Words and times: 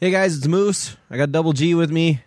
Hey 0.00 0.12
guys, 0.12 0.36
it's 0.36 0.46
Moose. 0.46 0.96
I 1.10 1.16
got 1.16 1.32
Double 1.32 1.52
G 1.52 1.74
with 1.74 1.90
me. 1.90 2.22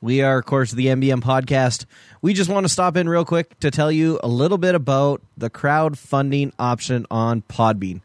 We 0.00 0.22
are, 0.22 0.40
of 0.40 0.44
course, 0.44 0.72
the 0.72 0.86
MBM 0.86 1.22
podcast. 1.22 1.84
We 2.20 2.34
just 2.34 2.50
want 2.50 2.64
to 2.64 2.68
stop 2.68 2.96
in 2.96 3.08
real 3.08 3.24
quick 3.24 3.60
to 3.60 3.70
tell 3.70 3.92
you 3.92 4.18
a 4.24 4.26
little 4.26 4.58
bit 4.58 4.74
about 4.74 5.22
the 5.36 5.48
crowdfunding 5.48 6.50
option 6.58 7.06
on 7.12 7.42
Podbean. 7.42 8.00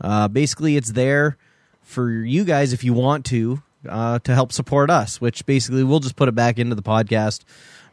Uh, 0.00 0.26
basically, 0.28 0.78
it's 0.78 0.92
there 0.92 1.36
for 1.82 2.10
you 2.10 2.46
guys 2.46 2.72
if 2.72 2.82
you 2.82 2.94
want 2.94 3.26
to 3.26 3.62
uh, 3.86 4.20
to 4.20 4.34
help 4.34 4.52
support 4.52 4.88
us. 4.88 5.20
Which 5.20 5.44
basically 5.44 5.84
we'll 5.84 6.00
just 6.00 6.16
put 6.16 6.30
it 6.30 6.34
back 6.34 6.58
into 6.58 6.74
the 6.74 6.82
podcast, 6.82 7.40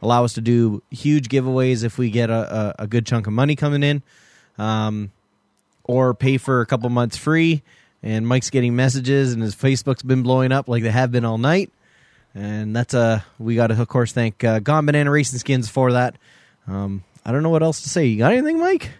allow 0.00 0.24
us 0.24 0.32
to 0.32 0.40
do 0.40 0.82
huge 0.90 1.28
giveaways 1.28 1.84
if 1.84 1.98
we 1.98 2.08
get 2.08 2.30
a, 2.30 2.74
a, 2.80 2.84
a 2.84 2.86
good 2.86 3.04
chunk 3.04 3.26
of 3.26 3.34
money 3.34 3.54
coming 3.54 3.82
in, 3.82 4.02
um, 4.56 5.12
or 5.84 6.14
pay 6.14 6.38
for 6.38 6.62
a 6.62 6.66
couple 6.66 6.88
months 6.88 7.18
free. 7.18 7.62
And 8.02 8.26
Mike's 8.26 8.50
getting 8.50 8.74
messages, 8.76 9.32
and 9.32 9.42
his 9.42 9.54
Facebook's 9.54 10.02
been 10.02 10.22
blowing 10.22 10.52
up 10.52 10.68
like 10.68 10.82
they 10.82 10.90
have 10.90 11.12
been 11.12 11.24
all 11.24 11.38
night. 11.38 11.70
And 12.34 12.74
that's 12.74 12.94
uh 12.94 13.20
we 13.38 13.56
got 13.56 13.68
to 13.68 13.80
of 13.80 13.88
course 13.88 14.12
thank 14.12 14.42
uh, 14.44 14.60
Gone 14.60 14.86
Banana 14.86 15.10
Racing 15.10 15.38
Skins 15.38 15.68
for 15.68 15.92
that. 15.92 16.16
Um, 16.66 17.02
I 17.24 17.32
don't 17.32 17.42
know 17.42 17.50
what 17.50 17.62
else 17.62 17.82
to 17.82 17.88
say. 17.88 18.06
You 18.06 18.18
got 18.18 18.32
anything, 18.32 18.58
Mike? 18.60 18.90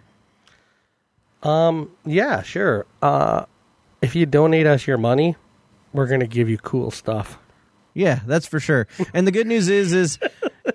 Um, 1.43 1.91
yeah, 2.05 2.43
sure. 2.43 2.87
Uh, 3.01 3.47
if 4.03 4.15
you 4.15 4.27
donate 4.27 4.67
us 4.67 4.87
your 4.87 4.99
money, 4.99 5.37
we're 5.93 6.07
gonna 6.07 6.27
give 6.27 6.51
you 6.51 6.59
cool 6.59 6.91
stuff. 6.91 7.39
Yeah, 7.95 8.21
that's 8.27 8.47
for 8.47 8.61
sure. 8.61 8.87
And 9.13 9.27
the 9.27 9.33
good 9.33 9.47
news 9.47 9.69
is, 9.69 9.93
is 9.93 10.19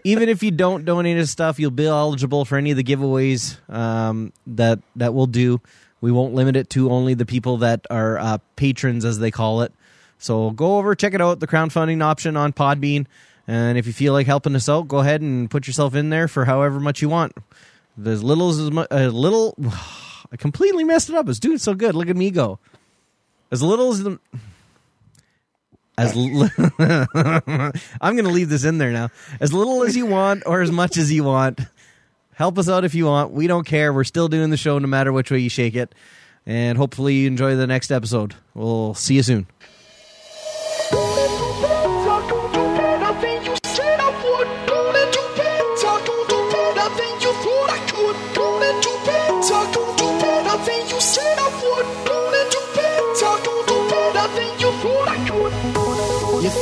even 0.03 0.27
if 0.29 0.43
you 0.43 0.51
don't 0.51 0.85
donate 0.85 1.17
us 1.17 1.29
stuff, 1.29 1.59
you'll 1.59 1.71
be 1.71 1.87
eligible 1.87 2.45
for 2.45 2.57
any 2.57 2.71
of 2.71 2.77
the 2.77 2.84
giveaways 2.84 3.57
um, 3.70 4.34
that 4.48 4.79
that 4.95 5.13
we'll 5.13 5.27
do. 5.27 5.62
We 6.02 6.12
won't 6.12 6.34
limit 6.34 6.55
it 6.55 6.70
to 6.72 6.91
only 6.91 7.13
the 7.13 7.26
people 7.26 7.58
that 7.58 7.85
are 7.90 8.17
uh, 8.17 8.38
patrons, 8.55 9.05
as 9.05 9.20
they 9.20 9.31
call 9.31 9.62
it. 9.62 9.73
So 10.18 10.52
go 10.52 10.77
over, 10.77 10.95
check 10.95 11.13
it 11.13 11.21
out, 11.21 11.40
the 11.40 11.48
crowdfunding 11.48 12.04
option 12.04 12.38
on 12.38 12.54
Podbean. 12.54 13.05
And 13.48 13.77
if 13.77 13.85
you 13.85 13.94
feel 13.94 14.13
like 14.13 14.27
helping 14.27 14.55
us 14.55 14.68
out, 14.68 14.87
go 14.87 14.99
ahead 14.99 15.21
and 15.21 15.49
put 15.49 15.68
yourself 15.68 15.96
in 15.96 16.10
there 16.10 16.27
for 16.27 16.46
however 16.46 16.79
much 16.79 17.02
you 17.02 17.10
want. 17.10 17.34
As 18.04 18.24
little 18.24 18.49
as 18.49 18.60
a 18.60 19.10
little, 19.10 19.55
I 20.32 20.37
completely 20.37 20.84
messed 20.84 21.10
it 21.10 21.15
up. 21.15 21.29
It's 21.29 21.40
doing 21.40 21.57
so 21.57 21.74
good. 21.74 21.96
Look 21.96 22.09
at 22.09 22.15
me 22.15 22.32
go. 22.32 22.59
As 23.52 23.62
little 23.62 23.91
as 23.91 24.04
the 24.04 24.20
as 25.98 26.15
li- 26.15 26.49
I'm 28.02 28.15
going 28.15 28.26
to 28.26 28.32
leave 28.32 28.49
this 28.49 28.65
in 28.65 28.80
there 28.80 28.91
now. 28.91 29.09
As 29.40 29.54
little 29.54 29.84
as 29.84 29.96
you 29.96 30.05
want 30.05 30.43
or 30.46 30.62
as 30.62 30.71
much 30.71 30.98
as 30.98 31.12
you 31.12 31.24
want. 31.24 31.62
Help 32.35 32.57
us 32.57 32.69
out 32.69 32.83
if 32.83 32.93
you 32.93 33.05
want. 33.05 33.31
We 33.31 33.47
don't 33.47 33.65
care. 33.65 33.93
We're 33.93 34.03
still 34.03 34.27
doing 34.27 34.49
the 34.49 34.57
show 34.57 34.77
no 34.77 34.87
matter 34.87 35.11
which 35.11 35.31
way 35.31 35.39
you 35.39 35.49
shake 35.49 35.75
it. 35.75 35.95
And 36.45 36.77
hopefully 36.77 37.15
you 37.15 37.27
enjoy 37.27 37.55
the 37.55 37.65
next 37.65 37.91
episode. 37.91 38.35
We'll 38.53 38.93
see 38.93 39.15
you 39.15 39.23
soon. 39.23 39.47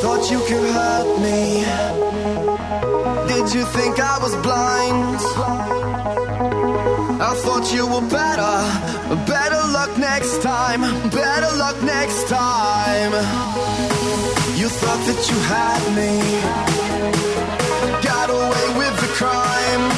Thought 0.02 0.32
you 0.32 0.40
could 0.48 0.66
hurt 0.78 1.10
me. 1.26 1.64
Did 3.32 3.54
you 3.56 3.66
think 3.66 4.00
I 4.00 4.18
was 4.20 4.36
blind? 4.48 5.20
I 7.30 7.34
thought 7.44 7.66
you 7.74 7.86
were 7.88 8.08
better. 8.10 8.56
Better 9.26 9.62
luck 9.78 9.98
next 9.98 10.42
time. 10.42 10.82
Better 11.10 11.52
luck 11.58 11.82
next 11.84 12.28
time. 12.28 13.14
You 14.60 14.68
thought 14.70 15.02
that 15.10 15.22
you 15.30 15.38
had 15.56 15.82
me. 16.00 16.12
Got 18.02 18.30
away 18.30 18.66
with 18.80 18.96
the 19.02 19.12
crime. 19.20 19.93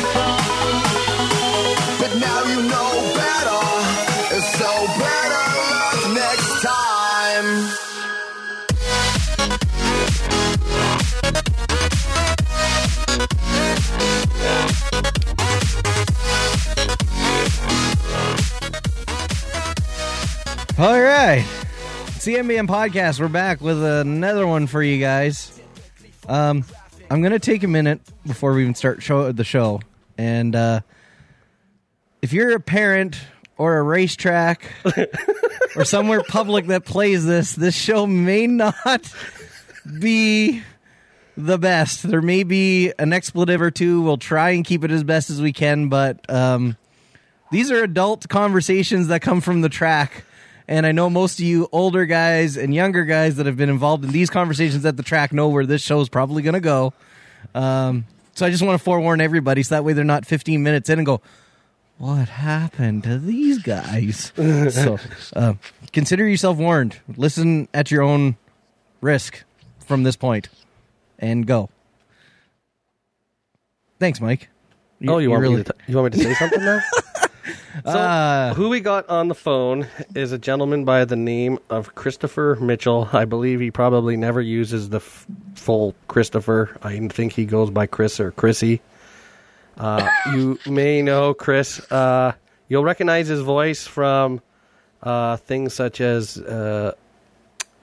All 20.77 21.01
right. 21.01 21.45
It's 22.07 22.25
the 22.25 22.35
MBM 22.35 22.67
podcast. 22.67 23.21
We're 23.21 23.29
back 23.29 23.61
with 23.61 23.81
another 23.81 24.45
one 24.45 24.67
for 24.67 24.83
you 24.83 24.99
guys. 24.99 25.57
Um, 26.27 26.65
I'm 27.09 27.21
going 27.21 27.31
to 27.31 27.39
take 27.39 27.63
a 27.63 27.67
minute 27.69 28.01
before 28.27 28.53
we 28.53 28.63
even 28.63 28.75
start 28.75 29.01
show, 29.01 29.31
the 29.31 29.45
show. 29.45 29.79
And 30.17 30.53
uh, 30.53 30.81
if 32.21 32.33
you're 32.33 32.53
a 32.55 32.59
parent 32.59 33.17
or 33.57 33.77
a 33.77 33.83
racetrack 33.83 34.69
or 35.77 35.85
somewhere 35.85 36.23
public 36.27 36.67
that 36.67 36.83
plays 36.83 37.25
this, 37.25 37.53
this 37.53 37.73
show 37.73 38.05
may 38.05 38.45
not 38.47 39.13
be 39.99 40.61
the 41.37 41.57
best. 41.57 42.03
There 42.03 42.21
may 42.21 42.43
be 42.43 42.93
an 42.97 43.13
expletive 43.13 43.61
or 43.61 43.71
two. 43.71 44.01
We'll 44.01 44.17
try 44.17 44.51
and 44.51 44.65
keep 44.65 44.83
it 44.83 44.91
as 44.91 45.03
best 45.03 45.29
as 45.29 45.41
we 45.41 45.53
can, 45.53 45.89
but 45.89 46.29
um, 46.29 46.77
these 47.51 47.71
are 47.71 47.83
adult 47.83 48.27
conversations 48.29 49.07
that 49.07 49.21
come 49.21 49.41
from 49.41 49.61
the 49.61 49.69
track. 49.69 50.23
And 50.67 50.85
I 50.85 50.91
know 50.91 51.09
most 51.09 51.39
of 51.39 51.45
you 51.45 51.69
older 51.71 52.05
guys 52.05 52.57
and 52.57 52.73
younger 52.73 53.05
guys 53.05 53.35
that 53.35 53.45
have 53.45 53.57
been 53.57 53.69
involved 53.69 54.03
in 54.03 54.11
these 54.11 54.29
conversations 54.29 54.85
at 54.85 54.97
the 54.97 55.03
track 55.03 55.31
know 55.31 55.49
where 55.49 55.65
this 55.65 55.81
show 55.81 56.01
is 56.01 56.09
probably 56.09 56.41
going 56.41 56.53
to 56.53 56.59
go. 56.59 56.93
Um, 57.53 58.05
so 58.33 58.45
I 58.45 58.49
just 58.49 58.63
want 58.63 58.79
to 58.79 58.83
forewarn 58.83 59.21
everybody 59.21 59.61
so 59.61 59.75
that 59.75 59.83
way 59.83 59.93
they're 59.93 60.03
not 60.03 60.25
15 60.25 60.63
minutes 60.63 60.89
in 60.89 60.99
and 60.99 61.05
go, 61.05 61.21
what 61.97 62.27
happened 62.27 63.03
to 63.03 63.19
these 63.19 63.59
guys? 63.59 64.33
so 64.73 64.99
uh, 65.35 65.53
consider 65.93 66.27
yourself 66.27 66.57
warned. 66.57 66.99
Listen 67.15 67.67
at 67.73 67.91
your 67.91 68.01
own 68.01 68.35
risk 69.01 69.43
from 69.85 70.03
this 70.03 70.15
point 70.15 70.49
and 71.19 71.45
go. 71.45 71.69
Thanks, 73.99 74.19
Mike. 74.21 74.49
oh, 75.07 75.17
you 75.19 75.29
want 75.29 75.41
really 75.41 75.57
me 75.57 75.63
to 75.63 75.73
t- 75.73 75.79
you 75.87 75.97
want 75.97 76.13
me 76.15 76.21
to 76.21 76.25
say 76.25 76.33
something 76.39 76.63
now? 76.63 76.81
so, 77.85 77.89
Uh, 77.91 78.53
who 78.53 78.69
we 78.69 78.79
got 78.79 79.07
on 79.09 79.27
the 79.27 79.35
phone 79.35 79.87
is 80.15 80.31
a 80.31 80.37
gentleman 80.37 80.83
by 80.85 81.05
the 81.05 81.15
name 81.15 81.59
of 81.69 81.95
Christopher 81.95 82.57
Mitchell. 82.59 83.09
I 83.13 83.25
believe 83.25 83.59
he 83.59 83.71
probably 83.71 84.17
never 84.17 84.41
uses 84.41 84.89
the 84.89 84.97
f- 84.97 85.25
full 85.55 85.95
Christopher. 86.07 86.77
I 86.81 87.07
think 87.07 87.33
he 87.33 87.45
goes 87.45 87.69
by 87.69 87.85
Chris 87.87 88.19
or 88.19 88.31
Chrissy. 88.31 88.81
Uh, 89.77 90.09
you 90.33 90.59
may 90.65 91.01
know 91.01 91.33
Chris. 91.33 91.79
Uh, 91.91 92.33
you'll 92.67 92.83
recognize 92.83 93.27
his 93.27 93.41
voice 93.41 93.85
from 93.87 94.41
uh, 95.03 95.37
things 95.37 95.73
such 95.73 96.01
as 96.01 96.37
uh, 96.37 96.93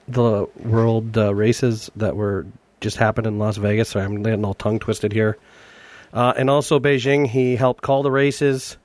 the 0.07 0.47
world 0.57 1.17
uh, 1.17 1.33
races 1.33 1.89
that 1.95 2.15
were 2.15 2.45
just 2.83 2.97
happened 2.97 3.25
in 3.25 3.39
Las 3.39 3.57
Vegas. 3.57 3.89
Sorry, 3.89 4.05
I'm 4.05 4.21
getting 4.21 4.45
all 4.45 4.53
tongue 4.53 4.77
twisted 4.77 5.11
here. 5.11 5.37
Uh, 6.13 6.33
and 6.37 6.49
also 6.49 6.79
Beijing, 6.79 7.25
he 7.25 7.55
helped 7.55 7.81
call 7.81 8.03
the 8.03 8.11
races. 8.11 8.77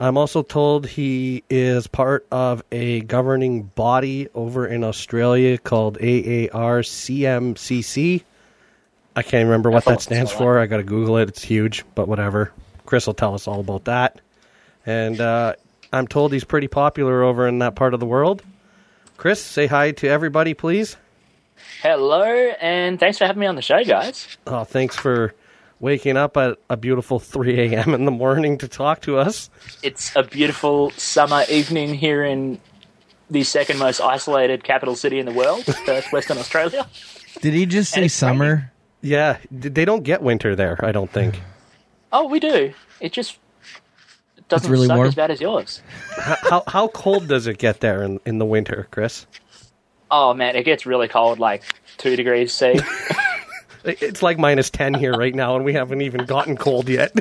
I'm 0.00 0.18
also 0.18 0.42
told 0.42 0.86
he 0.86 1.42
is 1.50 1.86
part 1.86 2.26
of 2.30 2.62
a 2.70 3.00
governing 3.00 3.62
body 3.62 4.28
over 4.34 4.66
in 4.66 4.84
Australia 4.84 5.56
called 5.58 5.98
AARCMCC. 5.98 6.52
I 9.16 9.22
can't 9.22 9.46
remember 9.46 9.70
what 9.70 9.86
that 9.86 10.00
stands 10.02 10.30
for. 10.30 10.58
I 10.60 10.66
got 10.66 10.76
to 10.76 10.84
Google 10.84 11.16
it. 11.16 11.28
It's 11.28 11.42
huge, 11.42 11.84
but 11.96 12.06
whatever. 12.06 12.52
Chris 12.86 13.06
will 13.06 13.14
tell 13.14 13.34
us 13.34 13.48
all 13.48 13.58
about 13.58 13.86
that. 13.86 14.20
And 14.86 15.20
uh, 15.20 15.54
I'm 15.92 16.06
told 16.06 16.32
he's 16.32 16.44
pretty 16.44 16.68
popular 16.68 17.24
over 17.24 17.48
in 17.48 17.58
that 17.58 17.74
part 17.74 17.94
of 17.94 18.00
the 18.00 18.06
world. 18.06 18.42
Chris, 19.16 19.42
say 19.42 19.66
hi 19.66 19.90
to 19.92 20.06
everybody, 20.06 20.54
please. 20.54 20.96
Hello, 21.82 22.24
and 22.60 22.98
thanks 22.98 23.18
for 23.18 23.24
having 23.26 23.40
me 23.40 23.46
on 23.46 23.54
the 23.54 23.62
show, 23.62 23.84
guys. 23.84 24.26
Oh, 24.46 24.64
thanks 24.64 24.96
for 24.96 25.32
waking 25.78 26.16
up 26.16 26.36
at 26.36 26.58
a 26.68 26.76
beautiful 26.76 27.20
3 27.20 27.72
a.m. 27.72 27.94
in 27.94 28.04
the 28.04 28.10
morning 28.10 28.58
to 28.58 28.66
talk 28.66 29.00
to 29.02 29.16
us. 29.16 29.48
It's 29.82 30.14
a 30.16 30.24
beautiful 30.24 30.90
summer 30.92 31.44
evening 31.48 31.94
here 31.94 32.24
in 32.24 32.60
the 33.30 33.44
second 33.44 33.78
most 33.78 34.00
isolated 34.00 34.64
capital 34.64 34.96
city 34.96 35.20
in 35.20 35.26
the 35.26 35.32
world, 35.32 35.64
Perth, 35.86 36.12
Western 36.12 36.38
Australia. 36.38 36.88
Did 37.42 37.54
he 37.54 37.64
just 37.64 37.92
say 37.92 38.06
it's 38.06 38.14
summer? 38.14 38.72
Yeah, 39.00 39.38
they 39.52 39.84
don't 39.84 40.02
get 40.02 40.20
winter 40.20 40.56
there, 40.56 40.84
I 40.84 40.90
don't 40.90 41.12
think. 41.12 41.40
Oh, 42.12 42.26
we 42.26 42.40
do. 42.40 42.74
It 43.00 43.12
just 43.12 43.38
doesn't 44.48 44.68
really 44.68 44.88
suck 44.88 44.96
warm? 44.96 45.08
as 45.08 45.14
bad 45.14 45.30
as 45.30 45.40
yours. 45.40 45.80
how 46.16 46.64
how 46.66 46.88
cold 46.88 47.28
does 47.28 47.46
it 47.46 47.58
get 47.58 47.78
there 47.80 48.02
in, 48.02 48.18
in 48.26 48.38
the 48.38 48.46
winter, 48.46 48.88
Chris? 48.90 49.26
Oh 50.10 50.34
man, 50.34 50.56
it 50.56 50.64
gets 50.64 50.86
really 50.86 51.08
cold, 51.08 51.38
like 51.38 51.62
two 51.98 52.16
degrees 52.16 52.52
C. 52.52 52.78
It's 53.84 54.22
like 54.22 54.38
minus 54.38 54.68
10 54.70 54.94
here 54.94 55.12
right 55.14 55.34
now, 55.34 55.54
and 55.56 55.64
we 55.64 55.72
haven't 55.72 56.02
even 56.02 56.26
gotten 56.26 56.56
cold 56.56 56.88
yet. 56.88 57.12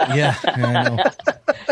Yeah, 0.00 0.36
yeah, 0.44 0.54
I 0.54 0.88
know. 0.88 1.04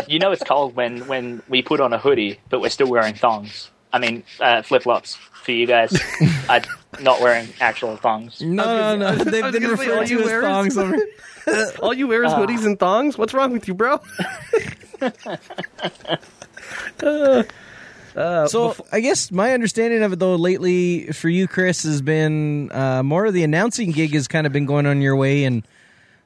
you 0.07 0.19
know 0.19 0.31
it's 0.31 0.43
cold 0.43 0.75
when 0.75 1.07
when 1.07 1.41
we 1.47 1.61
put 1.61 1.79
on 1.79 1.93
a 1.93 1.97
hoodie, 1.99 2.39
but 2.49 2.59
we're 2.59 2.69
still 2.69 2.89
wearing 2.89 3.13
thongs. 3.13 3.69
I 3.93 3.99
mean, 3.99 4.23
uh, 4.41 4.63
flip 4.63 4.83
flops 4.83 5.15
for 5.15 5.51
you 5.51 5.65
guys. 5.67 5.93
I 6.49 6.61
not 6.99 7.21
wearing 7.21 7.47
actual 7.61 7.95
thongs. 7.95 8.41
No, 8.41 8.65
no, 8.65 8.97
no. 8.97 9.07
I 9.07 9.23
They've 9.23 9.41
gonna 9.43 9.59
been 9.59 9.77
say, 9.77 10.05
you 10.13 10.17
to 10.23 10.23
as 10.25 10.41
thongs. 10.43 10.77
over- 10.77 10.97
All 11.81 11.93
you 11.93 12.07
wear 12.07 12.23
is 12.23 12.33
Ah. 12.33 12.39
hoodies 12.39 12.65
and 12.65 12.77
thongs. 12.77 13.17
What's 13.17 13.33
wrong 13.33 13.51
with 13.53 13.67
you, 13.67 13.75
bro? 13.75 14.01
So 18.15 18.75
I 18.91 18.99
guess 18.99 19.31
my 19.31 19.53
understanding 19.53 20.03
of 20.03 20.13
it 20.13 20.19
though 20.19 20.35
lately 20.35 21.07
for 21.11 21.29
you, 21.29 21.47
Chris, 21.47 21.83
has 21.83 22.01
been 22.01 22.71
uh, 22.71 23.03
more 23.03 23.25
of 23.25 23.33
the 23.33 23.43
announcing 23.43 23.91
gig 23.91 24.13
has 24.13 24.27
kind 24.27 24.45
of 24.47 24.53
been 24.53 24.65
going 24.65 24.85
on 24.85 25.01
your 25.01 25.15
way, 25.15 25.43
and 25.45 25.65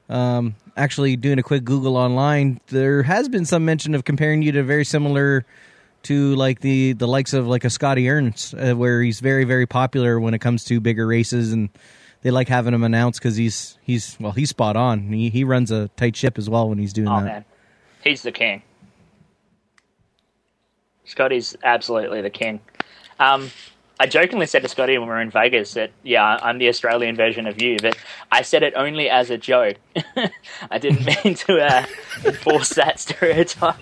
um, 0.08 0.54
actually 0.76 1.16
doing 1.16 1.38
a 1.38 1.42
quick 1.42 1.64
Google 1.64 1.96
online, 1.96 2.60
there 2.68 3.02
has 3.02 3.28
been 3.28 3.44
some 3.44 3.64
mention 3.64 3.94
of 3.94 4.04
comparing 4.04 4.42
you 4.42 4.52
to 4.52 4.62
very 4.62 4.84
similar 4.84 5.44
to 6.04 6.34
like 6.36 6.60
the 6.60 6.92
the 6.92 7.08
likes 7.08 7.32
of 7.32 7.46
like 7.46 7.64
a 7.64 7.70
Scotty 7.70 8.08
Ernst, 8.08 8.54
uh, 8.54 8.74
where 8.74 9.02
he's 9.02 9.20
very 9.20 9.44
very 9.44 9.66
popular 9.66 10.20
when 10.20 10.34
it 10.34 10.38
comes 10.40 10.64
to 10.64 10.80
bigger 10.80 11.06
races, 11.06 11.52
and 11.52 11.68
they 12.22 12.30
like 12.30 12.48
having 12.48 12.74
him 12.74 12.84
announce 12.84 13.18
because 13.18 13.36
he's 13.36 13.78
he's 13.82 14.16
well 14.20 14.32
he's 14.32 14.50
spot 14.50 14.76
on. 14.76 15.12
He 15.12 15.30
he 15.30 15.44
runs 15.44 15.70
a 15.70 15.88
tight 15.96 16.16
ship 16.16 16.38
as 16.38 16.48
well 16.48 16.68
when 16.68 16.78
he's 16.78 16.92
doing 16.92 17.08
Oh 17.08 17.16
that. 17.16 17.24
man, 17.24 17.44
he's 18.04 18.22
the 18.22 18.32
king. 18.32 18.62
Scotty's 21.08 21.56
absolutely 21.64 22.20
the 22.22 22.30
king. 22.30 22.60
Um, 23.18 23.50
I 24.00 24.06
jokingly 24.06 24.46
said 24.46 24.62
to 24.62 24.68
Scotty 24.68 24.96
when 24.96 25.08
we 25.08 25.12
were 25.14 25.20
in 25.20 25.30
Vegas 25.30 25.74
that 25.74 25.90
yeah, 26.04 26.38
I'm 26.40 26.58
the 26.58 26.68
Australian 26.68 27.16
version 27.16 27.48
of 27.48 27.60
you, 27.60 27.78
but 27.82 27.96
I 28.30 28.42
said 28.42 28.62
it 28.62 28.74
only 28.76 29.10
as 29.10 29.30
a 29.30 29.38
joke. 29.38 29.76
I 30.70 30.78
didn't 30.78 31.04
mean 31.24 31.34
to 31.34 31.60
uh, 31.60 31.84
enforce 32.24 32.68
that 32.76 33.00
stereotype. 33.00 33.76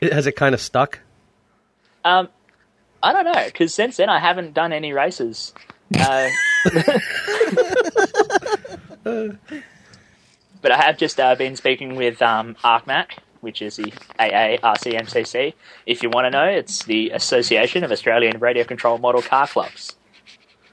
It- 0.00 0.12
Has 0.12 0.26
it 0.26 0.32
kind 0.36 0.54
of 0.54 0.60
stuck? 0.60 0.98
Um, 2.04 2.28
I 3.02 3.14
don't 3.14 3.24
know 3.24 3.44
because 3.46 3.72
since 3.72 3.96
then 3.96 4.10
I 4.10 4.18
haven't 4.18 4.52
done 4.52 4.72
any 4.74 4.92
races. 4.92 5.54
Uh, 5.98 6.28
but 9.04 10.72
I 10.72 10.76
have 10.76 10.98
just 10.98 11.18
uh, 11.20 11.34
been 11.34 11.56
speaking 11.56 11.96
with 11.96 12.20
um, 12.22 12.56
ARCMAC, 12.64 13.12
which 13.44 13.62
is 13.62 13.76
the 13.76 13.92
AARCMCC. 14.18 15.54
If 15.86 16.02
you 16.02 16.10
want 16.10 16.26
to 16.26 16.30
know, 16.30 16.44
it's 16.44 16.84
the 16.84 17.10
Association 17.10 17.84
of 17.84 17.92
Australian 17.92 18.38
Radio 18.40 18.64
Control 18.64 18.98
Model 18.98 19.22
Car 19.22 19.46
Clubs. 19.46 19.94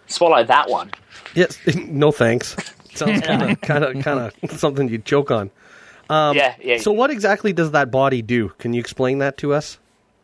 Swallow 0.08 0.44
that 0.44 0.70
one. 0.70 0.92
Yes. 1.36 1.58
No 1.76 2.12
thanks. 2.12 2.56
Sounds 2.94 3.22
kind 3.22 3.44
of 3.44 3.62
kind 3.62 3.84
of 3.84 4.04
kind 4.04 4.20
of 4.44 4.52
something 4.52 4.90
you 4.90 4.98
joke 4.98 5.32
on. 5.32 5.52
yeah, 6.10 6.56
yeah. 6.60 6.76
Um, 6.76 6.80
So 6.80 6.92
what 6.92 7.12
exactly 7.12 7.54
does 7.54 7.72
that 7.72 7.92
body 7.92 8.22
do? 8.22 8.50
Can 8.58 8.74
you 8.74 8.80
explain 8.80 9.20
that 9.20 9.38
to 9.38 9.54
us? 9.54 9.80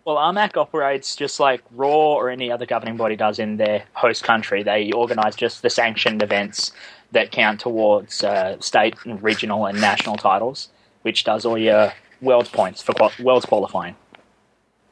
Well, 0.06 0.16
RMAC 0.16 0.56
operates 0.56 1.18
just 1.18 1.38
like 1.40 1.62
Roar 1.72 2.24
or 2.24 2.30
any 2.30 2.50
other 2.50 2.66
governing 2.66 2.96
body 2.96 3.18
does 3.18 3.40
in 3.40 3.58
their 3.58 3.84
host 3.94 4.24
country. 4.24 4.64
They 4.64 4.92
organise 4.94 5.36
just 5.36 5.62
the 5.62 5.70
sanctioned 5.70 6.24
events 6.24 6.72
that 7.12 7.32
count 7.32 7.60
towards 7.60 8.24
uh, 8.24 8.58
state, 8.60 8.96
and 9.06 9.22
regional, 9.22 9.66
and 9.66 9.80
national 9.82 10.16
titles, 10.16 10.70
which 11.02 11.24
does 11.24 11.46
all 11.46 11.58
your 11.58 11.92
world 12.22 12.52
points 12.52 12.82
for 12.82 12.94
qual- 12.94 13.12
world's 13.20 13.46
qualifying 13.46 13.96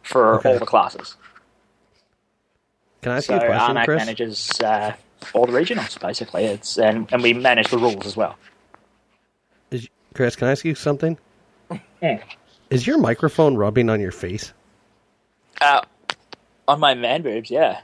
for 0.03 0.35
Okay. 0.35 0.53
all 0.53 0.59
the 0.59 0.65
classes. 0.65 1.15
Can 3.01 3.11
I 3.11 3.17
ask 3.17 3.27
So 3.27 3.33
you 3.35 3.39
a 3.39 3.45
question, 3.45 3.75
RMAC 3.75 3.85
Chris? 3.85 3.97
manages 3.97 4.61
uh, 4.61 4.93
all 5.33 5.45
the 5.45 5.51
regionals 5.53 5.99
basically. 5.99 6.45
It's 6.45 6.77
and, 6.77 7.11
and 7.11 7.21
we 7.21 7.33
manage 7.33 7.69
the 7.69 7.77
rules 7.77 8.05
as 8.05 8.15
well. 8.17 8.35
Is, 9.71 9.87
Chris, 10.13 10.35
can 10.35 10.47
I 10.47 10.51
ask 10.51 10.65
you 10.65 10.75
something? 10.75 11.17
Yeah. 12.01 12.21
Is 12.69 12.85
your 12.87 12.97
microphone 12.97 13.55
rubbing 13.55 13.89
on 13.89 13.99
your 13.99 14.11
face? 14.11 14.53
Uh, 15.61 15.81
on 16.67 16.79
my 16.79 16.93
man 16.93 17.21
boobs, 17.21 17.49
yeah. 17.49 17.81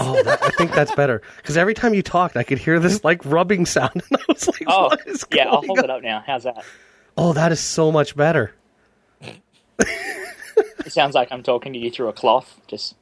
Oh, 0.00 0.20
that, 0.24 0.42
I 0.42 0.50
think 0.50 0.72
that's 0.72 0.92
better 0.94 1.22
because 1.36 1.56
every 1.56 1.74
time 1.74 1.94
you 1.94 2.02
talked, 2.02 2.36
I 2.36 2.42
could 2.42 2.58
hear 2.58 2.78
this 2.80 3.04
like 3.04 3.24
rubbing 3.24 3.64
sound, 3.66 3.92
and 4.10 4.20
I 4.20 4.24
was 4.28 4.46
like, 4.48 4.62
Oh, 4.66 4.84
"What 4.88 5.06
is 5.06 5.24
yeah. 5.32 5.48
I'll 5.48 5.62
hold 5.62 5.78
on?" 5.78 5.84
it 5.84 5.90
up 5.90 6.02
now. 6.02 6.22
How's 6.26 6.44
that? 6.44 6.64
Oh, 7.20 7.32
that 7.32 7.50
is 7.50 7.58
so 7.58 7.90
much 7.90 8.14
better. 8.16 8.52
It 9.80 10.92
sounds 10.92 11.14
like 11.14 11.30
I'm 11.32 11.42
talking 11.42 11.72
to 11.74 11.78
you 11.78 11.90
through 11.90 12.08
a 12.08 12.12
cloth. 12.12 12.60
Just 12.68 12.94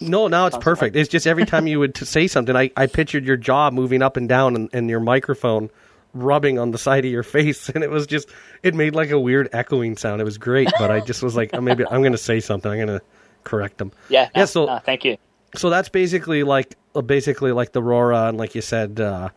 No, 0.00 0.28
now 0.28 0.46
it's 0.46 0.56
perfect. 0.58 0.94
It's 0.94 1.08
just 1.08 1.26
every 1.26 1.44
time 1.46 1.66
you 1.66 1.80
would 1.80 1.94
t- 1.94 2.04
say 2.04 2.26
something, 2.28 2.54
I, 2.54 2.70
I 2.76 2.86
pictured 2.86 3.24
your 3.24 3.36
jaw 3.36 3.70
moving 3.70 4.02
up 4.02 4.16
and 4.16 4.28
down 4.28 4.54
and, 4.54 4.70
and 4.72 4.88
your 4.88 5.00
microphone 5.00 5.70
rubbing 6.14 6.58
on 6.58 6.70
the 6.70 6.78
side 6.78 7.04
of 7.06 7.10
your 7.10 7.22
face, 7.22 7.68
and 7.74 7.82
it 7.82 7.90
was 7.90 8.06
just 8.06 8.28
it 8.62 8.74
made 8.74 8.94
like 8.94 9.10
a 9.10 9.18
weird 9.18 9.48
echoing 9.52 9.96
sound. 9.96 10.20
It 10.20 10.24
was 10.24 10.38
great, 10.38 10.68
but 10.78 10.90
I 10.90 11.00
just 11.00 11.22
was 11.22 11.34
like, 11.34 11.50
oh, 11.54 11.60
maybe 11.60 11.84
I'm 11.86 12.02
going 12.02 12.12
to 12.12 12.18
say 12.18 12.38
something. 12.38 12.70
I'm 12.70 12.76
going 12.86 13.00
to 13.00 13.04
correct 13.44 13.78
them. 13.78 13.92
yeah. 14.08 14.28
Yeah, 14.36 14.44
so- 14.44 14.66
no, 14.66 14.78
thank 14.78 15.04
you. 15.04 15.16
So 15.56 15.68
that's 15.70 15.88
basically 15.88 16.44
like 16.44 16.76
uh, 16.94 17.00
basically 17.02 17.52
like 17.52 17.72
the 17.72 17.82
Rora 17.82 18.28
and 18.28 18.38
like 18.38 18.54
you 18.54 18.60
said 18.62 19.00
uh, 19.00 19.30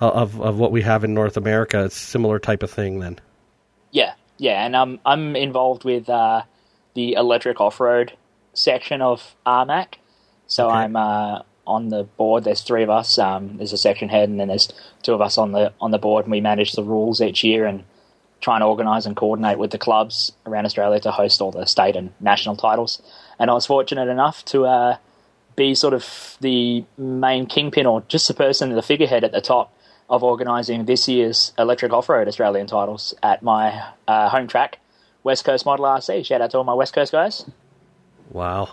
of 0.00 0.40
of 0.40 0.58
what 0.58 0.72
we 0.72 0.82
have 0.82 1.04
in 1.04 1.14
North 1.14 1.36
America. 1.36 1.84
It's 1.84 1.96
similar 1.96 2.38
type 2.38 2.62
of 2.62 2.70
thing 2.70 2.98
then. 2.98 3.20
Yeah, 3.92 4.14
yeah, 4.38 4.64
and 4.64 4.74
um, 4.74 4.98
I'm 5.06 5.36
involved 5.36 5.84
with 5.84 6.10
uh, 6.10 6.42
the 6.94 7.12
electric 7.12 7.60
off-road 7.60 8.14
section 8.54 9.00
of 9.00 9.36
RMAC. 9.46 9.94
So 10.48 10.66
Okay. 10.66 10.76
I'm 10.78 10.96
uh, 10.96 11.42
on 11.66 11.88
the 11.90 12.02
board. 12.04 12.44
There's 12.44 12.62
three 12.62 12.82
of 12.82 12.90
us. 12.90 13.18
Um, 13.18 13.58
there's 13.58 13.72
a 13.72 13.78
section 13.78 14.08
head, 14.08 14.28
and 14.28 14.40
then 14.40 14.48
there's 14.48 14.68
two 15.02 15.14
of 15.14 15.20
us 15.20 15.38
on 15.38 15.52
the 15.52 15.72
on 15.80 15.92
the 15.92 15.98
board, 15.98 16.24
and 16.24 16.32
we 16.32 16.40
manage 16.40 16.72
the 16.72 16.82
rules 16.82 17.20
each 17.20 17.44
year 17.44 17.66
and 17.66 17.84
try 18.40 18.56
and 18.56 18.64
organise 18.64 19.06
and 19.06 19.16
coordinate 19.16 19.58
with 19.58 19.70
the 19.70 19.78
clubs 19.78 20.32
around 20.46 20.66
Australia 20.66 20.98
to 20.98 21.12
host 21.12 21.40
all 21.40 21.52
the 21.52 21.64
state 21.64 21.94
and 21.94 22.12
national 22.18 22.56
titles. 22.56 23.00
And 23.38 23.50
I 23.50 23.54
was 23.54 23.66
fortunate 23.66 24.08
enough 24.08 24.44
to 24.46 24.66
uh, 24.66 24.96
be 25.54 25.74
sort 25.76 25.94
of 25.94 26.36
the 26.40 26.84
main 26.98 27.46
kingpin 27.46 27.86
or 27.86 28.02
just 28.08 28.26
the 28.26 28.34
person, 28.34 28.70
the 28.74 28.82
figurehead 28.82 29.22
at 29.22 29.30
the 29.30 29.40
top 29.40 29.72
of 30.12 30.22
organising 30.22 30.84
this 30.84 31.08
year's 31.08 31.54
electric 31.58 31.90
off-road 31.90 32.28
Australian 32.28 32.66
titles 32.66 33.14
at 33.22 33.42
my 33.42 33.82
uh, 34.06 34.28
home 34.28 34.46
track, 34.46 34.78
West 35.24 35.46
Coast 35.46 35.64
Model 35.64 35.86
RC. 35.86 36.26
Shout 36.26 36.42
out 36.42 36.50
to 36.50 36.58
all 36.58 36.64
my 36.64 36.74
West 36.74 36.92
Coast 36.92 37.12
guys. 37.12 37.46
Wow. 38.30 38.68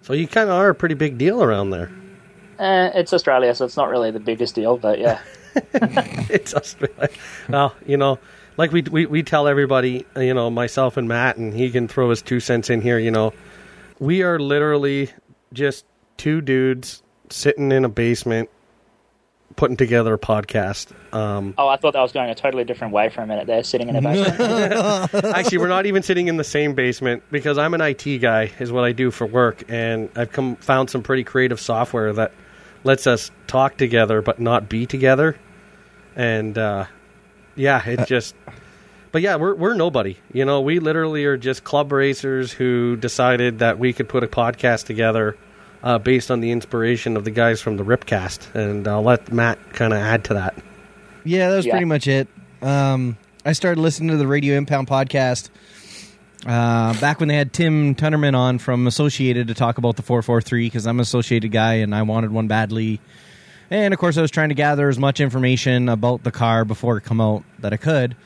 So 0.00 0.14
you 0.14 0.26
kind 0.26 0.48
of 0.48 0.56
are 0.56 0.70
a 0.70 0.74
pretty 0.74 0.94
big 0.94 1.18
deal 1.18 1.42
around 1.42 1.68
there. 1.68 1.92
Uh, 2.58 2.90
it's 2.94 3.12
Australia, 3.12 3.54
so 3.54 3.66
it's 3.66 3.76
not 3.76 3.90
really 3.90 4.10
the 4.10 4.20
biggest 4.20 4.54
deal, 4.54 4.78
but 4.78 4.98
yeah. 4.98 5.20
it's 5.74 6.54
Australia. 6.54 7.10
Well, 7.50 7.74
you 7.86 7.98
know, 7.98 8.18
like 8.56 8.72
we, 8.72 8.80
we 8.82 9.04
we 9.04 9.22
tell 9.22 9.48
everybody, 9.48 10.06
you 10.16 10.32
know, 10.32 10.48
myself 10.48 10.96
and 10.96 11.08
Matt, 11.08 11.36
and 11.36 11.52
he 11.52 11.70
can 11.70 11.88
throw 11.88 12.08
his 12.08 12.22
two 12.22 12.40
cents 12.40 12.70
in 12.70 12.80
here. 12.80 12.98
You 12.98 13.10
know, 13.10 13.34
we 13.98 14.22
are 14.22 14.38
literally 14.38 15.10
just 15.52 15.84
two 16.16 16.40
dudes 16.40 17.02
sitting 17.28 17.70
in 17.70 17.84
a 17.84 17.88
basement 17.90 18.48
putting 19.56 19.76
together 19.76 20.14
a 20.14 20.18
podcast. 20.18 20.88
Um, 21.14 21.54
Oh, 21.58 21.68
I 21.68 21.76
thought 21.76 21.92
that 21.92 22.00
was 22.00 22.12
going 22.12 22.30
a 22.30 22.34
totally 22.34 22.64
different 22.64 22.92
way 22.92 23.08
for 23.08 23.22
a 23.22 23.26
minute 23.26 23.46
there, 23.46 23.62
sitting 23.64 23.88
in 23.88 23.96
a 23.96 24.02
basement. 24.02 25.14
actually, 25.36 25.58
we're 25.58 25.68
not 25.68 25.86
even 25.86 26.02
sitting 26.02 26.28
in 26.28 26.36
the 26.36 26.44
same 26.44 26.74
basement 26.74 27.22
because 27.30 27.58
I'm 27.58 27.74
an 27.74 27.80
IT 27.80 28.18
guy, 28.18 28.52
is 28.58 28.70
what 28.72 28.84
I 28.84 28.92
do 28.92 29.10
for 29.10 29.26
work, 29.26 29.64
and 29.68 30.08
I've 30.16 30.32
come 30.32 30.56
found 30.56 30.90
some 30.90 31.02
pretty 31.02 31.24
creative 31.24 31.60
software 31.60 32.12
that 32.14 32.32
lets 32.84 33.06
us 33.06 33.30
talk 33.46 33.76
together 33.76 34.22
but 34.22 34.40
not 34.40 34.68
be 34.68 34.86
together. 34.86 35.36
And 36.16 36.56
uh, 36.56 36.86
yeah, 37.56 37.86
it 37.86 38.06
just. 38.06 38.34
But 39.12 39.22
yeah, 39.22 39.36
we're 39.36 39.54
we're 39.56 39.74
nobody. 39.74 40.16
You 40.32 40.44
know, 40.44 40.60
we 40.60 40.78
literally 40.78 41.24
are 41.24 41.36
just 41.36 41.64
club 41.64 41.90
racers 41.90 42.52
who 42.52 42.96
decided 42.96 43.58
that 43.58 43.78
we 43.78 43.92
could 43.92 44.08
put 44.08 44.22
a 44.22 44.28
podcast 44.28 44.86
together 44.86 45.36
uh, 45.82 45.98
based 45.98 46.30
on 46.30 46.40
the 46.40 46.50
inspiration 46.50 47.16
of 47.16 47.24
the 47.24 47.30
guys 47.30 47.60
from 47.60 47.76
the 47.76 47.84
Ripcast, 47.84 48.54
and 48.54 48.86
I'll 48.88 49.02
let 49.02 49.32
Matt 49.32 49.58
kind 49.72 49.92
of 49.92 49.98
add 49.98 50.24
to 50.24 50.34
that. 50.34 50.54
Yeah, 51.24 51.50
that 51.50 51.56
was 51.56 51.66
Yeah. 51.66 51.72
pretty 51.72 51.86
much 51.86 52.06
it. 52.06 52.28
Um, 52.62 53.16
I 53.44 53.52
started 53.52 53.80
listening 53.80 54.10
to 54.10 54.16
the 54.16 54.26
Radio 54.26 54.56
Impound 54.56 54.86
podcast 54.88 55.48
uh, 56.46 56.98
back 57.00 57.20
when 57.20 57.28
they 57.28 57.36
had 57.36 57.52
Tim 57.52 57.94
Tunnerman 57.94 58.34
on 58.36 58.58
from 58.58 58.86
Associated 58.86 59.48
to 59.48 59.54
talk 59.54 59.78
about 59.78 59.96
the 59.96 60.02
443 60.02 60.66
because 60.66 60.86
I'm 60.86 60.96
an 60.98 61.00
Associated 61.02 61.50
guy 61.52 61.74
and 61.74 61.94
I 61.94 62.02
wanted 62.02 62.32
one 62.32 62.48
badly. 62.48 63.00
And 63.70 63.94
of 63.94 64.00
course, 64.00 64.16
I 64.18 64.22
was 64.22 64.30
trying 64.30 64.48
to 64.48 64.54
gather 64.54 64.88
as 64.88 64.98
much 64.98 65.20
information 65.20 65.88
about 65.88 66.24
the 66.24 66.30
car 66.32 66.64
before 66.64 66.96
it 66.96 67.02
come 67.02 67.20
out 67.20 67.44
that 67.60 67.72
I 67.72 67.76
could. 67.76 68.16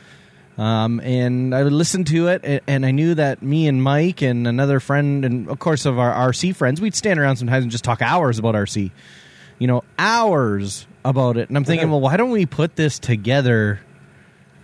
Um, 0.56 1.00
and 1.00 1.54
I 1.54 1.62
listened 1.62 2.06
to 2.08 2.28
it, 2.28 2.62
and 2.68 2.86
I 2.86 2.92
knew 2.92 3.14
that 3.16 3.42
me 3.42 3.66
and 3.66 3.82
Mike 3.82 4.22
and 4.22 4.46
another 4.46 4.78
friend, 4.78 5.24
and 5.24 5.48
of 5.48 5.58
course 5.58 5.84
of 5.84 5.98
our 5.98 6.30
RC 6.30 6.54
friends, 6.54 6.80
we'd 6.80 6.94
stand 6.94 7.18
around 7.18 7.36
sometimes 7.36 7.64
and 7.64 7.72
just 7.72 7.84
talk 7.84 8.00
hours 8.00 8.38
about 8.38 8.54
RC. 8.54 8.92
You 9.58 9.66
know, 9.66 9.82
hours 9.98 10.86
about 11.04 11.36
it. 11.36 11.48
And 11.48 11.56
I'm 11.56 11.64
thinking, 11.64 11.90
well, 11.90 12.00
why 12.00 12.16
don't 12.16 12.30
we 12.30 12.46
put 12.46 12.76
this 12.76 12.98
together 12.98 13.80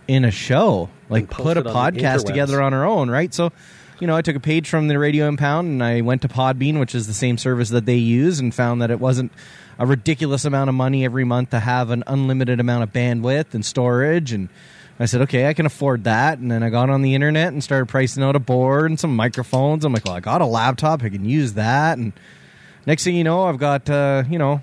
in 0.09 0.25
a 0.25 0.31
show? 0.31 0.89
Like 1.09 1.29
put 1.29 1.57
a 1.57 1.61
it 1.61 1.67
on 1.67 1.73
the 1.93 2.01
podcast 2.01 2.25
together 2.25 2.63
on 2.63 2.73
our 2.73 2.85
own, 2.85 3.11
right? 3.11 3.33
So, 3.33 3.53
you 4.01 4.07
know, 4.07 4.17
I 4.17 4.23
took 4.23 4.37
a 4.37 4.41
page 4.41 4.69
from 4.69 4.89
the 4.89 4.99
Radio 4.99 5.29
Impound 5.29 5.69
and 5.69 5.83
I 5.83 6.01
went 6.01 6.23
to 6.23 6.29
Podbean, 6.29 6.81
which 6.81 6.95
is 6.95 7.07
the 7.07 7.15
same 7.15 7.37
service 7.37 7.69
that 7.71 7.85
they 7.85 7.97
use, 7.97 8.41
and 8.41 8.55
found 8.55 8.81
that 8.83 8.91
it 8.91 9.01
wasn't 9.01 9.33
a 9.79 9.87
ridiculous 9.87 10.45
amount 10.45 10.69
of 10.69 10.75
money 10.75 11.05
every 11.05 11.25
month 11.25 11.51
to 11.51 11.61
have 11.61 11.91
an 11.91 12.05
unlimited 12.07 12.61
amount 12.61 12.83
of 12.83 12.93
bandwidth 12.93 13.55
and 13.55 13.65
storage. 13.65 14.33
And 14.33 14.49
I 15.00 15.07
said, 15.07 15.23
okay, 15.23 15.49
I 15.49 15.54
can 15.54 15.64
afford 15.64 16.04
that. 16.04 16.38
And 16.38 16.50
then 16.50 16.62
I 16.62 16.69
got 16.69 16.90
on 16.90 17.00
the 17.00 17.14
internet 17.14 17.54
and 17.54 17.64
started 17.64 17.87
pricing 17.87 18.23
out 18.23 18.37
a 18.37 18.38
board 18.38 18.90
and 18.90 19.00
some 19.00 19.16
microphones. 19.16 19.83
I'm 19.87 19.95
like, 19.95 20.04
well, 20.04 20.14
I 20.14 20.21
got 20.21 20.42
a 20.42 20.47
laptop, 20.47 21.02
I 21.02 21.09
can 21.09 21.25
use 21.25 21.54
that. 21.54 21.97
And 21.97 22.12
next 22.85 23.04
thing 23.04 23.16
you 23.16 23.25
know, 23.25 23.45
I've 23.45 23.57
got 23.57 23.88
uh, 23.88 24.25
you 24.28 24.38
know 24.38 24.61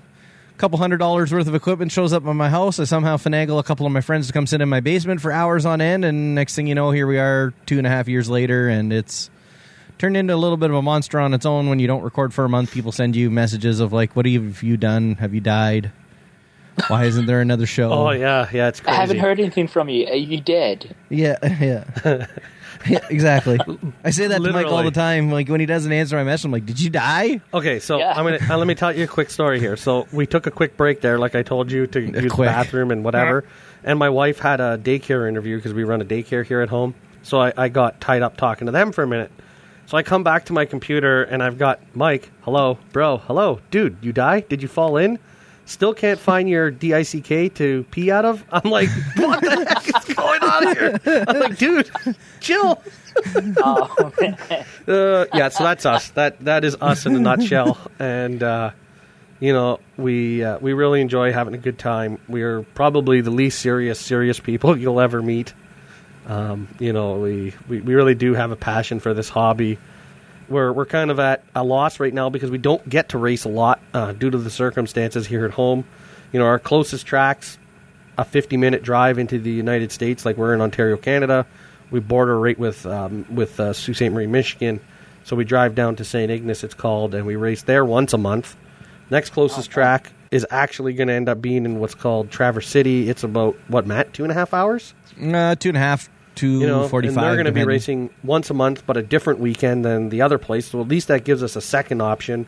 a 0.54 0.58
couple 0.58 0.78
hundred 0.78 0.98
dollars 0.98 1.32
worth 1.32 1.48
of 1.48 1.56
equipment 1.56 1.90
shows 1.90 2.12
up 2.12 2.24
at 2.24 2.32
my 2.34 2.48
house. 2.48 2.78
I 2.78 2.84
somehow 2.84 3.16
finagle 3.16 3.58
a 3.58 3.64
couple 3.64 3.84
of 3.84 3.90
my 3.90 4.00
friends 4.00 4.28
to 4.28 4.32
come 4.32 4.46
sit 4.46 4.60
in 4.60 4.68
my 4.68 4.78
basement 4.78 5.20
for 5.20 5.32
hours 5.32 5.66
on 5.66 5.80
end, 5.80 6.04
and 6.04 6.36
next 6.36 6.54
thing 6.54 6.68
you 6.68 6.74
know, 6.76 6.92
here 6.92 7.08
we 7.08 7.18
are 7.18 7.52
two 7.66 7.78
and 7.78 7.86
a 7.86 7.90
half 7.90 8.06
years 8.06 8.30
later, 8.30 8.68
and 8.68 8.92
it's 8.92 9.30
turned 9.98 10.16
into 10.16 10.34
a 10.34 10.36
little 10.36 10.56
bit 10.56 10.70
of 10.70 10.76
a 10.76 10.82
monster 10.82 11.18
on 11.18 11.34
its 11.34 11.46
own. 11.46 11.68
When 11.68 11.80
you 11.80 11.88
don't 11.88 12.02
record 12.02 12.32
for 12.32 12.44
a 12.44 12.48
month, 12.48 12.70
people 12.70 12.92
send 12.92 13.16
you 13.16 13.28
messages 13.28 13.80
of 13.80 13.92
like, 13.92 14.14
"What 14.14 14.24
have 14.26 14.62
you 14.62 14.76
done? 14.76 15.16
Have 15.16 15.34
you 15.34 15.40
died? 15.40 15.90
Why 16.88 17.04
isn't 17.04 17.26
there 17.26 17.40
another 17.40 17.66
show?" 17.66 17.90
Oh 17.92 18.10
yeah, 18.10 18.48
yeah, 18.52 18.68
it's 18.68 18.80
Crazy. 18.80 18.96
I 18.96 19.00
haven't 19.00 19.18
heard 19.18 19.40
anything 19.40 19.66
from 19.68 19.88
you. 19.88 20.06
Are 20.06 20.14
you 20.14 20.40
dead? 20.40 20.94
Yeah, 21.10 21.36
yeah. 21.60 22.26
yeah 22.88 23.06
exactly. 23.10 23.58
I 24.04 24.10
say 24.10 24.28
that 24.28 24.42
to 24.42 24.52
Mike 24.52 24.66
all 24.66 24.82
the 24.82 24.90
time. 24.90 25.30
Like 25.30 25.48
when 25.48 25.60
he 25.60 25.66
doesn't 25.66 25.92
answer 25.92 26.16
my 26.16 26.24
message, 26.24 26.44
I'm 26.44 26.52
like, 26.52 26.66
"Did 26.66 26.80
you 26.80 26.90
die?" 26.90 27.40
Okay, 27.52 27.80
so 27.80 27.98
Yeah. 27.98 28.12
I'm 28.16 28.24
gonna 28.24 28.38
uh, 28.48 28.56
let 28.56 28.66
me 28.66 28.74
tell 28.74 28.94
you 28.94 29.04
a 29.04 29.08
quick 29.08 29.30
story 29.30 29.58
here. 29.60 29.76
So 29.76 30.06
we 30.12 30.26
took 30.26 30.46
a 30.46 30.50
quick 30.50 30.76
break 30.76 31.00
there, 31.00 31.18
like 31.18 31.34
I 31.34 31.42
told 31.42 31.70
you, 31.72 31.86
to 31.88 32.00
use 32.22 32.32
the 32.32 32.42
bathroom 32.42 32.90
and 32.90 33.04
whatever. 33.04 33.44
And 33.84 33.98
my 33.98 34.08
wife 34.08 34.38
had 34.38 34.60
a 34.60 34.78
daycare 34.78 35.28
interview 35.28 35.56
because 35.56 35.72
we 35.72 35.84
run 35.84 36.00
a 36.00 36.04
daycare 36.04 36.44
here 36.44 36.60
at 36.60 36.68
home. 36.68 36.94
So 37.22 37.40
I, 37.40 37.52
I 37.56 37.68
got 37.68 38.00
tied 38.00 38.22
up 38.22 38.36
talking 38.36 38.66
to 38.66 38.72
them 38.72 38.92
for 38.92 39.02
a 39.02 39.06
minute. 39.06 39.30
So 39.86 39.96
I 39.96 40.02
come 40.02 40.22
back 40.22 40.44
to 40.46 40.52
my 40.52 40.66
computer 40.66 41.22
and 41.22 41.42
I've 41.42 41.56
got 41.56 41.80
Mike, 41.94 42.30
hello, 42.42 42.78
bro, 42.92 43.18
hello, 43.18 43.60
dude, 43.70 43.96
you 44.02 44.12
die? 44.12 44.40
Did 44.40 44.60
you 44.60 44.68
fall 44.68 44.98
in? 44.98 45.18
Still 45.68 45.92
can't 45.92 46.18
find 46.18 46.48
your 46.48 46.70
DICK 46.70 47.54
to 47.56 47.84
pee 47.90 48.10
out 48.10 48.24
of? 48.24 48.42
I'm 48.50 48.70
like, 48.70 48.88
what 49.16 49.42
the 49.42 49.66
heck 49.68 50.08
is 50.08 50.14
going 50.14 50.42
on 50.42 50.74
here? 50.74 51.24
I'm 51.28 51.40
like, 51.40 51.58
dude, 51.58 51.90
chill. 52.40 52.82
Oh, 53.62 54.12
Uh, 54.88 55.26
yeah, 55.34 55.50
so 55.50 55.64
that's 55.64 55.84
us. 55.84 56.08
That 56.10 56.40
that 56.46 56.64
is 56.64 56.74
us 56.80 57.04
in 57.04 57.14
a 57.14 57.20
nutshell. 57.20 57.76
And 57.98 58.42
uh, 58.42 58.70
you 59.40 59.52
know, 59.52 59.80
we 59.98 60.42
uh, 60.42 60.58
we 60.58 60.72
really 60.72 61.02
enjoy 61.02 61.32
having 61.32 61.52
a 61.52 61.58
good 61.58 61.78
time. 61.78 62.18
We're 62.28 62.62
probably 62.62 63.20
the 63.20 63.30
least 63.30 63.58
serious 63.58 64.00
serious 64.00 64.40
people 64.40 64.74
you'll 64.78 65.00
ever 65.00 65.20
meet. 65.20 65.52
Um, 66.26 66.68
you 66.78 66.92
know, 66.94 67.18
we, 67.18 67.54
we, 67.68 67.80
we 67.80 67.94
really 67.94 68.14
do 68.14 68.32
have 68.34 68.52
a 68.52 68.56
passion 68.56 69.00
for 69.00 69.12
this 69.14 69.28
hobby. 69.28 69.78
We're 70.48 70.72
we're 70.72 70.86
kind 70.86 71.10
of 71.10 71.18
at 71.20 71.44
a 71.54 71.62
loss 71.62 72.00
right 72.00 72.12
now 72.12 72.30
because 72.30 72.50
we 72.50 72.58
don't 72.58 72.86
get 72.88 73.10
to 73.10 73.18
race 73.18 73.44
a 73.44 73.48
lot 73.48 73.80
uh, 73.92 74.12
due 74.12 74.30
to 74.30 74.38
the 74.38 74.50
circumstances 74.50 75.26
here 75.26 75.44
at 75.44 75.52
home. 75.52 75.84
You 76.32 76.40
know, 76.40 76.46
our 76.46 76.58
closest 76.58 77.06
tracks 77.06 77.58
a 78.18 78.24
50 78.24 78.56
minute 78.56 78.82
drive 78.82 79.18
into 79.18 79.38
the 79.38 79.50
United 79.50 79.92
States, 79.92 80.26
like 80.26 80.36
we're 80.36 80.52
in 80.52 80.60
Ontario, 80.60 80.96
Canada. 80.96 81.46
We 81.90 82.00
border 82.00 82.38
right 82.38 82.58
with 82.58 82.84
um, 82.84 83.24
with 83.34 83.58
uh, 83.60 83.72
Sault 83.72 83.96
Ste. 83.96 84.10
Marie, 84.10 84.26
Michigan. 84.26 84.80
So 85.24 85.36
we 85.36 85.44
drive 85.44 85.74
down 85.74 85.96
to 85.96 86.04
St. 86.04 86.30
Ignace, 86.30 86.64
it's 86.64 86.74
called, 86.74 87.14
and 87.14 87.26
we 87.26 87.36
race 87.36 87.62
there 87.62 87.84
once 87.84 88.12
a 88.12 88.18
month. 88.18 88.56
Next 89.10 89.30
closest 89.30 89.70
track 89.70 90.12
is 90.30 90.46
actually 90.50 90.94
going 90.94 91.08
to 91.08 91.14
end 91.14 91.28
up 91.28 91.40
being 91.40 91.64
in 91.64 91.78
what's 91.78 91.94
called 91.94 92.30
Traverse 92.30 92.68
City. 92.68 93.08
It's 93.08 93.24
about 93.24 93.56
what 93.68 93.86
Matt 93.86 94.12
two 94.12 94.24
and 94.24 94.32
a 94.32 94.34
half 94.34 94.52
hours. 94.52 94.94
Uh, 95.22 95.54
two 95.54 95.70
and 95.70 95.76
a 95.76 95.80
half 95.80 96.10
to 96.38 96.60
You 96.60 96.66
know, 96.66 96.88
forty-five. 96.88 97.16
and 97.16 97.24
they're 97.26 97.36
going 97.36 97.46
to 97.46 97.52
be 97.52 97.64
racing 97.64 98.10
once 98.24 98.50
a 98.50 98.54
month, 98.54 98.84
but 98.86 98.96
a 98.96 99.02
different 99.02 99.38
weekend 99.40 99.84
than 99.84 100.08
the 100.08 100.22
other 100.22 100.38
place. 100.38 100.66
So 100.70 100.80
at 100.80 100.88
least 100.88 101.08
that 101.08 101.24
gives 101.24 101.42
us 101.42 101.56
a 101.56 101.60
second 101.60 102.00
option. 102.00 102.46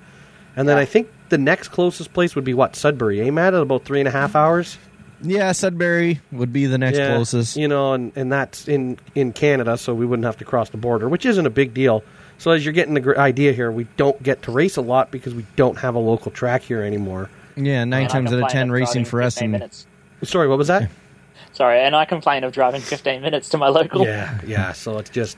And 0.56 0.68
then 0.68 0.76
Yeah. 0.76 0.82
I 0.82 0.84
think 0.84 1.08
the 1.28 1.38
next 1.38 1.68
closest 1.68 2.12
place 2.12 2.34
would 2.34 2.44
be 2.44 2.54
what 2.54 2.74
Sudbury, 2.74 3.20
eh, 3.20 3.30
Matt? 3.30 3.54
At 3.54 3.60
about 3.62 3.84
three 3.84 4.00
and 4.00 4.08
a 4.08 4.10
half 4.10 4.34
hours. 4.34 4.78
Yeah, 5.22 5.52
Sudbury 5.52 6.20
would 6.32 6.52
be 6.52 6.66
the 6.66 6.78
next 6.78 6.98
Yeah, 6.98 7.14
closest. 7.14 7.56
You 7.56 7.68
know, 7.68 7.92
and, 7.92 8.10
and 8.16 8.32
that's 8.32 8.66
in, 8.66 8.98
in 9.14 9.32
Canada, 9.32 9.76
so 9.76 9.94
we 9.94 10.06
wouldn't 10.06 10.24
have 10.24 10.38
to 10.38 10.44
cross 10.44 10.70
the 10.70 10.78
border, 10.78 11.08
which 11.08 11.26
isn't 11.26 11.44
a 11.46 11.50
big 11.50 11.74
deal. 11.74 12.02
So 12.38 12.52
as 12.52 12.64
you're 12.64 12.72
getting 12.72 12.94
the 12.94 13.00
gr- 13.00 13.18
idea 13.18 13.52
here, 13.52 13.70
we 13.70 13.86
don't 13.98 14.20
get 14.22 14.42
to 14.44 14.50
race 14.50 14.76
a 14.78 14.80
lot 14.80 15.10
because 15.10 15.34
we 15.34 15.44
don't 15.56 15.76
have 15.78 15.94
a 15.94 15.98
local 15.98 16.30
track 16.32 16.62
here 16.62 16.82
anymore. 16.82 17.28
Yeah, 17.54 17.84
nine 17.84 18.02
and 18.04 18.10
times 18.10 18.32
out 18.32 18.42
of 18.42 18.48
ten 18.48 18.70
racing 18.70 19.04
for 19.04 19.20
us. 19.20 19.34
15 19.34 19.44
And, 19.44 19.52
minutes. 19.52 19.86
Sorry, 20.24 20.48
what 20.48 20.56
was 20.58 20.68
that? 20.68 20.90
Sorry, 21.52 21.80
and 21.80 21.96
I 21.96 22.04
complain 22.04 22.44
of 22.44 22.52
driving 22.52 22.80
15 22.80 23.22
minutes 23.22 23.48
to 23.50 23.58
my 23.58 23.68
local. 23.68 24.04
yeah, 24.04 24.40
yeah. 24.46 24.72
So 24.72 24.98
it's 24.98 25.10
just 25.10 25.36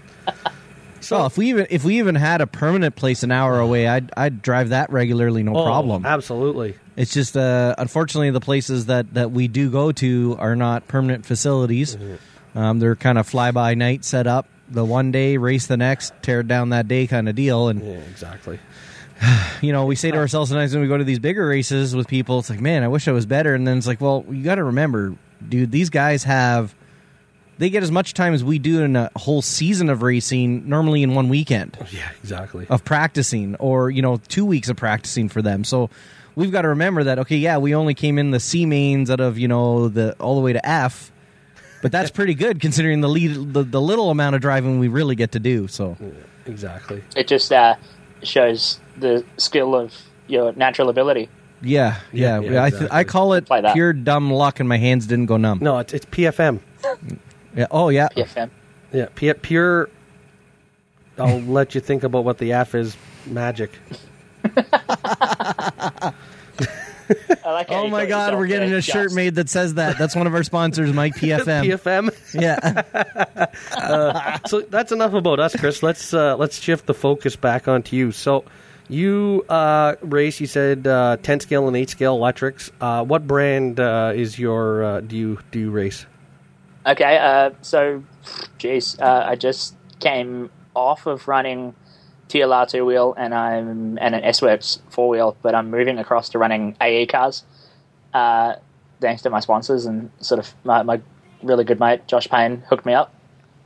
so 1.00 1.26
if 1.26 1.37
we 1.37 1.49
even 1.50 1.66
if 1.71 1.85
we 1.85 1.99
even 1.99 2.14
had 2.14 2.40
a 2.40 2.47
permanent 2.47 2.97
place 2.97 3.23
an 3.23 3.33
hour 3.33 3.59
away, 3.59 3.88
I'd 3.88 4.11
I'd 4.16 4.42
drive 4.42 4.71
that 4.71 4.90
regularly, 4.90 5.42
no 5.42 5.57
oh, 5.57 5.64
problem. 5.64 6.07
Absolutely. 6.07 6.76
It's 6.97 7.12
just 7.12 7.37
uh, 7.37 7.75
unfortunately 7.78 8.31
the 8.31 8.40
places 8.40 8.87
that 8.87 9.14
that 9.14 9.31
we 9.31 9.49
do 9.49 9.71
go 9.71 9.92
to 9.92 10.37
are 10.38 10.57
not 10.57 10.87
permanent 10.88 11.26
facilities. 11.26 11.97
Mm-hmm. 11.97 12.59
Um, 12.59 12.78
they're 12.78 12.97
kind 12.97 13.19
of 13.19 13.26
fly 13.26 13.50
by 13.50 13.75
night 13.75 14.04
set 14.04 14.26
up. 14.26 14.47
The 14.69 14.85
one 14.85 15.11
day 15.11 15.37
race 15.37 15.66
the 15.66 15.76
next, 15.76 16.14
tear 16.23 16.40
it 16.40 16.49
down 16.49 16.71
that 16.71 16.88
day 16.88 17.07
kind 17.07 17.28
of 17.28 17.35
deal. 17.35 17.69
And 17.69 17.83
Yeah, 17.83 17.92
exactly. 18.11 18.59
you 19.61 19.73
know, 19.73 19.87
we 19.87 19.97
say 19.97 20.11
to 20.11 20.16
ourselves 20.16 20.50
sometimes 20.50 20.73
when 20.73 20.83
we 20.83 20.88
go 20.88 20.97
to 20.97 21.04
these 21.04 21.19
bigger 21.19 21.47
races 21.47 21.95
with 21.95 22.09
people, 22.09 22.38
it's 22.38 22.50
like, 22.50 22.61
man, 22.61 22.83
I 22.83 22.88
wish 22.88 23.09
I 23.09 23.12
was 23.12 23.26
better. 23.26 23.54
And 23.54 23.66
then 23.66 23.78
it's 23.78 23.87
like, 23.87 24.00
well, 24.00 24.25
you 24.28 24.42
got 24.42 24.57
to 24.57 24.64
remember, 24.64 25.14
dude, 25.49 25.71
these 25.71 25.91
guys 25.91 26.25
have, 26.25 26.75
they 27.59 27.71
get 27.71 27.83
as 27.83 27.91
much 27.91 28.15
time 28.15 28.35
as 28.35 28.43
we 28.43 28.59
do 28.59 28.83
in 28.83 28.97
a 28.97 29.11
whole 29.17 29.43
season 29.43 29.89
of 29.91 30.03
racing, 30.03 30.69
normally 30.69 31.03
in 31.03 31.15
one 31.15 31.29
weekend 31.29 31.77
Yeah, 31.93 32.09
exactly. 32.21 32.67
of 32.69 32.85
practicing 32.85 33.55
or, 33.57 33.91
you 33.91 34.03
know, 34.03 34.17
two 34.29 34.45
weeks 34.45 34.69
of 34.69 34.77
practicing 34.77 35.29
for 35.29 35.43
them. 35.43 35.65
So 35.65 35.91
we've 36.35 36.51
got 36.53 36.63
to 36.63 36.69
remember 36.69 37.05
that, 37.05 37.19
okay, 37.21 37.37
yeah, 37.37 37.59
we 37.59 37.75
only 37.75 37.95
came 37.95 38.19
in 38.19 38.31
the 38.31 38.41
C 38.41 38.67
mains 38.67 39.11
out 39.11 39.21
of, 39.21 39.39
you 39.39 39.49
know, 39.49 39.89
the 39.89 40.15
all 40.19 40.35
the 40.35 40.41
way 40.41 40.53
to 40.53 40.67
F. 40.69 41.11
But 41.83 41.93
that's 41.93 42.11
pretty 42.19 42.35
good 42.35 42.61
considering 42.61 43.01
the, 43.01 43.09
lead, 43.09 43.53
the 43.53 43.63
the 43.65 43.81
little 43.81 44.11
amount 44.11 44.35
of 44.37 44.41
driving 44.41 44.79
we 44.79 44.89
really 44.89 45.15
get 45.15 45.33
to 45.33 45.41
do. 45.41 45.69
So 45.69 45.97
exactly. 46.47 47.03
It 47.17 47.29
just 47.29 47.53
uh, 47.53 47.77
shows 48.23 48.81
the 48.97 49.25
skill 49.37 49.75
of 49.75 49.95
your 50.29 50.53
natural 50.53 50.89
ability. 50.89 51.29
Yeah, 51.62 52.00
yeah. 52.12 52.40
Yeah, 52.40 52.50
yeah, 52.50 52.64
I, 52.64 52.71
th- 52.71 52.90
I 52.90 53.04
call 53.04 53.35
it 53.35 53.47
Play 53.47 53.61
that. 53.61 53.75
pure 53.75 53.92
dumb 53.92 54.33
luck, 54.33 54.59
and 54.61 54.69
my 54.69 54.78
hands 54.78 55.07
didn't 55.07 55.26
go 55.26 55.37
numb. 55.37 55.59
No, 55.61 55.78
it's, 55.78 55.92
it's 55.92 56.07
PFM. 56.07 56.61
Yeah. 57.54 57.66
Oh, 57.71 57.90
yeah. 57.90 58.09
PFM. 58.16 58.49
Yeah, 58.95 59.07
P- 59.14 59.33
pure. 59.35 59.90
I'll 61.19 61.38
let 61.42 61.75
you 61.75 61.83
think 61.83 62.02
about 62.02 62.25
what 62.25 62.38
the 62.38 62.54
F 62.54 62.75
is. 62.75 62.97
Magic. 63.26 63.71
I 67.45 67.50
like 67.52 67.66
Oh 67.71 67.88
my 67.88 68.07
God, 68.07 68.35
we're 68.37 68.47
getting 68.47 68.71
there, 68.71 68.78
a 68.78 68.83
shirt 68.83 69.12
made 69.12 69.35
that 69.35 69.49
says 69.50 69.75
that. 69.75 69.99
That's 69.99 70.16
one 70.16 70.26
of 70.26 70.35
our 70.35 70.42
sponsors, 70.42 70.92
Mike 70.95 71.14
PFM. 71.16 71.64
PFM. 71.66 72.11
yeah. 72.40 74.38
so 74.47 74.62
that's 74.62 74.92
enough 74.92 75.12
about 75.12 75.40
us, 75.40 75.54
Chris. 75.57 75.83
Let's 75.83 76.14
uh, 76.14 76.37
let's 76.37 76.59
shift 76.59 76.87
the 76.87 76.95
focus 76.95 77.37
back 77.37 77.69
onto 77.69 77.97
you. 77.97 78.12
So 78.12 78.45
you 78.93 79.45
uh, 79.49 79.97
race. 80.03 80.41
You 80.41 80.47
said 80.47 80.87
uh, 80.87 81.17
ten 81.23 81.41
scale 81.41 81.67
and 81.67 81.77
eight 81.77 81.91
scale 81.91 82.15
electrics. 82.15 82.71
Uh, 82.81 83.05
what 83.05 83.27
brand 83.27 83.81
uh, 83.81 84.13
is 84.15 84.39
your 84.39 84.85
uh, 84.85 85.01
do 85.01 85.17
you 85.17 85.39
do 85.51 85.59
you 85.59 85.71
race? 85.71 86.07
Okay, 86.85 87.17
uh, 87.17 87.51
so, 87.63 88.03
geez, 88.59 88.99
uh, 88.99 89.25
I 89.29 89.37
just 89.37 89.77
came 90.01 90.51
off 90.75 91.07
of 91.07 91.29
running 91.29 91.75
TLR 92.29 92.69
two 92.69 92.85
wheel 92.85 93.15
and 93.17 93.35
I'm 93.35 93.99
and 93.99 94.15
an 94.15 94.25
S 94.25 94.43
Works 94.43 94.83
four 94.91 95.09
wheel, 95.09 95.37
but 95.43 95.55
I'm 95.55 95.71
moving 95.71 95.99
across 95.99 96.31
to 96.31 96.39
running 96.39 96.77
AE 96.81 97.07
cars, 97.07 97.45
uh, 98.13 98.55
thanks 99.01 99.23
to 99.23 99.31
my 99.31 99.41
sponsors 99.41 99.87
and 99.87 100.11
sort 100.21 100.41
of 100.41 100.53
my, 100.65 100.83
my 100.83 101.01
really 101.43 101.65
good 101.65 101.79
mate 101.79 102.07
Josh 102.09 102.29
Payne 102.29 102.65
hooked 102.69 102.87
me 102.87 102.95
up. 102.95 103.15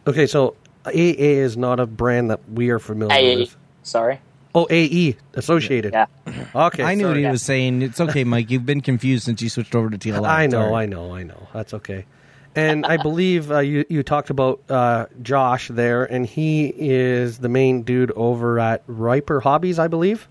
Okay, 0.07 0.27
so 0.27 0.55
AA 0.85 0.93
is 1.17 1.57
not 1.57 1.81
a 1.81 1.87
brand 1.87 2.31
that 2.31 2.41
we 2.51 2.69
are 2.69 2.79
familiar 2.79 3.15
AE, 3.15 3.37
with. 3.37 3.57
sorry, 3.83 4.21
Oh, 4.57 4.67
AE 4.71 5.17
associated. 5.35 5.93
yeah, 5.93 6.07
Okay, 6.55 6.83
I 6.83 6.95
knew 6.95 7.07
what 7.09 7.17
he 7.19 7.27
was 7.27 7.43
saying. 7.43 7.83
It's 7.83 8.01
okay, 8.01 8.25
Mike. 8.25 8.51
You've 8.51 8.65
been 8.67 8.81
confused 8.81 9.25
since 9.25 9.43
you 9.43 9.51
switched 9.51 9.75
over 9.75 9.91
to 9.91 9.99
TLR. 9.99 10.27
I 10.27 10.47
know, 10.47 10.63
Sorry. 10.71 10.83
I 10.83 10.87
know, 10.87 11.15
I 11.15 11.23
know. 11.25 11.47
That's 11.53 11.75
okay. 11.75 12.07
And 12.55 12.87
I 12.87 12.97
believe 12.97 13.53
uh, 13.53 13.59
you 13.59 13.85
you 13.91 14.03
talked 14.03 14.31
about 14.31 14.63
uh, 14.71 15.07
Josh 15.21 15.69
there, 15.69 16.05
and 16.05 16.25
he 16.25 16.73
is 16.75 17.39
the 17.39 17.51
main 17.51 17.83
dude 17.83 18.13
over 18.17 18.59
at 18.59 18.83
Riper 18.87 19.41
Hobbies, 19.41 19.79
I 19.79 19.89
believe. 19.89 20.27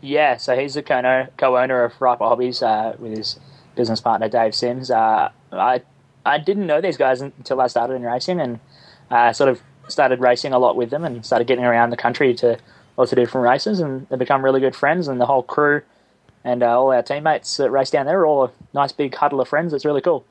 yeah. 0.00 0.38
So 0.38 0.56
he's 0.58 0.72
the 0.74 0.82
co- 0.82 1.26
co-owner 1.36 1.84
of 1.84 1.92
Riper 2.00 2.24
Hobbies 2.24 2.62
uh, 2.62 2.96
with 2.98 3.16
his 3.18 3.38
business 3.76 4.00
partner 4.00 4.30
Dave 4.30 4.54
Sims. 4.54 4.90
Uh, 4.90 5.28
I 5.52 5.82
I 6.24 6.38
didn't 6.38 6.66
know 6.66 6.80
these 6.80 6.96
guys 6.96 7.20
until 7.20 7.60
I 7.60 7.66
started 7.66 7.94
in 7.96 8.02
racing 8.02 8.40
and 8.40 8.58
uh, 9.10 9.34
sort 9.34 9.50
of 9.50 9.60
started 9.88 10.20
racing 10.20 10.54
a 10.54 10.58
lot 10.58 10.74
with 10.74 10.88
them 10.88 11.04
and 11.04 11.22
started 11.26 11.46
getting 11.46 11.66
around 11.66 11.90
the 11.90 11.96
country 11.98 12.32
to 12.36 12.56
lots 12.96 13.12
of 13.12 13.16
different 13.16 13.44
races 13.44 13.80
and 13.80 14.06
they've 14.08 14.18
become 14.18 14.44
really 14.44 14.60
good 14.60 14.76
friends 14.76 15.08
and 15.08 15.20
the 15.20 15.26
whole 15.26 15.42
crew 15.42 15.82
and 16.44 16.62
uh, 16.62 16.78
all 16.78 16.92
our 16.92 17.02
teammates 17.02 17.56
that 17.56 17.70
race 17.70 17.90
down 17.90 18.06
there 18.06 18.20
are 18.20 18.26
all 18.26 18.44
a 18.44 18.50
nice 18.74 18.92
big 18.92 19.14
huddle 19.14 19.40
of 19.40 19.48
friends. 19.48 19.72
It's 19.72 19.84
really 19.84 20.00
cool. 20.00 20.24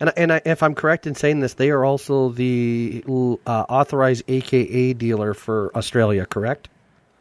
And 0.00 0.12
and 0.16 0.32
I, 0.32 0.40
if 0.44 0.62
I'm 0.62 0.74
correct 0.74 1.06
in 1.06 1.14
saying 1.14 1.40
this, 1.40 1.54
they 1.54 1.70
are 1.70 1.84
also 1.84 2.28
the 2.28 3.04
uh, 3.08 3.64
authorized 3.68 4.22
AKA 4.28 4.92
dealer 4.94 5.34
for 5.34 5.72
Australia, 5.74 6.24
correct? 6.26 6.68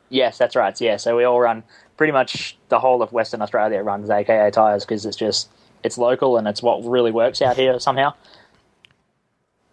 Yes, 0.10 0.38
that's 0.38 0.56
right. 0.56 0.80
Yeah, 0.80 0.98
so 0.98 1.18
we 1.18 1.24
all 1.24 1.40
run 1.40 1.64
pretty 1.98 2.14
much 2.14 2.58
the 2.70 2.80
whole 2.80 3.02
of 3.02 3.12
Western 3.12 3.42
Australia 3.42 3.82
runs 3.82 4.10
AKA 4.10 4.52
tires 4.52 4.86
because 4.86 5.06
it's 5.06 5.18
just 5.18 5.50
it's 5.84 5.98
local 5.98 6.38
and 6.38 6.48
it's 6.48 6.62
what 6.62 6.84
really 6.86 7.12
works 7.12 7.42
out 7.42 7.58
here 7.58 7.80
somehow. 7.80 8.14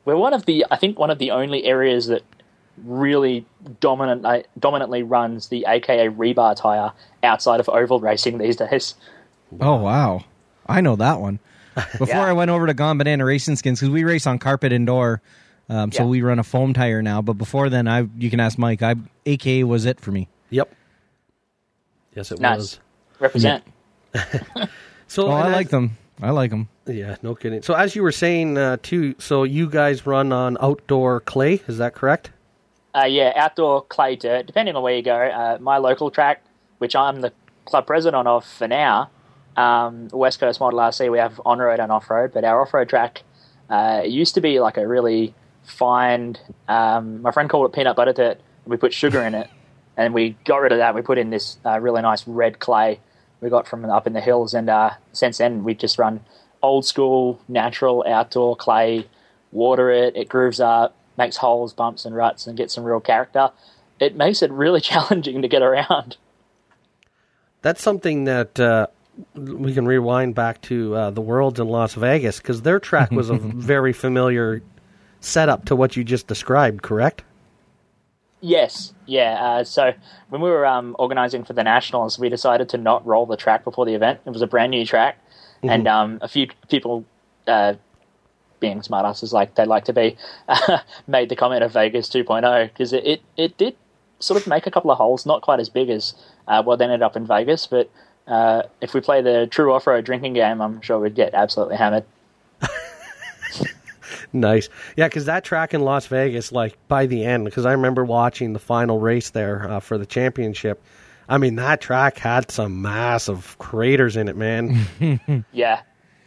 We're 0.05 0.17
one 0.17 0.35
of 0.35 0.47
the 0.47 0.65
I 0.71 0.77
think 0.77 0.99
one 0.99 1.11
of 1.11 1.19
the 1.19 1.31
only 1.31 1.65
areas 1.65 2.07
that 2.07 2.23
really 2.85 3.47
dominant, 3.81 4.25
uh, 4.25 4.43
dominantly 4.59 5.03
runs 5.03 5.49
the 5.49 5.65
AKA 5.69 6.09
rebar 6.09 6.57
tire 6.57 6.93
outside 7.23 7.61
of 7.61 7.69
oval 7.69 8.01
racing 8.01 8.39
these 8.39 8.57
days. 8.57 8.95
Oh 9.61 9.77
wow, 9.77 10.25
I 10.67 10.81
know 10.81 10.97
that 10.97 11.21
one. 11.21 11.39
Before 11.75 12.07
Yeah. 12.09 12.27
I 12.27 12.33
went 12.33 12.51
over 12.51 12.67
to 12.67 12.75
Gone 12.75 12.99
Banana 12.99 13.25
Racing 13.25 13.57
Skins 13.57 13.81
because 13.81 13.91
we 13.91 14.05
race 14.05 14.27
on 14.27 14.39
carpet 14.39 14.73
indoor, 14.73 15.21
um, 15.69 15.91
so 15.93 16.05
Yeah. 16.05 16.09
we 16.09 16.23
run 16.23 16.39
a 16.39 16.45
foam 16.45 16.73
tire 16.73 17.03
now. 17.03 17.21
But 17.23 17.35
before 17.35 17.69
then, 17.69 17.89
I 17.89 18.07
you 18.19 18.31
can 18.31 18.41
ask 18.41 18.59
Mike. 18.59 18.83
I 18.83 18.95
AKA 19.27 19.65
was 19.65 19.85
it 19.85 20.01
for 20.01 20.13
me. 20.13 20.29
Yep. 20.51 20.73
Yes, 22.15 22.31
it 22.33 22.41
Nice. 22.41 22.59
was. 22.59 22.81
Represent. 23.21 23.65
So 25.07 25.29
Oh, 25.29 25.31
I 25.31 25.49
like 25.53 25.67
as- 25.67 25.71
them. 25.71 25.97
I 26.23 26.31
like 26.31 26.51
them. 26.51 26.69
Yeah, 26.87 27.17
no 27.23 27.35
kidding. 27.35 27.63
So 27.63 27.75
as 27.75 27.95
you 27.95 28.03
were 28.03 28.11
saying 28.13 28.57
uh, 28.59 28.79
too, 28.83 29.15
so 29.19 29.43
you 29.45 29.69
guys 29.69 30.07
run 30.07 30.33
on 30.33 30.57
outdoor 30.61 31.21
clay, 31.21 31.61
is 31.69 31.79
that 31.79 31.95
correct? 31.95 32.31
Uh, 32.95 33.07
yeah, 33.07 33.33
outdoor 33.35 33.83
clay 33.83 34.15
dirt, 34.15 34.47
depending 34.47 34.77
on 34.77 34.83
where 34.83 34.95
you 34.95 35.03
go. 35.03 35.17
Uh, 35.17 35.59
my 35.61 35.79
local 35.79 36.11
track, 36.11 36.45
which 36.79 36.95
I'm 36.95 37.21
the 37.23 37.33
club 37.65 37.87
president 37.87 38.29
of 38.29 38.45
for 38.45 38.69
now, 38.69 39.11
um, 39.57 40.09
West 40.13 40.39
Coast 40.39 40.61
Model 40.61 40.79
RC, 40.79 41.11
we 41.11 41.19
have 41.19 41.41
on 41.45 41.59
road 41.59 41.81
and 41.81 41.91
off 41.91 42.09
road, 42.11 42.33
but 42.33 42.45
our 42.45 42.63
off 42.63 42.73
road 42.73 42.89
track 42.89 43.23
uh, 43.69 44.03
used 44.05 44.35
to 44.35 44.41
be 44.41 44.61
like 44.61 44.77
a 44.77 44.87
really 44.87 45.35
fine, 45.65 46.37
um, 46.69 47.23
my 47.23 47.33
friend 47.33 47.49
called 47.51 47.71
it 47.71 47.75
peanut 47.75 47.97
butter 47.97 48.13
dirt. 48.13 48.41
We 48.65 48.77
put 48.77 48.93
sugar 48.93 49.23
in 49.23 49.35
it, 49.35 49.51
and 49.97 50.15
we 50.15 50.37
got 50.45 50.59
rid 50.59 50.73
of 50.73 50.79
that. 50.79 50.95
We 50.95 51.03
put 51.03 51.19
in 51.19 51.31
this 51.31 51.59
uh, 51.65 51.81
really 51.81 52.03
nice 52.03 52.27
red 52.27 52.59
clay 52.59 53.01
we 53.41 53.51
got 53.51 53.69
from 53.69 53.85
up 53.85 54.07
in 54.07 54.13
the 54.13 54.21
hills, 54.21 54.55
and 54.55 54.71
uh, 54.71 54.91
since 55.13 55.39
then 55.39 55.65
we 55.65 55.75
just 55.75 55.99
run 55.99 56.21
old 56.63 56.87
school, 56.87 57.41
natural, 57.49 58.05
outdoor 58.09 58.57
clay, 58.57 59.07
water 59.53 59.91
it, 59.91 60.17
it 60.17 60.29
grooves 60.29 60.61
up, 60.61 60.97
makes 61.17 61.37
holes, 61.37 61.73
bumps, 61.73 62.05
and 62.05 62.15
ruts, 62.15 62.47
and 62.47 62.57
gets 62.57 62.75
some 62.75 62.85
real 62.85 63.01
character. 63.01 63.51
It 64.01 64.17
makes 64.17 64.43
it 64.43 64.51
really 64.51 64.81
challenging 64.93 65.43
to 65.43 65.49
get 65.49 65.63
around. 65.63 66.17
That's 67.63 67.83
something 67.83 68.25
that 68.25 68.61
uh, 68.61 68.89
we 69.35 69.73
can 69.73 69.87
rewind 69.87 70.35
back 70.35 70.61
to 70.63 70.95
uh, 70.95 71.11
the 71.11 71.21
Worlds 71.21 71.61
in 71.61 71.69
Las 71.69 71.95
Vegas 71.95 72.39
because 72.39 72.63
their 72.63 72.79
track 72.79 73.11
was 73.11 73.31
a 73.31 73.35
very 73.39 73.93
familiar 73.93 74.63
setup 75.21 75.65
to 75.67 75.77
what 75.77 75.97
you 75.97 76.05
just 76.05 76.27
described, 76.27 76.83
correct? 76.83 77.23
Yes, 78.41 78.93
yeah. 79.07 79.43
Uh, 79.43 79.65
so 79.65 79.95
when 80.29 80.43
we 80.43 80.51
were 80.51 80.67
um, 80.67 80.95
organising 80.99 81.45
for 81.45 81.55
the 81.55 81.65
nationals, 81.65 82.19
we 82.19 82.29
decided 82.29 82.69
to 82.71 82.77
not 82.77 83.07
roll 83.07 83.25
the 83.25 83.39
track 83.39 83.65
before 83.65 83.87
the 83.87 83.95
event. 83.95 84.21
It 84.27 84.31
was 84.31 84.43
a 84.43 84.47
brand 84.47 84.71
new 84.71 84.85
track, 84.85 85.19
and 85.63 85.89
um, 85.89 86.19
a 86.21 86.29
few 86.29 86.49
people, 86.69 87.07
uh, 87.47 87.75
being 88.65 88.81
smartasses 88.81 89.33
like 89.33 89.55
they 89.57 89.67
like 89.67 89.85
to 89.85 89.93
be, 89.93 90.17
made 91.07 91.29
the 91.29 91.37
comment 91.37 91.63
of 91.63 91.73
Vegas 91.73 92.09
2.0 92.09 92.69
because 92.69 92.93
it, 92.93 93.05
it 93.05 93.23
it 93.37 93.59
did 93.59 93.77
sort 94.21 94.41
of 94.41 94.47
make 94.47 94.67
a 94.67 94.71
couple 94.71 94.91
of 94.91 94.97
holes, 94.97 95.27
not 95.27 95.43
quite 95.43 95.61
as 95.61 95.69
big 95.69 95.91
as 95.91 96.15
uh, 96.49 96.63
what 96.63 96.81
ended 96.81 97.03
up 97.03 97.17
in 97.17 97.27
Vegas, 97.27 97.67
but. 97.67 97.91
Uh, 98.27 98.63
if 98.81 98.95
we 98.95 99.03
play 99.03 99.21
the 99.21 99.47
true 99.51 99.71
off-road 99.71 100.03
drinking 100.03 100.33
game, 100.33 100.63
I'm 100.63 100.81
sure 100.81 100.99
we'd 100.99 101.15
get 101.15 101.35
absolutely 101.35 101.77
hammered. 101.77 102.05
Nice. 104.35 104.69
Yeah, 104.97 105.07
because 105.07 105.27
that 105.27 105.45
track 105.45 105.75
in 105.75 105.81
Las 105.83 106.07
Vegas, 106.09 106.51
like 106.51 106.77
by 106.89 107.07
the 107.07 107.25
end, 107.25 107.45
because 107.45 107.65
I 107.65 107.73
remember 107.73 108.05
watching 108.05 108.53
the 108.53 108.59
final 108.59 108.99
race 108.99 109.31
there 109.31 109.71
uh, 109.71 109.81
for 109.81 109.97
the 109.97 110.07
championship. 110.07 110.83
I 111.29 111.39
mean, 111.39 111.55
that 111.57 111.81
track 111.81 112.19
had 112.19 112.51
some 112.51 112.83
massive 112.83 113.57
craters 113.59 114.17
in 114.17 114.29
it, 114.29 114.37
man. 114.37 115.45
Yeah, 115.53 115.81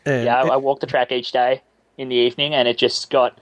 And 0.05 0.25
Yeah, 0.25 0.41
I, 0.41 0.47
I 0.47 0.55
walked 0.57 0.81
the 0.81 0.87
track 0.87 1.11
each 1.11 1.31
day 1.31 1.61
in 1.97 2.09
the 2.09 2.15
evening, 2.15 2.53
and 2.53 2.67
it 2.67 2.77
just 2.77 3.09
got 3.09 3.39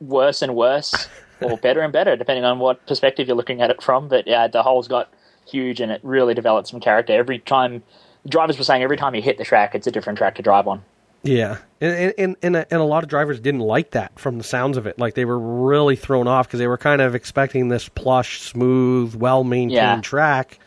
worse 0.00 0.42
and 0.42 0.54
worse, 0.54 1.08
or 1.40 1.56
better 1.62 1.80
and 1.80 1.92
better, 1.92 2.16
depending 2.16 2.44
on 2.44 2.58
what 2.58 2.84
perspective 2.86 3.26
you're 3.28 3.36
looking 3.36 3.60
at 3.62 3.70
it 3.70 3.82
from. 3.82 4.08
But 4.08 4.26
yeah, 4.26 4.48
the 4.48 4.62
holes 4.62 4.88
got 4.88 5.12
huge, 5.46 5.80
and 5.80 5.92
it 5.92 6.00
really 6.02 6.34
developed 6.34 6.68
some 6.68 6.80
character. 6.80 7.12
Every 7.12 7.38
time, 7.38 7.82
drivers 8.28 8.58
were 8.58 8.64
saying 8.64 8.82
every 8.82 8.96
time 8.96 9.14
you 9.14 9.22
hit 9.22 9.38
the 9.38 9.44
track, 9.44 9.74
it's 9.74 9.86
a 9.86 9.90
different 9.90 10.18
track 10.18 10.34
to 10.36 10.42
drive 10.42 10.66
on. 10.66 10.82
Yeah, 11.22 11.56
and 11.80 12.12
and 12.18 12.36
and 12.42 12.56
a, 12.56 12.66
and 12.72 12.82
a 12.82 12.84
lot 12.84 13.02
of 13.02 13.08
drivers 13.08 13.40
didn't 13.40 13.60
like 13.60 13.92
that 13.92 14.18
from 14.18 14.36
the 14.36 14.44
sounds 14.44 14.76
of 14.76 14.86
it. 14.86 14.98
Like 14.98 15.14
they 15.14 15.24
were 15.24 15.38
really 15.38 15.96
thrown 15.96 16.28
off 16.28 16.46
because 16.48 16.58
they 16.58 16.66
were 16.66 16.76
kind 16.76 17.00
of 17.00 17.14
expecting 17.14 17.68
this 17.68 17.88
plush, 17.88 18.42
smooth, 18.42 19.14
well 19.14 19.42
maintained 19.42 19.72
Yeah. 19.72 20.00
track, 20.02 20.58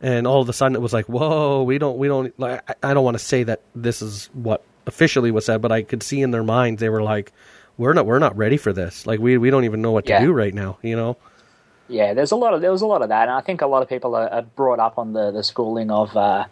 and 0.00 0.26
all 0.26 0.40
of 0.40 0.48
a 0.48 0.54
sudden 0.54 0.74
it 0.74 0.80
was 0.80 0.94
like, 0.94 1.04
whoa, 1.06 1.64
we 1.64 1.76
don't, 1.76 1.98
we 1.98 2.08
don't. 2.08 2.38
Like, 2.40 2.62
I- 2.82 2.90
I 2.90 2.94
don't 2.94 3.04
want 3.04 3.18
to 3.18 3.22
say 3.22 3.42
that 3.42 3.60
this 3.74 4.00
is 4.00 4.30
what 4.32 4.62
officially 4.86 5.30
was 5.30 5.44
said, 5.44 5.60
but 5.60 5.72
I 5.72 5.82
could 5.82 6.02
see 6.02 6.22
in 6.22 6.30
their 6.30 6.42
minds 6.42 6.80
they 6.80 6.88
were 6.88 7.02
like, 7.02 7.32
we're 7.76 7.92
not, 7.92 8.06
we're 8.06 8.18
not 8.18 8.36
ready 8.36 8.56
for 8.56 8.72
this. 8.72 9.06
Like 9.06 9.20
we 9.20 9.38
we 9.38 9.50
don't 9.50 9.64
even 9.64 9.80
know 9.80 9.92
what 9.92 10.06
to 10.06 10.18
do 10.20 10.32
right 10.32 10.52
now. 10.52 10.78
You 10.82 10.96
know? 10.96 11.16
Yeah, 11.88 12.14
there's 12.14 12.30
a 12.30 12.36
lot 12.36 12.54
of 12.54 12.60
there 12.60 12.70
was 12.70 12.82
a 12.82 12.86
lot 12.86 13.02
of 13.02 13.08
that, 13.08 13.22
and 13.22 13.32
I 13.32 13.40
think 13.40 13.62
a 13.62 13.66
lot 13.66 13.82
of 13.82 13.88
people 13.88 14.14
are, 14.14 14.28
are 14.28 14.42
brought 14.42 14.78
up 14.78 14.98
on 14.98 15.12
the 15.12 15.30
the 15.32 15.42
schooling 15.42 15.90
of 15.90 16.16
uh, 16.16 16.46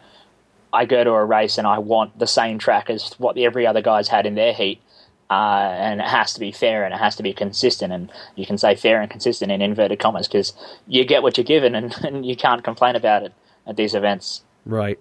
I 0.73 0.85
go 0.85 1.05
to 1.05 1.13
a 1.13 1.25
race 1.25 1.59
and 1.59 1.67
I 1.67 1.79
want 1.79 2.19
the 2.19 2.27
same 2.27 2.59
track 2.59 2.91
as 2.91 3.13
what 3.19 3.39
every 3.39 3.67
other 3.67 3.81
guy's 3.81 4.09
had 4.09 4.27
in 4.27 4.35
their 4.35 4.53
heat, 4.53 4.81
uh, 5.31 5.35
and 5.35 6.01
it 6.01 6.07
has 6.07 6.35
to 6.35 6.41
be 6.41 6.51
fair 6.51 6.85
and 6.85 6.93
it 6.93 6.99
has 6.99 7.17
to 7.17 7.23
be 7.23 7.33
consistent, 7.33 7.93
and 7.93 8.11
you 8.35 8.47
can 8.47 8.59
say 8.59 8.75
fair 8.75 9.01
and 9.01 9.11
consistent 9.11 9.53
in 9.53 9.63
inverted 9.63 10.01
commas 10.01 10.27
because 10.27 10.53
you 10.87 11.05
get 11.05 11.23
what 11.23 11.37
you're 11.37 11.45
given, 11.45 11.75
and, 11.75 11.95
and 12.05 12.27
you 12.27 12.35
can't 12.35 12.65
complain 12.65 12.97
about 12.97 13.23
it 13.23 13.33
at 13.67 13.77
these 13.77 13.95
events. 13.95 14.43
Right. 14.65 14.99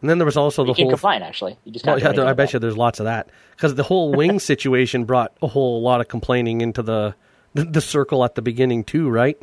And 0.00 0.08
then 0.08 0.18
there 0.18 0.24
was 0.26 0.36
also 0.36 0.62
the 0.64 0.68
You 0.68 0.74
can 0.74 0.84
whole 0.86 0.90
complain 0.92 1.22
actually, 1.22 1.58
you 1.64 1.72
just 1.72 1.84
Well, 1.84 1.96
can't. 1.96 2.04
yeah, 2.16 2.22
there- 2.22 2.24
I 2.26 2.32
bet 2.32 2.44
about 2.48 2.52
you 2.54 2.58
there's 2.60 2.76
lots 2.76 3.00
of 3.00 3.04
that 3.04 3.28
because 3.52 3.74
the 3.74 3.82
whole 3.82 4.12
wing 4.12 4.38
situation 4.52 5.04
brought 5.04 5.32
a 5.42 5.46
whole 5.46 5.82
lot 5.82 6.00
of 6.00 6.08
complaining 6.08 6.60
into 6.60 6.82
the 6.82 7.14
the, 7.54 7.64
the 7.64 7.80
circle 7.80 8.24
at 8.24 8.34
the 8.36 8.42
beginning 8.42 8.84
too, 8.84 9.08
right? 9.10 9.36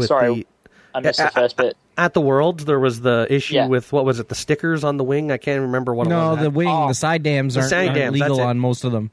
Sorry, 0.00 0.34
the. 0.34 0.46
I 0.94 1.00
missed 1.00 1.20
uh, 1.20 1.24
the 1.26 1.30
first 1.30 1.56
bit. 1.56 1.76
at 1.96 2.14
the 2.14 2.20
worlds, 2.20 2.64
there 2.64 2.78
was 2.78 3.00
the 3.00 3.26
issue 3.30 3.54
Yeah. 3.54 3.66
with 3.66 3.92
what 3.92 4.04
was 4.04 4.20
it, 4.20 4.28
the 4.28 4.34
stickers 4.34 4.84
on 4.84 4.96
the 4.96 5.04
wing? 5.04 5.30
I 5.32 5.36
can't 5.36 5.62
remember 5.62 5.94
what. 5.94 6.06
it 6.06 6.10
was. 6.10 6.16
No, 6.16 6.30
was. 6.34 6.40
the 6.42 6.50
wing, 6.50 6.68
Oh. 6.68 6.88
the 6.88 6.94
side 6.94 7.22
dams 7.22 7.56
aren't, 7.56 7.70
side 7.70 7.88
aren't 7.88 7.94
dams, 7.94 8.20
legal 8.20 8.40
on 8.40 8.58
most 8.58 8.84
of 8.84 8.92
them. 8.92 9.10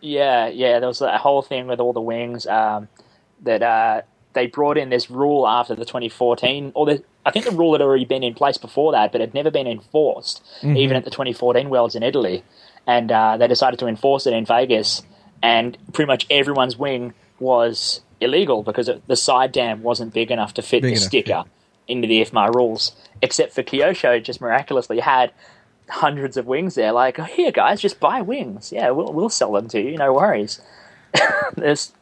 Yeah, 0.00 0.48
yeah, 0.48 0.80
there 0.80 0.88
was 0.88 0.98
that 0.98 1.20
whole 1.20 1.42
thing 1.42 1.66
with 1.68 1.78
all 1.80 1.92
the 1.92 2.00
wings 2.00 2.46
um, 2.46 2.88
that 3.42 3.62
uh, 3.62 4.02
they 4.34 4.46
brought 4.46 4.78
in 4.78 4.90
this 4.90 5.10
rule 5.10 5.46
after 5.46 5.74
the 5.74 5.84
2014, 5.84 6.72
or 6.74 6.86
the, 6.86 7.04
I 7.24 7.30
think 7.30 7.44
the 7.44 7.50
rule 7.52 7.72
had 7.72 7.82
already 7.82 8.04
been 8.04 8.22
in 8.22 8.34
place 8.34 8.58
before 8.58 8.92
that, 8.92 9.12
but 9.12 9.20
had 9.20 9.34
never 9.34 9.50
been 9.50 9.66
enforced, 9.66 10.42
even 10.76 10.96
at 10.96 11.04
the 11.04 11.10
2014 11.10 11.68
Worlds 11.70 11.94
in 11.94 12.02
Italy. 12.02 12.42
And 12.86 13.12
uh, 13.12 13.36
they 13.36 13.46
decided 13.46 13.78
to 13.80 13.86
enforce 13.86 14.26
it 14.26 14.32
in 14.32 14.44
Vegas, 14.44 15.02
and 15.42 15.76
pretty 15.92 16.06
much 16.08 16.26
everyone's 16.30 16.76
wing 16.76 17.14
was 17.38 18.00
illegal 18.20 18.62
because 18.62 18.88
it, 18.88 19.06
the 19.06 19.16
side 19.16 19.52
dam 19.52 19.82
wasn't 19.82 20.14
big 20.14 20.30
enough 20.30 20.54
to 20.54 20.62
fit 20.62 20.82
Big 20.82 20.94
the 20.94 20.96
enough, 20.96 21.04
sticker 21.04 21.44
into 21.88 22.08
the 22.08 22.20
IFMAR 22.22 22.54
rules, 22.54 22.92
except 23.20 23.52
for 23.52 23.62
Kyosho 23.62 24.22
just 24.22 24.40
miraculously 24.40 25.00
had 25.00 25.32
hundreds 25.88 26.36
of 26.36 26.46
wings 26.46 26.74
there. 26.74 26.92
Like, 26.92 27.18
oh, 27.18 27.24
here, 27.24 27.50
guys, 27.52 27.80
just 27.80 28.00
buy 28.00 28.20
wings. 28.22 28.72
Yeah, 28.72 28.90
we'll 28.90 29.12
we'll 29.12 29.28
sell 29.28 29.52
them 29.52 29.68
to 29.68 29.80
you. 29.80 29.96
No 29.96 30.12
worries. 30.12 30.60
There's, 31.56 31.92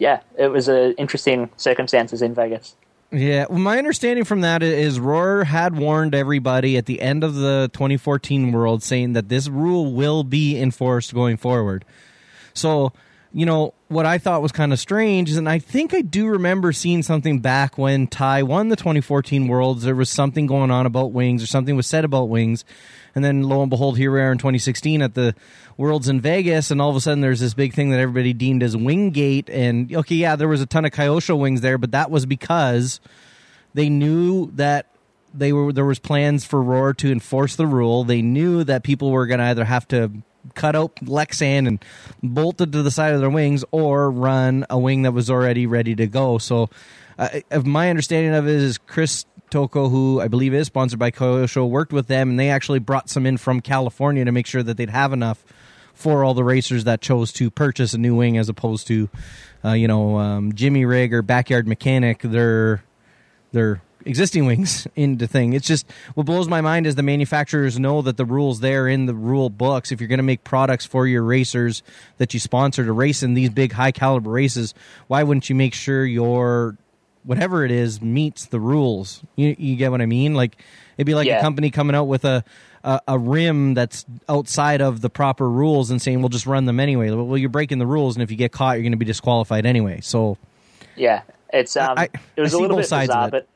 yeah, 0.00 0.22
it 0.38 0.48
was 0.48 0.68
uh, 0.68 0.94
interesting 0.96 1.50
circumstances 1.58 2.22
in 2.22 2.34
Vegas. 2.34 2.74
Yeah, 3.12 3.46
well, 3.50 3.58
my 3.58 3.76
understanding 3.76 4.24
from 4.24 4.40
that 4.40 4.62
is 4.62 4.98
Roar 4.98 5.44
had 5.44 5.76
warned 5.76 6.14
everybody 6.14 6.78
at 6.78 6.86
the 6.86 7.02
end 7.02 7.22
of 7.22 7.34
the 7.34 7.68
2014 7.74 8.50
World 8.50 8.82
saying 8.82 9.12
that 9.12 9.28
this 9.28 9.48
rule 9.48 9.92
will 9.92 10.24
be 10.24 10.58
enforced 10.58 11.12
going 11.12 11.36
forward. 11.36 11.84
So, 12.54 12.92
you 13.32 13.46
know, 13.46 13.74
what 13.88 14.06
I 14.06 14.18
thought 14.18 14.42
was 14.42 14.52
kind 14.52 14.72
of 14.72 14.80
strange 14.80 15.30
is, 15.30 15.36
and 15.36 15.48
I 15.48 15.58
think 15.58 15.94
I 15.94 16.00
do 16.00 16.26
remember 16.26 16.72
seeing 16.72 17.02
something 17.02 17.40
back 17.40 17.78
when 17.78 18.06
Ty 18.06 18.42
won 18.42 18.68
the 18.68 18.76
2014 18.76 19.46
Worlds. 19.46 19.84
There 19.84 19.94
was 19.94 20.10
something 20.10 20.46
going 20.46 20.70
on 20.70 20.86
about 20.86 21.12
wings, 21.12 21.42
or 21.42 21.46
something 21.46 21.76
was 21.76 21.86
said 21.86 22.04
about 22.04 22.28
wings. 22.28 22.64
And 23.14 23.24
then 23.24 23.42
lo 23.42 23.62
and 23.62 23.70
behold, 23.70 23.98
here 23.98 24.12
we 24.12 24.20
are 24.20 24.32
in 24.32 24.38
2016 24.38 25.02
at 25.02 25.14
the 25.14 25.34
Worlds 25.76 26.08
in 26.08 26.20
Vegas, 26.20 26.70
and 26.70 26.80
all 26.80 26.90
of 26.90 26.96
a 26.96 27.00
sudden 27.00 27.20
there's 27.20 27.40
this 27.40 27.54
big 27.54 27.72
thing 27.72 27.90
that 27.90 28.00
everybody 28.00 28.32
deemed 28.32 28.62
as 28.62 28.74
Winggate. 28.76 29.48
And 29.48 29.94
okay, 29.94 30.16
yeah, 30.16 30.36
there 30.36 30.48
was 30.48 30.60
a 30.60 30.66
ton 30.66 30.84
of 30.84 30.92
Kyosho 30.92 31.38
wings 31.38 31.60
there, 31.60 31.78
but 31.78 31.92
that 31.92 32.10
was 32.10 32.26
because 32.26 33.00
they 33.74 33.88
knew 33.88 34.50
that 34.52 34.86
they 35.32 35.52
were 35.52 35.72
there 35.72 35.84
was 35.84 35.98
plans 36.00 36.44
for 36.44 36.62
Roar 36.62 36.92
to 36.94 37.12
enforce 37.12 37.56
the 37.56 37.66
rule. 37.66 38.04
They 38.04 38.22
knew 38.22 38.64
that 38.64 38.82
people 38.82 39.10
were 39.10 39.26
going 39.26 39.38
to 39.38 39.44
either 39.44 39.64
have 39.64 39.86
to 39.88 40.10
cut 40.54 40.76
out 40.76 40.94
Lexan 40.96 41.66
and 41.66 41.84
bolted 42.22 42.72
to 42.72 42.82
the 42.82 42.90
side 42.90 43.14
of 43.14 43.20
their 43.20 43.30
wings, 43.30 43.64
or 43.70 44.10
run 44.10 44.66
a 44.70 44.78
wing 44.78 45.02
that 45.02 45.12
was 45.12 45.30
already 45.30 45.66
ready 45.66 45.94
to 45.96 46.06
go. 46.06 46.38
So, 46.38 46.70
uh, 47.18 47.40
my 47.64 47.90
understanding 47.90 48.34
of 48.34 48.48
it 48.48 48.54
is 48.54 48.78
Chris 48.78 49.26
Toko, 49.50 49.88
who 49.88 50.20
I 50.20 50.28
believe 50.28 50.54
is 50.54 50.68
sponsored 50.68 50.98
by 50.98 51.10
Kyosho, 51.10 51.68
worked 51.68 51.92
with 51.92 52.06
them, 52.06 52.30
and 52.30 52.38
they 52.38 52.50
actually 52.50 52.78
brought 52.78 53.10
some 53.10 53.26
in 53.26 53.36
from 53.36 53.60
California 53.60 54.24
to 54.24 54.32
make 54.32 54.46
sure 54.46 54.62
that 54.62 54.76
they'd 54.76 54.90
have 54.90 55.12
enough 55.12 55.44
for 55.92 56.24
all 56.24 56.34
the 56.34 56.44
racers 56.44 56.84
that 56.84 57.00
chose 57.00 57.32
to 57.32 57.50
purchase 57.50 57.92
a 57.92 57.98
new 57.98 58.14
wing, 58.14 58.38
as 58.38 58.48
opposed 58.48 58.86
to, 58.86 59.10
uh, 59.64 59.72
you 59.72 59.86
know, 59.86 60.18
um, 60.18 60.52
Jimmy 60.54 60.84
Rig 60.84 61.12
or 61.12 61.20
Backyard 61.20 61.68
Mechanic. 61.68 62.20
They're 62.22 62.82
they're 63.52 63.82
existing 64.06 64.46
wings 64.46 64.86
into 64.96 65.26
thing. 65.26 65.52
It's 65.52 65.66
just 65.66 65.90
what 66.14 66.26
blows 66.26 66.48
my 66.48 66.60
mind 66.60 66.86
is 66.86 66.94
the 66.94 67.02
manufacturers 67.02 67.78
know 67.78 68.02
that 68.02 68.16
the 68.16 68.24
rules 68.24 68.60
there 68.60 68.88
in 68.88 69.06
the 69.06 69.14
rule 69.14 69.50
books. 69.50 69.92
If 69.92 70.00
you're 70.00 70.08
going 70.08 70.18
to 70.18 70.22
make 70.24 70.44
products 70.44 70.86
for 70.86 71.06
your 71.06 71.22
racers 71.22 71.82
that 72.18 72.32
you 72.34 72.40
sponsor 72.40 72.84
to 72.84 72.92
race 72.92 73.22
in 73.22 73.34
these 73.34 73.50
big 73.50 73.72
high 73.72 73.92
caliber 73.92 74.30
races, 74.30 74.74
why 75.08 75.22
wouldn't 75.22 75.48
you 75.48 75.54
make 75.56 75.74
sure 75.74 76.04
your 76.04 76.76
whatever 77.24 77.64
it 77.64 77.70
is 77.70 78.00
meets 78.00 78.46
the 78.46 78.58
rules? 78.60 79.22
You, 79.36 79.54
you 79.58 79.76
get 79.76 79.90
what 79.90 80.00
I 80.00 80.06
mean? 80.06 80.34
Like 80.34 80.56
it'd 80.96 81.06
be 81.06 81.14
like 81.14 81.26
a 81.38 81.42
company 81.42 81.70
coming 81.70 81.94
out 81.94 82.04
with 82.04 82.24
a, 82.24 82.42
a 82.84 83.00
a 83.08 83.18
rim 83.18 83.74
that's 83.74 84.06
outside 84.28 84.80
of 84.80 85.02
the 85.02 85.10
proper 85.10 85.48
rules 85.48 85.90
and 85.90 86.00
saying 86.00 86.20
we'll 86.20 86.30
just 86.30 86.46
run 86.46 86.64
them 86.64 86.80
anyway. 86.80 87.10
Well, 87.10 87.36
you're 87.36 87.50
breaking 87.50 87.78
the 87.78 87.86
rules, 87.86 88.16
and 88.16 88.22
if 88.22 88.30
you 88.30 88.36
get 88.38 88.52
caught, 88.52 88.76
you're 88.76 88.82
going 88.82 88.92
to 88.92 88.96
be 88.98 89.04
disqualified 89.04 89.66
anyway. 89.66 90.00
So 90.00 90.38
Yeah, 90.96 91.20
it's 91.52 91.76
um, 91.76 91.98
I- 91.98 92.08
it 92.36 92.40
was 92.40 92.54
I 92.54 92.56
a 92.56 92.60
little 92.60 92.76
bit 92.78 92.88
bizarre, 92.88 93.28
it. 93.28 93.30
but 93.32 93.46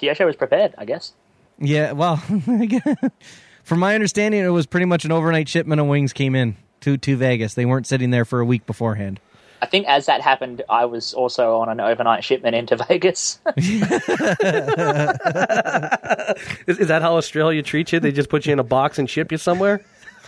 Kyosho 0.00 0.26
was 0.26 0.36
prepared, 0.36 0.74
I 0.78 0.84
guess. 0.84 1.12
Yeah, 1.58 1.92
well, 1.92 2.16
from 3.64 3.78
my 3.78 3.94
understanding, 3.94 4.44
it 4.44 4.48
was 4.48 4.66
pretty 4.66 4.86
much 4.86 5.04
an 5.04 5.12
overnight 5.12 5.48
shipment 5.48 5.80
of 5.80 5.86
wings 5.86 6.12
came 6.12 6.34
in 6.34 6.56
to 6.80 6.96
to 6.96 7.16
Vegas. 7.16 7.54
They 7.54 7.64
weren't 7.66 7.86
sitting 7.86 8.10
there 8.10 8.24
for 8.24 8.40
a 8.40 8.44
week 8.44 8.66
beforehand. 8.66 9.20
I 9.60 9.66
think 9.66 9.86
as 9.86 10.06
that 10.06 10.20
happened, 10.22 10.62
I 10.68 10.86
was 10.86 11.14
also 11.14 11.58
on 11.58 11.68
an 11.68 11.78
overnight 11.78 12.24
shipment 12.24 12.56
into 12.56 12.76
Vegas. 12.88 13.38
Is, 16.66 16.78
is 16.78 16.88
that 16.88 17.02
how 17.02 17.16
Australia 17.16 17.62
treats 17.62 17.92
you? 17.92 18.00
They 18.00 18.10
just 18.10 18.28
put 18.28 18.46
you 18.46 18.52
in 18.52 18.58
a 18.58 18.64
box 18.64 18.98
and 18.98 19.08
ship 19.08 19.30
you 19.30 19.38
somewhere? 19.38 19.84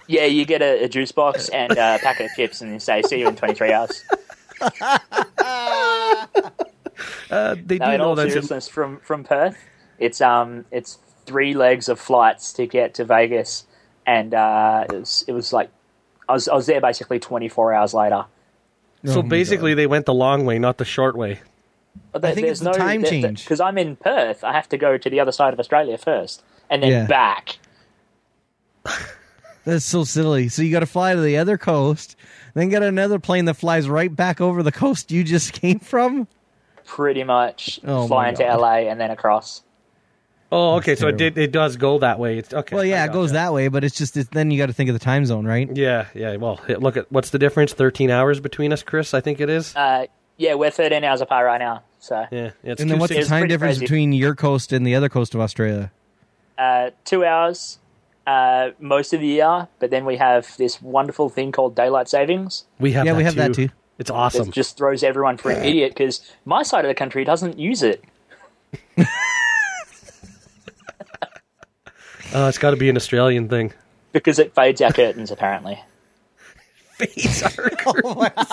yeah, 0.07 0.25
you 0.25 0.45
get 0.45 0.63
a, 0.63 0.85
a 0.85 0.89
juice 0.89 1.13
box 1.13 1.49
and 1.49 1.73
a 1.73 1.99
packet 2.03 2.27
of 2.27 2.37
chips, 2.37 2.61
and 2.61 2.73
you 2.73 2.79
say, 2.79 3.03
"See 3.03 3.21
you 3.21 3.29
in 3.29 3.37
23 3.37 3.73
hours." 3.73 4.05
Uh, 7.35 7.57
they 7.65 7.79
No, 7.79 7.87
do 7.87 7.93
in 7.93 7.99
know 7.99 8.09
all 8.11 8.15
that's 8.15 8.27
in, 8.27 8.33
seriousness, 8.33 8.69
from 8.69 8.99
from 9.01 9.25
Perth, 9.25 9.57
it's 9.99 10.21
um, 10.21 10.65
it's 10.71 10.99
three 11.27 11.55
legs 11.55 11.89
of 11.89 11.99
flights 11.99 12.53
to 12.55 12.67
get 12.67 12.95
to 12.95 13.05
Vegas, 13.05 13.67
and 14.07 14.33
uh, 14.35 14.85
it 14.89 14.95
was 14.95 15.25
it 15.27 15.33
was 15.33 15.53
like 15.53 15.71
I 16.29 16.33
was 16.35 16.49
I 16.49 16.55
was 16.55 16.67
there 16.67 16.81
basically 16.81 17.19
24 17.19 17.73
hours 17.75 17.95
later. 17.95 18.25
so 19.05 19.23
basically 19.23 19.75
they 19.75 19.87
went 19.87 20.07
the 20.07 20.15
long 20.15 20.45
way, 20.47 20.59
not 20.59 20.79
the 20.79 20.85
short 20.85 21.17
way. 21.17 21.41
But 22.13 22.23
there- 22.23 22.35
think 22.35 22.47
there's 22.47 22.61
it's 22.63 22.69
the 22.71 22.73
time 22.79 23.05
change. 23.05 23.45
because 23.45 23.61
I'm 23.61 23.79
in 23.79 23.97
Perth. 23.97 24.45
I 24.45 24.53
have 24.53 24.69
to 24.71 24.77
go 24.79 24.97
to 24.99 25.11
the 25.11 25.21
other 25.21 25.33
side 25.33 25.53
of 25.53 25.59
Australia 25.61 25.99
first, 25.99 26.43
and 26.71 26.83
then 26.83 26.91
Yeah. 26.91 27.07
back. 27.07 27.59
That's 29.65 29.85
so 29.85 30.05
silly. 30.05 30.49
So 30.49 30.61
you 30.63 30.71
got 30.71 30.81
to 30.81 30.87
fly 30.87 31.15
to 31.15 31.21
the 31.21 31.39
other 31.39 31.57
coast, 31.57 32.17
then 32.53 32.69
get 32.69 32.83
another 32.83 33.19
plane 33.19 33.47
that 33.47 33.55
flies 33.55 33.89
right 33.89 34.15
back 34.15 34.41
over 34.41 34.63
the 34.63 34.73
coast 34.73 35.11
you 35.11 35.25
just 35.25 35.53
came 35.61 35.79
from. 35.79 36.29
Pretty 36.87 37.25
much 37.25 37.81
Oh 37.85 38.07
fly 38.07 38.25
my 38.25 38.29
into 38.31 38.43
God. 38.43 38.61
LA 38.61 38.75
and 38.91 39.01
then 39.01 39.11
across. 39.11 39.63
Oh, 40.53 40.77
okay. 40.77 40.95
So 40.95 41.09
it 41.09 41.19
terrible. 41.19 41.19
did. 41.37 41.39
It 41.39 41.53
does 41.53 41.77
go 41.77 41.99
that 41.99 42.19
way. 42.19 42.39
It's 42.39 42.53
okay. 42.55 42.77
Well, 42.77 42.85
yeah, 42.85 43.03
I 43.03 43.07
it 43.07 43.13
goes 43.13 43.31
gotcha. 43.31 43.35
that 43.35 43.53
way, 43.53 43.69
but 43.69 43.83
it's 43.83 43.97
just 43.97 44.17
it's, 44.17 44.29
then 44.31 44.51
you 44.51 44.59
got 44.59 44.67
to 44.67 44.73
think 44.73 44.89
of 44.89 44.95
the 44.95 45.01
time 45.05 45.27
zone, 45.27 45.47
right? 45.47 45.69
Yeah, 45.75 46.07
yeah. 46.15 46.37
Well, 46.37 46.61
look 46.69 46.97
at 46.97 47.11
what's 47.11 47.31
the 47.31 47.39
difference? 47.39 47.73
Thirteen 47.73 48.11
hours 48.11 48.39
between 48.41 48.73
us, 48.73 48.83
Chris. 48.83 49.15
I 49.15 49.21
think 49.21 49.41
it 49.41 49.51
is. 49.51 49.75
Uh, 49.75 50.07
yeah, 50.37 50.55
we're 50.55 50.71
13 50.71 51.05
hours 51.05 51.21
apart 51.21 51.47
right 51.47 51.59
now. 51.59 51.83
So 52.01 52.27
Yeah, 52.33 52.51
yeah. 52.63 52.73
It's 52.73 52.81
And 52.83 52.91
then 52.91 52.99
what's 52.99 53.15
the 53.15 53.23
time 53.25 53.47
difference 53.47 53.79
crazy. 53.79 53.85
between 53.87 54.13
your 54.13 54.35
coast 54.35 54.73
and 54.73 54.85
the 54.87 54.95
other 54.97 55.09
coast 55.09 55.35
of 55.35 55.41
Australia? 55.41 55.91
uh, 56.59 56.91
two 57.05 57.25
hours 57.25 57.79
uh, 58.27 58.71
most 58.81 59.13
of 59.13 59.21
the 59.21 59.27
year, 59.27 59.69
but 59.81 59.91
then 59.91 60.05
we 60.05 60.17
have 60.17 60.57
this 60.57 60.81
wonderful 60.83 61.29
thing 61.29 61.53
called 61.53 61.75
daylight 61.77 62.09
savings. 62.09 62.65
we 62.81 62.93
have. 62.93 63.07
Yeah, 63.07 63.13
that 63.13 63.17
we 63.19 63.25
have 63.25 63.35
too. 63.35 63.39
that 63.41 63.55
too. 63.55 63.69
It's 63.99 64.09
That 64.11 64.15
awesome. 64.17 64.51
just 64.51 64.77
throws 64.77 65.03
everyone 65.05 65.37
for 65.37 65.51
an 65.51 65.65
idiot 65.65 65.93
because 65.93 66.21
my 66.45 66.63
side 66.65 66.85
of 66.85 66.89
the 66.89 66.95
country 66.95 67.25
doesn't 67.25 67.59
use 67.59 67.83
it. 67.83 68.03
Uh, 72.33 72.49
it's 72.49 72.59
got 72.59 72.71
to 72.73 72.77
be 72.77 72.89
an 72.91 72.97
Australian 72.97 73.49
thing. 73.49 73.73
Because 74.11 74.41
it 74.41 74.55
fades 74.57 74.81
our 74.81 74.93
curtains, 74.93 75.31
apparently. 75.31 75.81
Fades 76.99 77.43
our 77.45 77.71
curtains. 77.71 78.51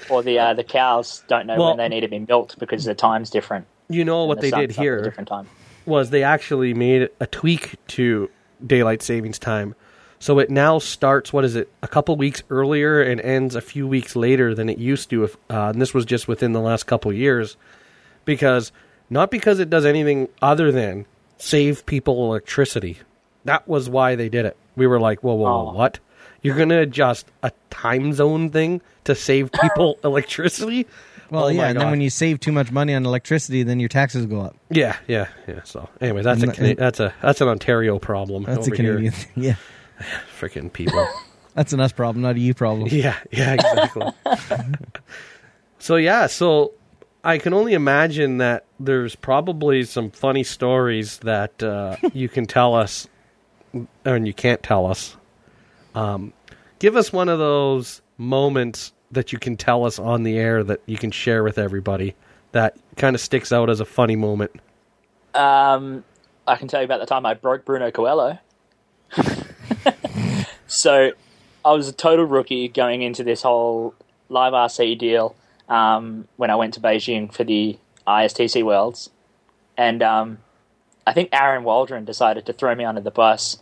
Or 0.10 0.22
the 0.22 0.38
uh, 0.38 0.54
the 0.54 0.64
cows 0.64 1.22
don't 1.28 1.46
know 1.46 1.56
Well- 1.58 1.68
when 1.68 1.76
they 1.76 1.88
need 1.88 2.00
to 2.00 2.08
be 2.08 2.18
milked 2.18 2.58
because 2.58 2.84
the 2.84 2.94
time's 2.94 3.30
different. 3.30 3.66
You 3.88 4.04
know 4.04 4.24
what 4.24 4.36
The 4.38 4.42
they 4.42 4.50
sun's 4.50 4.60
did 4.62 4.70
up 4.70 4.76
at 4.76 4.78
a 4.78 4.82
here 4.82 5.02
different 5.02 5.28
time. 5.28 5.46
was 5.86 6.10
they 6.10 6.22
actually 6.24 6.74
made 6.74 7.08
a 7.20 7.26
tweak 7.26 7.74
to 7.88 8.28
daylight 8.66 9.02
savings 9.02 9.38
time. 9.38 9.74
So 10.20 10.38
it 10.40 10.50
now 10.50 10.78
starts. 10.80 11.32
What 11.32 11.44
is 11.44 11.54
it? 11.54 11.70
A 11.82 11.88
couple 11.88 12.16
weeks 12.16 12.42
earlier 12.50 13.00
and 13.00 13.20
ends 13.20 13.54
a 13.54 13.60
few 13.60 13.86
weeks 13.86 14.16
later 14.16 14.54
than 14.54 14.68
it 14.68 14.78
used 14.78 15.10
to. 15.10 15.24
If 15.24 15.36
uh, 15.48 15.70
and 15.72 15.80
this 15.80 15.94
was 15.94 16.04
just 16.04 16.26
within 16.26 16.52
the 16.52 16.60
last 16.60 16.84
couple 16.86 17.12
years, 17.12 17.56
because 18.24 18.72
not 19.10 19.30
because 19.30 19.58
it 19.58 19.70
does 19.70 19.84
anything 19.84 20.28
other 20.42 20.72
than 20.72 21.06
save 21.38 21.86
people 21.86 22.24
electricity. 22.26 22.98
That 23.44 23.66
was 23.68 23.88
why 23.88 24.16
they 24.16 24.28
did 24.28 24.44
it. 24.44 24.56
We 24.76 24.86
were 24.86 25.00
like, 25.00 25.20
whoa, 25.22 25.34
whoa, 25.34 25.64
whoa, 25.64 25.70
Oh. 25.70 25.72
what? 25.74 25.98
You're 26.42 26.56
gonna 26.56 26.80
adjust 26.80 27.26
a 27.42 27.52
time 27.70 28.12
zone 28.12 28.50
thing 28.50 28.80
to 29.04 29.14
save 29.14 29.50
people 29.62 29.98
electricity? 30.04 30.86
Well, 31.30 31.44
Oh 31.44 31.48
yeah, 31.48 31.68
and 31.68 31.78
then 31.80 31.90
when 31.90 32.00
you 32.00 32.10
save 32.10 32.40
too 32.40 32.52
much 32.52 32.70
money 32.72 32.94
on 32.94 33.04
electricity, 33.04 33.62
then 33.62 33.80
your 33.80 33.88
taxes 33.88 34.24
go 34.26 34.40
up. 34.40 34.56
Yeah, 34.70 34.96
yeah, 35.06 35.28
yeah. 35.46 35.60
So, 35.64 35.88
anyway, 36.00 36.22
that's 36.22 36.42
a 36.42 36.46
And- 36.46 36.54
Cana- 36.54 36.68
and- 36.70 36.78
that's 36.78 37.00
a 37.00 37.14
that's 37.22 37.40
an 37.40 37.48
Ontario 37.48 37.98
problem. 37.98 38.44
That's 38.44 38.66
a 38.66 38.70
Canadian 38.70 39.12
thing. 39.12 39.44
Yeah, 39.44 39.54
Freaking 40.38 40.72
people. 40.72 41.06
that's 41.54 41.72
an 41.72 41.80
us 41.80 41.92
problem, 41.92 42.22
not 42.22 42.36
a 42.36 42.38
you 42.38 42.54
problem. 42.54 42.88
yeah, 42.92 43.16
yeah, 43.30 43.54
exactly. 43.54 44.06
so 45.78 45.96
yeah, 45.96 46.26
so 46.26 46.72
I 47.24 47.38
can 47.38 47.52
only 47.52 47.74
imagine 47.74 48.38
that 48.38 48.64
there's 48.78 49.14
probably 49.14 49.84
some 49.84 50.10
funny 50.10 50.44
stories 50.44 51.18
that 51.18 51.62
uh, 51.62 51.96
you 52.12 52.28
can 52.28 52.46
tell 52.46 52.74
us, 52.74 53.08
and 54.04 54.26
you 54.26 54.34
can't 54.34 54.62
tell 54.62 54.86
us. 54.86 55.16
Um, 55.94 56.32
give 56.78 56.96
us 56.96 57.12
one 57.12 57.28
of 57.28 57.38
those 57.38 58.02
moments 58.18 58.92
that 59.10 59.32
you 59.32 59.38
can 59.38 59.56
tell 59.56 59.84
us 59.84 59.98
on 59.98 60.22
the 60.22 60.36
air 60.36 60.62
that 60.62 60.80
you 60.86 60.96
can 60.96 61.10
share 61.10 61.42
with 61.42 61.58
everybody 61.58 62.14
that 62.52 62.76
kind 62.96 63.14
of 63.14 63.20
sticks 63.20 63.52
out 63.52 63.70
as 63.70 63.80
a 63.80 63.84
funny 63.84 64.16
moment. 64.16 64.52
Um, 65.34 66.04
I 66.46 66.56
can 66.56 66.68
tell 66.68 66.80
you 66.80 66.84
about 66.84 67.00
the 67.00 67.06
time 67.06 67.26
I 67.26 67.34
broke 67.34 67.64
Bruno 67.64 67.90
Coelho. 67.90 68.38
So 70.68 71.12
I 71.64 71.72
was 71.72 71.88
a 71.88 71.92
total 71.92 72.26
rookie 72.26 72.68
going 72.68 73.02
into 73.02 73.24
this 73.24 73.42
whole 73.42 73.94
live 74.28 74.52
RC 74.52 74.98
deal 74.98 75.34
um, 75.68 76.28
when 76.36 76.50
I 76.50 76.54
went 76.54 76.74
to 76.74 76.80
Beijing 76.80 77.32
for 77.32 77.42
the 77.42 77.78
ISTC 78.06 78.62
Worlds. 78.62 79.10
And 79.76 80.02
um, 80.02 80.38
I 81.06 81.12
think 81.12 81.30
Aaron 81.32 81.64
Waldron 81.64 82.04
decided 82.04 82.46
to 82.46 82.52
throw 82.52 82.74
me 82.74 82.84
under 82.84 83.00
the 83.00 83.10
bus 83.10 83.58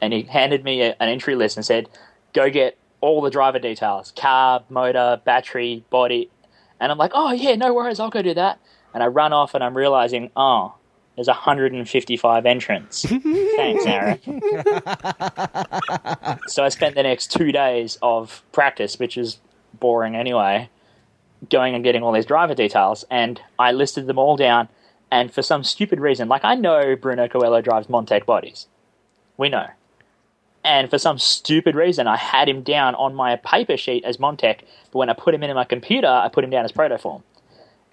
and 0.00 0.12
he 0.12 0.22
handed 0.22 0.64
me 0.64 0.82
a, 0.82 0.96
an 1.00 1.08
entry 1.08 1.34
list 1.34 1.56
and 1.56 1.64
said, 1.64 1.88
go 2.32 2.50
get 2.50 2.76
all 3.00 3.22
the 3.22 3.30
driver 3.30 3.58
details 3.58 4.12
car, 4.12 4.64
motor, 4.68 5.20
battery, 5.24 5.84
body. 5.90 6.30
And 6.80 6.92
I'm 6.92 6.98
like, 6.98 7.12
oh, 7.14 7.32
yeah, 7.32 7.54
no 7.54 7.72
worries, 7.72 8.00
I'll 8.00 8.10
go 8.10 8.22
do 8.22 8.34
that. 8.34 8.60
And 8.94 9.02
I 9.02 9.06
run 9.06 9.32
off 9.32 9.54
and 9.54 9.62
I'm 9.62 9.76
realizing, 9.76 10.30
oh, 10.36 10.74
there's 11.18 11.26
155 11.26 12.46
entrants. 12.46 13.02
Thanks, 13.08 13.86
Aaron. 13.86 14.20
so 16.46 16.62
I 16.62 16.68
spent 16.68 16.94
the 16.94 17.02
next 17.02 17.32
two 17.32 17.50
days 17.50 17.98
of 18.02 18.44
practice, 18.52 19.00
which 19.00 19.18
is 19.18 19.40
boring 19.80 20.14
anyway, 20.14 20.70
going 21.50 21.74
and 21.74 21.82
getting 21.82 22.04
all 22.04 22.12
these 22.12 22.24
driver 22.24 22.54
details. 22.54 23.04
And 23.10 23.40
I 23.58 23.72
listed 23.72 24.06
them 24.06 24.16
all 24.16 24.36
down. 24.36 24.68
And 25.10 25.34
for 25.34 25.42
some 25.42 25.64
stupid 25.64 25.98
reason, 25.98 26.28
like 26.28 26.44
I 26.44 26.54
know 26.54 26.94
Bruno 26.94 27.26
Coelho 27.26 27.62
drives 27.62 27.88
Montech 27.88 28.24
bodies. 28.24 28.68
We 29.36 29.48
know. 29.48 29.66
And 30.62 30.88
for 30.88 30.98
some 30.98 31.18
stupid 31.18 31.74
reason, 31.74 32.06
I 32.06 32.16
had 32.16 32.48
him 32.48 32.62
down 32.62 32.94
on 32.94 33.16
my 33.16 33.34
paper 33.34 33.76
sheet 33.76 34.04
as 34.04 34.18
Montech, 34.18 34.60
but 34.92 34.98
when 34.98 35.10
I 35.10 35.14
put 35.14 35.34
him 35.34 35.42
in 35.42 35.52
my 35.56 35.64
computer, 35.64 36.06
I 36.06 36.28
put 36.28 36.44
him 36.44 36.50
down 36.50 36.64
as 36.64 36.70
Protoform. 36.70 37.24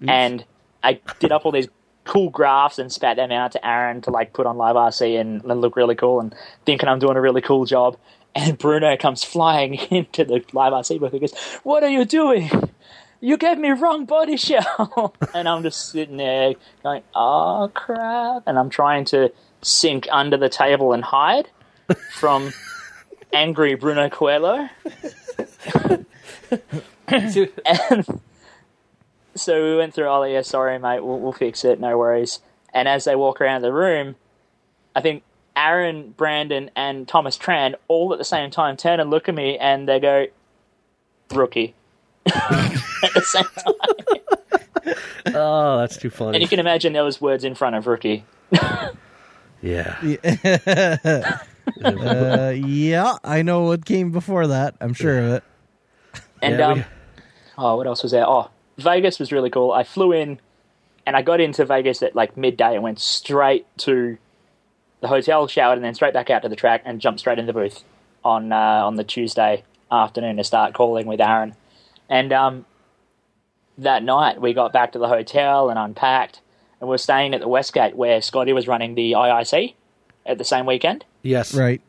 And 0.06 0.44
I 0.84 1.00
did 1.18 1.32
up 1.32 1.44
all 1.44 1.50
these 1.50 1.66
cool 2.06 2.30
graphs 2.30 2.78
and 2.78 2.90
spat 2.90 3.16
them 3.16 3.32
out 3.32 3.52
to 3.52 3.66
Aaron 3.66 4.00
to 4.02 4.10
like 4.10 4.32
put 4.32 4.46
on 4.46 4.56
Live 4.56 4.76
RC 4.76 5.20
and, 5.20 5.44
and 5.44 5.60
look 5.60 5.76
really 5.76 5.94
cool 5.94 6.20
and 6.20 6.34
thinking 6.64 6.88
I'm 6.88 6.98
doing 6.98 7.16
a 7.16 7.20
really 7.20 7.42
cool 7.42 7.66
job. 7.66 7.98
And 8.34 8.56
Bruno 8.58 8.96
comes 8.96 9.24
flying 9.24 9.74
into 9.90 10.24
the 10.24 10.42
Live 10.52 10.72
RC 10.72 11.00
booth 11.00 11.12
and 11.12 11.20
goes, 11.20 11.34
What 11.62 11.82
are 11.82 11.90
you 11.90 12.04
doing? 12.04 12.50
You 13.20 13.36
gave 13.36 13.58
me 13.58 13.70
wrong 13.70 14.04
body 14.04 14.36
shell. 14.36 15.14
and 15.34 15.48
I'm 15.48 15.62
just 15.62 15.90
sitting 15.90 16.16
there 16.16 16.54
going, 16.82 17.02
Oh 17.14 17.70
crap. 17.74 18.44
And 18.46 18.58
I'm 18.58 18.70
trying 18.70 19.04
to 19.06 19.32
sink 19.62 20.06
under 20.12 20.36
the 20.36 20.48
table 20.48 20.92
and 20.92 21.02
hide 21.02 21.48
from 22.12 22.52
angry 23.32 23.74
Bruno 23.74 24.08
Coelho. 24.08 24.68
and 27.08 28.20
so 29.36 29.62
we 29.62 29.76
went 29.76 29.94
through, 29.94 30.06
oh, 30.08 30.22
yeah, 30.24 30.42
sorry, 30.42 30.78
mate, 30.78 31.00
we'll, 31.04 31.18
we'll 31.20 31.32
fix 31.32 31.64
it, 31.64 31.78
no 31.80 31.96
worries. 31.96 32.40
And 32.74 32.88
as 32.88 33.04
they 33.04 33.14
walk 33.16 33.40
around 33.40 33.62
the 33.62 33.72
room, 33.72 34.16
I 34.94 35.00
think 35.00 35.22
Aaron, 35.56 36.10
Brandon, 36.16 36.70
and 36.76 37.06
Thomas 37.08 37.38
Tran 37.38 37.74
all 37.88 38.12
at 38.12 38.18
the 38.18 38.24
same 38.24 38.50
time 38.50 38.76
turn 38.76 39.00
and 39.00 39.10
look 39.10 39.28
at 39.28 39.34
me 39.34 39.56
and 39.58 39.88
they 39.88 40.00
go, 40.00 40.26
rookie. 41.32 41.74
at 42.26 43.12
the 43.14 43.22
same 43.22 43.44
time. 43.44 45.34
Oh, 45.34 45.78
that's 45.78 45.96
too 45.96 46.10
funny. 46.10 46.36
And 46.36 46.42
you 46.42 46.48
can 46.48 46.60
imagine 46.60 46.92
there 46.92 47.04
was 47.04 47.20
words 47.20 47.44
in 47.44 47.54
front 47.54 47.76
of 47.76 47.86
rookie. 47.86 48.24
yeah. 49.62 49.96
Uh, 51.84 52.54
yeah, 52.56 53.16
I 53.24 53.42
know 53.42 53.62
what 53.62 53.84
came 53.84 54.12
before 54.12 54.46
that. 54.46 54.76
I'm 54.80 54.94
sure 54.94 55.18
of 55.18 55.24
it. 55.32 55.44
And 56.40 56.58
Yeah, 56.58 56.66
um, 56.68 56.78
we- 56.78 56.84
oh, 57.58 57.76
what 57.76 57.86
else 57.88 58.02
was 58.04 58.12
there? 58.12 58.24
Oh, 58.26 58.48
Vegas 58.78 59.18
was 59.18 59.32
really 59.32 59.50
cool. 59.50 59.72
I 59.72 59.84
flew 59.84 60.12
in, 60.12 60.38
and 61.06 61.16
I 61.16 61.22
got 61.22 61.40
into 61.40 61.64
Vegas 61.64 62.02
at 62.02 62.14
like 62.14 62.36
midday 62.36 62.74
and 62.74 62.82
went 62.82 62.98
straight 62.98 63.66
to 63.78 64.18
the 65.00 65.08
hotel, 65.08 65.46
showered, 65.46 65.76
and 65.76 65.84
then 65.84 65.94
straight 65.94 66.14
back 66.14 66.30
out 66.30 66.42
to 66.42 66.48
the 66.48 66.56
track 66.56 66.82
and 66.84 67.00
jumped 67.00 67.20
straight 67.20 67.38
in 67.38 67.46
the 67.46 67.52
booth 67.52 67.84
on 68.24 68.52
uh, 68.52 68.56
on 68.56 68.96
the 68.96 69.04
Tuesday 69.04 69.64
afternoon 69.90 70.36
to 70.36 70.44
start 70.44 70.74
calling 70.74 71.06
with 71.06 71.20
Aaron. 71.20 71.54
And 72.08 72.32
um, 72.32 72.66
that 73.78 74.02
night 74.02 74.40
we 74.40 74.52
got 74.52 74.72
back 74.72 74.92
to 74.92 74.98
the 74.98 75.08
hotel 75.08 75.70
and 75.70 75.78
unpacked, 75.78 76.40
and 76.80 76.88
we 76.88 76.94
are 76.94 76.98
staying 76.98 77.34
at 77.34 77.40
the 77.40 77.48
Westgate 77.48 77.96
where 77.96 78.20
Scotty 78.20 78.52
was 78.52 78.66
running 78.68 78.94
the 78.94 79.12
IIC 79.12 79.74
at 80.24 80.38
the 80.38 80.44
same 80.44 80.66
weekend. 80.66 81.04
Yes. 81.22 81.54
Right. 81.54 81.80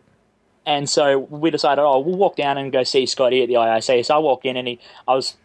And 0.65 0.89
so 0.89 1.19
we 1.19 1.49
decided, 1.49 1.81
oh, 1.81 1.99
we'll 1.99 2.17
walk 2.17 2.35
down 2.35 2.57
and 2.57 2.73
go 2.73 2.83
see 2.83 3.05
Scotty 3.05 3.41
at 3.41 3.47
the 3.47 3.53
IIC. 3.53 4.05
So 4.05 4.15
I 4.15 4.17
walk 4.17 4.45
in, 4.45 4.57
and 4.57 4.67
he, 4.67 4.79
I 5.07 5.15
was 5.15 5.37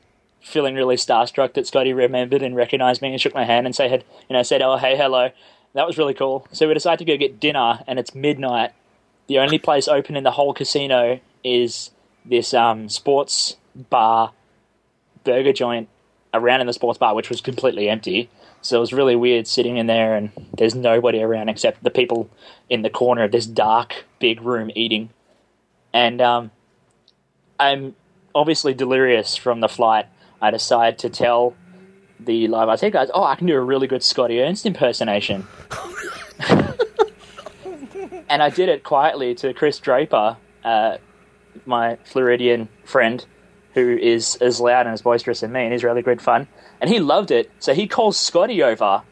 feeling 0.42 0.74
really 0.74 0.96
starstruck 0.96 1.54
that 1.54 1.66
Scotty 1.66 1.92
remembered 1.92 2.42
and 2.42 2.56
recognized 2.56 3.00
me 3.00 3.12
and 3.12 3.20
shook 3.20 3.34
my 3.34 3.44
hand 3.44 3.66
and 3.66 3.74
said, 3.74 4.04
you 4.28 4.34
know, 4.34 4.42
said, 4.42 4.62
oh, 4.62 4.76
hey, 4.76 4.96
hello. 4.96 5.30
That 5.74 5.86
was 5.86 5.96
really 5.96 6.14
cool. 6.14 6.46
So 6.52 6.68
we 6.68 6.74
decided 6.74 6.98
to 6.98 7.04
go 7.04 7.16
get 7.16 7.40
dinner, 7.40 7.80
and 7.86 7.98
it's 7.98 8.14
midnight. 8.14 8.72
The 9.28 9.38
only 9.38 9.58
place 9.58 9.88
open 9.88 10.16
in 10.16 10.24
the 10.24 10.32
whole 10.32 10.52
casino 10.52 11.20
is 11.42 11.90
this 12.24 12.52
um, 12.52 12.88
sports 12.88 13.56
bar 13.90 14.32
burger 15.24 15.52
joint 15.52 15.88
around 16.34 16.60
in 16.60 16.66
the 16.66 16.72
sports 16.72 16.98
bar, 16.98 17.14
which 17.14 17.30
was 17.30 17.40
completely 17.40 17.88
empty. 17.88 18.28
So 18.60 18.76
it 18.76 18.80
was 18.80 18.92
really 18.92 19.16
weird 19.16 19.46
sitting 19.46 19.76
in 19.76 19.86
there, 19.86 20.14
and 20.14 20.30
there's 20.56 20.74
nobody 20.74 21.22
around 21.22 21.48
except 21.48 21.82
the 21.82 21.90
people 21.90 22.28
in 22.68 22.82
the 22.82 22.90
corner 22.90 23.24
of 23.24 23.32
this 23.32 23.46
dark, 23.46 24.04
big 24.18 24.42
room 24.42 24.70
eating. 24.74 25.10
And 25.92 26.20
um, 26.20 26.50
I'm 27.58 27.94
obviously 28.34 28.74
delirious 28.74 29.36
from 29.36 29.60
the 29.60 29.68
flight. 29.68 30.06
I 30.42 30.50
decide 30.50 30.98
to 30.98 31.08
tell 31.08 31.54
the 32.18 32.48
live 32.48 32.68
IT 32.82 32.90
guys, 32.90 33.08
"Oh, 33.14 33.22
I 33.22 33.36
can 33.36 33.46
do 33.46 33.54
a 33.54 33.60
really 33.60 33.86
good 33.86 34.02
Scotty 34.02 34.42
Ernst 34.42 34.66
impersonation." 34.66 35.46
and 38.28 38.42
I 38.42 38.50
did 38.50 38.68
it 38.68 38.82
quietly 38.82 39.34
to 39.36 39.54
Chris 39.54 39.78
Draper, 39.78 40.36
uh, 40.64 40.98
my 41.64 41.96
Floridian 42.04 42.68
friend, 42.84 43.24
who 43.74 43.96
is 43.96 44.36
as 44.36 44.60
loud 44.60 44.86
and 44.86 44.92
as 44.92 45.02
boisterous 45.02 45.42
as 45.44 45.50
me, 45.50 45.62
and 45.62 45.72
he's 45.72 45.84
really 45.84 46.02
good 46.02 46.20
fun. 46.20 46.48
And 46.80 46.90
he 46.90 46.98
loved 46.98 47.30
it, 47.30 47.50
so 47.60 47.72
he 47.72 47.86
calls 47.86 48.18
Scotty 48.18 48.62
over, 48.62 49.02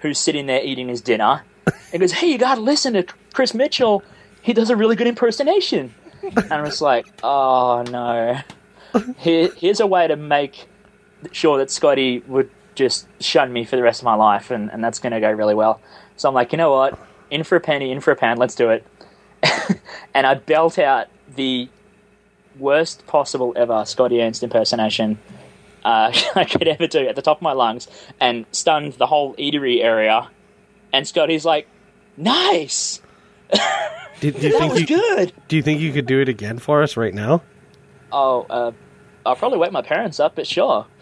who's 0.00 0.18
sitting 0.18 0.46
there 0.46 0.62
eating 0.64 0.88
his 0.88 1.02
dinner, 1.02 1.44
and 1.92 2.00
goes, 2.00 2.12
"Hey, 2.12 2.28
you 2.28 2.38
got 2.38 2.54
to 2.54 2.60
listen 2.62 2.94
to 2.94 3.04
Chris 3.34 3.52
Mitchell. 3.52 4.02
He 4.40 4.54
does 4.54 4.70
a 4.70 4.76
really 4.76 4.96
good 4.96 5.06
impersonation." 5.06 5.94
And 6.22 6.52
I 6.52 6.62
was 6.62 6.80
like, 6.80 7.06
"Oh 7.22 7.84
no." 7.90 8.38
Here, 9.18 9.50
here's 9.54 9.80
a 9.80 9.86
way 9.86 10.06
to 10.06 10.16
make 10.16 10.67
sure 11.32 11.58
that 11.58 11.70
Scotty 11.70 12.20
would 12.26 12.50
just 12.74 13.06
shun 13.20 13.52
me 13.52 13.64
for 13.64 13.76
the 13.76 13.82
rest 13.82 14.00
of 14.00 14.04
my 14.04 14.14
life, 14.14 14.50
and, 14.50 14.70
and 14.70 14.82
that's 14.82 14.98
going 14.98 15.12
to 15.12 15.20
go 15.20 15.30
really 15.30 15.54
well. 15.54 15.80
So 16.16 16.28
I'm 16.28 16.34
like, 16.34 16.52
you 16.52 16.58
know 16.58 16.70
what? 16.72 16.98
In 17.30 17.44
for 17.44 17.56
a 17.56 17.60
penny, 17.60 17.90
in 17.90 18.00
for 18.00 18.12
a 18.12 18.16
pound, 18.16 18.38
let's 18.38 18.54
do 18.54 18.70
it. 18.70 18.86
and 20.14 20.26
I 20.26 20.34
belt 20.34 20.78
out 20.78 21.08
the 21.34 21.68
worst 22.58 23.06
possible 23.06 23.52
ever 23.56 23.84
Scotty 23.84 24.20
Ernst 24.20 24.42
impersonation 24.42 25.18
uh, 25.84 26.12
I 26.34 26.44
could 26.44 26.68
ever 26.68 26.86
do 26.86 27.06
at 27.06 27.16
the 27.16 27.22
top 27.22 27.38
of 27.38 27.42
my 27.42 27.52
lungs 27.52 27.88
and 28.20 28.46
stunned 28.52 28.94
the 28.94 29.06
whole 29.06 29.34
eatery 29.36 29.82
area. 29.82 30.28
And 30.92 31.06
Scotty's 31.06 31.44
like, 31.44 31.68
nice! 32.16 33.00
Do, 34.20 34.32
do 34.32 34.46
you 34.48 34.52
That 34.52 34.58
think 34.58 34.72
was 34.72 34.80
you, 34.80 34.86
good! 34.86 35.32
Do 35.48 35.56
you 35.56 35.62
think 35.62 35.80
you 35.80 35.92
could 35.92 36.06
do 36.06 36.20
it 36.20 36.28
again 36.28 36.58
for 36.58 36.82
us 36.82 36.96
right 36.96 37.14
now? 37.14 37.42
Oh, 38.10 38.46
uh, 38.50 38.72
I'll 39.28 39.36
probably 39.36 39.58
wake 39.58 39.72
my 39.72 39.82
parents 39.82 40.18
up, 40.20 40.34
but 40.34 40.46
sure. 40.46 40.86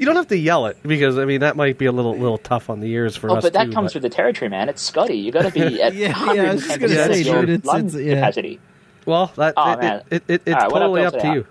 You 0.00 0.06
don't 0.06 0.16
have 0.16 0.28
to 0.28 0.36
yell 0.36 0.66
it 0.66 0.76
because 0.82 1.18
I 1.18 1.24
mean 1.24 1.40
that 1.40 1.56
might 1.56 1.76
be 1.78 1.86
a 1.86 1.92
little 1.92 2.16
little 2.16 2.38
tough 2.38 2.70
on 2.70 2.80
the 2.80 2.88
ears 2.90 3.14
for 3.16 3.30
Oh, 3.30 3.36
us. 3.36 3.42
but 3.44 3.52
that 3.52 3.66
too, 3.66 3.72
comes 3.72 3.94
with 3.94 4.02
the 4.02 4.08
territory, 4.08 4.48
man. 4.48 4.68
It's 4.68 4.82
Scotty. 4.82 5.16
You 5.18 5.30
got 5.32 5.42
to 5.42 5.50
be 5.50 5.80
at 5.82 5.94
Yeah, 5.94 6.08
yeah, 6.34 6.50
I 6.50 6.54
was 6.54 6.64
just 6.66 6.78
110% 6.78 6.80
gonna 6.80 7.14
say, 7.14 7.22
your 7.22 7.40
dude, 7.40 7.50
it's- 7.50 7.64
lung 7.66 7.86
it's- 7.86 8.02
yeah. 8.02 8.14
capacity. 8.14 8.60
Well, 9.06 9.32
that 9.36 9.54
Oh, 9.56 9.72
it, 9.72 9.78
man. 9.78 9.96
it, 9.98 10.04
it, 10.10 10.22
it, 10.28 10.42
it's 10.46 10.54
All 10.54 10.60
right, 10.62 10.72
what 10.72 10.78
totally 10.80 11.04
up 11.04 11.12
to 11.14 11.26
I 11.26 11.34
you. 11.34 11.46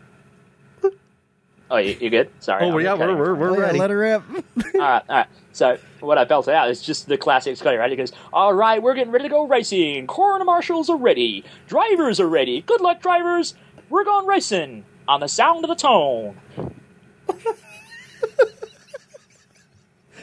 Oh, 1.69 1.77
you, 1.77 1.97
you 1.99 2.09
good? 2.09 2.29
Sorry. 2.39 2.63
Oh, 2.65 2.77
I'm 2.77 2.79
yeah, 2.83 2.93
we're, 2.93 3.15
we're, 3.15 3.35
we're 3.35 3.49
Oh, 3.51 3.53
yeah, 3.55 3.59
ready. 3.65 3.79
let 3.79 3.89
her 3.89 3.97
rip. 3.97 4.23
all 4.29 4.81
right, 4.81 5.03
all 5.09 5.15
right. 5.17 5.27
So 5.51 5.77
what 5.99 6.17
I 6.17 6.23
belted 6.23 6.53
out 6.53 6.69
is 6.69 6.81
just 6.81 7.07
the 7.07 7.17
classic 7.17 7.57
Scotty, 7.57 7.75
right? 7.77 7.89
He 7.89 7.97
goes, 7.97 8.11
"All 8.31 8.53
right, 8.53 8.81
we're 8.81 8.93
getting 8.93 9.11
ready 9.11 9.25
to 9.25 9.29
go 9.29 9.45
racing. 9.47 10.07
Corner 10.07 10.45
marshals 10.45 10.89
are 10.89 10.95
ready. 10.97 11.43
Drivers 11.67 12.19
are 12.21 12.27
ready. 12.27 12.61
Good 12.61 12.79
luck, 12.79 13.01
drivers. 13.01 13.53
We're 13.89 14.03
going 14.03 14.25
racing 14.25 14.85
on 15.07 15.19
the 15.19 15.27
sound 15.27 15.63
of 15.63 15.69
the 15.69 15.75
tone." 15.75 16.37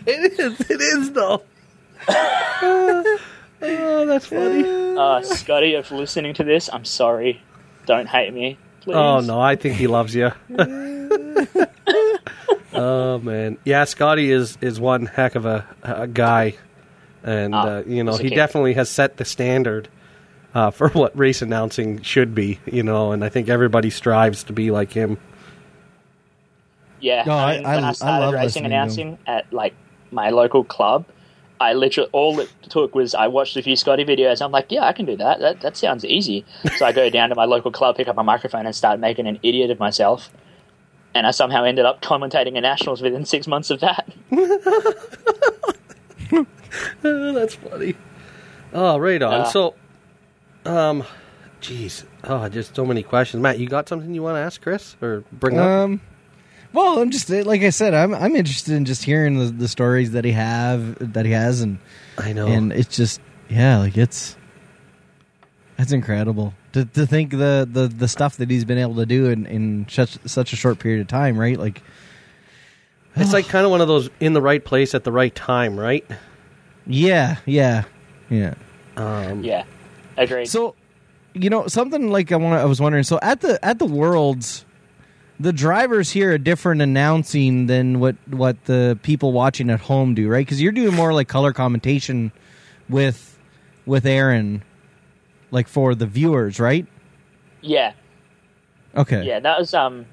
It 0.07 0.39
is. 0.39 0.61
It 0.71 0.81
is 0.81 1.13
though. 1.13 1.43
oh, 2.09 3.19
that's 4.07 4.27
funny. 4.27 4.97
Uh, 4.99 5.23
Scotty, 5.23 5.75
if 5.75 5.91
listening 5.91 6.35
to 6.35 6.45
this, 6.45 6.69
I'm 6.71 6.85
sorry. 6.85 7.41
Don't 7.87 8.07
hate 8.07 8.35
me, 8.35 8.59
please. 8.83 8.97
Oh 8.97 9.21
no, 9.21 9.41
I 9.41 9.57
think 9.57 9.77
he 9.77 9.87
loves 9.87 10.15
you. 10.15 10.31
oh 12.75 13.19
man, 13.19 13.57
yeah, 13.65 13.85
Scotty 13.85 14.31
is 14.31 14.59
is 14.61 14.79
one 14.79 15.07
heck 15.07 15.35
of 15.37 15.47
a, 15.47 15.67
a 15.83 16.07
guy, 16.07 16.55
and 17.23 17.55
Ah, 17.55 17.67
uh, 17.67 17.83
you 17.87 18.05
know 18.05 18.17
he 18.17 18.29
king. 18.29 18.37
definitely 18.37 18.75
has 18.75 18.91
set 18.91 19.17
the 19.17 19.25
standard 19.25 19.89
uh, 20.55 20.71
for 20.71 20.89
what 20.91 21.17
race 21.19 21.43
announcing 21.43 22.01
should 22.03 22.35
be. 22.35 22.61
You 22.67 22.83
know, 22.83 23.13
and 23.13 23.25
I 23.25 23.29
think 23.29 23.49
everybody 23.49 23.91
strives 23.91 24.45
to 24.45 24.53
be 24.53 24.71
like 24.71 24.93
him. 24.93 25.19
Yeah, 27.01 27.25
No, 27.27 27.33
I 27.35 27.53
I- 27.53 27.57
mean, 27.57 27.67
I- 27.67 27.75
when 27.77 27.85
I 27.85 27.89
I 27.89 27.93
started 27.93 28.25
love 28.27 28.35
racing 28.35 28.65
announcing 28.65 29.19
at 29.27 29.53
like 29.53 29.75
my 30.11 30.31
local 30.31 30.65
club, 30.65 31.05
I 31.61 31.73
literally 31.75 32.09
all 32.13 32.41
it 32.41 32.51
took 32.69 32.95
was 32.95 33.15
I 33.15 33.27
watched 33.29 33.57
a 33.57 33.63
few 33.63 33.77
Scotty 33.77 34.05
videos. 34.05 34.41
I'm 34.43 34.51
like, 34.53 34.67
yeah, 34.71 34.85
I 34.87 34.93
can 34.93 35.05
do 35.07 35.17
that. 35.17 35.39
That 35.41 35.61
that 35.61 35.77
sounds 35.77 36.05
easy. 36.05 36.45
so 36.77 36.85
I 36.87 36.93
go 36.93 37.11
down 37.19 37.29
to 37.29 37.35
my 37.35 37.45
local 37.45 37.71
club, 37.71 37.97
pick 37.97 38.09
up 38.09 38.17
my 38.17 38.23
microphone, 38.23 38.65
and 38.67 38.75
start 38.75 39.01
making 39.01 39.27
an 39.27 39.39
idiot 39.43 39.71
of 39.71 39.79
myself. 39.79 40.31
And 41.15 41.27
I 41.29 41.31
somehow 41.31 41.63
ended 41.63 41.85
up 41.85 42.01
commentating 42.03 42.57
at 42.57 42.63
nationals 42.63 43.01
within 43.01 43.25
six 43.25 43.47
months 43.47 43.71
of 43.71 43.79
that. 43.81 44.13
Oh, 46.33 46.45
that's 47.33 47.55
funny. 47.55 47.95
Oh, 48.73 48.99
right 48.99 49.23
on. 49.23 49.33
Yeah. 49.33 49.45
So, 49.45 49.75
um, 50.65 51.05
jeez, 51.61 52.05
oh, 52.25 52.49
just 52.49 52.75
so 52.75 52.85
many 52.85 53.03
questions. 53.03 53.43
Matt, 53.43 53.59
you 53.59 53.69
got 53.69 53.89
something 53.89 54.15
you 54.15 54.23
want 54.23 54.37
to 54.37 54.41
ask 54.41 54.61
Chris 54.61 54.97
or 55.03 55.25
bring 55.33 55.59
up? 55.59 55.67
Um, 55.69 56.01
well, 56.73 57.01
I'm 57.01 57.11
just 57.11 57.31
like 57.31 57.63
I 57.63 57.71
said, 57.71 57.95
I'm 57.95 58.15
I'm 58.15 58.35
interested 58.35 58.75
in 58.75 58.85
just 58.85 59.05
hearing 59.05 59.39
the, 59.39 59.47
the 59.47 59.69
stories 59.69 60.13
that 60.13 60.25
he 60.25 60.33
have 60.33 61.13
that 61.13 61.25
he 61.25 61.33
has, 61.33 61.61
and 61.61 61.79
I 62.19 62.33
know. 62.33 62.49
and 62.49 62.73
it's 62.73 62.97
just 62.97 63.21
yeah, 63.49 63.79
like 63.79 63.97
it's 63.97 64.37
it's 65.79 65.93
incredible 65.93 66.53
to 66.73 66.85
to 66.85 67.07
think 67.07 67.31
the 67.31 67.69
the 67.71 67.87
the 67.87 68.09
stuff 68.09 68.39
that 68.39 68.51
he's 68.51 68.65
been 68.65 68.79
able 68.79 68.97
to 68.97 69.07
do 69.07 69.31
in 69.31 69.47
in 69.47 69.87
such 69.89 70.19
such 70.27 70.53
a 70.53 70.57
short 70.57 70.81
period 70.81 71.01
of 71.01 71.07
time, 71.07 71.39
right? 71.39 71.59
Like 71.59 71.81
it's 73.15 73.33
like 73.33 73.47
kind 73.49 73.65
of 73.65 73.71
one 73.71 73.81
of 73.81 73.87
those 73.89 74.11
in 74.19 74.33
the 74.33 74.43
right 74.43 74.65
place 74.65 74.95
at 74.95 75.05
the 75.05 75.13
right 75.13 75.35
time, 75.35 75.79
right? 75.79 76.05
yeah, 76.87 77.37
yeah, 77.47 77.85
yeah. 78.29 78.55
Um, 78.97 79.43
Yeah, 79.43 79.65
agreed. 80.17 80.47
So, 80.47 80.75
you 81.35 81.51
know, 81.51 81.67
something 81.67 82.11
like 82.11 82.33
I 82.33 82.37
want 82.37 82.61
I 82.61 82.65
was 82.65 82.81
wondering. 82.81 83.05
So 83.05 83.19
at 83.23 83.41
the 83.41 83.63
at 83.65 83.79
the 83.79 83.87
worlds, 83.87 84.65
the 85.41 85.53
drivers 85.53 86.11
here 86.11 86.33
are 86.33 86.39
different 86.39 86.81
announcing 86.83 87.67
than 87.67 88.01
what 88.01 88.17
what 88.29 88.65
the 88.67 88.99
people 89.03 89.33
watching 89.33 89.71
at 89.71 89.81
home 89.81 90.15
do, 90.15 90.29
right? 90.29 90.47
Because 90.47 90.61
you're 90.61 90.73
doing 90.73 90.95
more 90.95 91.13
like 91.13 91.29
color 91.29 91.53
commentation 91.53 92.33
with 92.89 93.39
with 93.87 94.07
Aaron, 94.07 94.63
like 95.51 95.69
for 95.69 95.95
the 95.95 96.07
viewers, 96.07 96.59
right? 96.61 96.87
yeah, 97.61 97.93
Okay. 98.97 99.25
yeah, 99.25 99.41
that 99.41 99.59
was 99.59 99.75
um, 99.75 100.07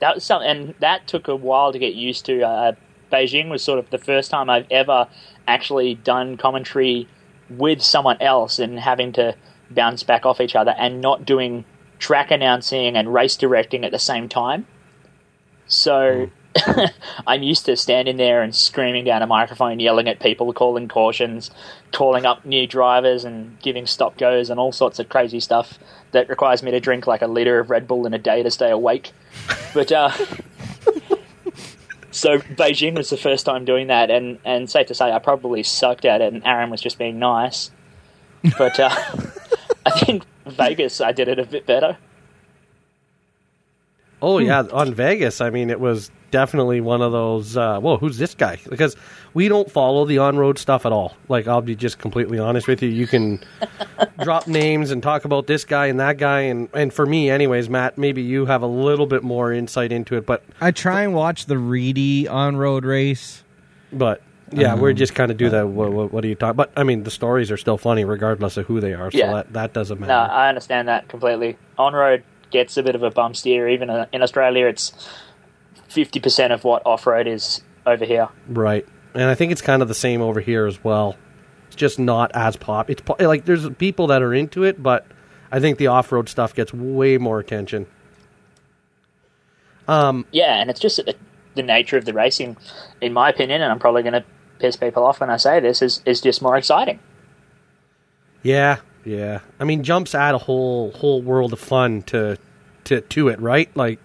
that 0.00 0.16
was 0.16 0.24
something, 0.24 0.48
and 0.48 0.74
that 0.80 1.06
took 1.06 1.28
a 1.28 1.36
while 1.36 1.72
to 1.72 1.78
get 1.78 1.94
used 1.94 2.26
to. 2.26 2.42
Uh, 2.42 2.72
Beijing 3.12 3.48
was 3.48 3.62
sort 3.62 3.78
of 3.78 3.88
the 3.90 3.98
first 3.98 4.30
time 4.30 4.50
I've 4.50 4.66
ever 4.70 5.06
actually 5.46 5.94
done 5.94 6.36
commentary 6.36 7.08
with 7.50 7.82
someone 7.82 8.20
else 8.20 8.58
and 8.58 8.78
having 8.78 9.12
to 9.12 9.34
bounce 9.70 10.02
back 10.02 10.26
off 10.26 10.40
each 10.40 10.56
other 10.56 10.74
and 10.78 11.00
not 11.00 11.24
doing 11.24 11.64
track 11.98 12.30
announcing 12.30 12.96
and 12.96 13.12
race 13.12 13.36
directing 13.36 13.84
at 13.84 13.92
the 13.92 13.98
same 13.98 14.28
time. 14.28 14.66
So 15.66 16.30
I'm 17.26 17.42
used 17.42 17.66
to 17.66 17.76
standing 17.76 18.16
there 18.16 18.42
and 18.42 18.54
screaming 18.54 19.04
down 19.04 19.22
a 19.22 19.26
microphone, 19.26 19.80
yelling 19.80 20.08
at 20.08 20.20
people, 20.20 20.52
calling 20.52 20.88
cautions, 20.88 21.50
calling 21.92 22.24
up 22.26 22.44
new 22.44 22.66
drivers, 22.66 23.24
and 23.24 23.58
giving 23.60 23.86
stop 23.86 24.16
goes 24.18 24.50
and 24.50 24.60
all 24.60 24.72
sorts 24.72 24.98
of 24.98 25.08
crazy 25.08 25.40
stuff 25.40 25.78
that 26.12 26.28
requires 26.28 26.62
me 26.62 26.70
to 26.70 26.80
drink 26.80 27.06
like 27.06 27.22
a 27.22 27.26
liter 27.26 27.58
of 27.58 27.70
Red 27.70 27.88
Bull 27.88 28.06
in 28.06 28.14
a 28.14 28.18
day 28.18 28.42
to 28.42 28.50
stay 28.50 28.70
awake. 28.70 29.12
But 29.74 29.92
uh, 29.92 30.10
so 32.16 32.38
Beijing 32.38 32.96
was 32.96 33.10
the 33.10 33.16
first 33.16 33.44
time 33.44 33.64
doing 33.64 33.88
that, 33.88 34.10
and, 34.10 34.38
and 34.44 34.70
safe 34.70 34.86
to 34.88 34.94
say, 34.94 35.12
I 35.12 35.18
probably 35.18 35.62
sucked 35.62 36.04
at 36.04 36.20
it, 36.20 36.32
and 36.32 36.44
Aaron 36.46 36.70
was 36.70 36.80
just 36.80 36.98
being 36.98 37.18
nice. 37.18 37.70
But 38.56 38.80
uh, 38.80 38.88
I 39.86 39.90
think 39.98 40.24
Vegas, 40.46 41.00
I 41.00 41.12
did 41.12 41.28
it 41.28 41.38
a 41.38 41.44
bit 41.44 41.66
better. 41.66 41.98
Oh 44.22 44.38
yeah, 44.38 44.62
on 44.72 44.94
Vegas. 44.94 45.40
I 45.40 45.50
mean, 45.50 45.68
it 45.68 45.78
was 45.78 46.10
definitely 46.36 46.82
one 46.82 47.00
of 47.00 47.12
those. 47.12 47.56
Uh, 47.56 47.80
whoa, 47.80 47.96
who's 47.96 48.18
this 48.18 48.34
guy? 48.34 48.58
Because 48.68 48.94
we 49.32 49.48
don't 49.48 49.70
follow 49.70 50.04
the 50.04 50.18
on-road 50.18 50.58
stuff 50.58 50.84
at 50.84 50.92
all. 50.92 51.16
Like, 51.30 51.48
I'll 51.48 51.62
be 51.62 51.74
just 51.74 51.98
completely 51.98 52.38
honest 52.38 52.68
with 52.68 52.82
you. 52.82 52.90
You 52.90 53.06
can 53.06 53.40
drop 54.22 54.46
names 54.46 54.90
and 54.90 55.02
talk 55.02 55.24
about 55.24 55.46
this 55.46 55.64
guy 55.64 55.86
and 55.86 55.98
that 56.00 56.18
guy, 56.18 56.40
and 56.42 56.68
and 56.74 56.92
for 56.92 57.06
me, 57.06 57.30
anyways, 57.30 57.70
Matt, 57.70 57.96
maybe 57.96 58.20
you 58.20 58.44
have 58.44 58.60
a 58.60 58.66
little 58.66 59.06
bit 59.06 59.22
more 59.22 59.50
insight 59.50 59.92
into 59.92 60.14
it, 60.16 60.26
but 60.26 60.42
I 60.60 60.72
try 60.72 61.00
and 61.02 61.14
watch 61.14 61.46
the 61.46 61.56
Reedy 61.56 62.28
on 62.28 62.56
road 62.58 62.84
race. 62.84 63.42
but 63.92 64.20
yeah, 64.52 64.74
Um, 64.74 64.80
we're 64.80 64.92
just 64.92 65.14
kind 65.14 65.30
of 65.30 65.38
do 65.38 65.48
that. 65.48 65.68
What, 65.68 65.90
what, 65.92 66.12
what 66.12 66.22
are 66.22 66.28
you 66.28 66.34
talking? 66.34 66.56
But 66.56 66.70
I 66.76 66.82
mean, 66.84 67.02
the 67.04 67.10
stories 67.10 67.50
are 67.50 67.56
still 67.56 67.78
funny 67.78 68.04
regardless 68.04 68.58
of 68.58 68.66
who 68.66 68.78
they 68.80 68.92
are. 68.92 69.10
So 69.10 69.18
Yeah. 69.18 69.32
that 69.32 69.52
that 69.54 69.72
doesn't 69.72 69.98
matter. 70.00 70.12
No, 70.12 70.18
I 70.34 70.48
understand 70.50 70.86
that 70.88 71.08
completely. 71.08 71.56
On 71.78 71.94
road 71.94 72.22
gets 72.50 72.76
a 72.76 72.82
bit 72.82 72.94
of 72.94 73.02
a 73.02 73.10
bump 73.10 73.34
steer. 73.36 73.68
Even 73.68 73.88
uh, 73.90 74.06
in 74.12 74.22
Australia, 74.22 74.66
it's 74.66 74.92
fifty 75.96 76.20
percent 76.20 76.52
of 76.52 76.62
what 76.62 76.82
off 76.84 77.06
road 77.06 77.26
is 77.26 77.62
over 77.86 78.04
here. 78.04 78.28
Right. 78.48 78.86
And 79.14 79.24
I 79.24 79.34
think 79.34 79.50
it's 79.50 79.62
kind 79.62 79.80
of 79.80 79.88
the 79.88 79.94
same 79.94 80.20
over 80.20 80.40
here 80.40 80.66
as 80.66 80.84
well. 80.84 81.16
It's 81.68 81.76
just 81.76 81.98
not 81.98 82.30
as 82.34 82.54
pop. 82.54 82.90
It's 82.90 83.02
like 83.18 83.46
there's 83.46 83.66
people 83.70 84.08
that 84.08 84.20
are 84.20 84.34
into 84.34 84.62
it, 84.62 84.82
but 84.82 85.06
I 85.50 85.58
think 85.58 85.78
the 85.78 85.86
off-road 85.86 86.28
stuff 86.28 86.54
gets 86.54 86.74
way 86.74 87.16
more 87.16 87.38
attention. 87.38 87.86
Um, 89.88 90.26
yeah, 90.32 90.60
and 90.60 90.68
it's 90.68 90.80
just 90.80 90.96
the, 90.96 91.14
the 91.54 91.62
nature 91.62 91.96
of 91.96 92.04
the 92.04 92.12
racing, 92.12 92.58
in 93.00 93.14
my 93.14 93.30
opinion, 93.30 93.62
and 93.62 93.72
I'm 93.72 93.78
probably 93.78 94.02
going 94.02 94.12
to 94.12 94.24
piss 94.58 94.76
people 94.76 95.02
off 95.04 95.20
when 95.20 95.30
I 95.30 95.38
say 95.38 95.60
this, 95.60 95.80
is 95.80 96.02
is 96.04 96.20
just 96.20 96.42
more 96.42 96.56
exciting. 96.56 96.98
Yeah, 98.42 98.78
yeah. 99.04 99.40
I 99.58 99.64
mean, 99.64 99.82
jumps 99.82 100.14
add 100.14 100.34
a 100.34 100.38
whole 100.38 100.90
whole 100.90 101.22
world 101.22 101.52
of 101.52 101.60
fun 101.60 102.02
to 102.02 102.36
to 102.84 103.00
to 103.00 103.28
it, 103.28 103.40
right? 103.40 103.74
Like, 103.76 104.00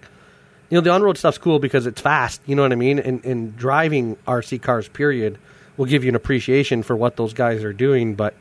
you 0.72 0.78
know, 0.78 0.82
the 0.82 0.90
on-road 0.90 1.18
stuff's 1.20 1.38
cool 1.38 1.60
because 1.60 1.86
it's 1.86 2.02
fast. 2.02 2.42
You 2.48 2.56
know 2.56 2.64
what 2.64 2.72
I 2.72 2.76
mean? 2.76 2.98
And 2.98 3.24
and 3.24 3.56
driving 3.56 4.16
RC 4.28 4.62
cars, 4.64 4.88
period, 4.88 5.38
will 5.78 5.86
give 5.86 6.04
you 6.04 6.10
an 6.10 6.16
appreciation 6.16 6.82
for 6.82 6.96
what 6.96 7.18
those 7.18 7.34
guys 7.34 7.64
are 7.64 7.74
doing. 7.74 8.16
But 8.16 8.34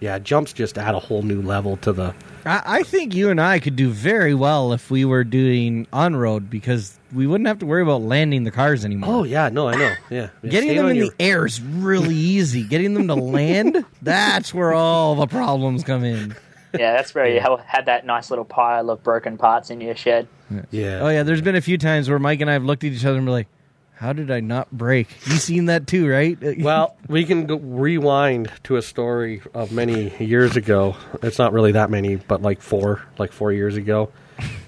yeah, 0.00 0.18
jumps 0.18 0.52
just 0.52 0.76
add 0.76 0.94
a 0.94 0.98
whole 0.98 1.22
new 1.22 1.40
level 1.40 1.78
to 1.78 1.92
the. 1.92 2.14
I, 2.44 2.62
I 2.66 2.82
think 2.82 3.14
you 3.14 3.30
and 3.30 3.40
I 3.40 3.58
could 3.60 3.76
do 3.76 3.88
very 3.88 4.34
well 4.34 4.72
if 4.74 4.90
we 4.90 5.04
were 5.06 5.24
doing 5.24 5.86
on 5.92 6.14
road 6.16 6.50
because 6.50 6.98
we 7.14 7.26
wouldn't 7.26 7.48
have 7.48 7.60
to 7.60 7.66
worry 7.66 7.82
about 7.82 8.02
landing 8.02 8.44
the 8.44 8.50
cars 8.50 8.84
anymore. 8.84 9.10
Oh 9.10 9.22
yeah, 9.24 9.48
no, 9.48 9.68
I 9.68 9.76
know. 9.76 9.94
Yeah, 10.10 10.10
Yeah, 10.10 10.28
Getting 10.50 10.68
staying 10.70 10.76
them 10.76 10.88
in 10.88 10.96
your- 10.96 11.06
the 11.10 11.14
air 11.18 11.46
is 11.46 11.60
really 11.62 12.14
easy. 12.14 12.64
Getting 12.64 12.94
them 12.94 13.06
to 13.08 13.14
land, 13.14 13.84
that's 14.02 14.52
where 14.52 14.72
all 14.74 15.14
the 15.14 15.26
problems 15.28 15.82
come 15.84 16.04
in. 16.04 16.36
Yeah, 16.72 16.92
that's 16.94 17.14
where 17.14 17.26
you 17.26 17.40
ha- 17.40 17.56
had 17.66 17.86
that 17.86 18.04
nice 18.06 18.30
little 18.30 18.44
pile 18.44 18.90
of 18.90 19.02
broken 19.02 19.38
parts 19.38 19.70
in 19.70 19.80
your 19.80 19.96
shed. 19.96 20.28
Yeah. 20.70 21.00
Oh 21.02 21.08
yeah, 21.08 21.22
there's 21.22 21.42
been 21.42 21.56
a 21.56 21.60
few 21.60 21.78
times 21.78 22.08
where 22.08 22.18
Mike 22.18 22.40
and 22.40 22.50
I 22.50 22.54
have 22.54 22.64
looked 22.64 22.84
at 22.84 22.92
each 22.92 23.04
other 23.04 23.16
and 23.18 23.26
be 23.26 23.32
like, 23.32 23.48
"How 23.94 24.12
did 24.12 24.30
I 24.30 24.40
not 24.40 24.70
break?" 24.70 25.08
You 25.26 25.36
seen 25.36 25.66
that 25.66 25.86
too, 25.86 26.08
right? 26.08 26.38
Well, 26.60 26.96
we 27.08 27.24
can 27.24 27.46
go 27.46 27.56
rewind 27.56 28.50
to 28.64 28.76
a 28.76 28.82
story 28.82 29.42
of 29.54 29.72
many 29.72 30.12
years 30.24 30.56
ago. 30.56 30.96
It's 31.22 31.38
not 31.38 31.52
really 31.52 31.72
that 31.72 31.90
many, 31.90 32.16
but 32.16 32.42
like 32.42 32.60
four, 32.60 33.02
like 33.18 33.32
four 33.32 33.52
years 33.52 33.76
ago. 33.76 34.10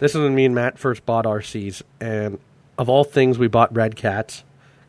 This 0.01 0.15
is 0.15 0.21
when 0.21 0.35
me 0.35 0.47
and 0.47 0.55
Matt 0.55 0.79
first 0.79 1.05
bought 1.05 1.25
RCs, 1.27 1.83
and 2.01 2.39
of 2.79 2.89
all 2.89 3.05
things, 3.05 3.39
we 3.39 3.49
bought 3.49 3.75
Red 3.75 3.97
Cats 3.97 4.45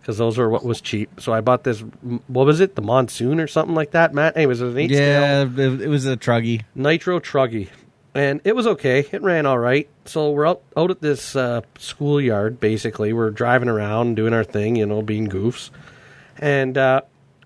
because 0.10 0.18
those 0.18 0.40
were 0.40 0.50
what 0.50 0.66
was 0.66 0.82
cheap. 0.82 1.22
So 1.22 1.34
I 1.34 1.42
bought 1.42 1.64
this. 1.64 1.82
What 2.26 2.48
was 2.48 2.62
it? 2.62 2.74
The 2.74 2.82
Monsoon 2.82 3.40
or 3.40 3.46
something 3.46 3.76
like 3.76 3.92
that, 3.92 4.12
Matt? 4.12 4.36
Hey, 4.36 4.48
was 4.48 4.60
it 4.60 4.70
an 4.70 4.78
eight 4.80 4.90
scale? 4.90 4.98
yeah, 4.98 5.42
it, 5.44 5.82
it 5.82 5.88
was 5.88 6.08
a 6.08 6.18
truggy. 6.18 6.64
Nitro 6.74 7.20
Truggy. 7.20 7.70
And 8.16 8.42
it 8.44 8.56
was 8.56 8.66
okay. 8.66 9.06
It 9.12 9.22
ran 9.22 9.46
all 9.46 9.60
right. 9.60 9.88
So 10.06 10.32
we're 10.32 10.48
out, 10.48 10.64
out 10.76 10.90
at 10.90 11.00
this 11.00 11.36
uh, 11.36 11.62
schoolyard, 11.78 12.60
basically. 12.60 13.14
We're 13.14 13.30
driving 13.30 13.70
around, 13.70 14.16
doing 14.16 14.34
our 14.34 14.44
thing, 14.44 14.78
you 14.78 14.88
know, 14.88 15.04
being 15.04 15.28
goofs. 15.28 15.70
And 16.40 16.76
uh, 16.76 17.02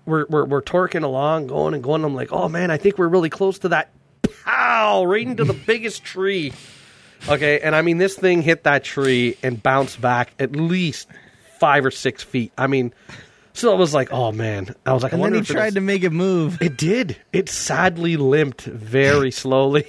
we're, 0.06 0.24
we're, 0.30 0.46
we're 0.46 0.62
torquing 0.62 1.04
along, 1.04 1.48
going 1.48 1.74
and 1.74 1.82
going. 1.82 2.02
I'm 2.02 2.14
like, 2.14 2.32
oh 2.32 2.48
man, 2.48 2.70
I 2.70 2.78
think 2.78 2.96
we're 2.96 3.08
really 3.08 3.28
close 3.28 3.58
to 3.58 3.68
that. 3.68 3.90
Pow! 4.46 5.04
Right 5.04 5.26
into 5.26 5.44
the 5.44 5.52
biggest 5.52 6.02
tree. 6.02 6.54
Okay, 7.26 7.58
and 7.60 7.74
I 7.74 7.80
mean, 7.80 7.96
this 7.96 8.14
thing 8.16 8.42
hit 8.42 8.64
that 8.64 8.84
tree 8.84 9.38
and 9.42 9.62
bounced 9.62 9.98
back 9.98 10.34
at 10.38 10.54
least 10.54 11.08
five 11.64 11.86
or 11.86 11.90
six 11.90 12.22
feet. 12.22 12.52
I 12.58 12.66
mean, 12.66 12.92
so 13.54 13.72
I 13.72 13.74
was 13.76 13.94
like, 13.94 14.12
oh 14.12 14.32
man. 14.32 14.74
I 14.84 14.92
was 14.92 15.02
like, 15.02 15.12
I 15.12 15.16
And 15.16 15.24
then 15.24 15.34
he 15.34 15.40
tried 15.40 15.74
to 15.74 15.80
make 15.80 16.02
it 16.02 16.10
move. 16.10 16.60
it 16.60 16.76
did. 16.76 17.16
It 17.32 17.48
sadly 17.48 18.18
limped 18.18 18.62
very 18.64 19.30
slowly. 19.42 19.86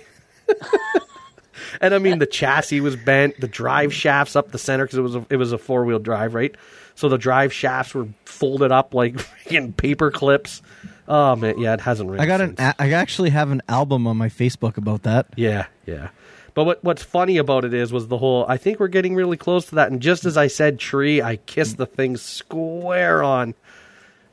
and 1.81 1.93
I 1.93 1.99
mean, 1.99 2.19
the 2.19 2.25
chassis 2.25 2.79
was 2.79 2.95
bent, 2.95 3.39
the 3.41 3.47
drive 3.49 3.93
shafts 3.93 4.35
up 4.37 4.51
the 4.51 4.57
center 4.57 4.85
because 4.85 4.97
it 4.99 5.01
was 5.01 5.15
a, 5.15 5.25
it 5.29 5.35
was 5.35 5.51
a 5.51 5.57
four 5.57 5.83
wheel 5.83 5.99
drive, 5.99 6.33
right? 6.33 6.55
So 6.95 7.09
the 7.09 7.17
drive 7.17 7.51
shafts 7.51 7.93
were 7.93 8.07
folded 8.23 8.71
up 8.71 8.93
like 8.93 9.15
in 9.47 9.73
paper 9.73 10.11
clips. 10.11 10.61
Oh 11.09 11.35
man, 11.35 11.59
yeah, 11.59 11.73
it 11.73 11.81
hasn't. 11.81 12.17
I 12.19 12.25
got 12.25 12.39
an. 12.41 12.55
since. 12.55 12.59
a- 12.61 12.81
I 12.81 12.91
actually 12.93 13.31
have 13.31 13.51
an 13.51 13.61
album 13.67 14.07
on 14.07 14.15
my 14.15 14.29
Facebook 14.29 14.77
about 14.77 15.03
that. 15.03 15.27
Yeah, 15.35 15.65
yeah. 15.85 16.07
But 16.55 16.63
what 16.63 16.83
what's 16.83 17.03
funny 17.03 17.37
about 17.37 17.65
it 17.65 17.73
is 17.73 17.93
was 17.93 18.07
the 18.07 18.17
whole. 18.17 18.45
I 18.47 18.57
think 18.57 18.79
we're 18.79 18.87
getting 18.87 19.13
really 19.13 19.37
close 19.37 19.65
to 19.67 19.75
that. 19.75 19.91
And 19.91 20.01
just 20.01 20.25
as 20.25 20.37
I 20.37 20.47
said, 20.47 20.79
tree, 20.79 21.21
I 21.21 21.35
kissed 21.35 21.77
the 21.77 21.85
thing 21.85 22.17
square 22.17 23.21
on. 23.21 23.53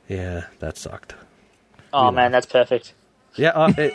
Yeah, 0.08 0.44
that 0.60 0.78
sucked. 0.78 1.14
Oh 1.92 2.10
man, 2.10 2.32
that's 2.32 2.46
perfect. 2.46 2.94
Yeah, 3.34 3.50
uh, 3.50 3.72
it 3.76 3.94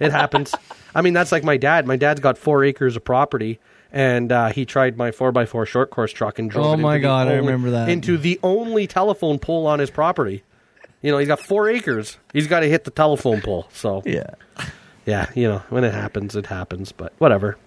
it 0.00 0.10
happens. 0.12 0.54
I 0.94 1.02
mean, 1.02 1.12
that's 1.12 1.30
like 1.32 1.44
my 1.44 1.56
dad. 1.56 1.86
My 1.86 1.96
dad's 1.96 2.20
got 2.20 2.38
four 2.38 2.64
acres 2.64 2.96
of 2.96 3.04
property, 3.04 3.58
and 3.92 4.32
uh, 4.32 4.48
he 4.48 4.64
tried 4.64 4.96
my 4.96 5.10
four 5.10 5.36
x 5.38 5.50
four 5.50 5.66
short 5.66 5.90
course 5.90 6.12
truck 6.12 6.38
and 6.38 6.50
drove. 6.50 6.66
Oh 6.66 6.70
it 6.70 6.72
into 6.74 6.82
my 6.82 6.96
the 6.96 7.02
God, 7.02 7.28
I 7.28 7.34
remember 7.34 7.70
that. 7.72 7.88
into 7.88 8.16
the 8.16 8.40
only 8.42 8.86
telephone 8.86 9.38
pole 9.38 9.66
on 9.66 9.80
his 9.80 9.90
property. 9.90 10.42
You 11.02 11.12
know, 11.12 11.18
he's 11.18 11.28
got 11.28 11.40
four 11.40 11.68
acres. 11.68 12.16
He's 12.32 12.46
got 12.46 12.60
to 12.60 12.68
hit 12.68 12.84
the 12.84 12.90
telephone 12.90 13.42
pole. 13.42 13.68
So 13.70 14.02
Yeah. 14.06 14.30
yeah, 15.04 15.28
you 15.34 15.46
know, 15.46 15.58
when 15.68 15.84
it 15.84 15.92
happens, 15.92 16.34
it 16.34 16.46
happens. 16.46 16.90
But 16.90 17.12
whatever. 17.18 17.58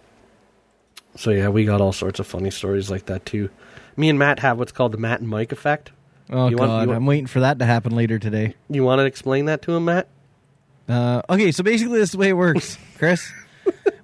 So 1.20 1.32
yeah, 1.32 1.50
we 1.50 1.66
got 1.66 1.82
all 1.82 1.92
sorts 1.92 2.22
of 2.22 2.28
funny 2.28 2.50
stories 2.50 2.90
like 2.90 3.08
that 3.08 3.26
too. 3.26 3.50
Me 3.98 4.08
and 4.08 4.18
Matt 4.18 4.40
have 4.40 4.58
what's 4.58 4.72
called 4.72 4.94
the 4.94 4.98
Matt 4.98 5.20
and 5.20 5.28
Mike 5.28 5.52
effect. 5.52 5.92
Oh 6.30 6.48
You 6.48 6.56
want- 6.56 6.70
god, 6.70 6.82
you 6.84 6.88
want- 6.88 6.96
I'm 6.98 7.06
waiting 7.06 7.28
for 7.28 7.42
that 7.42 7.60
to 7.60 7.66
happen 7.66 7.94
later 7.94 8.18
today. 8.20 8.56
You 8.70 8.86
want 8.86 9.00
to 9.00 9.06
explain 9.06 9.44
that 9.46 9.62
to 9.64 9.74
him, 9.74 9.84
Matt? 9.84 10.08
Uh, 10.88 11.22
okay, 11.30 11.52
so 11.52 11.62
basically, 11.62 12.00
this 12.00 12.08
is 12.10 12.12
the 12.14 12.20
way 12.20 12.30
it 12.30 12.38
works, 12.38 12.78
Chris. 12.98 13.30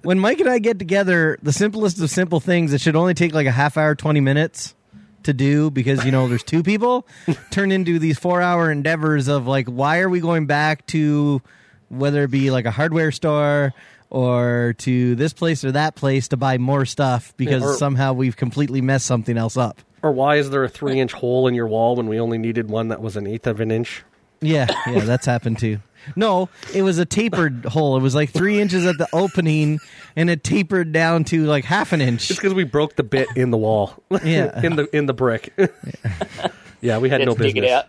when 0.02 0.18
Mike 0.18 0.40
and 0.40 0.48
I 0.48 0.58
get 0.58 0.78
together, 0.78 1.38
the 1.42 1.52
simplest 1.54 1.98
of 2.02 2.10
simple 2.10 2.38
things 2.38 2.70
that 2.72 2.82
should 2.82 2.96
only 2.96 3.14
take 3.14 3.32
like 3.32 3.46
a 3.46 3.50
half 3.52 3.78
hour, 3.78 3.94
20 3.94 4.20
minutes 4.20 4.74
to 5.22 5.32
do 5.32 5.70
because, 5.70 6.04
you 6.04 6.12
know, 6.12 6.28
there's 6.28 6.42
two 6.44 6.62
people, 6.62 7.06
turn 7.50 7.72
into 7.72 7.98
these 7.98 8.18
four 8.18 8.42
hour 8.42 8.70
endeavors 8.70 9.26
of 9.26 9.46
like, 9.46 9.68
why 9.68 10.00
are 10.00 10.10
we 10.10 10.20
going 10.20 10.44
back 10.44 10.84
to 10.88 11.40
whether 11.88 12.24
it 12.24 12.30
be 12.30 12.50
like 12.50 12.66
a 12.66 12.70
hardware 12.70 13.10
store 13.10 13.72
or 14.10 14.74
to 14.78 15.14
this 15.14 15.32
place 15.32 15.64
or 15.64 15.72
that 15.72 15.94
place 15.94 16.28
to 16.28 16.36
buy 16.36 16.58
more 16.58 16.84
stuff 16.84 17.34
because 17.36 17.62
or- 17.62 17.74
somehow 17.74 18.12
we've 18.12 18.36
completely 18.36 18.80
messed 18.80 19.06
something 19.06 19.36
else 19.36 19.56
up. 19.56 19.80
Or 20.02 20.12
why 20.12 20.36
is 20.36 20.50
there 20.50 20.62
a 20.62 20.68
three 20.68 21.00
inch 21.00 21.12
hole 21.12 21.48
in 21.48 21.54
your 21.54 21.66
wall 21.66 21.96
when 21.96 22.06
we 22.06 22.20
only 22.20 22.38
needed 22.38 22.68
one 22.68 22.88
that 22.88 23.00
was 23.00 23.16
an 23.16 23.26
eighth 23.26 23.46
of 23.46 23.60
an 23.60 23.70
inch? 23.70 24.04
Yeah, 24.40 24.66
yeah, 24.86 25.00
that's 25.00 25.26
happened 25.26 25.58
too. 25.58 25.80
No, 26.14 26.48
it 26.72 26.82
was 26.82 26.98
a 26.98 27.04
tapered 27.04 27.64
hole. 27.64 27.96
It 27.96 28.02
was 28.02 28.14
like 28.14 28.30
three 28.30 28.60
inches 28.60 28.86
at 28.86 28.98
the 28.98 29.08
opening, 29.12 29.80
and 30.14 30.30
it 30.30 30.44
tapered 30.44 30.92
down 30.92 31.24
to 31.24 31.46
like 31.46 31.64
half 31.64 31.92
an 31.92 32.00
inch. 32.00 32.30
It's 32.30 32.38
because 32.38 32.54
we 32.54 32.64
broke 32.64 32.94
the 32.96 33.02
bit 33.02 33.28
in 33.34 33.50
the 33.50 33.56
wall. 33.56 33.94
Yeah. 34.22 34.60
in 34.64 34.76
the 34.76 34.96
in 34.96 35.06
the 35.06 35.14
brick. 35.14 35.52
yeah, 36.80 36.98
we 36.98 37.08
had 37.08 37.22
no 37.22 37.32
Let's 37.32 37.40
dig 37.40 37.54
business. 37.54 37.84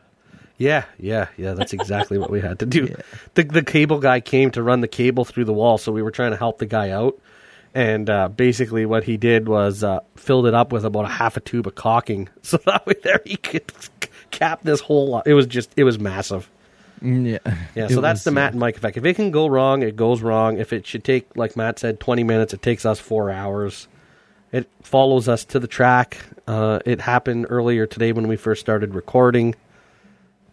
It. 0.58 0.64
Yeah, 0.64 0.86
yeah, 1.00 1.28
yeah. 1.38 1.54
That's 1.54 1.74
exactly 1.74 2.18
what 2.18 2.30
we 2.30 2.42
had 2.42 2.60
to 2.60 2.66
do. 2.66 2.96
The 3.36 3.44
the 3.44 3.64
cable 3.64 4.00
guy 4.00 4.20
came 4.20 4.52
to 4.52 4.64
run 4.64 4.82
the 4.82 4.88
cable 4.88 5.26
through 5.26 5.46
the 5.46 5.54
wall, 5.54 5.78
so 5.78 5.92
we 5.92 6.02
were 6.02 6.12
trying 6.12 6.32
to 6.32 6.38
help 6.38 6.58
the 6.58 6.66
guy 6.66 6.90
out. 6.90 7.20
And 7.76 8.10
uh, 8.10 8.30
basically, 8.30 8.86
what 8.86 9.04
he 9.04 9.18
did 9.18 9.48
was 9.48 9.84
uh, 9.84 10.00
filled 10.16 10.48
it 10.48 10.56
up 10.56 10.72
with 10.72 10.84
about 10.86 11.06
a 11.06 11.10
half 11.10 11.38
a 11.38 11.40
tube 11.40 11.68
of 11.68 11.76
caulking, 11.76 12.30
so 12.42 12.58
that 12.66 12.86
way 12.88 12.96
there 13.04 13.22
he 13.26 13.38
could 13.38 13.72
cap 14.32 14.62
this 14.64 14.80
whole. 14.80 15.10
Lot. 15.10 15.28
It 15.28 15.34
was 15.34 15.46
just 15.46 15.72
it 15.78 15.84
was 15.84 16.00
massive. 16.00 16.50
Mm, 17.04 17.26
Yeah, 17.46 17.56
Yeah, 17.76 17.86
It 17.90 17.92
so 17.92 18.02
that's 18.02 18.20
was, 18.20 18.24
the 18.24 18.32
Matt 18.32 18.54
and 18.54 18.60
Mike 18.60 18.78
effect. 18.78 18.98
If 18.98 19.06
it 19.06 19.16
can 19.16 19.30
go 19.30 19.46
wrong, 19.48 19.84
it 19.84 19.96
goes 19.96 20.22
wrong. 20.24 20.58
If 20.58 20.74
it 20.74 20.88
should 20.88 21.04
take, 21.04 21.36
like 21.36 21.56
Matt 21.56 21.78
said, 21.78 22.00
20 22.00 22.24
minutes, 22.24 22.54
it 22.56 22.64
takes 22.64 22.86
us 22.86 23.00
four 23.00 23.30
hours. 23.30 23.88
It 24.52 24.68
follows 24.82 25.28
us 25.28 25.46
to 25.46 25.60
the 25.60 25.68
track. 25.68 26.18
Uh, 26.48 26.80
it 26.86 27.02
happened 27.02 27.46
earlier 27.50 27.86
today 27.86 28.14
when 28.14 28.28
we 28.28 28.36
first 28.38 28.62
started 28.62 28.96
recording. 28.96 29.54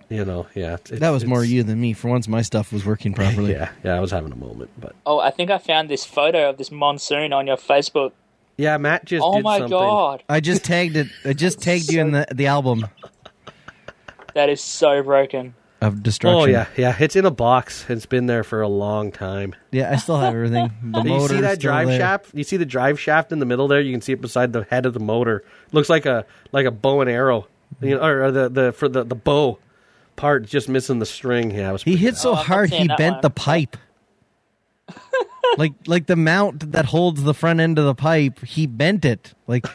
You 0.08 0.24
know, 0.24 0.46
yeah. 0.54 0.74
it's- 0.74 0.98
That 1.00 1.10
was 1.10 1.24
more 1.24 1.42
you 1.44 1.62
than 1.62 1.80
me. 1.80 1.92
For 1.92 2.08
once, 2.08 2.28
my 2.28 2.42
stuff 2.42 2.72
was 2.72 2.84
working 2.84 3.14
properly. 3.20 3.52
Yeah, 3.52 3.70
yeah, 3.82 3.94
I 3.96 4.00
was 4.00 4.10
having 4.10 4.32
a 4.32 4.36
moment. 4.36 4.70
But 4.78 4.94
Oh, 5.06 5.18
I 5.18 5.30
think 5.30 5.50
I 5.50 5.58
found 5.58 5.88
this 5.88 6.04
photo 6.04 6.50
of 6.50 6.58
this 6.58 6.70
monsoon 6.70 7.32
on 7.32 7.46
your 7.46 7.56
Facebook. 7.56 8.12
yeah, 8.56 8.76
Matt 8.76 9.04
just 9.06 9.24
Oh 9.24 9.34
did 9.36 9.44
my 9.44 9.58
something. 9.58 9.70
god! 9.78 10.22
I 10.28 10.40
just 10.40 10.64
tagged 10.64 10.96
it. 10.96 11.08
I 11.24 11.32
just 11.32 11.60
tagged 11.66 11.90
you 11.90 12.00
in 12.00 12.12
the 12.12 12.26
the 12.32 12.46
album. 12.46 12.86
That 14.34 14.48
is 14.50 14.60
so 14.60 15.02
broken. 15.02 15.54
of 15.80 16.02
destruction. 16.02 16.40
Oh 16.40 16.44
yeah, 16.46 16.66
yeah. 16.76 16.96
It's 16.98 17.14
in 17.16 17.24
a 17.24 17.30
box. 17.30 17.84
It's 17.88 18.06
been 18.06 18.26
there 18.26 18.42
for 18.42 18.62
a 18.62 18.68
long 18.68 19.12
time. 19.12 19.54
yeah. 19.70 19.90
I 19.92 19.96
still 19.96 20.16
have 20.18 20.34
everything. 20.34 20.70
The 20.82 21.02
you 21.02 21.28
see 21.28 21.40
that 21.40 21.60
drive 21.60 21.88
there. 21.88 21.98
shaft? 21.98 22.30
You 22.34 22.42
see 22.44 22.56
the 22.56 22.66
drive 22.66 22.98
shaft 22.98 23.32
in 23.32 23.38
the 23.38 23.46
middle 23.46 23.68
there? 23.68 23.80
You 23.80 23.92
can 23.92 24.00
see 24.00 24.12
it 24.12 24.20
beside 24.20 24.52
the 24.52 24.64
head 24.70 24.86
of 24.86 24.92
the 24.94 25.00
motor. 25.00 25.44
Looks 25.72 25.88
like 25.88 26.06
a 26.06 26.24
like 26.52 26.66
a 26.66 26.70
bow 26.70 27.00
and 27.00 27.10
arrow, 27.10 27.46
you 27.80 27.96
know, 27.96 28.02
or, 28.02 28.24
or 28.24 28.30
the 28.32 28.48
the 28.48 28.72
for 28.72 28.88
the 28.88 29.04
the 29.04 29.14
bow 29.14 29.58
part 30.16 30.44
just 30.46 30.68
missing 30.68 30.98
the 30.98 31.06
string. 31.06 31.50
Yeah, 31.50 31.72
was 31.72 31.82
He 31.82 31.96
hit 31.96 32.16
so 32.16 32.32
Oh, 32.32 32.34
hard 32.34 32.70
he 32.70 32.88
bent 32.88 33.14
one. 33.16 33.20
the 33.22 33.30
pipe. 33.30 33.76
like 35.58 35.72
like 35.86 36.06
the 36.06 36.16
mount 36.16 36.72
that 36.72 36.84
holds 36.86 37.22
the 37.22 37.34
front 37.34 37.60
end 37.60 37.78
of 37.78 37.84
the 37.84 37.94
pipe, 37.94 38.40
he 38.44 38.66
bent 38.66 39.04
it. 39.04 39.34
Like 39.46 39.66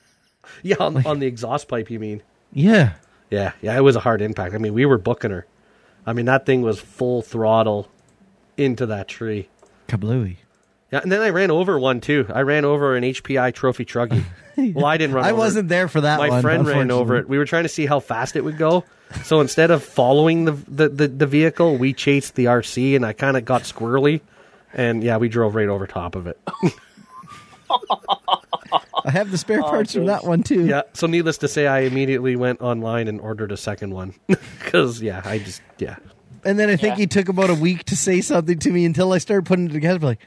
yeah 0.62 0.76
on, 0.80 1.04
on 1.06 1.18
the 1.18 1.26
exhaust 1.26 1.68
pipe. 1.68 1.90
You 1.90 1.98
mean? 2.00 2.22
yeah. 2.52 2.94
Yeah, 3.28 3.52
yeah. 3.60 3.76
It 3.76 3.80
was 3.80 3.96
a 3.96 4.00
hard 4.00 4.22
impact. 4.22 4.54
I 4.54 4.58
mean, 4.58 4.72
we 4.72 4.86
were 4.86 4.98
booking 4.98 5.32
her. 5.32 5.46
I 6.06 6.12
mean, 6.12 6.26
that 6.26 6.46
thing 6.46 6.62
was 6.62 6.78
full 6.78 7.22
throttle 7.22 7.88
into 8.56 8.86
that 8.86 9.08
tree. 9.08 9.48
Kablooey. 9.88 10.36
Yeah, 10.92 11.00
and 11.02 11.10
then 11.10 11.20
I 11.20 11.30
ran 11.30 11.50
over 11.50 11.76
one 11.76 12.00
too. 12.00 12.26
I 12.32 12.42
ran 12.42 12.64
over 12.64 12.94
an 12.94 13.02
HPI 13.02 13.52
trophy 13.52 13.84
truggy. 13.84 14.22
well, 14.74 14.86
I 14.86 14.96
didn't 14.96 15.16
run. 15.16 15.24
I 15.24 15.30
over 15.32 15.38
wasn't 15.38 15.68
there 15.68 15.88
for 15.88 16.02
that 16.02 16.20
My 16.20 16.28
one. 16.28 16.40
friend 16.42 16.64
ran 16.68 16.92
over 16.92 17.16
it. 17.16 17.28
We 17.28 17.36
were 17.38 17.44
trying 17.46 17.64
to 17.64 17.68
see 17.68 17.84
how 17.86 17.98
fast 17.98 18.36
it 18.36 18.44
would 18.44 18.58
go. 18.58 18.84
So 19.24 19.40
instead 19.40 19.70
of 19.70 19.82
following 19.84 20.44
the 20.46 20.52
the, 20.52 20.88
the, 20.88 21.08
the 21.08 21.26
vehicle, 21.26 21.76
we 21.76 21.92
chased 21.92 22.34
the 22.34 22.46
RC, 22.46 22.96
and 22.96 23.04
I 23.06 23.12
kind 23.12 23.36
of 23.36 23.44
got 23.44 23.62
squirrely. 23.62 24.20
And 24.74 25.02
yeah, 25.02 25.16
we 25.16 25.28
drove 25.28 25.54
right 25.54 25.68
over 25.68 25.86
top 25.86 26.14
of 26.16 26.26
it. 26.26 26.38
I 29.04 29.10
have 29.10 29.30
the 29.30 29.38
spare 29.38 29.62
parts 29.62 29.92
from 29.94 30.06
that 30.06 30.24
one 30.24 30.42
too. 30.42 30.66
yeah. 30.66 30.82
So 30.92 31.06
needless 31.06 31.38
to 31.38 31.48
say, 31.48 31.66
I 31.66 31.80
immediately 31.80 32.36
went 32.36 32.60
online 32.60 33.08
and 33.08 33.20
ordered 33.20 33.52
a 33.52 33.56
second 33.56 33.94
one 33.94 34.14
because 34.26 35.00
yeah, 35.00 35.22
I 35.24 35.38
just 35.38 35.62
yeah. 35.78 35.96
And 36.44 36.58
then 36.58 36.68
I 36.68 36.76
think 36.76 36.92
Yeah. 36.96 37.02
he 37.02 37.06
took 37.06 37.28
about 37.28 37.50
a 37.50 37.54
week 37.54 37.84
to 37.84 37.96
say 37.96 38.20
something 38.20 38.58
to 38.60 38.70
me 38.70 38.84
until 38.84 39.12
I 39.12 39.18
started 39.18 39.46
putting 39.46 39.66
it 39.70 39.72
together. 39.72 40.04
Like, 40.04 40.20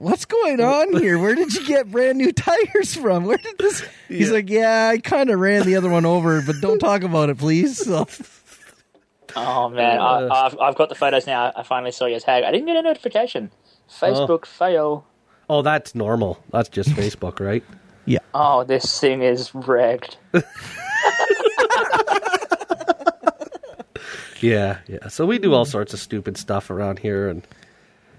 what's 0.00 0.24
going 0.24 0.60
on 0.60 0.96
here? 0.96 1.18
Where 1.18 1.34
did 1.34 1.52
you 1.54 1.66
get 1.66 1.90
brand 1.90 2.18
new 2.18 2.32
tires 2.32 2.94
from? 2.94 3.24
Where 3.24 3.36
did 3.36 3.58
this? 3.58 3.84
He's 4.08 4.28
Yeah. 4.28 4.34
like, 4.34 4.50
yeah, 4.50 4.88
I 4.92 4.98
kind 4.98 5.30
of 5.30 5.38
ran 5.38 5.64
the 5.66 5.76
other 5.76 5.90
one 5.90 6.06
over, 6.06 6.42
but 6.42 6.56
don't 6.60 6.78
talk 6.78 7.02
about 7.02 7.28
it, 7.28 7.38
please. 7.38 7.84
So, 7.84 8.06
Oh 9.36 9.68
man, 9.68 10.00
I, 10.00 10.26
I've 10.28 10.58
I've 10.58 10.74
got 10.74 10.88
the 10.88 10.96
photos 10.96 11.24
now. 11.26 11.52
I 11.54 11.62
finally 11.62 11.92
saw 11.92 12.06
your 12.06 12.18
tag. 12.18 12.42
I 12.42 12.50
didn't 12.50 12.66
get 12.66 12.76
a 12.76 12.82
notification. 12.82 13.52
Facebook 13.88 14.40
oh. 14.42 14.46
fail. 14.46 15.06
Oh, 15.48 15.62
that's 15.62 15.94
normal. 15.94 16.42
That's 16.50 16.68
just 16.68 16.88
Facebook, 16.90 17.38
right? 17.38 17.62
yeah, 18.06 18.18
Oh, 18.34 18.64
this 18.64 18.98
thing 18.98 19.22
is 19.22 19.54
wrecked. 19.54 20.16
Yeah, 24.40 24.78
yeah. 24.88 25.08
So 25.08 25.26
we 25.26 25.38
do 25.38 25.52
all 25.52 25.66
sorts 25.66 25.92
of 25.92 26.00
stupid 26.00 26.38
stuff 26.38 26.70
around 26.70 26.98
here, 26.98 27.28
and 27.28 27.46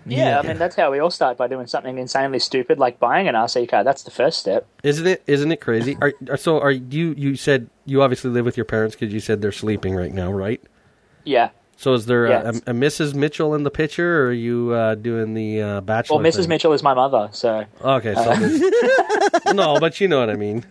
Yeah, 0.06 0.40
I 0.40 0.48
mean 0.48 0.58
that's 0.58 0.76
how 0.76 0.92
we 0.92 1.00
all 1.00 1.12
start 1.12 1.38
by 1.38 1.48
doing 1.48 1.68
something 1.68 1.98
insanely 1.98 2.40
stupid 2.40 2.80
like 2.80 3.00
buying 3.00 3.28
an 3.28 3.36
RC 3.36 3.70
car. 3.70 3.84
That's 3.84 4.04
the 4.04 4.12
first 4.12 4.40
step. 4.40 4.66
isn't 4.84 5.06
it? 5.06 5.24
Isn't 5.28 5.52
it 5.52 5.62
crazy? 5.62 5.98
Are, 6.02 6.14
are 6.30 6.38
so? 6.38 6.60
Are 6.60 6.72
you? 6.72 7.14
You 7.18 7.36
said 7.36 7.70
you 7.86 8.02
obviously 8.02 8.32
live 8.32 8.46
with 8.46 8.58
your 8.58 8.66
parents 8.66 8.96
because 8.96 9.14
you 9.14 9.20
said 9.20 9.42
they're 9.42 9.52
sleeping 9.52 9.94
right 9.96 10.14
now, 10.14 10.32
right? 10.32 10.62
Yeah. 11.24 11.50
So 11.78 11.94
is 11.94 12.06
there 12.06 12.28
Yes. 12.28 12.62
a, 12.68 12.72
a, 12.72 12.74
Mrs. 12.76 13.16
Mitchell 13.16 13.56
in 13.56 13.64
the 13.64 13.72
picture, 13.72 14.24
or 14.24 14.28
are 14.28 14.32
you 14.34 14.72
uh, 14.72 14.94
doing 14.96 15.34
the 15.34 15.62
uh, 15.62 15.82
bachelor? 15.82 16.18
Well, 16.18 16.26
Mrs. 16.32 16.42
thing? 16.42 16.50
Mitchell 16.50 16.74
is 16.74 16.84
my 16.84 16.94
mother, 16.94 17.30
so 17.32 17.66
Okay, 17.82 18.14
so 18.14 18.36
there's- 18.36 19.42
no, 19.56 19.80
but 19.80 20.00
you 20.00 20.08
know 20.08 20.20
what 20.20 20.30
I 20.30 20.36
mean. 20.36 20.64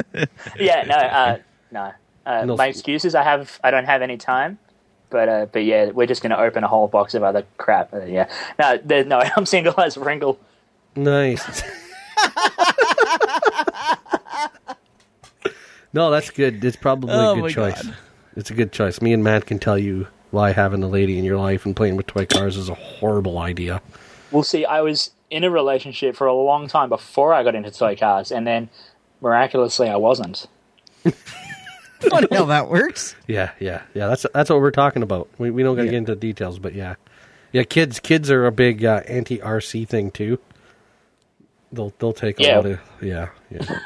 yeah, 0.58 0.82
no, 0.86 0.94
uh, 0.94 1.38
no. 1.72 1.92
Uh, 2.26 2.44
No. 2.44 2.56
my 2.56 2.66
excuse 2.66 3.04
is 3.04 3.14
I 3.16 3.24
have 3.24 3.58
I 3.64 3.70
don't 3.72 3.86
have 3.86 4.02
any 4.02 4.18
time, 4.18 4.58
but 5.10 5.28
uh, 5.28 5.46
but 5.52 5.64
yeah, 5.64 5.90
we're 5.90 6.06
just 6.06 6.22
going 6.22 6.30
to 6.30 6.40
open 6.40 6.64
a 6.64 6.68
whole 6.68 6.88
box 6.88 7.14
of 7.14 7.22
other 7.22 7.44
crap. 7.58 7.92
Uh, 7.92 8.04
yeah, 8.04 8.30
no, 8.58 8.78
there, 8.84 9.04
no, 9.04 9.22
I'm 9.36 9.46
single 9.46 9.78
as 9.80 9.96
Ringle. 9.96 10.38
Nice. 10.96 11.62
no, 15.92 16.10
that's 16.10 16.30
good. 16.30 16.64
It's 16.64 16.76
probably 16.76 17.14
Oh 17.14 17.32
a 17.32 17.40
good 17.42 17.52
choice. 17.52 17.82
God. 17.82 17.96
It's 18.36 18.50
a 18.50 18.54
good 18.54 18.72
choice. 18.72 19.00
Me 19.02 19.12
and 19.12 19.22
Matt 19.22 19.46
can 19.46 19.58
tell 19.58 19.78
you 19.78 20.06
why 20.30 20.52
having 20.52 20.82
a 20.82 20.88
lady 20.88 21.18
in 21.18 21.24
your 21.24 21.36
life 21.38 21.66
and 21.66 21.74
playing 21.74 21.96
with 21.96 22.06
toy 22.06 22.26
cars 22.26 22.56
is 22.56 22.68
a 22.68 22.74
horrible 22.74 23.38
idea. 23.38 23.82
Well, 24.30 24.44
see, 24.44 24.64
I 24.64 24.80
was 24.80 25.10
in 25.30 25.44
a 25.44 25.50
relationship 25.50 26.16
for 26.16 26.26
a 26.26 26.34
long 26.34 26.68
time 26.68 26.88
before 26.88 27.34
I 27.34 27.42
got 27.42 27.54
into 27.54 27.70
toy 27.70 27.96
cars, 27.96 28.30
and 28.30 28.46
then 28.46 28.68
miraculously 29.20 29.88
I 29.88 29.96
wasn't. 29.96 30.46
funny 32.02 32.26
how 32.32 32.46
that 32.46 32.68
works. 32.68 33.14
Yeah, 33.26 33.50
yeah, 33.60 33.82
yeah. 33.94 34.06
That's 34.08 34.26
that's 34.34 34.50
what 34.50 34.60
we're 34.60 34.70
talking 34.70 35.02
about. 35.02 35.28
We 35.38 35.50
we 35.50 35.62
don't 35.62 35.76
got 35.76 35.82
to 35.82 35.86
Yeah. 35.86 35.92
get 35.92 35.98
into 35.98 36.16
details, 36.16 36.58
but 36.58 36.74
yeah, 36.74 36.94
yeah. 37.52 37.62
Kids 37.64 38.00
kids 38.00 38.30
are 38.30 38.46
a 38.46 38.52
big 38.52 38.84
uh, 38.84 39.02
anti 39.08 39.38
RC 39.38 39.86
thing 39.88 40.10
too. 40.10 40.38
They'll 41.72 41.92
they'll 41.98 42.12
take 42.12 42.40
a 42.40 42.42
Yeah. 42.42 42.56
lot 42.56 42.66
of 42.66 42.80
yeah 43.00 43.28
yeah. 43.50 43.62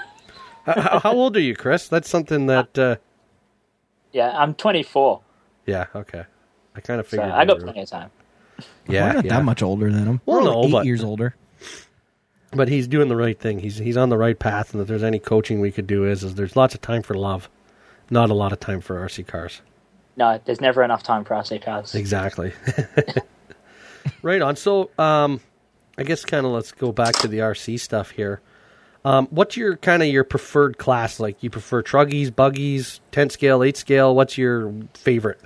how, 0.67 0.81
how- 0.81 0.99
how 1.01 1.13
old 1.13 1.37
are 1.37 1.41
you, 1.41 1.55
Chris? 1.55 1.89
That's 1.89 2.09
something 2.09 2.47
that 2.47 2.79
uh, 2.79 2.97
Yeah, 4.13 4.31
I'm 4.37 4.55
24, 4.55 5.21
yeah 5.67 5.87
okay. 5.95 6.25
I 6.77 6.81
kind 6.81 6.99
of 7.01 7.07
so 7.07 7.17
figured. 7.19 7.31
I 7.33 7.45
got 7.45 7.61
plenty 7.61 7.81
of 7.83 7.89
time. 7.91 8.11
Yeah, 8.89 9.07
We're 9.09 9.13
not 9.15 9.25
yeah. 9.27 9.37
that 9.39 9.45
much 9.45 9.63
older 9.63 9.91
than 9.93 10.07
him. 10.07 10.21
Well, 10.27 10.39
We're 10.39 10.45
no, 10.45 10.65
eight 10.65 10.73
but- 10.73 10.87
years 10.87 11.05
older. 11.05 11.35
but 12.53 12.69
he's 12.69 12.87
doing 12.89 13.09
the 13.09 13.17
right 13.17 13.39
thing. 13.39 13.59
He's 13.59 13.77
he's 13.79 13.97
on 13.97 14.09
the 14.09 14.17
right 14.19 14.39
path, 14.39 14.73
and 14.73 14.81
if 14.81 14.89
there's 14.89 15.03
any 15.03 15.19
coaching 15.19 15.61
we 15.61 15.71
could 15.73 15.87
do, 15.87 16.05
is 16.07 16.23
is 16.25 16.37
there's 16.37 16.57
lots 16.57 16.75
of 16.75 16.81
time 16.81 17.03
for 17.03 17.15
love, 17.15 17.49
not 18.11 18.31
a 18.31 18.35
lot 18.35 18.53
of 18.53 18.61
time 18.61 18.81
for 18.81 18.97
RC 18.97 19.27
cars. 19.27 19.61
No, 20.17 20.41
there's 20.45 20.61
never 20.61 20.83
enough 20.83 21.03
time 21.03 21.25
for 21.25 21.35
RC 21.35 21.63
cars. 21.65 21.95
Exactly. 21.95 22.53
right 24.23 24.41
on. 24.43 24.57
So, 24.57 24.91
um, 24.99 25.41
I 25.99 26.03
guess 26.05 26.25
kind 26.25 26.47
of 26.47 26.53
let's 26.53 26.73
go 26.73 26.93
back 26.93 27.15
to 27.17 27.29
the 27.29 27.39
RC 27.39 27.81
stuff 27.81 28.11
here. 28.11 28.41
Um, 29.05 29.27
what's 29.31 29.57
your 29.57 29.77
kind 29.77 30.03
of 30.03 30.09
your 30.09 30.25
preferred 30.25 30.79
class? 30.79 31.21
Like, 31.21 31.43
you 31.43 31.51
prefer 31.51 31.83
truggies, 31.83 32.35
buggies, 32.35 33.01
ten 33.13 33.29
scale, 33.29 33.63
eight 33.63 33.77
scale? 33.77 34.15
What's 34.15 34.39
your 34.39 34.73
favorite? 34.95 35.41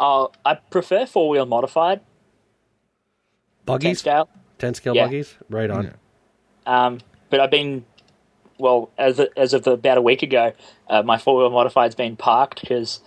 Oh, 0.00 0.30
I 0.44 0.54
prefer 0.54 1.04
four 1.06 1.28
wheel 1.28 1.44
modified, 1.44 2.00
Buggies, 3.66 3.66
10 3.66 3.66
Buggies, 3.66 3.98
scale. 3.98 4.28
ten 4.58 4.74
scale 4.74 4.94
Yeah. 4.94 5.04
buggies. 5.06 5.34
Right 5.50 5.70
on. 5.70 5.94
Um, 6.66 6.98
but 7.30 7.40
I've 7.40 7.50
been, 7.50 7.84
well, 8.58 8.90
as 8.98 9.20
as 9.36 9.54
of 9.54 9.66
about 9.66 9.98
a 9.98 10.02
week 10.02 10.22
ago, 10.22 10.52
uh, 10.88 11.02
my 11.02 11.18
four 11.18 11.38
wheel 11.38 11.50
modified's 11.50 11.94
been 11.94 12.16
parked 12.16 12.60
because 12.60 13.00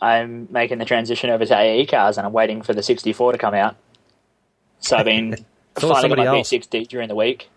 I'm 0.00 0.48
making 0.50 0.78
the 0.78 0.84
transition 0.84 1.30
over 1.30 1.44
to 1.44 1.58
AE 1.58 1.86
cars 1.86 2.18
and 2.18 2.26
I'm 2.26 2.32
waiting 2.32 2.62
for 2.62 2.74
the 2.74 2.82
64 2.82 3.32
to 3.32 3.38
come 3.38 3.54
out. 3.54 3.76
So 4.80 4.96
I've 4.96 5.04
been 5.04 5.36
So 5.78 5.88
is 5.88 5.92
my 5.92 6.00
somebody 6.00 6.22
else. 6.22 6.50
B60 6.50 6.88
during 6.88 7.08
the 7.08 7.14
week. 7.14 7.48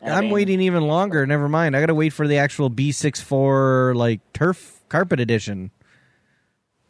And 0.00 0.12
I've 0.12 0.24
I'm 0.24 0.30
waiting 0.30 0.60
even 0.60 0.82
longer. 0.84 1.26
Never 1.26 1.48
mind. 1.48 1.76
I 1.76 1.80
got 1.80 1.86
to 1.86 1.94
wait 1.94 2.12
for 2.12 2.26
the 2.26 2.38
actual 2.38 2.70
B64 2.70 3.94
like 3.94 4.20
turf 4.32 4.80
carpet 4.88 5.20
edition. 5.20 5.70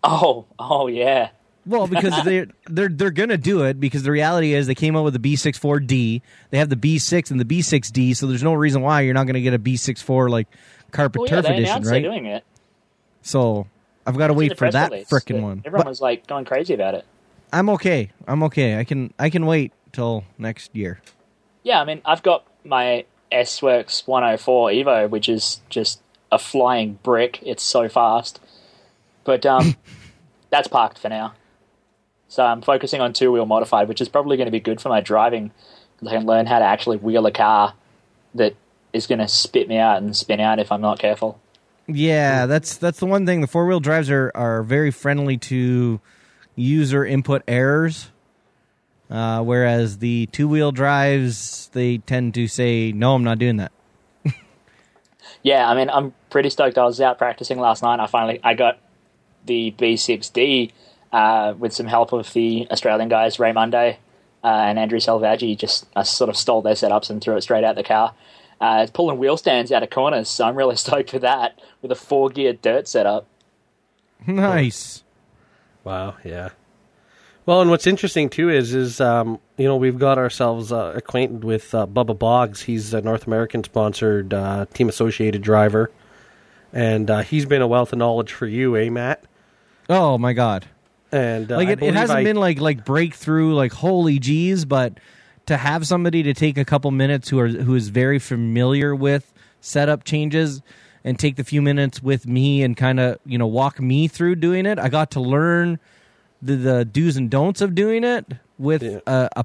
Oh, 0.05 0.47
oh 0.59 0.87
yeah. 0.87 1.31
Well, 1.69 1.87
because 1.87 2.15
they're 2.25 2.47
they're 2.67 2.89
they're 2.89 3.11
gonna 3.11 3.37
do 3.37 3.63
it 3.65 3.79
because 3.79 4.03
the 4.03 4.11
reality 4.11 4.55
is 4.55 4.67
they 4.67 4.75
came 4.75 4.97
out 4.97 5.05
with 5.05 5.21
the 5.21 5.37
B64D. 5.37 6.23
They 6.51 6.59
have 6.59 6.71
the 6.71 6.77
B6 6.77 7.31
and 7.31 7.39
the 7.39 7.45
B6D, 7.45 8.17
so 8.17 8.27
there's 8.27 8.43
no 8.43 8.55
reason 8.55 8.83
why 8.83 9.03
you're 9.03 9.15
not 9.15 9.27
gonna 9.27 9.41
get 9.41 9.55
a 9.55 9.59
B64 9.59 10.31
like 10.31 10.49
carpet 10.91 11.21
Well, 11.21 11.29
yeah, 11.29 11.37
turf 11.37 11.45
they 11.45 11.57
edition, 11.57 11.83
right? 11.83 12.03
they're 12.03 12.11
doing 12.11 12.27
it. 12.27 12.45
So 13.23 13.67
I've 14.07 14.17
got 14.17 14.29
to 14.29 14.33
wait 14.33 14.57
for 14.57 14.71
that 14.71 14.91
freaking 14.91 15.43
one. 15.43 15.63
Everyone 15.67 15.85
But 15.85 15.91
was 15.91 16.01
like 16.01 16.27
going 16.27 16.47
crazy 16.47 16.73
about 16.73 16.95
it. 16.95 17.05
I'm 17.53 17.69
okay. 17.71 18.11
I'm 18.27 18.43
okay. 18.45 18.79
I 18.79 18.85
can 18.85 19.13
I 19.19 19.29
can 19.29 19.45
wait 19.45 19.73
till 19.93 20.25
next 20.39 20.75
year. 20.75 21.01
Yeah, 21.63 21.81
I 21.81 21.85
mean, 21.85 22.01
I've 22.05 22.23
got 22.23 22.47
my 22.65 23.05
S-Workz 23.31 24.07
104 24.07 24.71
Evo, 24.71 25.11
which 25.11 25.29
is 25.29 25.61
just 25.69 26.01
a 26.33 26.39
flying 26.39 26.99
brick. 27.03 27.41
It's 27.43 27.63
so 27.63 27.89
fast. 27.89 28.41
But 29.25 29.45
um, 29.45 29.77
that's 30.51 30.69
parked 30.69 30.99
for 30.99 31.11
now. 31.11 31.35
So 32.29 32.45
I'm 32.45 32.61
focusing 32.63 33.01
on 33.01 33.13
two 33.13 33.33
wheel 33.33 33.47
modified, 33.47 33.89
which 33.89 34.01
is 34.01 34.09
probably 34.09 34.37
going 34.37 34.47
to 34.47 34.53
be 34.53 34.61
good 34.61 34.81
for 34.81 34.91
my 34.91 35.01
driving 35.01 35.51
because 35.97 36.13
I 36.13 36.17
can 36.17 36.27
learn 36.27 36.47
how 36.47 36.59
to 36.59 36.65
actually 36.65 36.99
wheel 36.99 37.27
a 37.27 37.33
car 37.33 37.75
that 38.35 38.55
is 38.93 39.07
going 39.07 39.19
to 39.19 39.29
spit 39.29 39.69
me 39.69 39.79
out 39.79 39.99
and 39.99 40.15
spin 40.15 40.41
out 40.41 40.59
if 40.59 40.71
I'm 40.71 40.81
not 40.81 40.99
careful. 40.99 41.41
Yeah, 41.87 42.45
that's 42.47 42.77
that's 42.77 43.01
the 43.01 43.07
one 43.07 43.25
thing. 43.25 43.41
The 43.41 43.47
four 43.47 43.67
wheel 43.67 43.81
drives 43.81 44.11
are 44.11 44.31
are 44.35 44.63
very 44.63 44.91
friendly 44.91 45.39
to 45.39 46.01
user 46.55 47.05
input 47.05 47.43
errors, 47.49 48.11
uh, 49.11 49.43
whereas 49.43 49.99
the 49.99 50.27
two 50.27 50.49
wheel 50.49 50.71
drives 50.71 51.71
they 51.73 51.99
tend 51.99 52.35
to 52.35 52.47
say, 52.47 52.93
"No, 52.93 53.15
I'm 53.15 53.25
not 53.25 53.39
doing 53.39 53.57
that." 53.57 53.73
Yeah, 55.43 55.69
I 55.71 55.75
mean, 55.77 55.89
I'm 55.89 56.15
pretty 56.31 56.51
stoked. 56.51 56.77
I 56.79 56.85
was 56.85 57.01
out 57.01 57.17
practicing 57.17 57.61
last 57.61 57.83
night. 57.83 58.01
I 58.01 58.07
finally 58.07 58.41
I 58.43 58.55
got 58.55 58.81
the 59.47 59.73
B6D 59.79 60.73
uh, 61.13 61.55
with 61.59 61.73
some 61.73 61.87
help 61.87 62.13
of 62.13 62.33
the 62.33 62.67
Australian 62.71 63.09
guys, 63.09 63.39
Ray 63.39 63.53
Munday 63.53 63.99
uh, 64.45 64.47
and 64.47 64.79
Andrew 64.79 64.99
Salvaggi. 64.99 65.57
Just 65.57 65.87
I 65.97 66.03
sort 66.03 66.31
of 66.31 66.37
stole 66.37 66.63
their 66.63 66.75
setups 66.75 67.11
and 67.11 67.23
threw 67.23 67.37
it 67.37 67.43
straight 67.43 67.65
out 67.65 67.77
the 67.77 67.83
car. 67.83 68.15
Uh, 68.61 68.81
it's 68.83 68.91
pulling 68.91 69.19
wheel 69.19 69.37
stands 69.37 69.71
out 69.71 69.83
of 69.83 69.91
corners, 69.91 70.29
so 70.29 70.45
I'm 70.45 70.57
really 70.57 70.77
stoked 70.85 71.11
for 71.11 71.19
that 71.21 71.61
with 71.83 71.93
a 71.93 71.97
four 71.97 72.29
gear 72.29 72.53
dirt 72.53 72.89
setup. 72.89 73.27
Nice. 74.27 75.05
Wow, 75.85 76.17
yeah. 76.25 76.51
Well, 77.47 77.63
and 77.63 77.71
what's 77.71 77.87
interesting 77.87 78.29
too 78.29 78.51
is 78.51 78.75
is 78.75 79.01
um, 79.01 79.39
you 79.57 79.65
know 79.65 79.77
we've 79.77 79.99
got 79.99 80.19
ourselves 80.19 80.71
uh, 80.71 80.93
acquainted 80.95 81.45
with 81.45 81.75
uh, 81.75 81.87
Bubba 81.87 82.19
Boggs. 82.19 82.63
He's 82.63 82.93
a 82.93 83.01
North 83.01 83.27
American 83.27 83.65
sponsored 83.65 84.35
uh, 84.35 84.67
team 84.75 84.89
associated 84.89 85.41
driver, 85.41 85.91
and 86.75 87.11
uh, 87.11 87.21
he's 87.23 87.47
been 87.47 87.63
a 87.63 87.67
wealth 87.67 87.95
of 87.95 87.99
knowledge 87.99 88.33
for 88.33 88.47
you, 88.47 88.77
eh, 88.77 88.91
Matt? 88.91 89.25
Oh 89.89 90.19
my 90.19 90.35
god. 90.35 90.67
And 91.13 91.51
uh, 91.51 91.57
like 91.57 91.69
it, 91.69 91.83
it 91.83 91.95
hasn't 91.95 92.19
I- 92.19 92.25
been 92.25 92.37
like 92.37 92.61
like 92.61 92.85
breakthrough 92.85 93.55
like 93.55 93.73
holy 93.73 94.19
geez 94.19 94.65
but 94.65 94.99
to 95.47 95.57
have 95.57 95.87
somebody 95.87 96.23
to 96.25 96.35
take 96.35 96.59
a 96.59 96.65
couple 96.65 96.91
minutes 96.91 97.29
who 97.31 97.39
are 97.39 97.49
who 97.49 97.75
is 97.75 97.89
very 97.89 98.19
familiar 98.19 98.95
with 98.95 99.33
setup 99.61 100.05
changes 100.05 100.61
and 101.05 101.19
take 101.19 101.37
the 101.37 101.45
few 101.45 101.63
minutes 101.63 102.03
with 102.03 102.27
me 102.27 102.63
and 102.63 102.77
kind 102.77 103.01
of 103.01 103.19
you 103.25 103.39
know 103.39 103.47
walk 103.47 103.81
me 103.81 104.07
through 104.09 104.35
doing 104.35 104.67
it 104.67 104.79
i 104.79 104.89
got 104.91 105.11
to 105.13 105.21
learn 105.21 105.79
the, 106.43 106.55
the 106.57 106.85
do's 106.85 107.17
and 107.17 107.31
don'ts 107.31 107.61
of 107.63 107.75
doing 107.75 108.05
it 108.05 108.27
with 108.59 108.83
Yeah. 108.83 108.99
a, 109.07 109.29
a 109.37 109.45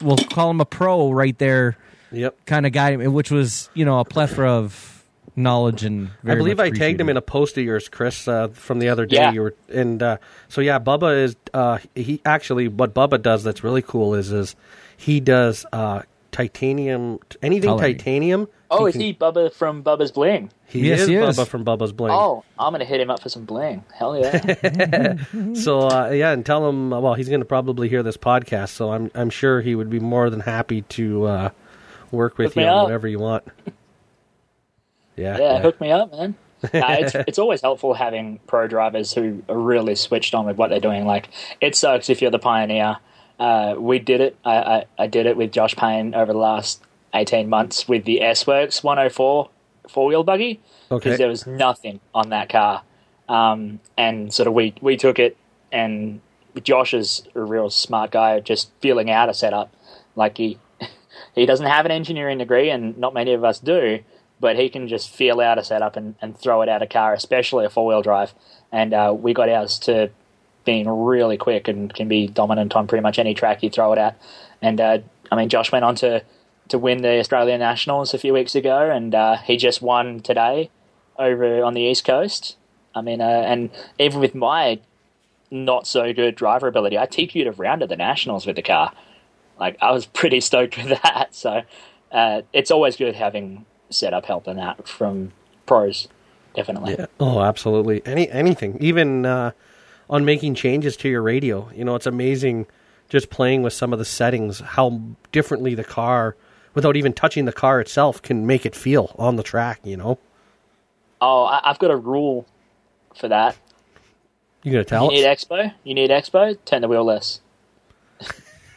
we'll 0.00 0.16
call 0.16 0.50
him 0.50 0.60
a 0.60 0.64
pro 0.64 1.10
right 1.10 1.36
there 1.38 1.76
Yep. 2.12 2.44
kind 2.46 2.66
of 2.66 2.72
guy 2.72 2.96
which 2.96 3.30
was 3.30 3.68
you 3.74 3.84
know 3.84 3.98
a 4.00 4.04
plethora 4.04 4.50
of 4.52 4.99
knowledge 5.36 5.84
and 5.84 6.10
I 6.24 6.34
believe 6.34 6.56
much 6.58 6.72
I 6.74 6.76
tagged 6.78 7.00
him 7.00 7.08
in 7.08 7.16
a 7.16 7.22
post 7.22 7.56
of 7.58 7.64
yours, 7.64 7.88
Chris, 7.88 8.26
uh, 8.28 8.48
from 8.48 8.78
the 8.78 8.88
other 8.88 9.06
day. 9.06 9.16
Yeah. 9.16 9.32
You 9.32 9.40
were, 9.42 9.54
and 9.72 10.02
uh, 10.02 10.16
so 10.48 10.60
yeah, 10.60 10.78
Bubba 10.78 11.22
is 11.24 11.36
uh, 11.54 11.78
he 11.94 12.20
actually 12.24 12.68
what 12.68 12.94
Bubba 12.94 13.20
does 13.22 13.42
that's 13.44 13.62
really 13.64 13.82
cool 13.82 14.14
is 14.14 14.32
is 14.32 14.56
he 14.96 15.20
does 15.20 15.64
uh, 15.72 16.02
titanium 16.32 17.18
anything 17.42 17.68
Coloring. 17.70 17.96
titanium. 17.96 18.48
Oh, 18.72 18.86
is 18.86 18.92
can- 18.92 19.00
he 19.00 19.14
Bubba 19.14 19.52
from 19.52 19.82
Bubba's 19.82 20.12
Bling? 20.12 20.50
He 20.66 20.88
Yes, 20.88 21.00
is 21.00 21.08
he 21.08 21.16
is. 21.16 21.36
Bubba 21.36 21.48
from 21.48 21.64
Bubba's 21.64 21.90
Bling. 21.92 22.12
Oh, 22.12 22.44
I'm 22.56 22.72
gonna 22.72 22.84
hit 22.84 23.00
him 23.00 23.10
up 23.10 23.20
for 23.20 23.28
some 23.28 23.44
bling. 23.44 23.84
Hell 23.92 24.16
yeah! 24.16 25.16
So 25.54 25.88
uh, 25.88 26.10
yeah, 26.10 26.30
and 26.30 26.46
tell 26.46 26.68
him. 26.68 26.90
Well, 26.90 27.14
he's 27.14 27.28
going 27.28 27.40
to 27.40 27.44
probably 27.46 27.88
hear 27.88 28.04
this 28.04 28.16
podcast, 28.16 28.68
so 28.68 28.92
I'm 28.92 29.10
I'm 29.16 29.30
sure 29.30 29.60
he 29.60 29.74
would 29.74 29.90
be 29.90 29.98
more 29.98 30.30
than 30.30 30.38
happy 30.40 30.82
to 30.82 31.24
uh, 31.24 31.50
work 32.12 32.38
with 32.38 32.54
Hook 32.54 32.62
you 32.62 32.68
on 32.68 32.84
whatever 32.84 33.08
you 33.08 33.18
want. 33.18 33.42
Yeah, 35.20 35.38
yeah, 35.38 35.58
hook 35.60 35.80
me 35.80 35.90
up, 35.92 36.10
man. 36.12 36.34
It's 36.74 37.14
it's 37.14 37.38
always 37.38 37.62
helpful 37.62 37.94
having 37.94 38.38
pro 38.46 38.66
drivers 38.66 39.14
who 39.14 39.42
are 39.48 39.56
really 39.58 39.94
switched 39.94 40.34
on 40.34 40.44
with 40.46 40.56
what 40.56 40.68
they're 40.70 40.78
doing. 40.80 41.06
Like 41.06 41.28
it 41.60 41.74
sucks 41.74 42.10
if 42.10 42.20
you're 42.20 42.30
the 42.30 42.38
pioneer. 42.38 42.98
Uh, 43.38 43.74
we 43.78 43.98
did 43.98 44.20
it. 44.20 44.36
I, 44.44 44.56
I 44.56 44.84
I 44.98 45.06
did 45.06 45.24
it 45.26 45.36
with 45.38 45.52
Josh 45.52 45.74
Payne 45.74 46.14
over 46.14 46.32
the 46.32 46.38
last 46.38 46.82
eighteen 47.14 47.48
months 47.48 47.88
with 47.88 48.04
the 48.04 48.20
S-Workz 48.22 48.84
104 48.84 49.48
four 49.88 50.06
wheel 50.06 50.22
buggy 50.22 50.60
because 50.90 51.06
Okay. 51.12 51.16
there 51.16 51.28
was 51.28 51.46
nothing 51.46 52.00
on 52.14 52.28
that 52.28 52.48
car. 52.50 52.82
Um, 53.28 53.80
and 53.96 54.32
sort 54.32 54.46
of 54.46 54.52
we 54.52 54.74
we 54.82 54.96
took 54.98 55.18
it, 55.18 55.38
and 55.72 56.20
Josh 56.62 56.92
is 56.92 57.22
a 57.34 57.40
real 57.40 57.70
smart 57.70 58.10
guy, 58.10 58.40
just 58.40 58.70
feeling 58.82 59.10
out 59.10 59.30
a 59.30 59.34
setup. 59.34 59.72
Like 60.14 60.36
he 60.36 60.58
he 61.34 61.46
doesn't 61.46 61.66
have 61.66 61.86
an 61.86 61.90
engineering 61.92 62.36
degree, 62.38 62.68
and 62.68 62.98
not 62.98 63.14
many 63.14 63.32
of 63.32 63.44
us 63.44 63.58
do, 63.60 64.00
but 64.40 64.56
he 64.56 64.68
can 64.68 64.88
just 64.88 65.10
feel 65.10 65.40
out 65.40 65.58
a 65.58 65.64
setup 65.64 65.96
and, 65.96 66.14
and 66.20 66.36
throw 66.36 66.62
it 66.62 66.68
out 66.68 66.82
a 66.82 66.86
car, 66.86 67.12
especially 67.12 67.64
a 67.64 67.70
four 67.70 67.86
wheel 67.86 68.02
drive. 68.02 68.34
And 68.72 68.94
uh, 68.94 69.14
we 69.16 69.34
got 69.34 69.48
ours 69.48 69.78
to 69.80 70.10
being 70.64 70.88
really 70.88 71.36
quick 71.36 71.68
and 71.68 71.92
can 71.92 72.08
be 72.08 72.26
dominant 72.26 72.74
on 72.74 72.86
pretty 72.86 73.02
much 73.02 73.18
any 73.18 73.34
track 73.34 73.62
you 73.62 73.70
throw 73.70 73.92
it 73.92 73.98
at. 73.98 74.20
And 74.62 74.80
uh, 74.80 74.98
I 75.30 75.36
mean, 75.36 75.48
Josh 75.48 75.70
went 75.72 75.84
on 75.84 75.94
to 75.96 76.22
to 76.68 76.78
win 76.78 77.02
the 77.02 77.18
Australian 77.18 77.58
Nationals 77.58 78.14
a 78.14 78.18
few 78.18 78.32
weeks 78.32 78.54
ago, 78.54 78.90
and 78.90 79.12
uh, 79.12 79.36
he 79.38 79.56
just 79.56 79.82
won 79.82 80.20
today 80.20 80.70
over 81.18 81.64
on 81.64 81.74
the 81.74 81.80
East 81.80 82.04
Coast. 82.04 82.56
I 82.94 83.02
mean, 83.02 83.20
uh, 83.20 83.24
and 83.24 83.70
even 83.98 84.20
with 84.20 84.34
my 84.34 84.78
not 85.50 85.86
so 85.86 86.12
good 86.12 86.36
driver 86.36 86.68
ability, 86.68 86.96
I 86.96 87.06
TQ'd 87.06 87.46
a 87.46 87.52
round 87.52 87.82
of 87.82 87.88
the 87.88 87.96
Nationals 87.96 88.46
with 88.46 88.56
the 88.56 88.62
car. 88.62 88.92
Like 89.58 89.76
I 89.82 89.90
was 89.90 90.06
pretty 90.20 90.40
stoked 90.40 90.76
with 90.76 91.00
that. 91.02 91.34
So 91.34 91.62
uh, 92.12 92.42
it's 92.52 92.70
always 92.70 92.96
good 92.96 93.16
having 93.16 93.66
setup 93.90 94.26
help 94.26 94.46
and 94.46 94.58
that 94.58 94.88
from 94.88 95.32
pros. 95.66 96.08
Definitely. 96.54 96.96
Yeah. 96.98 97.06
Oh, 97.20 97.42
absolutely. 97.42 98.02
Any 98.04 98.28
anything, 98.30 98.76
even 98.80 99.24
uh, 99.26 99.52
on 100.08 100.24
making 100.24 100.54
changes 100.56 100.96
to 100.98 101.08
your 101.08 101.22
radio. 101.22 101.70
You 101.74 101.84
know, 101.84 101.94
it's 101.94 102.06
amazing 102.06 102.66
just 103.08 103.30
playing 103.30 103.62
with 103.62 103.72
some 103.72 103.92
of 103.92 103.98
the 103.98 104.04
settings 104.04 104.60
how 104.60 105.00
differently 105.32 105.74
the 105.74 105.84
car, 105.84 106.36
without 106.74 106.96
even 106.96 107.12
touching 107.12 107.44
the 107.44 107.52
car 107.52 107.80
itself, 107.80 108.20
can 108.22 108.46
make 108.46 108.66
it 108.66 108.74
feel 108.74 109.14
on 109.18 109.36
the 109.36 109.42
track. 109.42 109.80
You 109.84 109.96
know, 109.96 110.18
Oh, 111.20 111.44
I, 111.44 111.60
I've 111.70 111.78
got 111.78 111.90
a 111.90 111.96
rule 111.96 112.46
for 113.14 113.28
that. 113.28 113.56
you 114.64 114.72
gonna 114.72 114.84
tell 114.84 115.04
you 115.04 115.10
need 115.20 115.26
us? 115.26 115.44
expo. 115.44 115.72
You 115.84 115.94
need 115.94 116.10
expo. 116.10 116.58
Turn 116.64 116.82
the 116.82 116.88
wheel 116.88 117.04
less. 117.04 117.40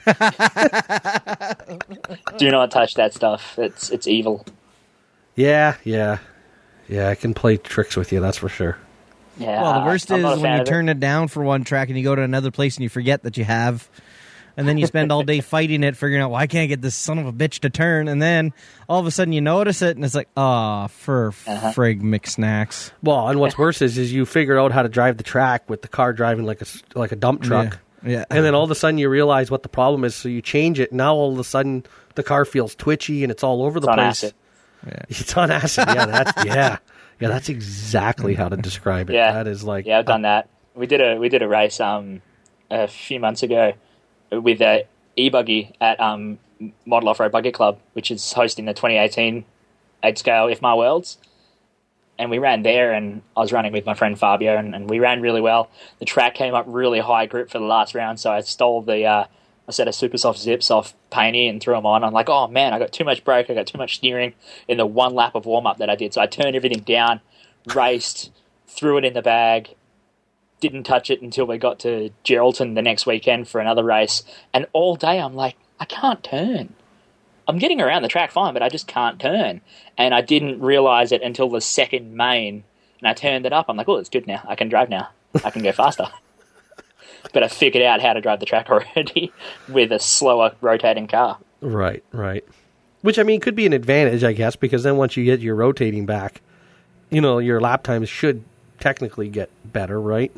Do 2.37 2.51
not 2.51 2.71
touch 2.71 2.95
that 2.95 3.13
stuff. 3.13 3.57
It's 3.57 3.89
it's 3.89 4.07
evil. 4.07 4.45
Yeah, 5.35 5.75
yeah, 5.83 6.19
yeah. 6.87 7.09
I 7.09 7.15
can 7.15 7.33
play 7.33 7.57
tricks 7.57 7.95
with 7.95 8.11
you. 8.11 8.19
That's 8.19 8.37
for 8.37 8.49
sure. 8.49 8.77
Yeah. 9.37 9.61
Well, 9.61 9.79
the 9.81 9.85
worst 9.87 10.11
I'm 10.11 10.19
is 10.23 10.39
when 10.41 10.53
you 10.53 10.61
of 10.61 10.67
it. 10.67 10.69
turn 10.69 10.89
it 10.89 10.99
down 10.99 11.27
for 11.27 11.43
one 11.43 11.63
track 11.63 11.89
and 11.89 11.97
you 11.97 12.03
go 12.03 12.13
to 12.15 12.21
another 12.21 12.51
place 12.51 12.75
and 12.75 12.83
you 12.83 12.89
forget 12.89 13.23
that 13.23 13.35
you 13.35 13.43
have, 13.43 13.89
and 14.55 14.67
then 14.67 14.77
you 14.77 14.85
spend 14.85 15.11
all 15.11 15.23
day 15.23 15.39
fighting 15.41 15.83
it, 15.83 15.97
figuring 15.97 16.21
out 16.21 16.29
why 16.29 16.41
I 16.41 16.47
can't 16.47 16.69
get 16.69 16.81
this 16.83 16.93
son 16.93 17.17
of 17.17 17.25
a 17.25 17.33
bitch 17.33 17.59
to 17.61 17.71
turn, 17.71 18.07
and 18.07 18.21
then 18.21 18.53
all 18.87 18.99
of 18.99 19.07
a 19.07 19.11
sudden 19.11 19.33
you 19.33 19.41
notice 19.41 19.81
it 19.81 19.95
and 19.95 20.05
it's 20.05 20.13
like, 20.13 20.29
ah, 20.37 20.85
for 20.87 21.29
Uh-huh. 21.47 21.71
frig 21.71 22.01
McSnacks. 22.01 22.91
Well, 23.01 23.27
and 23.27 23.39
what's 23.39 23.57
worse 23.57 23.81
is 23.81 23.97
is 23.97 24.13
you 24.13 24.27
figure 24.27 24.59
out 24.59 24.71
how 24.71 24.83
to 24.83 24.89
drive 24.89 25.17
the 25.17 25.23
track 25.23 25.67
with 25.67 25.81
the 25.81 25.87
car 25.87 26.13
driving 26.13 26.45
like 26.45 26.59
a 26.61 26.65
s- 26.65 26.83
like 26.93 27.11
a 27.11 27.15
dump 27.15 27.41
truck. 27.41 27.79
Yeah, 28.05 28.11
yeah. 28.11 28.25
And 28.29 28.45
then 28.45 28.53
all 28.53 28.65
of 28.65 28.69
a 28.71 28.75
sudden 28.75 28.99
you 28.99 29.09
realize 29.09 29.49
what 29.49 29.63
the 29.63 29.69
problem 29.69 30.03
is, 30.03 30.13
so 30.13 30.29
you 30.29 30.43
change 30.43 30.79
it. 30.79 30.91
And 30.91 30.99
now 30.99 31.15
all 31.15 31.33
of 31.33 31.39
a 31.39 31.43
sudden 31.43 31.85
the 32.13 32.21
car 32.21 32.45
feels 32.45 32.75
twitchy 32.75 33.23
and 33.23 33.31
it's 33.31 33.43
all 33.43 33.63
over 33.63 33.79
the 33.79 33.87
It's 33.87 33.91
on 33.91 33.95
place. 33.97 34.33
Acid. 34.87 35.05
It's 35.09 35.37
on 35.37 35.51
acid. 35.51 35.85
Yeah, 35.87 36.05
that's 36.05 36.45
yeah, 36.45 36.77
yeah. 37.19 37.27
That's 37.27 37.49
exactly 37.49 38.33
how 38.35 38.49
to 38.49 38.57
describe 38.57 39.09
it. 39.09 39.13
Yeah. 39.13 39.33
that 39.33 39.47
is 39.47 39.63
like 39.63 39.85
Yeah, 39.85 39.99
I've 39.99 40.05
done 40.05 40.23
that. 40.23 40.49
We 40.75 40.87
did 40.87 41.01
a 41.01 41.17
we 41.17 41.29
did 41.29 41.41
a 41.41 41.47
race 41.47 41.79
um 41.79 42.21
a 42.69 42.87
few 42.87 43.19
months 43.19 43.43
ago 43.43 43.73
with 44.31 44.61
a 44.61 44.85
e 45.15 45.29
buggy 45.29 45.73
at 45.79 45.99
um 45.99 46.39
Model 46.85 47.09
Off 47.09 47.19
Road 47.19 47.31
Buggy 47.31 47.51
Club, 47.51 47.79
which 47.93 48.09
is 48.11 48.33
hosting 48.33 48.65
the 48.65 48.73
2018 48.73 49.45
eight 50.03 50.17
scale 50.17 50.47
IFMAR 50.47 50.77
Worlds. 50.77 51.17
And 52.19 52.29
we 52.29 52.37
ran 52.37 52.61
there, 52.61 52.93
and 52.93 53.23
I 53.35 53.39
was 53.39 53.51
running 53.51 53.73
with 53.73 53.85
my 53.87 53.95
friend 53.95 54.17
Fabio, 54.17 54.55
and, 54.55 54.75
and 54.75 54.87
we 54.87 54.99
ran 54.99 55.21
really 55.21 55.41
well. 55.41 55.69
The 55.97 56.05
track 56.05 56.35
came 56.35 56.53
up 56.53 56.65
really 56.67 56.99
high 56.99 57.25
grip 57.25 57.49
for 57.49 57.57
the 57.57 57.65
last 57.65 57.95
round, 57.95 58.19
so 58.19 58.31
I 58.31 58.41
stole 58.41 58.83
the 58.83 59.03
uh, 59.05 59.25
a 59.67 59.73
set 59.73 59.87
of 59.87 59.95
super 59.95 60.17
soft 60.17 60.39
zips 60.39 60.69
off 60.69 60.93
Painey 61.11 61.49
and 61.49 61.61
threw 61.61 61.73
them 61.73 61.85
on. 61.85 62.03
I'm 62.03 62.13
like, 62.13 62.29
oh 62.29 62.47
man, 62.47 62.73
I 62.73 62.79
got 62.79 62.91
too 62.91 63.03
much 63.03 63.23
brake, 63.23 63.49
I 63.49 63.53
got 63.53 63.67
too 63.67 63.77
much 63.77 63.95
steering 63.95 64.33
in 64.67 64.77
the 64.77 64.85
one 64.85 65.13
lap 65.13 65.35
of 65.35 65.45
warm 65.45 65.67
up 65.67 65.77
that 65.77 65.89
I 65.89 65.95
did. 65.95 66.13
So 66.13 66.21
I 66.21 66.27
turned 66.27 66.55
everything 66.55 66.81
down, 66.81 67.21
raced, 67.73 68.31
threw 68.67 68.97
it 68.97 69.05
in 69.05 69.13
the 69.13 69.21
bag, 69.21 69.75
didn't 70.59 70.83
touch 70.83 71.09
it 71.09 71.21
until 71.21 71.45
we 71.45 71.57
got 71.57 71.79
to 71.79 72.11
Geraldton 72.23 72.75
the 72.75 72.81
next 72.81 73.05
weekend 73.05 73.47
for 73.47 73.59
another 73.59 73.83
race. 73.83 74.23
And 74.53 74.67
all 74.73 74.95
day 74.95 75.19
I'm 75.19 75.35
like, 75.35 75.55
I 75.79 75.85
can't 75.85 76.23
turn. 76.23 76.75
I'm 77.47 77.57
getting 77.57 77.81
around 77.81 78.03
the 78.03 78.07
track 78.07 78.31
fine, 78.31 78.53
but 78.53 78.63
I 78.63 78.69
just 78.69 78.87
can't 78.87 79.19
turn. 79.19 79.61
And 79.97 80.13
I 80.13 80.21
didn't 80.21 80.61
realize 80.61 81.11
it 81.11 81.21
until 81.21 81.49
the 81.49 81.61
second 81.61 82.15
main. 82.15 82.63
And 82.99 83.07
I 83.07 83.13
turned 83.13 83.45
it 83.45 83.51
up. 83.51 83.65
I'm 83.67 83.75
like, 83.75 83.89
oh, 83.89 83.97
it's 83.97 84.09
good 84.09 84.27
now. 84.27 84.43
I 84.47 84.55
can 84.55 84.69
drive 84.69 84.89
now. 84.89 85.09
I 85.43 85.49
can 85.49 85.61
go 85.61 85.73
faster. 85.73 86.07
But 87.31 87.43
I 87.43 87.47
figured 87.47 87.83
out 87.83 88.01
how 88.01 88.13
to 88.13 88.21
drive 88.21 88.39
the 88.39 88.45
track 88.45 88.69
already 88.69 89.31
with 89.69 89.91
a 89.91 89.99
slower 89.99 90.53
rotating 90.61 91.07
car. 91.07 91.37
right, 91.61 92.03
right. 92.11 92.43
Which 93.01 93.19
I 93.19 93.23
mean 93.23 93.41
could 93.41 93.55
be 93.55 93.65
an 93.65 93.73
advantage, 93.73 94.23
I 94.23 94.31
guess, 94.31 94.55
because 94.55 94.83
then 94.83 94.95
once 94.95 95.17
you 95.17 95.25
get 95.25 95.41
your 95.41 95.55
rotating 95.55 96.05
back, 96.05 96.41
you 97.09 97.19
know 97.19 97.39
your 97.39 97.59
lap 97.59 97.83
times 97.83 98.07
should 98.07 98.43
technically 98.79 99.29
get 99.29 99.49
better, 99.65 99.99
right? 99.99 100.31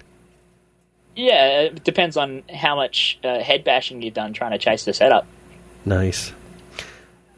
Yeah, 1.15 1.61
it 1.61 1.83
depends 1.83 2.17
on 2.17 2.43
how 2.53 2.75
much 2.75 3.19
uh, 3.23 3.39
head 3.39 3.63
bashing 3.63 4.01
you've 4.01 4.13
done 4.13 4.33
trying 4.33 4.51
to 4.51 4.57
chase 4.57 4.83
the 4.83 4.93
setup. 4.93 5.25
Nice. 5.85 6.33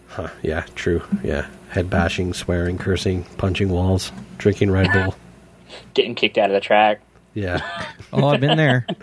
Huh, 0.08 0.30
yeah, 0.42 0.66
true. 0.76 1.04
Yeah. 1.24 1.48
Head 1.70 1.90
bashing, 1.90 2.34
swearing, 2.34 2.78
cursing, 2.78 3.24
punching 3.38 3.70
walls, 3.70 4.12
drinking 4.38 4.72
Red 4.72 4.92
Bull. 4.92 5.16
Getting 5.94 6.16
kicked 6.16 6.38
out 6.38 6.50
of 6.50 6.54
the 6.54 6.60
track. 6.60 7.02
Yeah. 7.38 7.62
Oh, 8.14 8.30
I've 8.30 8.40
been 8.42 8.58
there. 8.58 8.86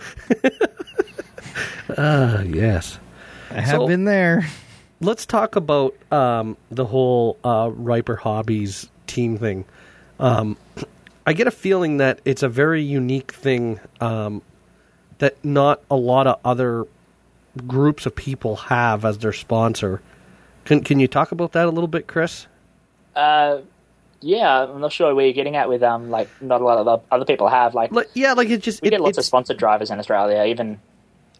Ah, 1.98 2.40
yes. 2.40 2.98
I 3.50 3.60
have 3.60 3.76
So- 3.80 3.86
been 3.86 4.04
there. 4.04 4.46
Let's 5.00 5.26
talk 5.26 5.54
about 5.56 5.94
um, 6.10 6.56
the 6.70 6.86
whole 6.86 7.36
uh, 7.44 7.70
Riper 7.74 8.16
Hobbies 8.16 8.88
team 9.06 9.36
thing. 9.36 9.64
Um, 10.18 10.56
I 11.26 11.34
get 11.34 11.46
a 11.46 11.50
feeling 11.50 11.98
that 11.98 12.20
it's 12.24 12.42
a 12.42 12.48
very 12.48 12.82
unique 12.82 13.32
thing 13.32 13.80
um, 14.00 14.40
that 15.18 15.36
not 15.44 15.82
a 15.90 15.96
lot 15.96 16.26
of 16.26 16.40
other 16.44 16.86
groups 17.66 18.06
of 18.06 18.16
people 18.16 18.56
have 18.56 19.04
as 19.04 19.18
their 19.18 19.32
sponsor. 19.34 20.00
Can 20.64 20.82
Can 20.82 20.98
you 21.00 21.06
talk 21.08 21.30
about 21.32 21.52
that 21.52 21.66
a 21.66 21.70
little 21.70 21.88
bit, 21.88 22.06
Chris? 22.06 22.46
Uh, 23.14 23.58
yeah, 24.24 24.64
I'm 24.64 24.80
not 24.80 24.92
sure 24.92 25.14
where 25.14 25.26
you're 25.26 25.34
getting 25.34 25.56
at 25.56 25.68
with 25.68 25.82
um 25.82 26.10
like 26.10 26.28
not 26.40 26.60
a 26.60 26.64
lot 26.64 26.78
of 26.78 26.86
the 26.86 27.14
other 27.14 27.24
people 27.24 27.48
have 27.48 27.74
like 27.74 27.92
Like, 27.92 28.08
yeah, 28.14 28.32
like 28.32 28.48
it 28.48 28.62
just 28.62 28.82
we 28.82 28.88
it, 28.88 28.92
get 28.92 29.00
lots 29.00 29.18
of 29.18 29.24
sponsored 29.24 29.58
drivers 29.58 29.90
in 29.90 29.98
Australia, 29.98 30.44
even 30.44 30.80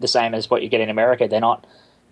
the 0.00 0.08
same 0.08 0.34
as 0.34 0.50
what 0.50 0.62
you 0.62 0.68
get 0.68 0.80
in 0.80 0.90
America. 0.90 1.26
They're 1.26 1.40
not. 1.40 1.66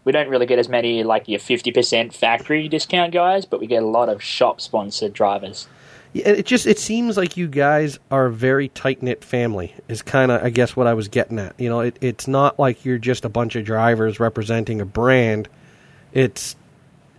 We 0.04 0.10
don't 0.10 0.28
really 0.28 0.46
get 0.46 0.58
as 0.58 0.68
many 0.68 1.04
like 1.04 1.28
your 1.28 1.38
fifty 1.38 1.70
percent 1.70 2.14
factory 2.14 2.68
discount 2.68 3.12
guys, 3.12 3.44
but 3.44 3.60
we 3.60 3.66
get 3.66 3.82
a 3.82 3.86
lot 3.86 4.08
of 4.08 4.22
shop 4.22 4.60
sponsored 4.60 5.12
drivers. 5.12 5.68
Yeah, 6.14 6.28
it 6.28 6.46
just 6.46 6.66
it 6.66 6.78
seems 6.78 7.16
like 7.16 7.36
you 7.36 7.48
guys 7.48 7.98
are 8.10 8.26
a 8.26 8.32
very 8.32 8.68
tight 8.68 9.02
knit 9.02 9.24
family. 9.24 9.74
Is 9.88 10.02
kind 10.02 10.30
of 10.30 10.42
I 10.42 10.50
guess 10.50 10.74
what 10.74 10.86
I 10.86 10.94
was 10.94 11.08
getting 11.08 11.38
at. 11.38 11.58
You 11.58 11.68
know, 11.68 11.80
it, 11.80 11.98
it's 12.00 12.26
not 12.26 12.58
like 12.58 12.84
you're 12.84 12.98
just 12.98 13.24
a 13.24 13.28
bunch 13.28 13.56
of 13.56 13.64
drivers 13.64 14.18
representing 14.18 14.80
a 14.80 14.84
brand. 14.84 15.48
It's 16.12 16.56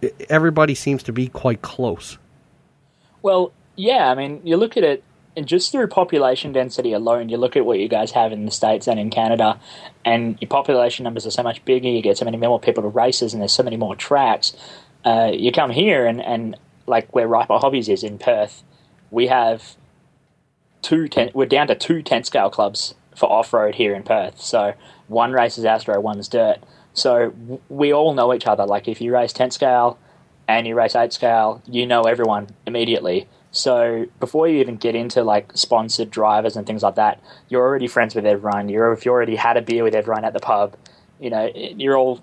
it, 0.01 0.27
everybody 0.29 0.75
seems 0.75 1.03
to 1.03 1.13
be 1.13 1.27
quite 1.27 1.61
close. 1.61 2.17
Well, 3.23 3.53
yeah, 3.75 4.11
I 4.11 4.15
mean, 4.15 4.41
you 4.43 4.57
look 4.57 4.77
at 4.77 4.83
it, 4.83 5.03
and 5.35 5.47
just 5.47 5.71
through 5.71 5.87
population 5.87 6.51
density 6.51 6.93
alone, 6.93 7.29
you 7.29 7.37
look 7.37 7.55
at 7.55 7.65
what 7.65 7.79
you 7.79 7.87
guys 7.87 8.11
have 8.11 8.31
in 8.31 8.45
the 8.45 8.51
States 8.51 8.87
and 8.87 8.99
in 8.99 9.09
Canada, 9.09 9.59
and 10.05 10.37
your 10.39 10.49
population 10.49 11.05
numbers 11.05 11.25
are 11.25 11.31
so 11.31 11.41
much 11.41 11.65
bigger, 11.65 11.87
you 11.87 12.03
get 12.03 12.17
so 12.17 12.25
many 12.25 12.37
more 12.37 12.59
people 12.59 12.83
to 12.83 12.89
races, 12.89 13.33
and 13.33 13.41
there's 13.41 13.53
so 13.53 13.63
many 13.63 13.77
more 13.77 13.95
tracks. 13.95 14.55
Uh, 15.03 15.31
you 15.33 15.51
come 15.51 15.71
here, 15.71 16.05
and, 16.05 16.21
and 16.21 16.57
like 16.85 17.15
where 17.15 17.27
Riper 17.27 17.57
Hobbies 17.57 17.89
is 17.89 18.03
in 18.03 18.19
Perth, 18.19 18.61
we 19.09 19.27
have 19.27 19.75
two 20.81 21.07
ten, 21.07 21.31
we're 21.33 21.45
down 21.45 21.67
to 21.67 21.75
two 21.75 22.03
10 22.03 22.25
scale 22.25 22.49
clubs 22.49 22.93
for 23.15 23.31
off 23.31 23.53
road 23.53 23.75
here 23.75 23.95
in 23.95 24.03
Perth. 24.03 24.41
So 24.41 24.73
one 25.07 25.31
race 25.31 25.57
is 25.57 25.65
Astro, 25.65 25.99
one's 26.01 26.27
dirt. 26.27 26.57
So 26.93 27.33
we 27.69 27.93
all 27.93 28.13
know 28.13 28.33
each 28.33 28.45
other. 28.45 28.65
Like 28.65 28.87
if 28.87 29.01
you 29.01 29.13
race 29.13 29.33
10 29.33 29.51
scale 29.51 29.97
and 30.47 30.67
you 30.67 30.75
race 30.75 30.95
8 30.95 31.13
scale, 31.13 31.61
you 31.67 31.85
know 31.85 32.03
everyone 32.03 32.49
immediately. 32.65 33.27
So 33.51 34.07
before 34.19 34.47
you 34.47 34.59
even 34.59 34.77
get 34.77 34.95
into 34.95 35.23
like 35.23 35.51
sponsored 35.55 36.09
drivers 36.09 36.55
and 36.55 36.65
things 36.65 36.83
like 36.83 36.95
that, 36.95 37.21
you're 37.49 37.61
already 37.61 37.87
friends 37.87 38.15
with 38.15 38.25
everyone. 38.25 38.67
You're 38.67 38.91
if 38.93 39.05
you 39.05 39.11
already 39.11 39.35
had 39.35 39.57
a 39.57 39.61
beer 39.61 39.83
with 39.83 39.93
everyone 39.93 40.25
at 40.25 40.33
the 40.33 40.39
pub, 40.39 40.75
you 41.19 41.29
know 41.29 41.51
you're 41.55 41.95
all 41.95 42.21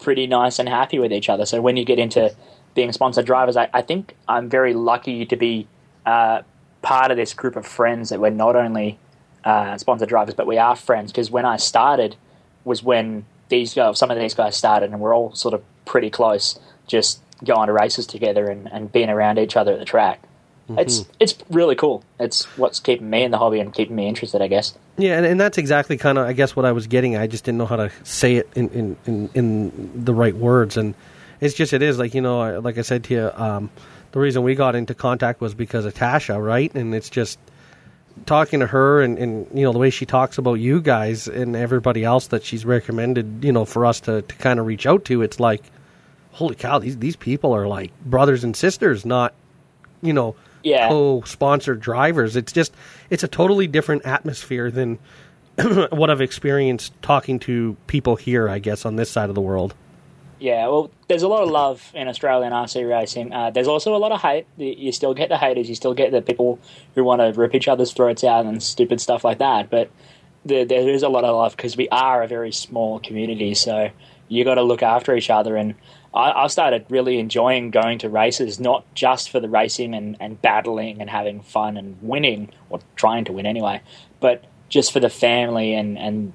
pretty 0.00 0.26
nice 0.26 0.58
and 0.58 0.68
happy 0.68 0.98
with 0.98 1.12
each 1.12 1.28
other. 1.28 1.46
So 1.46 1.60
when 1.60 1.76
you 1.76 1.84
get 1.84 1.98
into 1.98 2.34
being 2.74 2.92
sponsored 2.92 3.24
drivers, 3.24 3.56
I, 3.56 3.68
I 3.72 3.82
think 3.82 4.14
I'm 4.28 4.48
very 4.48 4.74
lucky 4.74 5.24
to 5.26 5.36
be 5.36 5.66
uh, 6.04 6.42
part 6.82 7.10
of 7.10 7.16
this 7.16 7.32
group 7.32 7.56
of 7.56 7.66
friends 7.66 8.10
that 8.10 8.20
we're 8.20 8.30
not 8.30 8.54
only 8.54 8.98
uh, 9.44 9.78
sponsored 9.78 10.08
drivers, 10.08 10.34
but 10.34 10.46
we 10.46 10.58
are 10.58 10.76
friends. 10.76 11.10
Because 11.10 11.30
when 11.30 11.46
I 11.46 11.56
started, 11.56 12.16
was 12.64 12.82
when 12.82 13.24
these 13.48 13.74
guys, 13.74 13.98
some 13.98 14.10
of 14.10 14.18
these 14.18 14.34
guys 14.34 14.56
started, 14.56 14.90
and 14.90 15.00
we're 15.00 15.14
all 15.14 15.34
sort 15.34 15.54
of 15.54 15.62
pretty 15.84 16.10
close, 16.10 16.58
just 16.86 17.20
going 17.44 17.66
to 17.66 17.72
races 17.72 18.06
together 18.06 18.48
and, 18.48 18.70
and 18.72 18.90
being 18.90 19.10
around 19.10 19.38
each 19.38 19.56
other 19.56 19.72
at 19.72 19.78
the 19.78 19.84
track. 19.84 20.22
It's 20.68 21.04
it's 21.20 21.36
really 21.48 21.76
cool. 21.76 22.02
It's 22.18 22.44
what's 22.56 22.80
keeping 22.80 23.08
me 23.08 23.22
in 23.22 23.30
the 23.30 23.38
hobby 23.38 23.60
and 23.60 23.72
keeping 23.72 23.94
me 23.94 24.08
interested, 24.08 24.42
I 24.42 24.48
guess. 24.48 24.76
Yeah, 24.98 25.16
and, 25.16 25.24
and 25.24 25.38
that's 25.38 25.58
exactly 25.58 25.96
kind 25.96 26.18
of 26.18 26.26
I 26.26 26.32
guess 26.32 26.56
what 26.56 26.64
I 26.64 26.72
was 26.72 26.88
getting. 26.88 27.16
I 27.16 27.28
just 27.28 27.44
didn't 27.44 27.58
know 27.58 27.66
how 27.66 27.76
to 27.76 27.92
say 28.02 28.36
it 28.36 28.50
in 28.56 28.68
in, 28.70 28.96
in, 29.06 29.30
in 29.34 30.04
the 30.04 30.12
right 30.12 30.34
words, 30.34 30.76
and 30.76 30.94
it's 31.40 31.54
just 31.54 31.72
it 31.72 31.82
is 31.82 31.98
like 31.98 32.14
you 32.14 32.20
know 32.20 32.58
like 32.60 32.78
I 32.78 32.82
said 32.82 33.04
to 33.04 33.14
you. 33.14 33.30
Um, 33.34 33.70
the 34.12 34.18
reason 34.18 34.42
we 34.42 34.54
got 34.54 34.74
into 34.74 34.94
contact 34.94 35.40
was 35.40 35.54
because 35.54 35.84
of 35.84 35.94
Tasha, 35.94 36.42
right? 36.42 36.74
And 36.74 36.94
it's 36.94 37.10
just 37.10 37.38
talking 38.24 38.60
to 38.60 38.66
her 38.66 39.02
and, 39.02 39.18
and 39.18 39.46
you 39.54 39.62
know 39.62 39.72
the 39.72 39.78
way 39.78 39.90
she 39.90 40.06
talks 40.06 40.38
about 40.38 40.54
you 40.54 40.80
guys 40.80 41.28
and 41.28 41.54
everybody 41.54 42.02
else 42.02 42.28
that 42.28 42.42
she's 42.42 42.64
recommended 42.64 43.44
you 43.44 43.52
know 43.52 43.66
for 43.66 43.84
us 43.84 44.00
to, 44.00 44.22
to 44.22 44.34
kind 44.36 44.58
of 44.58 44.64
reach 44.64 44.86
out 44.86 45.04
to 45.04 45.20
it's 45.20 45.38
like 45.38 45.62
holy 46.36 46.54
cow 46.54 46.78
these 46.78 46.96
these 46.98 47.16
people 47.16 47.52
are 47.54 47.66
like 47.66 47.90
brothers 48.04 48.44
and 48.44 48.54
sisters 48.56 49.04
not 49.04 49.32
you 50.02 50.12
know 50.12 50.34
Yeah. 50.62 50.88
co-sponsored 50.88 51.80
drivers 51.80 52.36
it's 52.36 52.52
just 52.52 52.72
it's 53.10 53.24
a 53.24 53.28
totally 53.28 53.66
different 53.66 54.04
atmosphere 54.04 54.70
than 54.70 54.98
what 55.90 56.10
I've 56.10 56.20
experienced 56.20 56.92
talking 57.02 57.38
to 57.40 57.76
people 57.86 58.16
here 58.16 58.48
I 58.48 58.58
guess 58.58 58.84
on 58.84 58.96
this 58.96 59.10
side 59.10 59.28
of 59.30 59.34
the 59.34 59.40
world 59.40 59.74
Yeah, 60.38 60.68
well, 60.68 60.90
there's 61.08 61.22
a 61.22 61.28
lot 61.28 61.42
of 61.42 61.48
love 61.50 61.80
in 61.94 62.08
Australian 62.08 62.52
RC 62.52 62.86
racing. 62.86 63.32
Uh, 63.32 63.48
there's 63.50 63.68
also 63.68 63.96
a 63.96 64.00
lot 64.04 64.12
of 64.12 64.20
hate. 64.20 64.44
You 64.58 64.92
still 64.92 65.14
get 65.14 65.30
the 65.30 65.38
haters. 65.38 65.66
You 65.70 65.74
still 65.74 65.94
get 65.94 66.12
the 66.12 66.20
people 66.20 66.58
who 66.94 67.02
want 67.04 67.22
to 67.22 67.32
rip 67.40 67.54
each 67.54 67.68
other's 67.68 67.94
throats 67.94 68.22
out 68.22 68.44
and 68.44 68.62
stupid 68.62 69.00
stuff 69.00 69.24
like 69.24 69.38
that. 69.38 69.70
But 69.70 69.88
there, 70.44 70.66
there 70.66 70.86
is 70.90 71.02
a 71.02 71.08
lot 71.08 71.24
of 71.24 71.34
love 71.34 71.56
because 71.56 71.74
we 71.74 71.88
are 71.88 72.22
a 72.22 72.28
very 72.28 72.52
small 72.52 73.00
community. 73.00 73.54
So 73.54 73.88
you 74.28 74.44
got 74.44 74.56
to 74.56 74.62
look 74.62 74.82
after 74.82 75.16
each 75.16 75.30
other. 75.30 75.56
And 75.56 75.74
I, 76.16 76.44
I 76.44 76.46
started 76.48 76.86
really 76.88 77.18
enjoying 77.18 77.70
going 77.70 77.98
to 77.98 78.08
races, 78.08 78.58
not 78.58 78.84
just 78.94 79.30
for 79.30 79.38
the 79.38 79.48
racing 79.48 79.94
and, 79.94 80.16
and 80.18 80.40
battling 80.40 81.00
and 81.00 81.10
having 81.10 81.42
fun 81.42 81.76
and 81.76 81.96
winning, 82.00 82.50
or 82.70 82.80
trying 82.96 83.26
to 83.26 83.32
win 83.32 83.46
anyway, 83.46 83.82
but 84.20 84.44
just 84.68 84.92
for 84.92 85.00
the 85.00 85.10
family 85.10 85.74
and, 85.74 85.98
and 85.98 86.32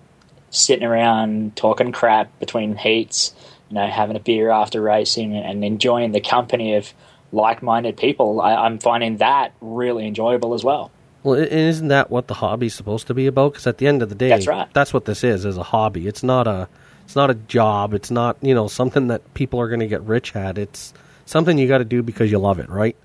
sitting 0.51 0.85
around 0.85 1.55
talking 1.55 1.91
crap 1.91 2.39
between 2.39 2.75
heats, 2.77 3.33
you 3.69 3.75
know, 3.75 3.87
having 3.87 4.15
a 4.15 4.19
beer 4.19 4.49
after 4.49 4.81
racing 4.81 5.35
and 5.35 5.65
enjoying 5.65 6.11
the 6.11 6.21
company 6.21 6.75
of 6.75 6.93
like-minded 7.31 7.97
people. 7.97 8.41
I, 8.41 8.53
I'm 8.53 8.77
finding 8.79 9.17
that 9.17 9.53
really 9.61 10.05
enjoyable 10.05 10.53
as 10.53 10.63
well. 10.63 10.91
Well, 11.23 11.35
isn't 11.35 11.87
that 11.89 12.09
what 12.09 12.27
the 12.27 12.33
hobby's 12.35 12.73
supposed 12.73 13.07
to 13.07 13.13
be 13.13 13.27
about? 13.27 13.53
Because 13.53 13.67
at 13.67 13.77
the 13.77 13.87
end 13.87 14.01
of 14.01 14.09
the 14.09 14.15
day, 14.15 14.29
That's 14.29 14.47
right. 14.47 14.67
That's 14.73 14.91
what 14.93 15.05
this 15.05 15.23
is: 15.23 15.45
is 15.45 15.55
a 15.55 15.63
hobby. 15.63 16.07
It's 16.07 16.23
not 16.23 16.47
a, 16.47 16.67
it's 17.11 17.15
not 17.17 17.29
a 17.29 17.33
job. 17.33 17.93
It's 17.93 18.09
not 18.09 18.37
you 18.41 18.55
know 18.55 18.69
something 18.69 19.07
that 19.07 19.33
people 19.33 19.59
are 19.59 19.67
going 19.67 19.81
to 19.81 19.87
get 19.87 20.01
rich 20.03 20.33
at. 20.33 20.57
It's 20.57 20.93
something 21.25 21.57
you 21.57 21.67
got 21.67 21.79
to 21.79 21.83
do 21.83 22.01
because 22.01 22.31
you 22.31 22.39
love 22.39 22.57
it, 22.57 22.69
right? 22.69 22.95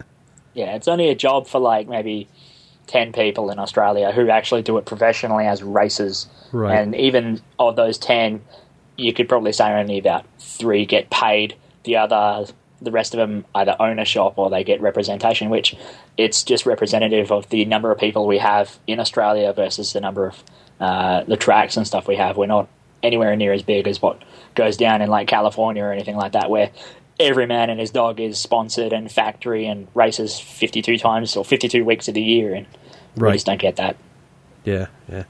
Yeah, 0.55 0.77
it's 0.77 0.87
only 0.87 1.09
a 1.09 1.17
job 1.17 1.49
for 1.49 1.59
like 1.59 1.89
maybe 1.89 2.29
ten 2.87 3.13
people 3.13 3.51
in 3.51 3.59
Australia 3.59 4.13
who 4.13 4.29
actually 4.31 4.63
do 4.63 4.79
it 4.79 4.87
professionally 4.87 5.45
as 5.45 5.61
racers. 5.61 6.29
Right. 6.53 6.79
And 6.79 6.95
even 6.95 7.41
of 7.59 7.75
those 7.75 7.99
ten, 7.99 8.45
you 8.97 9.13
could 9.13 9.29
probably 9.29 9.53
say 9.53 9.73
only 9.73 9.99
about 9.99 10.25
three 10.39 10.87
get 10.87 11.11
paid. 11.11 11.57
The 11.83 11.97
other, 11.97 12.53
the 12.81 12.93
rest 12.93 13.13
of 13.13 13.19
them 13.19 13.45
either 13.57 13.75
own 13.81 13.99
a 13.99 14.05
shop 14.05 14.35
or 14.39 14.51
they 14.51 14.63
get 14.63 14.81
representation, 14.81 15.51
which 15.51 15.75
it's 16.17 16.45
just 16.45 16.65
representative 16.65 17.33
of 17.33 17.49
the 17.49 17.65
number 17.65 17.91
of 17.91 17.99
people 17.99 18.29
we 18.29 18.39
have 18.39 18.79
in 18.87 19.01
Australia 19.01 19.53
versus 19.53 19.95
the 19.95 20.01
number 20.01 20.27
of 20.27 20.45
uh, 20.79 21.25
the 21.25 21.37
tracks 21.37 21.77
and 21.77 21.85
stuff 21.89 22.07
we 22.07 22.15
have. 22.15 22.37
We're 22.37 22.47
not 22.47 22.69
anywhere 23.03 23.37
near 23.37 23.53
as 23.53 23.63
big 23.63 23.87
as 23.87 24.01
what 24.01 24.23
goes 24.55 24.77
down 24.77 25.03
in 25.03 25.09
like 25.09 25.29
California 25.29 25.83
or 25.83 25.93
anything 25.93 26.17
like 26.17 26.33
that, 26.33 26.51
where 26.51 26.71
every 27.19 27.47
man 27.47 27.71
and 27.71 27.81
his 27.81 27.91
dog 27.91 28.21
is 28.21 28.39
sponsored 28.39 28.93
and 28.93 29.11
factory 29.11 29.67
and 29.67 29.89
races 29.95 30.39
52 30.39 30.99
times 30.99 31.37
or 31.37 31.45
52 31.45 31.85
weeks 31.85 32.09
of 32.09 32.15
the 32.15 32.23
year, 32.23 32.55
and 32.55 32.67
we 33.17 33.33
just 33.33 33.47
don't 33.47 33.61
get 33.61 33.77
that. 33.77 33.97
Yeah, 34.65 34.87
yeah. 35.09 35.25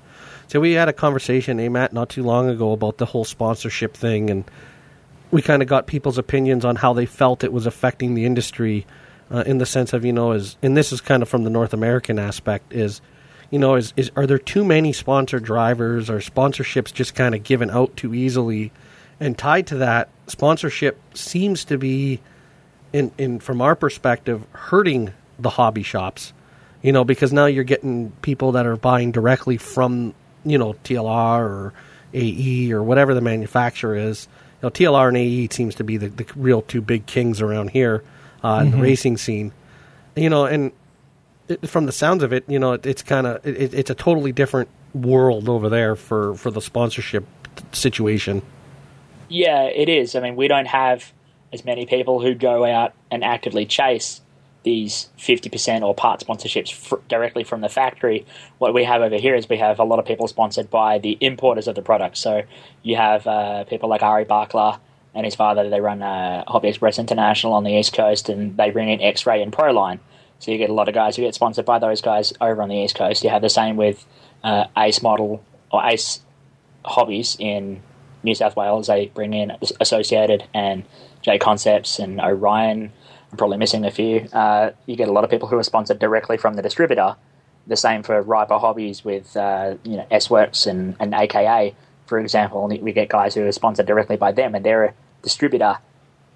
So 0.49 0.61
we 0.61 0.73
had 0.73 0.89
a 0.89 0.93
conversation, 0.93 1.59
eh, 1.61 1.69
Matt, 1.69 1.93
not 1.93 2.09
too 2.09 2.23
long 2.23 2.49
ago 2.49 2.73
about 2.73 2.99
the 2.99 3.07
whole 3.07 3.25
sponsorship 3.25 3.95
thing, 3.97 4.31
and 4.31 4.45
we 5.31 5.43
kind 5.43 5.63
of 5.63 5.69
got 5.69 5.87
people's 5.87 6.19
opinions 6.19 6.65
on 6.65 6.77
how 6.77 6.93
they 6.93 7.07
felt 7.07 7.45
it 7.45 7.53
was 7.53 7.67
affecting 7.67 8.15
the 8.15 8.25
industry, 8.25 8.87
uh, 9.31 9.43
in 9.47 9.59
the 9.59 9.67
sense 9.67 9.93
of 9.93 10.05
you 10.05 10.13
know, 10.13 10.33
is 10.33 10.57
and 10.63 10.77
this 10.77 10.93
is 10.93 11.01
kind 11.01 11.23
of 11.23 11.29
from 11.29 11.45
the 11.45 11.51
North 11.51 11.73
American 11.73 12.19
aspect 12.19 12.73
is, 12.73 13.01
you 13.51 13.59
know, 13.59 13.75
is 13.75 13.93
is 13.97 14.11
are 14.17 14.27
there 14.27 14.39
too 14.39 14.65
many 14.65 14.93
sponsor 14.93 15.39
drivers 15.39 16.11
or 16.11 16.19
sponsorships 16.19 16.93
just 16.93 17.15
kind 17.15 17.35
of 17.35 17.45
given 17.45 17.71
out 17.71 17.97
too 17.97 18.15
easily, 18.15 18.73
and 19.21 19.37
tied 19.37 19.67
to 19.69 19.77
that, 19.77 20.09
sponsorship 20.27 20.99
seems 21.15 21.65
to 21.67 21.79
be, 21.79 22.21
in 22.93 23.13
in 23.19 23.41
from 23.41 23.61
our 23.61 23.75
perspective, 23.75 24.45
hurting 24.53 25.13
the 25.39 25.51
hobby 25.51 25.83
shops 25.83 26.33
you 26.87 26.93
know, 26.93 27.03
because 27.03 27.33
now 27.33 27.47
you're 27.47 27.65
getting 27.65 28.13
people 28.23 28.53
that 28.53 28.65
are 28.65 28.77
buying 28.77 29.11
directly 29.11 29.57
from, 29.57 30.15
you 30.45 30.57
know, 30.57 30.75
TLR 30.85 31.41
or 31.41 31.73
AE 32.15 32.71
or 32.73 32.81
whatever 32.81 33.13
the 33.13 33.21
manufacturer 33.21 33.97
is. 33.97 34.29
You 34.63 34.67
know, 34.67 34.71
TLR 34.71 35.09
and 35.09 35.17
AE 35.17 35.49
seems 35.51 35.75
to 35.75 35.85
be 35.85 35.97
the, 35.97 36.11
the 36.11 36.27
real 36.37 36.63
two 36.63 36.81
big 36.81 37.07
kings 37.07 37.41
around 37.41 37.71
here 37.71 38.05
uh, 38.45 38.61
in 38.63 38.71
the 38.71 38.77
racing 38.77 39.17
scene. 39.17 39.51
You 40.15 40.31
know, 40.31 40.45
and 40.45 40.71
it, 41.49 41.69
from 41.69 41.87
the 41.87 41.93
sounds 41.93 42.23
of 42.23 42.33
it, 42.33 42.45
you 42.49 42.59
know, 42.59 42.73
it, 42.73 42.87
it's 42.87 43.03
kind 43.03 43.27
of 43.27 43.47
it, 43.47 43.75
it's 43.75 43.91
a 43.91 43.95
totally 43.95 44.33
different 44.33 44.69
world 44.95 45.49
over 45.49 45.69
there 45.69 45.97
for 45.97 46.35
for 46.35 46.51
the 46.51 46.61
sponsorship 46.61 47.25
situation. 47.73 48.43
Yeah, 49.29 49.65
it 49.65 49.89
is. 49.89 50.15
I 50.15 50.21
mean, 50.21 50.37
we 50.37 50.49
don't 50.49 50.67
have 50.67 51.13
as 51.53 51.65
many 51.65 51.87
people 51.87 52.21
who 52.21 52.35
go 52.35 52.65
out 52.65 52.93
and 53.11 53.25
actively 53.25 53.67
chase 53.67 54.21
these 54.63 55.09
50% 55.19 55.83
or 55.83 55.95
part 55.95 56.21
sponsorships 56.21 56.73
fr- 56.73 56.97
directly 57.09 57.45
from 57.45 57.61
the 57.61 57.69
factory. 57.69 58.27
What 58.59 58.75
we 58.75 58.83
have 58.83 59.01
over 59.01 59.17
here 59.17 59.37
is 59.37 59.49
we 59.49 59.59
have 59.59 59.79
a 59.79 59.85
lot 59.85 60.01
of 60.01 60.07
people 60.07 60.27
sponsored 60.27 60.71
by 60.71 60.99
the 60.99 61.17
importers 61.21 61.69
of 61.69 61.77
the 61.77 61.83
product. 61.83 62.19
So 62.19 62.43
you 62.83 62.97
have 62.97 63.27
uh, 63.29 63.65
people 63.65 63.89
like 63.89 64.03
Ari 64.03 64.25
Barkla 64.25 64.81
and 65.15 65.25
his 65.25 65.37
father, 65.37 65.71
they 65.71 65.81
run 65.81 66.03
uh, 66.03 66.43
Hobby 66.49 66.69
Express 66.69 66.99
International 66.99 67.53
on 67.53 67.63
the 67.63 67.71
East 67.71 67.93
Coast 67.93 68.29
and 68.29 68.57
they 68.57 68.71
bring 68.71 68.89
in 68.89 69.01
X 69.01 69.25
Ray 69.25 69.41
and 69.41 69.53
Proline. 69.53 70.01
So 70.39 70.51
you 70.51 70.59
get 70.59 70.71
a 70.71 70.75
lot 70.75 70.89
of 70.89 70.95
guys 70.95 71.17
who 71.17 71.23
get 71.23 71.35
sponsored 71.35 71.65
by 71.65 71.79
those 71.79 72.01
guys 72.01 72.33
over 72.41 72.61
on 72.63 72.69
the 72.69 72.77
East 72.77 72.95
Coast. 72.95 73.25
You 73.25 73.31
have 73.31 73.43
the 73.43 73.49
same 73.49 73.77
with 73.77 74.05
uh, 74.45 74.67
Ace 74.77 75.03
Model 75.03 75.43
or 75.73 75.85
Ace 75.85 76.21
Hobbies 76.85 77.37
in 77.39 77.83
New 78.23 78.35
South 78.35 78.55
Wales. 78.55 78.87
They 78.87 79.07
bring 79.07 79.35
in 79.35 79.53
Associated 79.81 80.45
and 80.53 80.85
J 81.23 81.39
Concepts 81.39 81.99
and 81.99 82.21
Orion 82.21 82.93
I'm 83.31 83.39
probably 83.39 83.57
missing 83.57 83.85
a 83.85 83.91
few. 83.91 84.29
Uh, 84.33 84.71
you 84.87 84.97
get 84.97 85.09
a 85.09 85.13
lot 85.13 85.25
of 85.25 85.31
people 85.31 85.49
who 85.49 85.59
are 85.59 85.63
sponsored 85.63 85.99
directly 85.99 86.37
from 86.37 86.55
the 86.55 86.63
distributor. 86.63 87.17
The 87.67 87.77
same 87.77 88.03
for 88.03 88.23
Riper 88.23 88.59
Hobbies 88.59 89.05
with 89.05 89.37
uh, 89.37 89.77
you 89.83 89.97
know 89.97 90.07
S-Workz 90.11 90.67
and, 90.67 90.97
and 91.01 91.13
AKA, 91.13 91.75
for 92.07 92.21
example. 92.21 92.69
We 92.69 92.93
get 92.93 93.09
guys 93.09 93.35
who 93.35 93.45
are 93.45 93.53
sponsored 93.53 93.87
directly 93.87 94.17
by 94.17 94.33
them, 94.33 94.55
and 94.55 94.65
they're 94.65 94.85
a 94.85 94.95
distributor 95.23 95.79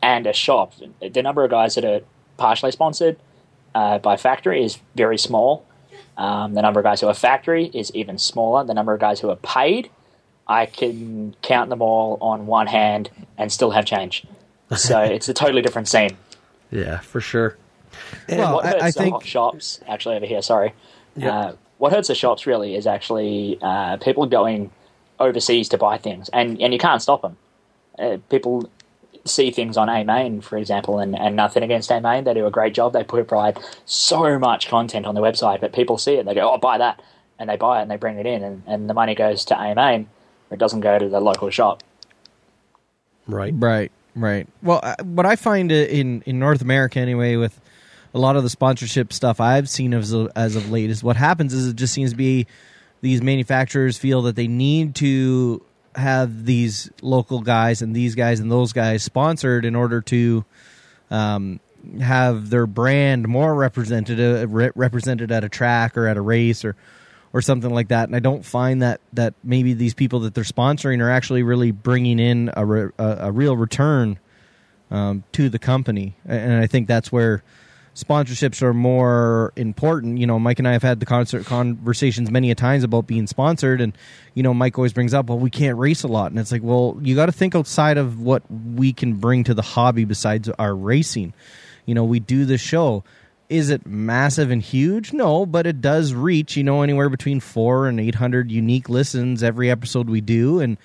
and 0.03 0.27
a 0.27 0.33
shop. 0.33 0.75
The 1.01 1.23
number 1.23 1.45
of 1.45 1.51
guys 1.51 1.77
that 1.77 1.85
are 1.85 2.01
partially 2.37 2.73
sponsored 2.73 3.17
uh, 3.75 3.99
by 3.99 4.17
factory 4.17 4.65
is 4.65 4.79
very 4.95 5.19
small. 5.19 5.67
Um, 6.17 6.55
the 6.55 6.63
number 6.63 6.81
of 6.81 6.85
guys 6.85 7.01
who 7.01 7.07
are 7.07 7.15
factory 7.15 7.67
is 7.73 7.95
even 7.95 8.19
smaller. 8.19 8.65
The 8.65 8.75
number 8.75 8.93
of 8.93 9.01
guys 9.01 9.21
who 9.21 9.31
are 9.31 9.37
paid, 9.37 9.91
I 10.47 10.67
can 10.67 11.35
count 11.43 11.71
them 11.71 11.81
all 11.81 12.19
on 12.21 12.47
one 12.47 12.67
hand 12.67 13.11
and 13.39 13.51
still 13.51 13.71
have 13.71 13.85
change. 13.85 14.25
So 14.77 15.01
it's 15.03 15.29
a 15.29 15.35
totally 15.35 15.63
different 15.63 15.89
scene. 15.89 16.17
Yeah, 16.71 16.99
for 16.99 17.21
sure. 17.21 17.57
Well, 18.29 18.55
what 18.55 18.67
hurts 18.67 18.83
I 18.83 18.91
the 18.91 18.99
think 18.99 19.25
shops 19.25 19.81
actually 19.87 20.17
over 20.17 20.27
here. 20.27 20.43
Sorry. 20.43 20.75
Yeah. 21.17 21.37
Uh, 21.37 21.57
what 21.79 21.93
hurts 21.93 22.09
the 22.09 22.15
shops 22.15 22.47
really 22.47 22.75
is 22.75 22.87
actually 22.87 23.59
uh, 23.63 23.97
people 23.97 24.27
going 24.27 24.71
overseas 25.19 25.69
to 25.71 25.79
buy 25.79 25.99
things, 25.99 26.29
and 26.31 26.61
and 26.61 26.73
you 26.73 26.79
can't 26.79 27.03
stop 27.03 27.23
them. 27.23 27.37
Uh, 27.99 28.19
people 28.29 28.71
see 29.25 29.51
things 29.51 29.77
on 29.77 29.89
A 29.89 30.05
Main, 30.05 30.41
for 30.41 30.57
example, 30.57 30.99
and, 30.99 31.19
and 31.19 31.37
nothing 31.37 31.63
against 31.63 31.91
A 31.91 32.01
Main. 32.01 32.25
They 32.25 32.35
do 32.35 32.47
a 32.47 32.51
great 32.51 32.75
job. 32.75 32.93
They 32.93 33.05
provide 33.05 33.59
so 33.85 34.39
much 34.39 34.69
content 34.69 35.07
on 35.07 35.15
their 35.15 35.25
website, 35.25 35.61
but 35.61 35.73
people 35.73 35.99
see 35.99 36.15
it, 36.15 36.21
and 36.21 36.29
they 36.29 36.35
go, 36.35 36.53
"Oh, 36.53 36.59
buy 36.59 36.79
that," 36.79 37.03
and 37.39 37.49
they 37.49 37.57
buy 37.57 37.79
it 37.79 37.83
and 37.83 37.91
they 37.91 37.97
bring 37.97 38.19
it 38.19 38.27
in, 38.27 38.43
and, 38.43 38.63
and 38.67 38.89
the 38.89 38.95
money 38.95 39.15
goes 39.15 39.45
to 39.47 39.59
A 39.59 39.75
Main. 39.75 40.09
It 40.51 40.59
doesn't 40.59 40.81
go 40.81 40.99
to 40.99 41.09
the 41.09 41.21
local 41.21 41.51
shop. 41.51 41.83
Right. 43.27 43.53
Right, 43.57 43.93
right. 44.17 44.49
Well, 44.63 44.81
uh, 44.83 44.97
what 45.05 45.27
I 45.27 45.37
find 45.37 45.71
in 45.71 46.23
in 46.23 46.39
North 46.39 46.63
America 46.63 46.99
anyway, 46.99 47.37
with 47.37 47.61
a 48.13 48.19
lot 48.19 48.37
of 48.37 48.43
the 48.43 48.51
sponsorship 48.51 49.13
stuff 49.13 49.41
I've 49.41 49.69
seen 49.69 49.95
as 49.95 50.13
of, 50.13 50.31
as 50.35 50.57
of 50.57 50.71
late, 50.71 50.91
is 50.91 51.05
what 51.05 51.17
happens 51.17 51.55
is 51.55 51.69
it 51.69 51.77
just 51.77 51.95
seems 51.95 52.11
to 52.11 52.17
be 52.17 52.47
these 53.01 53.23
manufacturers 53.23 53.97
feel 53.97 54.23
that 54.23 54.37
they 54.37 54.49
need 54.49 54.95
to 54.97 55.63
have 55.95 56.45
these 56.45 56.91
local 57.03 57.41
guys 57.41 57.83
and 57.83 57.95
these 57.95 58.15
guys 58.15 58.41
and 58.41 58.51
those 58.51 58.73
guys 58.73 59.03
sponsored 59.03 59.65
in 59.65 59.75
order 59.75 60.01
to 60.01 60.45
um, 61.11 61.61
have 62.01 62.51
their 62.51 62.67
brand 62.67 63.27
more 63.27 63.55
represented 63.55 64.19
re- 64.51 64.71
represented 64.75 65.33
at 65.33 65.45
a 65.45 65.49
track 65.49 65.97
or 65.97 66.07
at 66.07 66.17
a 66.17 66.21
race 66.21 66.65
or 66.65 66.77
or 67.33 67.41
something 67.41 67.71
like 67.73 67.89
that. 67.89 68.09
And 68.09 68.17
I 68.17 68.21
don't 68.21 68.45
find 68.45 68.83
that 68.83 69.01
that 69.13 69.35
maybe 69.43 69.73
these 69.73 69.95
people 69.95 70.21
that 70.21 70.35
they're 70.35 70.45
sponsoring 70.45 71.01
are 71.01 71.11
actually 71.11 71.43
really 71.43 71.71
bringing 71.71 72.19
in 72.19 72.51
a 72.57 72.65
re, 72.65 72.91
a, 72.99 73.17
a 73.21 73.33
real 73.33 73.57
return 73.57 74.19
um, 74.91 75.25
to 75.33 75.49
the 75.49 75.59
company. 75.59 76.17
And 76.25 76.55
I 76.55 76.67
think 76.67 76.89
that's 76.89 77.11
where 77.13 77.43
sponsorships 78.03 78.63
are 78.63 78.75
more 78.75 79.53
important. 79.57 80.19
You 80.19 80.27
know, 80.27 80.39
Mike 80.39 80.59
and 80.59 80.67
I 80.67 80.73
have 80.73 80.83
had 80.83 81.01
the 81.01 81.07
concert 81.07 81.47
conversations 81.47 82.31
many 82.31 82.51
a 82.51 82.55
times 82.55 82.85
about 82.85 83.07
being 83.07 83.27
sponsored, 83.27 83.81
and 83.81 83.97
you 84.35 84.43
know, 84.43 84.55
Mike 84.55 84.79
always 84.79 84.93
brings 84.93 85.15
up, 85.15 85.29
"Well, 85.29 85.39
we 85.39 85.51
can't 85.51 85.79
race 85.79 86.03
a 86.03 86.09
lot," 86.09 86.31
and 86.31 86.41
it's 86.41 86.53
like, 86.53 86.63
well, 86.63 86.99
you 87.03 87.15
got 87.15 87.27
to 87.27 87.33
think 87.33 87.55
outside 87.55 87.99
of 87.99 88.21
what 88.21 88.43
we 88.51 88.93
can 88.93 89.15
bring 89.15 89.45
to 89.45 89.55
the 89.55 89.63
hobby 89.63 90.05
besides 90.05 90.49
our 90.59 90.75
racing. 90.75 91.35
You 91.87 91.95
know, 91.95 92.05
we 92.05 92.21
do 92.21 92.45
the 92.45 92.59
show. 92.59 93.05
Is 93.49 93.69
it 93.71 93.85
massive 93.85 94.51
and 94.53 94.63
huge? 94.63 95.13
No, 95.13 95.45
but 95.45 95.67
it 95.67 95.81
does 95.81 96.15
reach, 96.15 96.57
you 96.57 96.63
know, 96.63 96.83
anywhere 96.83 97.09
between 97.09 97.41
four 97.41 97.89
and 97.89 97.99
eight 97.99 98.15
hundred 98.15 98.51
unique 98.51 98.89
listens 98.89 99.43
every 99.43 99.71
episode 99.71 100.09
we 100.09 100.21
do, 100.21 100.61
and 100.61 100.79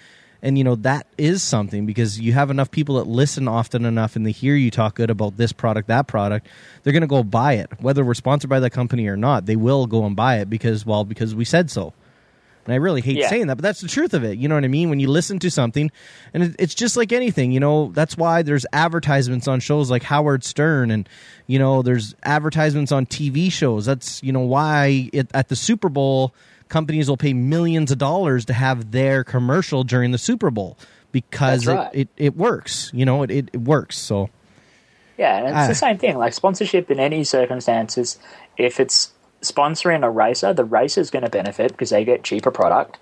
and 0.45 0.57
you 0.59 0.63
know 0.63 0.75
that 0.75 1.07
is 1.17 1.41
something 1.43 1.85
because 1.87 2.19
you 2.19 2.31
have 2.31 2.49
enough 2.51 2.69
people 2.69 2.95
that 2.95 3.07
listen 3.07 3.47
often 3.47 3.83
enough 3.83 4.15
and 4.15 4.25
they 4.25 4.31
hear 4.31 4.55
you 4.55 4.69
talk 4.71 4.95
good 4.95 5.09
about 5.09 5.35
this 5.37 5.51
product 5.51 5.87
that 5.89 6.07
product 6.07 6.47
they're 6.83 6.93
going 6.93 7.01
to 7.01 7.07
go 7.07 7.23
buy 7.23 7.53
it. 7.53 7.69
Whether 7.81 8.05
we're 8.05 8.13
sponsored 8.13 8.49
by 8.49 8.59
that 8.61 8.69
company 8.69 9.07
or 9.07 9.17
not 9.17 9.47
they 9.47 9.55
will 9.55 9.87
go 9.87 10.05
and 10.05 10.15
buy 10.15 10.37
it 10.37 10.49
because 10.49 10.85
well 10.85 11.03
because 11.03 11.33
we 11.35 11.43
said 11.45 11.69
so. 11.71 11.93
And 12.65 12.73
i 12.73 12.77
really 12.77 13.01
hate 13.01 13.17
Yeah. 13.17 13.29
saying 13.29 13.47
that 13.47 13.55
but 13.55 13.63
that's 13.63 13.81
the 13.81 13.87
truth 13.87 14.13
of 14.13 14.23
it. 14.23 14.37
You 14.37 14.47
know 14.47 14.55
what 14.55 14.63
i 14.63 14.67
mean? 14.67 14.89
When 14.91 14.99
you 14.99 15.07
listen 15.07 15.39
to 15.39 15.49
something 15.49 15.91
and 16.33 16.55
it's 16.59 16.75
just 16.75 16.95
like 16.95 17.11
anything 17.11 17.51
you 17.51 17.59
know? 17.59 17.91
That's 17.93 18.15
why 18.15 18.43
there's 18.43 18.67
advertisements 18.71 19.47
on 19.47 19.59
shows 19.59 19.89
like 19.89 20.03
howard 20.03 20.43
stern 20.43 20.91
and 20.91 21.09
you 21.47 21.57
know 21.57 21.81
there's 21.81 22.13
advertisements 22.23 22.91
on 22.91 23.07
tv 23.07 23.51
shows. 23.51 23.85
That's 23.87 24.21
you 24.21 24.31
know 24.31 24.41
why 24.41 25.09
it, 25.11 25.27
at 25.33 25.49
the 25.49 25.55
super 25.55 25.89
bowl 25.89 26.33
companies 26.69 27.09
will 27.09 27.17
pay 27.17 27.33
millions 27.33 27.91
of 27.91 27.97
dollars 27.97 28.45
to 28.45 28.53
have 28.53 28.91
their 28.91 29.23
commercial 29.23 29.83
during 29.83 30.11
the 30.11 30.17
Super 30.17 30.51
Bowl 30.51 30.77
because 31.11 31.65
right. 31.67 31.89
it, 31.93 31.99
it, 32.17 32.25
it 32.25 32.35
works. 32.37 32.91
You 32.93 33.05
know, 33.05 33.23
it, 33.23 33.31
it, 33.31 33.57
works. 33.61 33.97
So 33.97 34.29
Yeah, 35.17 35.37
and 35.37 35.47
it's 35.47 35.55
Ah. 35.55 35.67
the 35.67 35.75
same 35.75 35.97
thing. 35.97 36.17
Like 36.17 36.33
sponsorship 36.33 36.91
in 36.91 36.99
any 36.99 37.23
circumstances, 37.23 38.17
if 38.57 38.79
it's 38.79 39.11
sponsoring 39.41 40.03
a 40.03 40.09
racer, 40.09 40.53
the 40.53 40.65
racer's 40.65 41.09
going 41.09 41.23
to 41.23 41.29
benefit 41.29 41.71
because 41.71 41.91
they 41.91 42.03
get 42.03 42.23
cheaper 42.23 42.51
product 42.51 42.97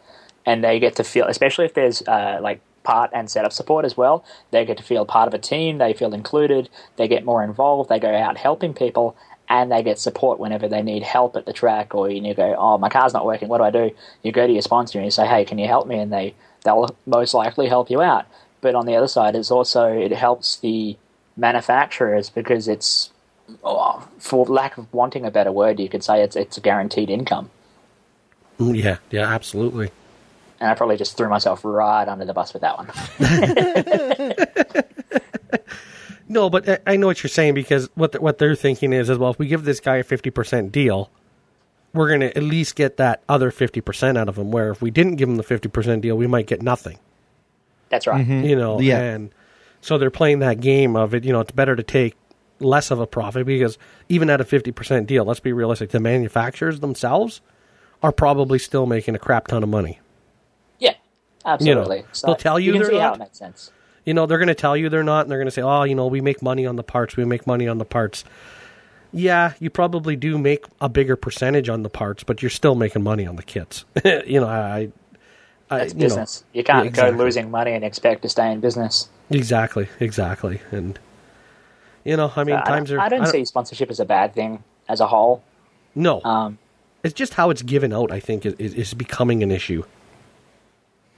and 0.46 0.64
they 0.64 0.80
get 0.80 0.96
to 0.98 1.04
feel, 1.04 1.26
especially 1.26 1.66
if 1.66 1.74
there's 1.74 2.02
uh, 2.04 2.40
like 2.42 2.60
part 2.84 3.10
and 3.14 3.32
setup 3.32 3.54
support 3.54 3.86
as 3.86 3.96
well, 3.96 4.26
they 4.52 4.66
get 4.66 4.78
to 4.78 4.84
feel 4.84 5.06
part 5.06 5.28
of 5.28 5.34
a 5.34 5.40
team, 5.40 5.78
they 5.78 5.94
feel 5.94 6.14
included, 6.14 6.70
they 6.98 7.08
get 7.08 7.24
more 7.24 7.44
involved, 7.44 7.90
they 7.90 8.00
go 8.00 8.14
out 8.14 8.38
helping 8.38 8.74
people, 8.74 9.16
and 9.54 9.72
they 9.72 9.84
get 9.84 10.00
support 10.00 10.40
whenever 10.40 10.68
they 10.68 10.82
need 10.82 11.04
help 11.04 11.36
at 11.36 11.46
the 11.46 11.54
track 11.54 11.94
or 11.94 12.10
you 12.10 12.34
go, 12.34 12.56
oh, 12.58 12.80
my 12.80 12.90
car's 12.90 13.14
not 13.14 13.24
working, 13.24 13.50
what 13.50 13.60
do 13.60 13.64
I 13.64 13.70
do? 13.70 13.92
You 14.24 14.32
go 14.32 14.48
to 14.48 14.52
your 14.52 14.64
sponsor 14.64 14.98
and 14.98 15.06
you 15.06 15.12
say, 15.12 15.28
hey, 15.28 15.46
can 15.46 15.60
you 15.60 15.68
help 15.68 15.86
me? 15.86 16.00
And 16.00 16.12
they, 16.12 16.34
they'll 16.64 16.90
most 17.06 17.36
likely 17.36 17.68
help 17.68 17.92
you 17.92 18.02
out. 18.02 18.26
But 18.62 18.74
on 18.74 18.88
the 18.88 18.96
other 18.96 19.08
side 19.08 19.36
is 19.36 19.52
also, 19.52 19.94
it 19.94 20.12
helps 20.12 20.56
the 20.58 20.98
manufacturers 21.38 22.32
because 22.32 22.68
it's 22.68 23.12
oh, 23.64 24.08
for 24.18 24.44
lack 24.48 24.80
of 24.80 24.92
wanting 24.92 25.24
a 25.24 25.30
better 25.30 25.52
word, 25.52 25.80
you 25.80 25.88
could 25.88 26.04
say 26.04 26.24
it's 26.24 26.36
it's 26.36 26.58
a 26.58 26.62
guaranteed 26.62 27.12
income. 27.12 27.52
Mm, 28.60 28.82
Yeah, 28.82 28.98
yeah, 29.12 29.28
absolutely. 29.28 29.92
And 30.60 30.72
I 30.72 30.74
probably 30.74 30.98
just 30.98 31.16
threw 31.16 31.30
myself 31.30 31.64
right 31.64 32.08
under 32.08 32.26
the 32.26 32.34
bus 32.34 32.54
with 32.54 32.64
that 32.64 32.78
one. 32.78 32.90
No, 36.28 36.50
but 36.50 36.68
I- 36.68 36.80
I 36.88 36.96
know 36.98 37.08
what 37.08 37.22
you're 37.24 37.30
saying 37.30 37.54
because 37.54 37.90
what 37.96 38.14
the, 38.14 38.22
what 38.22 38.38
they're 38.38 38.56
thinking 38.56 38.94
is 38.94 39.10
as 39.10 39.18
well. 39.18 39.32
If 39.32 39.40
we 39.40 39.48
give 39.48 39.64
this 39.66 39.80
guy 39.80 39.98
a 39.98 40.04
fifty 40.04 40.30
percent 40.30 40.72
deal, 40.72 41.10
we're 41.94 42.08
going 42.08 42.22
to 42.22 42.36
at 42.38 42.44
least 42.44 42.76
get 42.76 42.98
that 42.98 43.22
other 43.28 43.52
fifty 43.52 43.82
percent 43.82 44.18
out 44.18 44.30
of 44.30 44.38
him. 44.38 44.52
Where 44.52 44.72
if 44.72 44.82
we 44.82 44.90
didn't 44.92 45.16
give 45.16 45.28
him 45.30 45.36
the 45.38 45.44
fifty 45.44 45.70
percent 45.70 46.02
deal, 46.02 46.16
we 46.18 46.28
might 46.28 46.48
get 46.48 46.62
nothing. 46.62 46.98
That's 47.90 48.08
right. 48.08 48.26
Mm-hmm. 48.26 48.46
You 48.46 48.56
know, 48.56 48.80
Yeah. 48.80 49.00
and 49.00 49.32
so 49.82 49.98
they're 49.98 50.10
playing 50.10 50.40
that 50.40 50.60
game 50.62 50.96
of 50.96 51.14
it. 51.14 51.24
You 51.24 51.34
know, 51.34 51.42
it's 51.42 51.52
better 51.52 51.76
to 51.76 51.84
take 51.84 52.16
less 52.60 52.90
of 52.92 53.00
a 53.00 53.06
profit 53.08 53.46
because 53.46 53.78
even 54.10 54.30
at 54.30 54.40
a 54.42 54.46
fifty 54.46 54.72
percent 54.72 55.08
deal, 55.08 55.26
let's 55.26 55.40
be 55.42 55.54
realistic. 55.54 55.92
The 55.92 56.00
manufacturers 56.00 56.80
themselves 56.80 57.42
are 58.02 58.12
probably 58.12 58.60
still 58.60 58.86
making 58.86 59.16
a 59.16 59.20
crap 59.20 59.48
ton 59.48 59.62
of 59.64 59.70
money. 59.70 60.00
Yeah, 60.80 60.96
absolutely. 61.46 62.06
so 62.14 62.28
they'll 62.28 62.36
tell 62.36 62.60
you 62.60 62.68
you 62.68 62.72
can 62.74 62.82
they're 62.82 62.92
see 62.92 62.98
how 62.98 63.14
it 63.14 63.20
makes 63.20 63.38
sense. 63.38 63.72
You 64.06 64.14
know, 64.14 64.26
they're 64.26 64.38
going 64.38 64.48
to 64.50 64.56
tell 64.56 64.76
you 64.76 64.90
they're 64.90 65.04
not, 65.04 65.22
and 65.22 65.32
they're 65.32 65.38
going 65.40 65.48
to 65.48 65.52
say, 65.52 65.62
"Oh, 65.62 65.84
you 65.84 65.96
know, 65.96 66.08
we 66.08 66.20
make 66.22 66.42
money 66.42 66.66
on 66.66 66.76
the 66.76 66.84
parts. 66.84 67.16
We 67.16 67.26
make 67.26 67.48
money 67.48 67.68
on 67.68 67.78
the 67.78 67.86
parts." 67.86 68.24
Yeah, 69.16 69.54
you 69.60 69.70
probably 69.70 70.16
do 70.16 70.38
make 70.40 70.66
a 70.82 70.90
bigger 70.90 71.16
percentage 71.16 71.70
on 71.70 71.84
the 71.84 71.90
parts, 71.90 72.24
but 72.24 72.42
you're 72.42 72.50
still 72.50 72.74
making 72.76 73.04
money 73.04 73.28
on 73.28 73.36
the 73.36 73.44
kits. 73.44 73.86
you 74.04 74.42
know, 74.42 74.48
I, 74.48 74.90
I 75.70 75.82
It's 75.82 75.94
you 75.94 76.00
know, 76.00 76.06
business. 76.06 76.44
you 76.52 76.64
can't 76.64 76.86
yeah, 76.86 76.90
exactly. 76.90 77.18
go 77.18 77.24
losing 77.24 77.52
money 77.52 77.74
and 77.74 77.84
expect 77.86 78.24
to 78.24 78.30
stay 78.30 78.52
in 78.52 78.60
business. 78.60 79.10
exactly, 79.30 79.88
exactly, 80.00 80.62
and 80.72 80.98
you 82.04 82.18
know, 82.18 82.32
I 82.36 82.44
mean, 82.44 82.56
I, 82.56 82.64
times 82.64 82.90
don't- 82.90 82.98
are. 83.00 83.02
I 83.02 83.10
don't 83.10 83.28
see 83.28 83.46
sponsorship 83.46 83.90
as 83.92 84.00
a 84.00 84.06
bad 84.06 84.34
thing 84.34 84.64
as 84.90 85.00
a 85.00 85.08
whole. 85.08 85.44
no. 85.96 86.22
Um, 86.24 86.58
it's 87.04 87.14
just 87.14 87.34
how 87.36 87.50
it's 87.50 87.62
given 87.62 87.92
out. 87.94 88.12
I 88.12 88.20
think 88.22 88.46
is, 88.46 88.74
is 88.74 88.94
becoming 88.94 89.44
an 89.44 89.52
issue. 89.52 89.84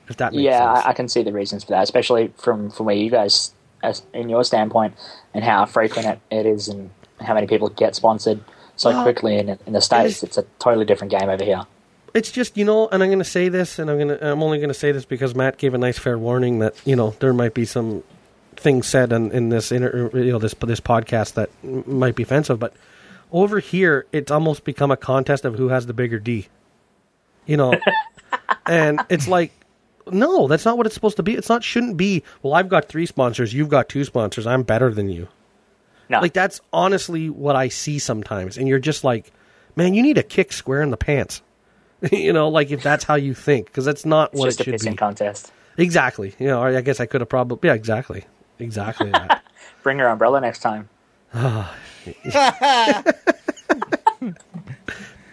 If 0.10 0.18
that 0.18 0.34
makes 0.34 0.43
yeah. 0.43 0.64
I, 0.64 0.89
I 0.89 0.93
can 0.93 1.08
see 1.10 1.24
the 1.24 1.34
reasons 1.34 1.64
for 1.64 1.72
that, 1.72 1.84
especially 1.84 2.32
from 2.38 2.70
from 2.70 2.86
where 2.86 2.95
you 2.95 3.10
guys, 3.10 3.53
as 3.84 4.03
in 4.14 4.30
your 4.30 4.43
standpoint, 4.43 4.95
and 5.34 5.43
how 5.43 5.66
frequent 5.66 6.08
it, 6.08 6.20
it 6.32 6.45
is, 6.45 6.68
and 6.68 6.89
how 7.22 7.34
many 7.34 7.47
people 7.47 7.70
get 7.70 7.95
sponsored 7.95 8.39
so 8.76 8.89
Well, 8.91 9.03
quickly 9.03 9.38
in 9.38 9.49
in 9.66 9.74
the 9.74 9.82
states. 9.82 10.18
is- 10.18 10.24
It's 10.24 10.38
a 10.38 10.45
totally 10.60 10.86
different 10.86 11.12
game 11.12 11.30
over 11.30 11.43
here. 11.43 11.64
it's 12.14 12.32
just 12.32 12.56
you 12.58 12.66
know, 12.66 12.88
and 12.89 13.01
I'm 13.03 13.10
going 13.10 13.20
to 13.20 13.26
say 13.26 13.49
this, 13.49 13.80
and 13.80 13.89
I'm 13.89 13.97
going 13.97 14.10
to 14.10 14.32
I'm 14.32 14.43
only 14.43 14.58
going 14.60 14.70
to 14.70 14.74
say 14.74 14.91
this 14.91 15.06
because 15.06 15.34
Matt 15.36 15.58
gave 15.58 15.74
a 15.74 15.78
nice 15.78 15.97
fair 15.97 16.18
warning 16.18 16.60
that 16.60 16.76
you 16.86 16.95
know 16.95 17.12
there 17.20 17.34
might 17.34 17.53
be 17.53 17.66
some 17.66 18.03
things 18.58 18.88
said 18.88 19.12
in, 19.12 19.32
in 19.32 19.49
this 19.49 19.72
inter, 19.72 20.10
you 20.14 20.32
know 20.32 20.39
this 20.39 20.53
this 20.62 20.80
podcast 20.80 21.34
that 21.34 21.49
might 21.88 22.16
be 22.16 22.24
offensive, 22.24 22.60
but 22.60 22.74
over 23.32 23.60
here 23.60 24.06
it's 24.14 24.30
almost 24.32 24.64
become 24.64 24.91
a 24.91 24.97
contest 24.97 25.45
of 25.45 25.56
who 25.56 25.70
has 25.70 25.88
the 25.88 25.93
bigger 25.93 26.20
D. 26.20 26.47
You 27.47 27.58
know, 27.58 27.74
and 28.66 29.01
it's 29.10 29.28
like. 29.28 29.51
No, 30.12 30.47
that's 30.47 30.66
not 30.66 30.78
what 30.78 30.86
it's 30.86 30.95
supposed 30.95 31.18
to 31.18 31.24
be. 31.24 31.34
It's 31.36 31.49
not 31.49 31.64
shouldn't 31.64 31.97
be. 31.97 32.24
Well, 32.43 32.53
I've 32.53 32.70
got 32.70 32.88
three 32.88 33.06
sponsors. 33.06 33.53
You've 33.53 33.70
got 33.70 33.89
two 33.89 34.03
sponsors. 34.03 34.45
I'm 34.45 34.64
better 34.64 34.93
than 34.93 35.10
you. 35.10 35.28
No, 36.10 36.20
Like 36.20 36.34
that's 36.34 36.62
honestly 36.72 37.30
what 37.32 37.56
I 37.56 37.70
see 37.70 37.97
sometimes, 37.97 38.58
and 38.58 38.68
you're 38.68 38.78
just 38.80 39.03
like, 39.03 39.32
man, 39.76 39.95
you 39.95 40.03
need 40.03 40.20
a 40.20 40.24
kick 40.24 40.53
square 40.53 40.84
in 40.84 40.91
the 40.91 40.97
pants. 40.97 41.41
you 42.12 42.32
know, 42.32 42.49
like 42.49 42.70
if 42.70 42.84
that's 42.84 43.03
how 43.03 43.16
you 43.16 43.34
think, 43.34 43.66
because 43.66 43.86
that's 43.86 44.06
not 44.06 44.32
it's 44.34 44.39
what 44.39 44.45
just 44.45 44.62
it 44.62 44.62
a 44.62 44.66
should 44.66 44.76
pissing 44.82 44.91
be. 44.91 44.97
contest. 44.97 45.51
Exactly. 45.78 46.36
You 46.38 46.47
know, 46.47 46.62
I 46.62 46.80
guess 46.82 46.99
I 46.99 47.08
could 47.08 47.22
have 47.22 47.30
probably 47.30 47.68
yeah, 47.68 47.74
exactly, 47.74 48.26
exactly 48.60 49.10
that. 49.10 49.43
Bring 49.84 49.97
your 49.97 50.10
umbrella 50.10 50.41
next 50.41 50.60
time. 50.60 50.89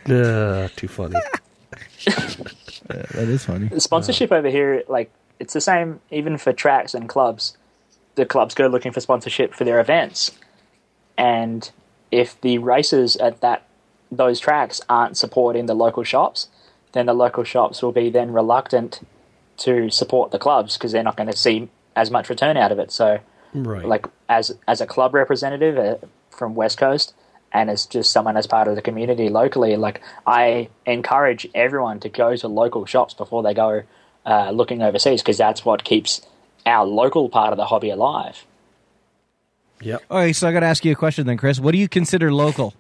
Uh, 0.08 0.68
too 0.74 0.88
funny. 0.88 1.16
That 2.92 3.28
is 3.28 3.44
funny. 3.44 3.68
The 3.68 3.80
sponsorship 3.80 4.32
over 4.32 4.48
here, 4.48 4.82
like 4.88 5.10
it's 5.38 5.54
the 5.54 5.60
same 5.60 6.00
even 6.10 6.38
for 6.38 6.52
tracks 6.52 6.94
and 6.94 7.08
clubs. 7.08 7.56
The 8.14 8.26
clubs 8.26 8.54
go 8.54 8.66
looking 8.66 8.92
for 8.92 9.00
sponsorship 9.00 9.54
for 9.54 9.64
their 9.64 9.80
events, 9.80 10.32
and 11.16 11.70
if 12.10 12.40
the 12.40 12.58
races 12.58 13.16
at 13.16 13.40
that 13.40 13.66
those 14.10 14.38
tracks 14.38 14.80
aren't 14.88 15.16
supporting 15.16 15.66
the 15.66 15.74
local 15.74 16.02
shops, 16.04 16.48
then 16.92 17.06
the 17.06 17.14
local 17.14 17.44
shops 17.44 17.82
will 17.82 17.92
be 17.92 18.10
then 18.10 18.32
reluctant 18.32 19.00
to 19.58 19.88
support 19.90 20.30
the 20.30 20.38
clubs 20.38 20.76
because 20.76 20.92
they're 20.92 21.02
not 21.02 21.16
going 21.16 21.30
to 21.30 21.36
see 21.36 21.68
as 21.96 22.10
much 22.10 22.28
return 22.28 22.56
out 22.56 22.72
of 22.72 22.78
it. 22.78 22.90
So, 22.90 23.20
Right. 23.54 23.84
like 23.84 24.06
as 24.28 24.56
as 24.68 24.80
a 24.80 24.86
club 24.86 25.14
representative 25.14 25.78
uh, 25.78 26.06
from 26.30 26.54
West 26.54 26.78
Coast 26.78 27.14
and 27.52 27.70
as 27.70 27.86
just 27.86 28.12
someone 28.12 28.36
as 28.36 28.46
part 28.46 28.68
of 28.68 28.76
the 28.76 28.82
community 28.82 29.28
locally, 29.28 29.76
like 29.76 30.00
I 30.26 30.68
encourage 30.86 31.46
everyone 31.54 32.00
to 32.00 32.08
go 32.08 32.34
to 32.36 32.48
local 32.48 32.86
shops 32.86 33.14
before 33.14 33.42
they 33.42 33.54
go 33.54 33.82
uh, 34.24 34.50
looking 34.50 34.82
overseas 34.82 35.20
because 35.22 35.38
that's 35.38 35.64
what 35.64 35.84
keeps 35.84 36.22
our 36.64 36.84
local 36.86 37.28
part 37.28 37.52
of 37.52 37.56
the 37.56 37.66
hobby 37.66 37.90
alive. 37.90 38.44
Yep. 39.80 40.02
All 40.10 40.18
right, 40.18 40.34
so 40.34 40.48
I 40.48 40.52
got 40.52 40.60
to 40.60 40.66
ask 40.66 40.84
you 40.84 40.92
a 40.92 40.96
question 40.96 41.26
then, 41.26 41.36
Chris. 41.36 41.58
What 41.58 41.72
do 41.72 41.78
you 41.78 41.88
consider 41.88 42.32
local? 42.32 42.72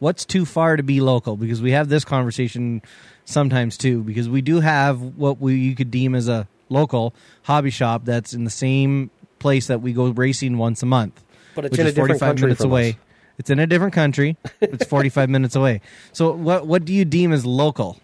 What's 0.00 0.24
too 0.24 0.44
far 0.44 0.76
to 0.76 0.82
be 0.82 1.00
local? 1.00 1.36
Because 1.36 1.62
we 1.62 1.70
have 1.72 1.88
this 1.88 2.04
conversation 2.04 2.82
sometimes 3.24 3.76
too. 3.76 4.02
Because 4.02 4.28
we 4.28 4.42
do 4.42 4.60
have 4.60 5.00
what 5.00 5.40
we 5.40 5.54
you 5.54 5.74
could 5.76 5.90
deem 5.90 6.14
as 6.14 6.28
a 6.28 6.48
local 6.68 7.14
hobby 7.44 7.70
shop 7.70 8.04
that's 8.04 8.34
in 8.34 8.44
the 8.44 8.50
same 8.50 9.10
place 9.38 9.68
that 9.68 9.80
we 9.80 9.92
go 9.92 10.08
racing 10.10 10.58
once 10.58 10.82
a 10.82 10.86
month, 10.86 11.22
But 11.54 11.66
it's 11.66 11.72
which 11.72 11.80
in 11.80 11.86
a 11.86 11.88
is 11.90 11.94
different 11.94 12.18
45 12.20 12.28
country 12.28 12.46
minutes 12.46 12.60
from 12.62 12.70
away. 12.72 12.90
us. 12.90 12.96
It's 13.38 13.50
in 13.50 13.58
a 13.58 13.66
different 13.66 13.94
country. 13.94 14.36
It's 14.60 14.84
45 14.86 15.30
minutes 15.30 15.54
away. 15.54 15.80
So 16.12 16.32
what 16.32 16.66
what 16.66 16.84
do 16.84 16.92
you 16.92 17.04
deem 17.04 17.32
as 17.32 17.46
local? 17.46 18.00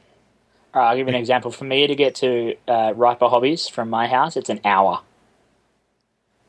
All 0.73 0.83
right, 0.83 0.91
I'll 0.91 0.97
give 0.97 1.07
you 1.07 1.15
an 1.15 1.21
example. 1.21 1.51
For 1.51 1.65
me 1.65 1.87
to 1.87 1.95
get 1.95 2.15
to 2.17 2.57
uh, 2.67 2.93
Riper 2.97 3.29
Hobbies 3.29 3.69
from 3.69 3.91
my 3.91 4.07
house, 4.09 4.37
it's 4.37 4.49
an 4.49 4.61
hour. 4.65 5.03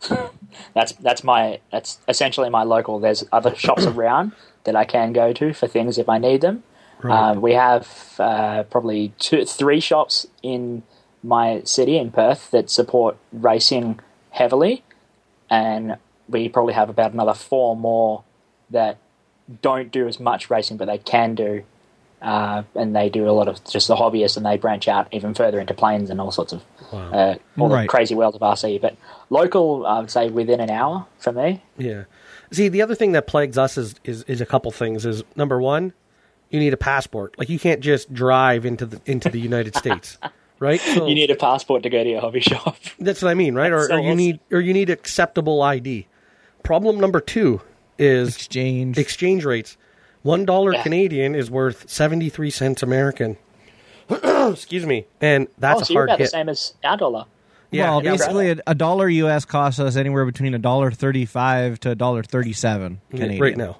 that's 0.74 0.94
that's 0.94 1.24
my 1.24 1.60
that's 1.72 2.00
essentially 2.08 2.50
my 2.50 2.64
local. 2.64 3.00
There's 3.00 3.24
other 3.32 3.56
shops 3.56 3.86
around 3.86 4.32
that 4.64 4.76
I 4.76 4.86
can 4.86 5.14
go 5.14 5.34
to 5.34 5.54
for 5.54 5.68
things 5.68 5.98
if 5.98 6.10
I 6.10 6.18
need 6.18 6.42
them. 6.42 6.64
Um, 7.04 7.42
we 7.42 7.54
have 7.54 8.16
uh, 8.20 8.64
probably 8.64 9.14
two, 9.20 9.46
three 9.46 9.80
shops 9.80 10.26
in 10.42 10.82
my 11.22 11.62
city 11.64 11.98
in 11.98 12.12
Perth 12.12 12.50
that 12.52 12.70
support 12.70 13.18
racing 13.32 14.00
heavily, 14.32 14.84
and 15.50 15.98
we 16.28 16.50
probably 16.50 16.74
have 16.74 16.90
about 16.90 17.14
another 17.14 17.34
four 17.34 17.76
more 17.76 18.24
that 18.72 18.98
don't 19.62 19.92
do 19.92 20.08
as 20.08 20.20
much 20.20 20.50
racing, 20.50 20.78
but 20.78 20.86
they 20.86 20.98
can 20.98 21.36
do 21.36 21.64
uh, 22.22 22.64
and 22.74 22.96
they 22.96 23.10
do 23.10 23.30
a 23.30 23.32
lot 23.32 23.48
of 23.48 23.64
just 23.66 23.88
the 23.88 23.96
hobbyists, 23.96 24.36
and 24.38 24.46
they 24.46 24.58
branch 24.58 24.88
out 24.88 25.08
even 25.12 25.34
further 25.36 25.60
into 25.60 25.74
planes 25.76 26.10
and 26.10 26.20
all 26.20 26.32
sorts 26.32 26.54
of 26.54 26.64
uh, 26.92 27.36
all 27.58 27.70
Right. 27.70 27.84
the 27.84 27.88
crazy 27.88 28.16
world 28.16 28.34
of 28.34 28.42
RC. 28.42 28.82
But 28.82 28.96
local, 29.30 29.86
I 29.86 30.00
would 30.00 30.10
say 30.10 30.30
within 30.30 30.60
an 30.60 30.72
hour 30.72 31.06
for 31.20 31.32
me. 31.32 31.62
Yeah. 31.78 32.06
See, 32.52 32.68
the 32.70 32.82
other 32.82 32.96
thing 32.96 33.12
that 33.12 33.28
plagues 33.28 33.58
us 33.58 33.78
is, 33.78 33.96
is 34.04 34.24
is 34.24 34.42
a 34.42 34.46
couple 34.46 34.72
things. 34.72 35.06
Is 35.06 35.24
number 35.36 35.62
one, 35.62 35.94
you 36.50 36.60
need 36.60 36.74
a 36.74 36.78
passport. 36.78 37.38
Like 37.38 37.50
you 37.50 37.60
can't 37.60 37.82
just 37.82 38.12
drive 38.12 38.66
into 38.66 38.88
the 38.88 39.02
into 39.06 39.30
the 39.30 39.40
United 39.40 39.76
States, 39.84 40.18
right? 40.58 40.80
So 40.80 41.06
You 41.08 41.14
need 41.16 41.30
a 41.30 41.36
passport 41.36 41.84
to 41.84 41.90
go 41.92 42.04
to 42.04 42.10
your 42.10 42.22
hobby 42.22 42.40
shop. 42.40 42.78
that's 43.00 43.22
what 43.22 43.30
I 43.30 43.34
mean, 43.36 43.54
right? 43.54 43.72
Or, 43.72 43.88
So 43.88 43.96
or 43.96 44.00
you 44.00 44.06
awesome. 44.08 44.18
need 44.18 44.40
or 44.52 44.62
you 44.62 44.74
need 44.74 44.90
acceptable 44.90 45.62
ID. 45.62 46.08
Problem 46.64 47.00
number 47.00 47.20
two 47.20 47.62
is 47.98 48.36
Exchange. 48.36 48.98
exchange 48.98 49.46
rates. 49.46 49.78
One 50.24 50.46
dollar 50.46 50.74
Yeah. 50.74 50.84
Canadian 50.84 51.36
is 51.36 51.52
worth 51.52 51.90
seventy 51.90 52.30
three 52.30 52.50
cents 52.50 52.82
American. 52.82 53.38
Excuse 54.10 54.86
me, 54.86 55.06
and 55.22 55.48
that's 55.58 55.80
oh, 55.80 55.82
a 55.82 55.86
so 55.86 55.94
you're 55.94 56.02
hard 56.02 56.10
about 56.10 56.20
the 56.20 56.28
same 56.28 56.50
as 56.50 56.74
our 56.84 56.98
dollar. 56.98 57.26
Yeah, 57.72 57.90
well, 57.90 58.04
yeah, 58.04 58.12
basically, 58.12 58.50
a, 58.52 58.58
a 58.68 58.76
dollar 58.76 59.10
US 59.10 59.46
costs 59.46 59.80
us 59.80 59.96
anywhere 59.96 60.26
between 60.26 60.54
a 60.54 60.60
dollar 60.60 60.92
thirty-five 60.92 61.80
to 61.82 61.92
a 61.92 61.96
dollar 61.96 62.24
thirty-seven 62.24 63.02
Canadian 63.12 63.42
right 63.42 63.58
now. 63.58 63.78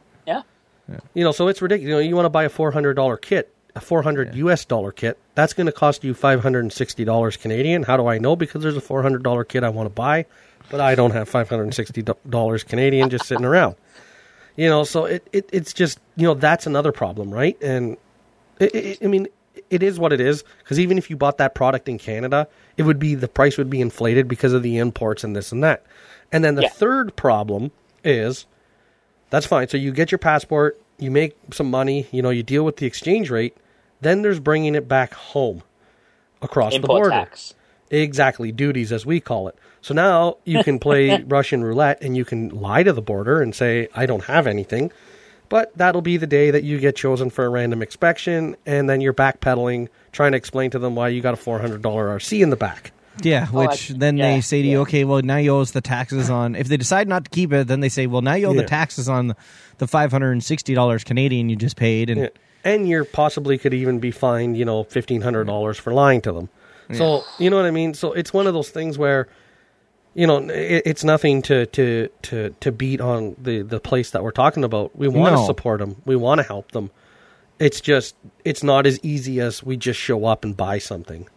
Yeah. 0.88 1.00
You 1.16 1.24
know, 1.24 1.32
so 1.32 1.48
it's 1.48 1.62
ridiculous. 1.62 1.88
You 1.88 1.96
know, 1.96 2.00
you 2.00 2.16
want 2.16 2.26
to 2.26 2.30
buy 2.30 2.44
a 2.44 2.50
four 2.50 2.72
hundred 2.72 2.94
dollar 2.94 3.18
kit, 3.18 3.54
a 3.76 3.80
four 3.82 4.04
hundred 4.04 4.36
US 4.36 4.66
dollar 4.66 4.92
kit. 4.92 5.18
That's 5.34 5.54
going 5.54 5.66
to 5.66 5.72
cost 5.72 6.04
you 6.04 6.14
five 6.14 6.42
hundred 6.42 6.60
and 6.60 6.72
sixty 6.72 7.04
dollars 7.04 7.38
Canadian. 7.38 7.84
How 7.84 7.98
do 7.98 8.08
I 8.08 8.20
know? 8.20 8.36
Because 8.36 8.62
there's 8.62 8.78
a 8.78 8.82
four 8.82 9.02
hundred 9.02 9.24
dollar 9.24 9.44
kit 9.44 9.64
I 9.64 9.70
want 9.70 9.88
to 9.88 9.94
buy, 9.94 10.26
but 10.70 10.82
I 10.82 10.94
don't 10.94 11.12
have 11.12 11.28
five 11.28 11.50
hundred 11.50 11.64
and 11.64 11.74
sixty 11.74 12.04
dollars 12.30 12.64
Canadian 12.64 13.10
just 13.10 13.26
sitting 13.26 13.46
around. 13.46 13.76
You 14.56 14.70
know, 14.70 14.84
so 14.84 15.06
it, 15.06 15.28
it 15.34 15.50
it's 15.52 15.74
just 15.74 16.00
you 16.16 16.24
know 16.28 16.34
that's 16.34 16.66
another 16.66 16.92
problem, 16.92 17.30
right? 17.34 17.62
And 17.62 17.98
it, 18.60 18.74
it, 18.76 18.98
I 19.04 19.08
mean, 19.08 19.28
it 19.70 19.84
is 19.84 20.00
what 20.00 20.14
it 20.14 20.22
is. 20.22 20.44
Because 20.60 20.80
even 20.80 20.98
if 20.98 21.10
you 21.10 21.18
bought 21.18 21.38
that 21.40 21.56
product 21.56 21.90
in 21.90 21.98
Canada, 21.98 22.48
it 22.78 22.84
would 22.84 23.00
be 23.00 23.16
the 23.16 23.28
price 23.28 23.58
would 23.58 23.70
be 23.70 23.82
inflated 23.82 24.28
because 24.28 24.54
of 24.54 24.64
the 24.64 24.78
imports 24.78 25.24
and 25.24 25.36
this 25.36 25.52
and 25.52 25.64
that. 25.64 25.86
And 26.32 26.44
then 26.44 26.56
the 26.56 26.64
Yeah. 26.64 26.70
third 26.70 27.16
problem 27.16 27.72
is 28.04 28.46
that's 29.30 29.46
fine. 29.46 29.68
So 29.68 29.78
you 29.78 29.92
get 29.92 30.12
your 30.12 30.20
passport, 30.20 30.80
you 31.00 31.12
make 31.12 31.36
some 31.52 31.70
money, 31.70 32.08
you 32.12 32.22
know, 32.22 32.30
you 32.30 32.44
deal 32.44 32.64
with 32.64 32.78
the 32.78 32.86
exchange 32.86 33.30
rate. 33.30 33.58
Then 34.02 34.22
there's 34.22 34.40
bringing 34.40 34.76
it 34.76 34.88
back 34.88 35.14
home 35.14 35.64
across 36.42 36.72
the 36.72 36.78
Import 36.78 37.02
border. 37.04 37.10
tax. 37.10 37.54
Exactly, 37.92 38.52
duties 38.52 38.92
as 38.92 39.06
we 39.06 39.20
call 39.20 39.48
it. 39.48 39.56
So 39.86 39.94
now 39.94 40.38
you 40.46 40.64
can 40.64 40.80
play 40.80 41.22
Russian 41.28 41.64
roulette 41.64 42.00
and 42.02 42.18
you 42.18 42.26
can 42.26 42.50
lie 42.50 42.82
to 42.82 42.92
the 42.92 43.04
border 43.04 43.40
and 43.40 43.54
say, 43.54 43.88
I 43.94 44.08
don't 44.08 44.24
have 44.24 44.48
anything. 44.48 44.92
But 45.48 45.78
that'll 45.78 46.02
be 46.02 46.18
the 46.18 46.26
day 46.26 46.50
that 46.50 46.64
you 46.64 46.80
get 46.80 46.96
chosen 46.96 47.30
for 47.30 47.46
a 47.46 47.50
random 47.50 47.84
inspection 47.84 48.56
and 48.66 48.90
then 48.90 49.00
you're 49.00 49.14
backpedaling, 49.14 49.90
trying 50.12 50.32
to 50.32 50.40
explain 50.40 50.72
to 50.72 50.80
them 50.80 50.96
why 50.96 51.10
you 51.10 51.22
got 51.22 51.36
a 51.36 51.38
$400 51.38 51.82
RC 51.82 52.42
in 52.42 52.50
the 52.50 52.56
back. 52.56 52.94
Yeah, 53.22 53.46
Oh, 53.54 53.60
which 53.60 53.92
I- 53.92 53.94
then 53.96 54.18
yeah, 54.18 54.32
they 54.34 54.42
say 54.42 54.64
to 54.64 54.68
you, 54.68 54.80
okay, 54.82 55.04
well 55.04 55.22
now 55.22 55.38
you 55.38 55.52
owe 55.52 55.62
us 55.62 55.70
the 55.70 55.82
taxes 55.82 56.32
on. 56.32 56.56
If 56.56 56.68
they 56.68 56.78
decide 56.78 57.08
not 57.08 57.26
to 57.26 57.30
keep 57.30 57.54
it, 57.54 57.68
then 57.68 57.80
they 57.82 57.90
say, 57.90 58.08
well 58.08 58.24
now 58.24 58.34
you 58.34 58.48
owe 58.48 58.54
Yeah. 58.54 58.64
the 58.64 58.68
taxes 58.68 59.08
on 59.08 59.28
the, 59.28 59.36
the 59.78 59.86
five 59.86 60.12
hundred 60.12 60.32
and 60.32 60.44
sixty 60.44 60.74
dollars 60.74 61.04
Canadian 61.04 61.48
you 61.48 61.56
just 61.56 61.76
paid, 61.76 62.10
and 62.10 62.22
Yeah. 62.22 62.28
And 62.64 62.90
you're 62.90 63.06
possibly 63.06 63.60
could 63.60 63.76
even 63.76 64.00
be 64.00 64.10
fined, 64.10 64.58
you 64.58 64.66
know, 64.66 64.84
fifteen 64.84 65.22
hundred 65.22 65.46
dollars 65.46 65.78
for 65.78 65.94
lying 65.94 66.22
to 66.22 66.32
them. 66.32 66.50
So 66.92 67.24
you 67.38 67.52
know 67.52 67.58
what 67.58 67.66
I 67.68 67.72
mean. 67.72 67.94
So 67.94 68.14
it's 68.14 68.34
one 68.34 68.48
of 68.48 68.56
those 68.56 68.70
things 68.72 68.98
where, 68.98 69.28
you 70.16 70.26
know, 70.26 70.38
it, 70.50 70.84
it's 70.86 71.04
nothing 71.04 71.42
to 71.44 71.66
to 71.68 72.10
to 72.24 72.50
to 72.62 72.72
beat 72.72 73.02
on 73.02 73.36
the 73.42 73.62
the 73.62 73.80
place 73.80 74.12
that 74.12 74.24
we're 74.24 74.32
talking 74.32 74.64
about. 74.64 74.96
We 74.96 75.08
want 75.08 75.34
to 75.36 75.42
No. 75.42 75.46
support 75.46 75.80
them. 75.80 76.02
We 76.06 76.16
want 76.16 76.40
to 76.40 76.44
help 76.48 76.72
them. 76.72 76.90
It's 77.60 77.80
just 77.82 78.16
it's 78.44 78.64
not 78.64 78.86
as 78.88 79.00
easy 79.04 79.40
as 79.42 79.64
we 79.64 79.78
just 79.78 80.00
show 80.00 80.26
up 80.26 80.44
and 80.44 80.56
buy 80.58 80.78
something. 80.80 81.28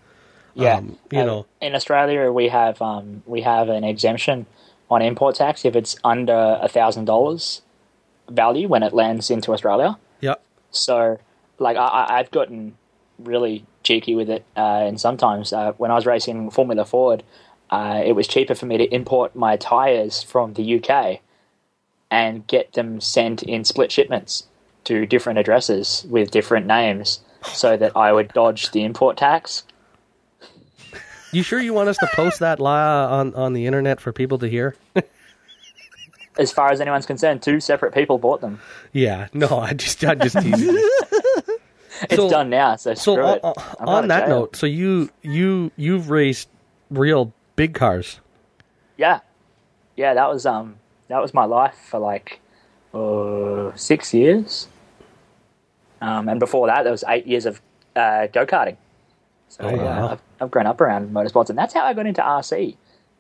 Yeah, 0.54 0.78
Um, 0.78 0.98
you 1.12 1.20
Uh, 1.20 1.24
know. 1.24 1.46
in 1.60 1.74
Australia 1.74 2.32
we 2.32 2.48
have 2.48 2.80
um, 2.82 3.22
we 3.26 3.42
have 3.42 3.68
an 3.68 3.84
exemption 3.84 4.46
on 4.90 5.02
import 5.02 5.34
tax 5.36 5.64
if 5.64 5.76
it's 5.76 5.96
under 6.02 6.58
a 6.62 6.68
thousand 6.68 7.04
dollars 7.04 7.62
value 8.28 8.68
when 8.68 8.82
it 8.82 8.92
lands 8.92 9.30
into 9.30 9.52
Australia. 9.52 9.96
Yeah. 10.20 10.34
So, 10.70 11.18
like, 11.58 11.76
I, 11.76 11.86
I- 11.86 12.18
I've 12.18 12.30
gotten 12.30 12.74
really 13.18 13.64
cheeky 13.82 14.14
with 14.14 14.28
it, 14.30 14.44
uh, 14.56 14.60
and 14.88 15.00
sometimes 15.00 15.52
uh, 15.52 15.72
when 15.78 15.90
I 15.90 15.94
was 15.94 16.06
racing 16.06 16.50
Formula 16.50 16.84
Ford, 16.84 17.22
uh, 17.70 18.02
it 18.04 18.12
was 18.12 18.26
cheaper 18.28 18.54
for 18.54 18.66
me 18.66 18.78
to 18.78 18.84
import 18.94 19.34
my 19.36 19.56
tires 19.56 20.22
from 20.22 20.54
the 20.54 20.80
UK 20.82 21.20
and 22.10 22.46
get 22.46 22.72
them 22.72 23.00
sent 23.00 23.42
in 23.42 23.64
split 23.64 23.92
shipments 23.92 24.46
to 24.84 25.04
different 25.06 25.38
addresses 25.38 26.06
with 26.08 26.30
different 26.30 26.66
names, 26.66 27.20
so 27.42 27.76
that 27.76 27.94
I 27.96 28.12
would 28.12 28.28
dodge 28.32 28.70
the 28.70 28.84
import 28.84 29.16
tax. 29.18 29.64
You 31.32 31.42
sure 31.42 31.60
you 31.60 31.74
want 31.74 31.90
us 31.90 31.98
to 31.98 32.08
post 32.14 32.40
that 32.40 32.58
li- 32.58 32.66
on 32.66 33.34
on 33.34 33.52
the 33.52 33.66
internet 33.66 34.00
for 34.00 34.12
people 34.12 34.38
to 34.38 34.48
hear? 34.48 34.74
As 36.38 36.52
far 36.52 36.70
as 36.70 36.80
anyone's 36.80 37.04
concerned, 37.04 37.42
two 37.42 37.58
separate 37.60 37.92
people 37.92 38.16
bought 38.18 38.40
them. 38.40 38.60
yeah. 38.92 39.26
No, 39.34 39.58
I 39.58 39.72
just 39.74 40.02
I 40.04 40.14
just 40.14 40.38
teasing. 40.40 40.76
It's 42.02 42.14
So- 42.14 42.30
done 42.30 42.48
now, 42.48 42.76
so 42.76 42.94
So 42.94 43.14
screw 43.14 43.24
on, 43.24 43.36
it. 43.38 43.44
on- 43.80 44.08
that 44.08 44.26
jail. 44.28 44.40
note, 44.40 44.54
so 44.56 44.66
you 44.66 45.10
you 45.22 45.72
you've 45.76 46.10
raced 46.10 46.48
real 46.90 47.32
big 47.58 47.74
cars. 47.74 48.20
Yeah, 48.96 49.20
yeah, 49.96 50.14
that 50.14 50.30
was 50.30 50.46
um 50.46 50.76
that 51.08 51.20
was 51.20 51.34
my 51.34 51.44
life 51.44 51.74
for 51.90 51.98
like 51.98 52.40
uh, 52.94 53.72
six 53.74 54.14
years, 54.14 54.68
um, 56.00 56.28
and 56.28 56.40
before 56.40 56.68
that, 56.68 56.84
there 56.84 56.92
was 56.92 57.04
eight 57.08 57.26
years 57.26 57.44
of 57.44 57.60
uh, 57.96 58.28
go 58.28 58.46
karting. 58.46 58.76
So 59.48 59.64
Oh, 59.64 59.70
yeah, 59.70 59.82
wow. 59.82 60.08
I've, 60.12 60.20
I've 60.40 60.50
grown 60.50 60.66
up 60.66 60.80
around 60.80 61.10
motorsports, 61.12 61.50
and 61.50 61.58
that's 61.58 61.74
how 61.74 61.82
I 61.82 61.94
got 61.94 62.06
into 62.06 62.22
RC. 62.22 62.76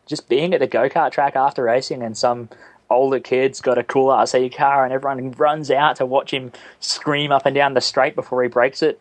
Just 0.06 0.28
being 0.28 0.54
at 0.54 0.60
the 0.60 0.66
go 0.66 0.88
kart 0.88 1.10
track 1.10 1.34
after 1.36 1.64
racing, 1.64 2.02
and 2.02 2.16
some 2.16 2.48
older 2.88 3.20
kid's 3.20 3.60
got 3.60 3.76
a 3.76 3.82
cool 3.82 4.08
RC 4.08 4.54
car, 4.54 4.84
and 4.84 4.92
everyone 4.92 5.32
runs 5.32 5.70
out 5.70 5.96
to 5.96 6.06
watch 6.06 6.32
him 6.32 6.52
scream 6.80 7.32
up 7.32 7.44
and 7.44 7.54
down 7.54 7.74
the 7.74 7.80
straight 7.80 8.14
before 8.14 8.42
he 8.42 8.48
breaks 8.48 8.82
it. 8.82 9.00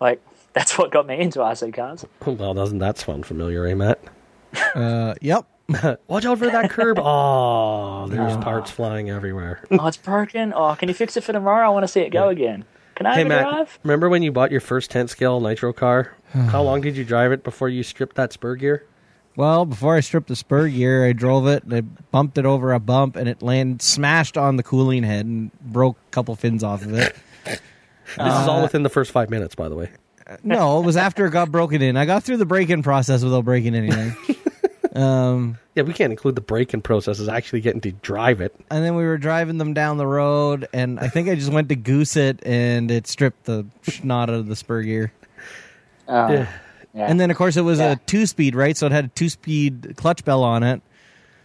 Like 0.00 0.20
that's 0.54 0.76
what 0.76 0.90
got 0.90 1.06
me 1.06 1.20
into 1.20 1.38
RC 1.38 1.72
cars. 1.72 2.04
Well, 2.26 2.54
doesn't 2.54 2.78
that 2.78 2.98
sound 2.98 3.26
familiar, 3.26 3.66
eh, 3.66 3.74
Matt? 3.74 4.00
Uh, 4.74 5.14
yep, 5.20 5.46
Watch 6.08 6.24
out 6.26 6.38
for 6.38 6.46
that 6.50 6.70
curb. 6.70 6.98
Oh, 7.02 8.06
there's 8.08 8.36
parts 8.38 8.70
flying 8.70 9.10
everywhere. 9.10 9.64
oh, 9.70 9.86
it's 9.86 9.96
broken. 9.96 10.52
Oh, 10.54 10.74
can 10.74 10.88
you 10.88 10.94
fix 10.94 11.16
it 11.16 11.22
for 11.24 11.32
tomorrow? 11.32 11.66
I 11.66 11.70
want 11.70 11.84
to 11.84 11.88
see 11.88 12.00
it 12.00 12.10
go 12.10 12.28
again. 12.28 12.64
Can 12.94 13.06
I 13.06 13.14
Hey 13.14 13.18
have 13.20 13.26
a 13.26 13.28
Matt, 13.30 13.42
drive? 13.44 13.78
remember 13.84 14.08
when 14.08 14.22
you 14.22 14.32
bought 14.32 14.50
your 14.50 14.60
first 14.60 14.90
10 14.90 15.08
scale 15.08 15.40
nitro 15.40 15.72
car? 15.72 16.14
How 16.32 16.62
long 16.62 16.80
did 16.82 16.96
you 16.96 17.04
drive 17.04 17.32
it 17.32 17.42
before 17.44 17.68
you 17.68 17.82
stripped 17.82 18.16
that 18.16 18.32
spur 18.32 18.56
gear? 18.56 18.84
Well, 19.34 19.64
before 19.64 19.96
I 19.96 20.00
stripped 20.00 20.28
the 20.28 20.36
spur 20.36 20.68
gear, 20.68 21.06
I 21.06 21.12
drove 21.14 21.46
it 21.46 21.62
and 21.64 21.72
I 21.72 21.80
bumped 21.80 22.36
it 22.36 22.44
over 22.44 22.72
a 22.74 22.80
bump 22.80 23.16
and 23.16 23.28
it 23.28 23.40
landed 23.40 23.80
smashed 23.80 24.36
on 24.36 24.56
the 24.56 24.62
cooling 24.62 25.04
head 25.04 25.24
and 25.24 25.50
broke 25.62 25.96
a 25.96 26.10
couple 26.10 26.36
fins 26.36 26.62
off 26.62 26.82
of 26.82 26.92
it. 26.92 27.16
This 27.44 27.60
is 28.18 28.18
all 28.48 28.60
within 28.60 28.82
the 28.82 28.90
first 28.90 29.10
five 29.10 29.30
minutes, 29.30 29.54
by 29.54 29.70
the 29.70 29.74
way. 29.74 29.90
No, 30.42 30.80
it 30.80 30.86
was 30.86 30.96
after 30.96 31.26
it 31.26 31.30
got 31.30 31.50
broken 31.50 31.82
in. 31.82 31.96
I 31.96 32.04
got 32.06 32.22
through 32.24 32.36
the 32.38 32.46
break-in 32.46 32.82
process 32.82 33.22
without 33.24 33.44
breaking 33.44 33.74
anything. 33.74 34.14
um, 34.94 35.58
Yeah, 35.74 35.82
we 35.84 35.92
can't 35.92 36.10
include 36.12 36.34
the 36.34 36.40
break-in 36.40 36.82
process 36.82 37.18
as 37.20 37.28
actually 37.28 37.60
getting 37.60 37.80
to 37.82 37.92
drive 37.92 38.40
it. 38.40 38.54
and 38.70 38.84
then 38.84 38.94
we 38.94 39.04
were 39.04 39.18
driving 39.18 39.58
them 39.58 39.74
down 39.74 39.96
the 39.96 40.06
road, 40.06 40.68
and 40.72 40.98
I 41.00 41.08
think 41.08 41.28
I 41.28 41.34
just 41.34 41.50
went 41.52 41.68
to 41.70 41.76
goose 41.76 42.16
it, 42.16 42.40
and 42.44 42.90
it 42.90 43.06
stripped 43.06 43.44
the 43.44 43.66
snot 43.82 44.28
out 44.28 44.34
of 44.36 44.46
the 44.48 44.56
spur 44.56 44.82
gear. 44.82 45.12
Oh, 46.08 46.30
Yeah. 46.32 46.46
yeah. 46.94 47.06
And 47.10 47.18
then, 47.20 47.30
of 47.30 47.36
course, 47.36 47.56
it 47.56 47.62
was 47.62 47.78
Yeah. 47.78 47.92
a 47.92 47.96
two-speed, 47.96 48.54
right? 48.54 48.76
So 48.76 48.86
it 48.86 48.92
had 48.92 49.06
a 49.06 49.08
two-speed 49.08 49.94
clutch 49.96 50.24
bell 50.24 50.42
on 50.44 50.62
it. 50.62 50.82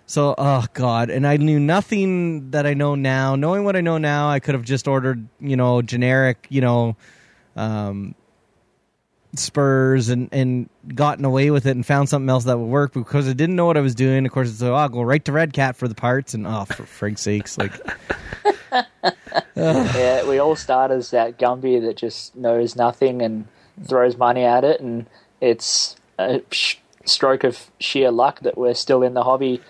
So, 0.09 0.35
oh 0.37 0.63
god! 0.73 1.09
And 1.09 1.27
I 1.27 1.35
knew 1.35 1.59
nothing 1.59 2.51
that 2.51 2.65
I 2.65 2.73
know 2.73 2.95
now. 2.95 3.35
Knowing 3.35 3.65
what 3.65 3.75
I 3.75 3.81
know 3.81 3.97
now, 3.97 4.29
I 4.29 4.39
could 4.39 4.55
have 4.55 4.63
just 4.63 4.87
ordered, 4.87 5.27
you 5.41 5.57
know, 5.57 5.81
generic, 5.81 6.47
you 6.47 6.61
know, 6.61 6.95
um, 7.57 8.15
spurs 9.35 10.09
and 10.09 10.29
and 10.31 10.69
gotten 10.95 11.25
away 11.25 11.51
with 11.51 11.65
it 11.65 11.71
and 11.71 11.85
found 11.85 12.09
something 12.09 12.29
else 12.29 12.45
that 12.45 12.57
would 12.57 12.65
work 12.67 12.93
because 12.93 13.27
I 13.27 13.33
didn't 13.33 13.55
know 13.55 13.65
what 13.65 13.77
I 13.77 13.81
was 13.81 13.95
doing. 13.95 14.25
Of 14.25 14.31
course, 14.31 14.49
it's 14.49 14.61
oh, 14.61 14.73
I'll 14.73 14.89
go 14.89 15.01
right 15.01 15.23
to 15.25 15.31
Red 15.31 15.53
Cat 15.53 15.75
for 15.75 15.87
the 15.87 15.95
parts, 15.95 16.33
and 16.33 16.47
oh, 16.47 16.65
for 16.65 16.85
frig's 16.85 17.21
sakes, 17.21 17.57
like 17.57 17.73
yeah, 19.55 20.27
we 20.27 20.39
all 20.39 20.55
start 20.55 20.91
as 20.91 21.11
that 21.11 21.37
Gumby 21.37 21.81
that 21.81 21.97
just 21.97 22.35
knows 22.35 22.75
nothing 22.75 23.21
and 23.21 23.47
throws 23.85 24.17
money 24.17 24.43
at 24.43 24.63
it, 24.63 24.79
and 24.81 25.07
it's 25.41 25.95
a 26.17 26.41
sh- 26.51 26.77
stroke 27.05 27.43
of 27.43 27.69
sheer 27.79 28.11
luck 28.11 28.39
that 28.41 28.57
we're 28.57 28.73
still 28.73 29.03
in 29.03 29.13
the 29.13 29.23
hobby 29.23 29.61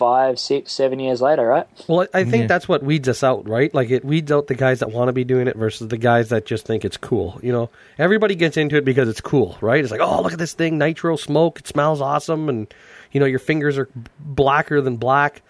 five, 0.00 0.38
six, 0.38 0.72
seven 0.72 0.98
years 0.98 1.20
later, 1.20 1.46
right? 1.46 1.66
Well, 1.86 2.06
I 2.14 2.20
I 2.20 2.24
think 2.24 2.42
Yeah. 2.42 2.46
that's 2.46 2.66
what 2.66 2.82
weeds 2.82 3.08
us 3.08 3.22
out, 3.22 3.46
right? 3.46 3.72
Like 3.74 3.90
it 3.90 4.02
weeds 4.04 4.32
out 4.32 4.46
the 4.46 4.54
guys 4.54 4.78
that 4.80 4.90
want 4.90 5.08
to 5.08 5.12
be 5.12 5.24
doing 5.24 5.46
it 5.46 5.56
versus 5.56 5.88
the 5.88 5.98
guys 5.98 6.30
that 6.30 6.46
just 6.46 6.64
think 6.66 6.84
it's 6.84 6.96
cool. 6.96 7.38
You 7.42 7.52
know, 7.52 7.70
everybody 7.98 8.34
gets 8.34 8.56
into 8.56 8.76
it 8.76 8.84
because 8.86 9.08
it's 9.08 9.20
cool, 9.20 9.58
right? 9.60 9.82
It's 9.82 9.90
like, 9.92 10.00
oh, 10.00 10.22
look 10.22 10.32
at 10.32 10.38
this 10.38 10.54
thing, 10.54 10.78
nitro 10.78 11.16
smoke, 11.16 11.60
it 11.60 11.66
smells 11.68 12.00
awesome, 12.00 12.48
and 12.48 12.72
you 13.12 13.20
know 13.20 13.26
your 13.26 13.38
fingers 13.38 13.76
are 13.78 13.88
blacker 14.18 14.80
than 14.80 14.96
black. 14.96 15.42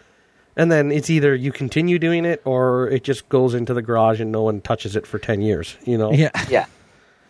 And 0.56 0.70
then 0.70 0.90
it's 0.90 1.08
either 1.08 1.34
you 1.34 1.52
continue 1.52 1.98
doing 1.98 2.24
it 2.24 2.42
or 2.44 2.88
it 2.90 3.04
just 3.04 3.28
goes 3.28 3.54
into 3.54 3.72
the 3.72 3.82
garage 3.82 4.20
and 4.20 4.32
no 4.32 4.42
one 4.42 4.60
touches 4.60 4.96
it 4.96 5.06
for 5.06 5.18
ten 5.18 5.40
years. 5.40 5.76
You 5.86 5.96
know, 5.96 6.12
yeah, 6.12 6.30
Yeah. 6.50 6.66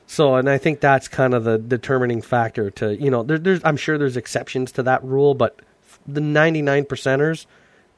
So, 0.06 0.34
and 0.34 0.50
I 0.50 0.58
think 0.58 0.80
that's 0.80 1.06
kind 1.06 1.34
of 1.34 1.44
the 1.44 1.56
determining 1.56 2.20
factor 2.20 2.68
to, 2.72 2.96
you 3.00 3.12
know, 3.12 3.22
there, 3.22 3.38
there's, 3.38 3.60
I'm 3.62 3.76
sure 3.76 3.96
there's 3.96 4.16
exceptions 4.16 4.72
to 4.72 4.82
that 4.82 5.04
rule, 5.04 5.34
but 5.34 5.60
the 6.07 6.20
99 6.20 6.84
percenters, 6.84 7.47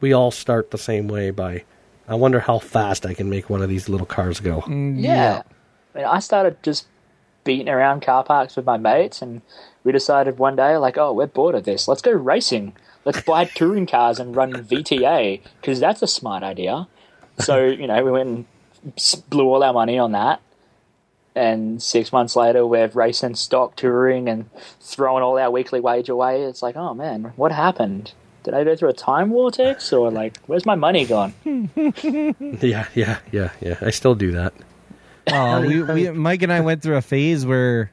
we 0.00 0.12
all 0.12 0.30
start 0.30 0.70
the 0.70 0.78
same 0.78 1.08
way 1.08 1.30
by, 1.30 1.64
I 2.08 2.14
wonder 2.14 2.40
how 2.40 2.58
fast 2.58 3.06
I 3.06 3.14
can 3.14 3.30
make 3.30 3.48
one 3.48 3.62
of 3.62 3.68
these 3.68 3.88
little 3.88 4.06
cars 4.06 4.40
go. 4.40 4.60
Mm, 4.62 5.02
yeah. 5.02 5.42
I 5.94 5.98
mean, 5.98 6.06
I 6.06 6.18
started 6.20 6.62
just 6.62 6.86
beating 7.44 7.68
around 7.68 8.02
car 8.02 8.24
parks 8.24 8.56
with 8.56 8.66
my 8.66 8.76
mates, 8.76 9.22
and 9.22 9.42
we 9.84 9.92
decided 9.92 10.38
one 10.38 10.56
day, 10.56 10.76
like, 10.76 10.98
oh, 10.98 11.12
we're 11.12 11.26
bored 11.26 11.54
of 11.54 11.64
this. 11.64 11.88
Let's 11.88 12.02
go 12.02 12.12
racing. 12.12 12.74
Let's 13.04 13.20
buy 13.22 13.44
touring 13.54 13.86
cars 13.86 14.18
and 14.18 14.34
run 14.34 14.52
VTA, 14.52 15.40
because 15.60 15.80
that's 15.80 16.02
a 16.02 16.06
smart 16.06 16.42
idea. 16.42 16.88
So, 17.38 17.64
you 17.64 17.86
know, 17.86 18.04
we 18.04 18.10
went 18.10 18.28
and 18.28 18.46
blew 19.30 19.48
all 19.48 19.62
our 19.62 19.72
money 19.72 19.98
on 19.98 20.12
that. 20.12 20.40
And 21.34 21.82
six 21.82 22.12
months 22.12 22.36
later, 22.36 22.66
we're 22.66 22.88
racing 22.88 23.36
stock 23.36 23.74
touring 23.76 24.28
and 24.28 24.50
throwing 24.80 25.22
all 25.22 25.38
our 25.38 25.50
weekly 25.50 25.80
wage 25.80 26.08
away. 26.10 26.42
It's 26.42 26.62
like, 26.62 26.76
oh 26.76 26.92
man, 26.94 27.32
what 27.36 27.52
happened? 27.52 28.12
Did 28.42 28.54
I 28.54 28.64
go 28.64 28.74
through 28.76 28.88
a 28.90 28.92
time 28.94 29.30
vortex, 29.30 29.92
or 29.92 30.10
like, 30.10 30.36
where's 30.46 30.66
my 30.66 30.74
money 30.74 31.06
gone? 31.06 31.32
Yeah, 32.60 32.86
yeah, 32.94 33.18
yeah, 33.30 33.50
yeah. 33.60 33.76
I 33.80 33.90
still 33.90 34.14
do 34.14 34.32
that. 34.32 34.52
Oh, 35.28 35.60
we, 35.60 35.82
we, 35.82 36.10
Mike 36.10 36.42
and 36.42 36.52
I 36.52 36.60
went 36.60 36.82
through 36.82 36.96
a 36.96 37.02
phase 37.02 37.46
where 37.46 37.92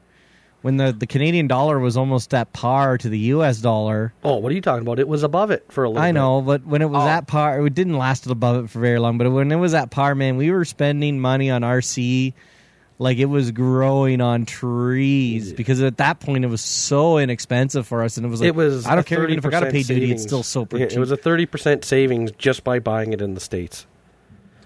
when 0.62 0.76
the, 0.76 0.92
the 0.92 1.06
Canadian 1.06 1.46
dollar 1.46 1.78
was 1.78 1.96
almost 1.96 2.34
at 2.34 2.52
par 2.52 2.98
to 2.98 3.08
the 3.08 3.18
U.S. 3.18 3.58
dollar. 3.60 4.12
Oh, 4.24 4.36
what 4.36 4.50
are 4.50 4.54
you 4.54 4.60
talking 4.60 4.82
about? 4.82 4.98
It 4.98 5.08
was 5.08 5.22
above 5.22 5.50
it 5.52 5.64
for 5.70 5.84
a 5.84 5.88
little 5.88 6.02
I 6.02 6.08
bit. 6.08 6.14
know, 6.14 6.42
but 6.42 6.66
when 6.66 6.82
it 6.82 6.90
was 6.90 7.02
Oh. 7.04 7.08
at 7.08 7.26
par, 7.28 7.64
it 7.64 7.74
didn't 7.74 7.96
last 7.96 8.26
above 8.26 8.64
it 8.64 8.68
for 8.70 8.80
very 8.80 8.98
long. 8.98 9.16
But 9.16 9.30
when 9.30 9.50
it 9.52 9.56
was 9.56 9.72
at 9.72 9.90
par, 9.90 10.14
man, 10.16 10.36
we 10.36 10.50
were 10.50 10.64
spending 10.64 11.20
money 11.20 11.48
on 11.50 11.62
RC 11.62 12.34
like 13.00 13.16
it 13.16 13.24
was 13.24 13.50
growing 13.50 14.20
on 14.20 14.44
trees 14.44 15.54
because 15.54 15.80
at 15.80 15.96
that 15.96 16.20
point 16.20 16.44
it 16.44 16.48
was 16.48 16.60
so 16.60 17.16
inexpensive 17.16 17.86
for 17.86 18.02
us, 18.02 18.18
and 18.18 18.26
it 18.26 18.28
was 18.28 18.42
like 18.42 18.48
It 18.48 18.54
was. 18.54 18.86
I 18.86 18.94
don't 18.94 19.06
care 19.06 19.24
even 19.24 19.38
if 19.38 19.46
I 19.46 19.48
got 19.48 19.60
to 19.60 19.66
30% 19.66 19.72
pay 19.72 19.82
duty, 19.82 20.12
it's 20.12 20.22
still 20.22 20.42
so 20.42 20.68
Yeah. 20.70 20.80
It 20.84 20.98
was 20.98 21.10
a 21.10 21.16
30% 21.16 21.82
savings 21.82 22.30
just 22.32 22.62
by 22.62 22.78
buying 22.78 23.14
it 23.14 23.22
in 23.22 23.32
the 23.32 23.40
States. 23.40 23.86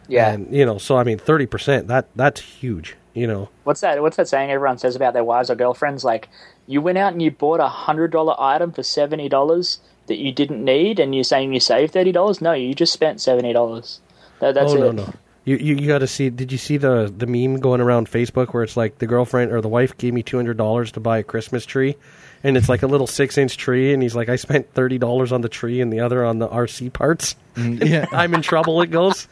Yeah. 0.09 0.32
And, 0.32 0.53
you 0.53 0.66
know, 0.66 0.78
so 0.78 0.97
I 0.97 1.05
mean, 1.05 1.16
30%, 1.16 1.87
that 1.87 2.09
that's 2.16 2.41
huge, 2.41 2.97
you 3.14 3.28
know. 3.28 3.51
What's 3.62 3.80
that? 3.82 4.03
What's 4.03 4.16
that 4.16 4.26
saying 4.26 4.51
everyone 4.51 4.78
says 4.78 4.97
about 4.97 5.14
their 5.14 5.22
wives 5.22 5.49
or 5.49 5.55
girlfriends? 5.55 6.03
Like, 6.03 6.28
you 6.66 6.80
went 6.80 6.99
out 6.99 7.12
and 7.12 7.22
you 7.22 7.30
bought 7.30 7.61
a 7.61 7.68
hundred 7.68 8.11
dollar 8.11 8.35
item 8.37 8.72
for 8.72 8.82
seventy 8.82 9.28
dollars 9.28 9.78
that 10.09 10.18
you 10.18 10.32
didn't 10.32 10.62
need, 10.62 10.99
and 10.99 11.14
you're 11.14 11.22
saying 11.22 11.55
you 11.55 11.61
saved 11.61 11.93
thirty 11.93 12.11
dollars? 12.11 12.41
No, 12.41 12.53
you 12.53 12.74
just 12.74 12.93
spent 12.93 13.20
seventy 13.20 13.53
dollars. 13.53 14.01
That, 14.41 14.55
that's 14.55 14.72
oh 14.72 14.76
it. 14.76 14.80
no 14.80 14.91
no. 14.91 15.14
You 15.45 15.57
you, 15.57 15.74
you 15.76 15.86
got 15.86 15.99
to 15.99 16.07
see. 16.07 16.30
Did 16.30 16.53
you 16.53 16.59
see 16.59 16.76
the 16.78 17.12
the 17.14 17.26
meme 17.26 17.61
going 17.61 17.80
around 17.80 18.11
Facebook 18.11 18.55
where 18.55 18.62
it's 18.62 18.76
like 18.76 18.99
the 18.99 19.07
girlfriend 19.07 19.53
or 19.53 19.61
the 19.61 19.68
wife 19.68 19.97
gave 19.99 20.14
me 20.14 20.22
two 20.22 20.36
hundred 20.38 20.57
dollars 20.57 20.92
to 20.92 21.01
buy 21.01 21.18
a 21.18 21.22
Christmas 21.22 21.66
tree, 21.66 21.97
and 22.42 22.57
it's 22.57 22.68
like 22.68 22.82
a 22.82 22.86
little 22.86 23.07
six 23.07 23.36
inch 23.36 23.57
tree, 23.59 23.92
and 23.92 24.03
he's 24.03 24.16
like, 24.16 24.28
I 24.30 24.36
spent 24.36 24.72
thirty 24.72 24.97
dollars 24.99 25.32
on 25.32 25.42
the 25.42 25.49
tree 25.51 25.80
and 25.82 25.92
the 25.92 26.01
other 26.01 26.24
on 26.24 26.38
the 26.38 26.49
RC 26.49 26.92
parts. 26.95 27.36
yeah, 27.57 28.07
I'm 28.11 28.32
in 28.32 28.40
trouble. 28.42 28.80
It 28.80 28.90
goes. 28.90 29.28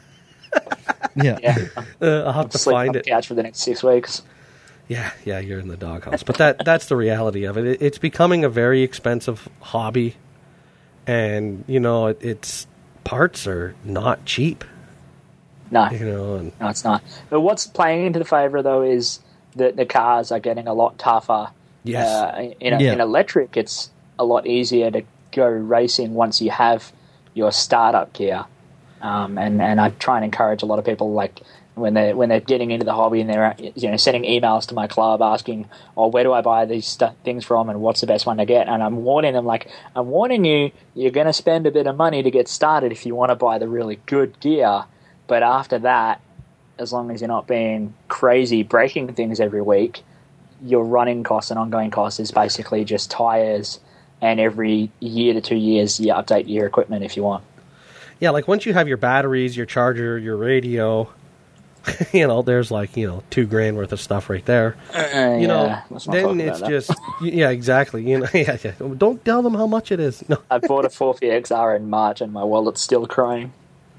yeah. 1.16 1.38
Yeah, 1.42 1.66
Uh, 2.02 2.24
I'll 2.24 2.32
have 2.34 2.50
to 2.50 2.58
sleep 2.58 2.74
on 2.76 2.84
find 2.86 2.94
the 2.94 2.98
it. 3.00 3.06
couch 3.06 3.26
for 3.26 3.34
the 3.34 3.42
next 3.42 3.60
six 3.60 3.82
weeks. 3.82 4.22
Yeah, 4.88 5.10
yeah, 5.24 5.38
you're 5.38 5.60
in 5.60 5.68
the 5.68 5.78
doghouse. 5.78 6.22
But 6.22 6.36
that 6.36 6.62
that's 6.64 6.86
the 6.86 6.96
reality 6.96 7.44
of 7.44 7.56
it. 7.56 7.64
it. 7.66 7.80
It's 7.82 7.96
becoming 7.96 8.44
a 8.44 8.50
very 8.50 8.82
expensive 8.82 9.48
hobby, 9.60 10.16
and 11.06 11.64
you 11.66 11.80
know, 11.80 12.08
it, 12.08 12.18
it's 12.20 12.66
parts 13.04 13.46
are 13.46 13.74
not 13.84 14.26
cheap. 14.26 14.62
No, 15.72 15.88
You 15.90 16.04
know, 16.06 16.34
and 16.36 16.52
no, 16.60 16.68
it's 16.68 16.84
not. 16.84 17.02
But 17.30 17.40
what's 17.40 17.66
playing 17.66 18.06
into 18.06 18.18
the 18.18 18.24
favour 18.24 18.62
though 18.62 18.82
is 18.82 19.20
that 19.56 19.74
the 19.76 19.86
cars 19.86 20.30
are 20.30 20.38
getting 20.38 20.68
a 20.68 20.74
lot 20.74 20.98
tougher. 20.98 21.48
yes, 21.82 22.06
Uh, 22.08 22.50
in, 22.60 22.78
Yeah. 22.80 22.92
in 22.92 23.00
electric, 23.00 23.56
it's 23.56 23.90
a 24.18 24.24
lot 24.24 24.46
easier 24.46 24.90
to 24.90 25.02
go 25.32 25.46
racing 25.46 26.14
once 26.14 26.40
you 26.42 26.50
have 26.50 26.92
your 27.34 27.50
startup 27.50 28.12
gear. 28.12 28.44
Um, 29.00 29.36
and 29.38 29.60
and 29.60 29.80
I 29.80 29.90
try 29.90 30.16
and 30.16 30.24
encourage 30.24 30.62
a 30.62 30.66
lot 30.66 30.78
of 30.78 30.84
people 30.84 31.12
like 31.12 31.40
when 31.74 31.94
they 31.94 32.12
when 32.12 32.28
they're 32.28 32.38
getting 32.38 32.70
into 32.70 32.84
the 32.84 32.92
hobby 32.92 33.20
and 33.22 33.28
they're 33.30 33.54
you 33.58 33.90
know 33.90 33.96
sending 33.96 34.24
emails 34.24 34.66
to 34.66 34.74
my 34.74 34.86
club 34.86 35.20
asking, 35.22 35.68
"Oh, 35.96 36.08
where 36.08 36.22
do 36.22 36.32
I 36.34 36.42
buy 36.42 36.66
these 36.66 36.86
stu- 36.86 37.08
things 37.24 37.44
from 37.44 37.68
and 37.70 37.80
what's 37.80 38.00
the 38.02 38.06
best 38.06 38.26
one 38.26 38.36
to 38.36 38.44
get?" 38.44 38.68
And 38.68 38.82
I'm 38.82 39.02
warning 39.04 39.32
them 39.32 39.46
like, 39.46 39.68
"I'm 39.96 40.08
warning 40.10 40.44
you, 40.44 40.70
you're 40.94 41.10
going 41.10 41.26
to 41.26 41.32
spend 41.32 41.66
a 41.66 41.70
bit 41.72 41.86
of 41.86 41.96
money 41.96 42.22
to 42.22 42.30
get 42.30 42.46
started 42.46 42.92
if 42.92 43.04
you 43.06 43.14
want 43.16 43.30
to 43.30 43.34
buy 43.36 43.58
the 43.58 43.66
really 43.68 43.98
good 44.06 44.38
gear, 44.38 44.84
but 45.26 45.42
after 45.42 45.78
that, 45.80 46.20
as 46.78 46.92
long 46.92 47.10
as 47.10 47.20
you're 47.20 47.28
not 47.28 47.46
being 47.46 47.94
crazy 48.08 48.62
breaking 48.62 49.12
things 49.14 49.40
every 49.40 49.62
week, 49.62 50.02
your 50.64 50.84
running 50.84 51.22
costs 51.22 51.50
and 51.50 51.58
ongoing 51.58 51.90
costs 51.90 52.20
is 52.20 52.30
basically 52.30 52.84
just 52.84 53.10
tires, 53.10 53.80
and 54.20 54.40
every 54.40 54.90
year 55.00 55.34
to 55.34 55.40
two 55.40 55.56
years 55.56 55.98
you 56.00 56.12
update 56.12 56.48
your 56.48 56.66
equipment 56.66 57.04
if 57.04 57.16
you 57.16 57.22
want. 57.22 57.44
yeah. 58.20 58.30
Like 58.30 58.46
once 58.48 58.64
you 58.66 58.72
have 58.72 58.88
your 58.88 58.96
batteries, 58.96 59.56
your 59.56 59.66
charger, 59.66 60.18
your 60.18 60.36
radio, 60.36 61.08
you 62.12 62.26
know, 62.28 62.42
there's 62.42 62.70
like 62.70 62.96
you 62.96 63.06
know 63.06 63.22
two 63.30 63.44
grand 63.46 63.76
worth 63.76 63.92
of 63.92 64.00
stuff 64.00 64.30
right 64.30 64.44
there. 64.44 64.76
Uh, 64.94 65.36
You 65.40 65.48
know, 65.48 65.66
yeah, 65.66 65.82
talk 65.90 66.04
then 66.12 66.40
it's 66.40 66.60
just 66.60 66.92
yeah, 67.20 67.50
exactly. 67.50 68.08
You 68.08 68.20
know, 68.20 68.28
yeah, 68.34 68.56
yeah. 68.62 68.72
Don't 68.96 69.24
tell 69.24 69.42
them 69.42 69.54
how 69.54 69.66
much 69.66 69.90
it 69.90 69.98
is. 69.98 70.26
No. 70.28 70.38
I 70.50 70.58
bought 70.58 70.84
a 70.84 70.88
4PXR 70.88 71.76
in 71.76 71.90
March 71.90 72.20
and 72.20 72.32
my 72.32 72.44
wallet's 72.44 72.80
still 72.80 73.06
crying. 73.06 73.52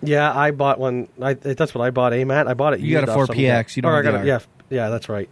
Yeah, 0.03 0.37
I 0.37 0.51
bought 0.51 0.79
one. 0.79 1.07
I, 1.21 1.33
that's 1.33 1.73
what 1.73 1.85
I 1.85 1.89
bought. 1.91 2.13
A 2.13 2.23
Matt. 2.25 2.47
I 2.47 2.53
bought 2.53 2.73
it. 2.73 2.81
You 2.81 2.93
got 2.99 3.07
a 3.07 3.11
4PX, 3.11 3.75
you 3.75 3.81
don't 3.81 3.91
Or 3.91 3.99
I 3.99 4.01
got 4.01 4.11
the 4.11 4.17
a, 4.17 4.19
R. 4.19 4.25
yeah, 4.25 4.39
yeah, 4.69 4.89
that's 4.89 5.07
right. 5.09 5.29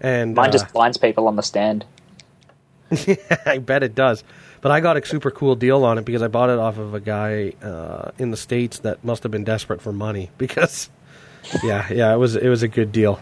And 0.00 0.34
Mine 0.34 0.48
uh, 0.48 0.52
just 0.52 0.72
blinds 0.72 0.96
people 0.96 1.28
on 1.28 1.36
the 1.36 1.42
stand. 1.42 1.84
I 3.46 3.58
bet 3.58 3.82
it 3.82 3.94
does. 3.94 4.24
But 4.60 4.72
I 4.72 4.80
got 4.80 4.96
a 4.96 5.06
super 5.06 5.30
cool 5.30 5.54
deal 5.54 5.84
on 5.84 5.96
it 5.98 6.04
because 6.04 6.22
I 6.22 6.28
bought 6.28 6.50
it 6.50 6.58
off 6.58 6.76
of 6.78 6.92
a 6.94 7.00
guy 7.00 7.54
uh, 7.62 8.10
in 8.18 8.30
the 8.30 8.36
states 8.36 8.80
that 8.80 9.04
must 9.04 9.22
have 9.22 9.32
been 9.32 9.44
desperate 9.44 9.80
for 9.80 9.92
money 9.92 10.30
because, 10.38 10.90
yeah, 11.62 11.90
yeah, 11.92 12.12
it 12.12 12.18
was 12.18 12.36
it 12.36 12.48
was 12.48 12.62
a 12.62 12.68
good 12.68 12.92
deal. 12.92 13.20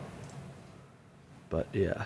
But 1.51 1.66
yeah, 1.72 2.05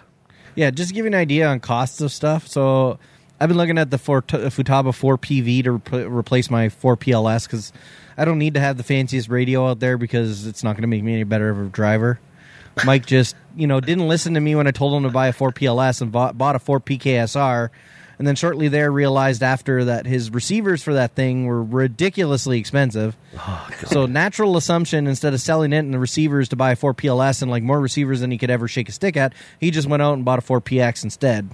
Yeah, 0.55 0.71
just 0.71 0.89
to 0.89 0.95
give 0.95 1.05
you 1.05 1.09
an 1.11 1.15
idea 1.15 1.49
on 1.49 1.61
costs 1.61 2.01
of 2.01 2.13
stuff. 2.13 2.47
So 2.47 2.99
I've 3.43 3.49
been 3.49 3.59
looking 3.59 3.77
at 3.77 3.91
the 3.91 3.97
Futaba 3.97 4.95
4 4.95 5.19
PV 5.19 5.65
to 5.65 5.73
re- 5.73 6.05
replace 6.05 6.49
my 6.49 6.69
4 6.69 6.97
PLS 6.97 7.45
because 7.45 7.73
I 8.17 8.25
don't 8.25 8.39
need 8.39 8.55
to 8.55 8.61
have 8.61 8.77
the 8.77 8.85
fanciest 8.85 9.29
radio 9.29 9.69
out 9.69 9.81
there 9.81 9.99
because 9.99 10.47
it's 10.47 10.63
not 10.63 10.77
going 10.77 10.83
to 10.83 10.87
make 10.87 11.03
me 11.03 11.15
any 11.15 11.25
better 11.25 11.51
of 11.51 11.59
a 11.59 11.65
driver. 11.65 12.21
Mike 12.85 13.05
just, 13.05 13.35
you 13.57 13.67
know, 13.67 13.81
didn't 13.81 14.07
listen 14.07 14.35
to 14.35 14.41
me 14.41 14.55
when 14.55 14.69
I 14.69 14.71
told 14.71 14.95
him 14.95 15.03
to 15.03 15.09
buy 15.09 15.27
a 15.27 15.33
4 15.33 15.51
PLS 15.51 16.03
and 16.03 16.13
bought, 16.13 16.39
bought 16.39 16.55
a 16.55 16.61
4 16.61 16.79
PKSR. 16.79 17.71
And 18.17 18.29
then 18.29 18.37
shortly 18.37 18.69
there 18.69 18.93
realized 18.93 19.43
after 19.43 19.87
that 19.87 20.07
his 20.07 20.31
receivers 20.31 20.81
for 20.81 20.95
that 20.95 21.17
thing 21.17 21.47
were 21.47 21.65
ridiculously 21.65 22.61
expensive. 22.61 23.17
Oh, 23.45 23.69
so 23.87 24.07
natural 24.07 24.57
assumption 24.57 25.09
instead 25.09 25.35
of 25.35 25.41
selling 25.41 25.73
it 25.73 25.79
and 25.79 25.93
the 25.93 25.99
receivers 25.99 26.49
to 26.51 26.57
buy 26.57 26.73
a 26.73 26.77
4 26.77 26.95
PLS 26.95 27.43
and 27.43 27.51
like 27.51 27.65
more 27.65 27.81
receivers 27.81 28.21
than 28.21 28.31
he 28.31 28.39
could 28.39 28.51
ever 28.51 28.69
shake 28.69 28.89
a 28.89 28.93
stick 28.93 29.17
at, 29.17 29.33
he 29.59 29.73
just 29.73 29.89
went 29.89 30.01
out 30.01 30.13
and 30.13 30.25
bought 30.25 30.39
a 30.39 30.43
4 30.43 30.61
PX 30.61 31.03
instead. 31.03 31.51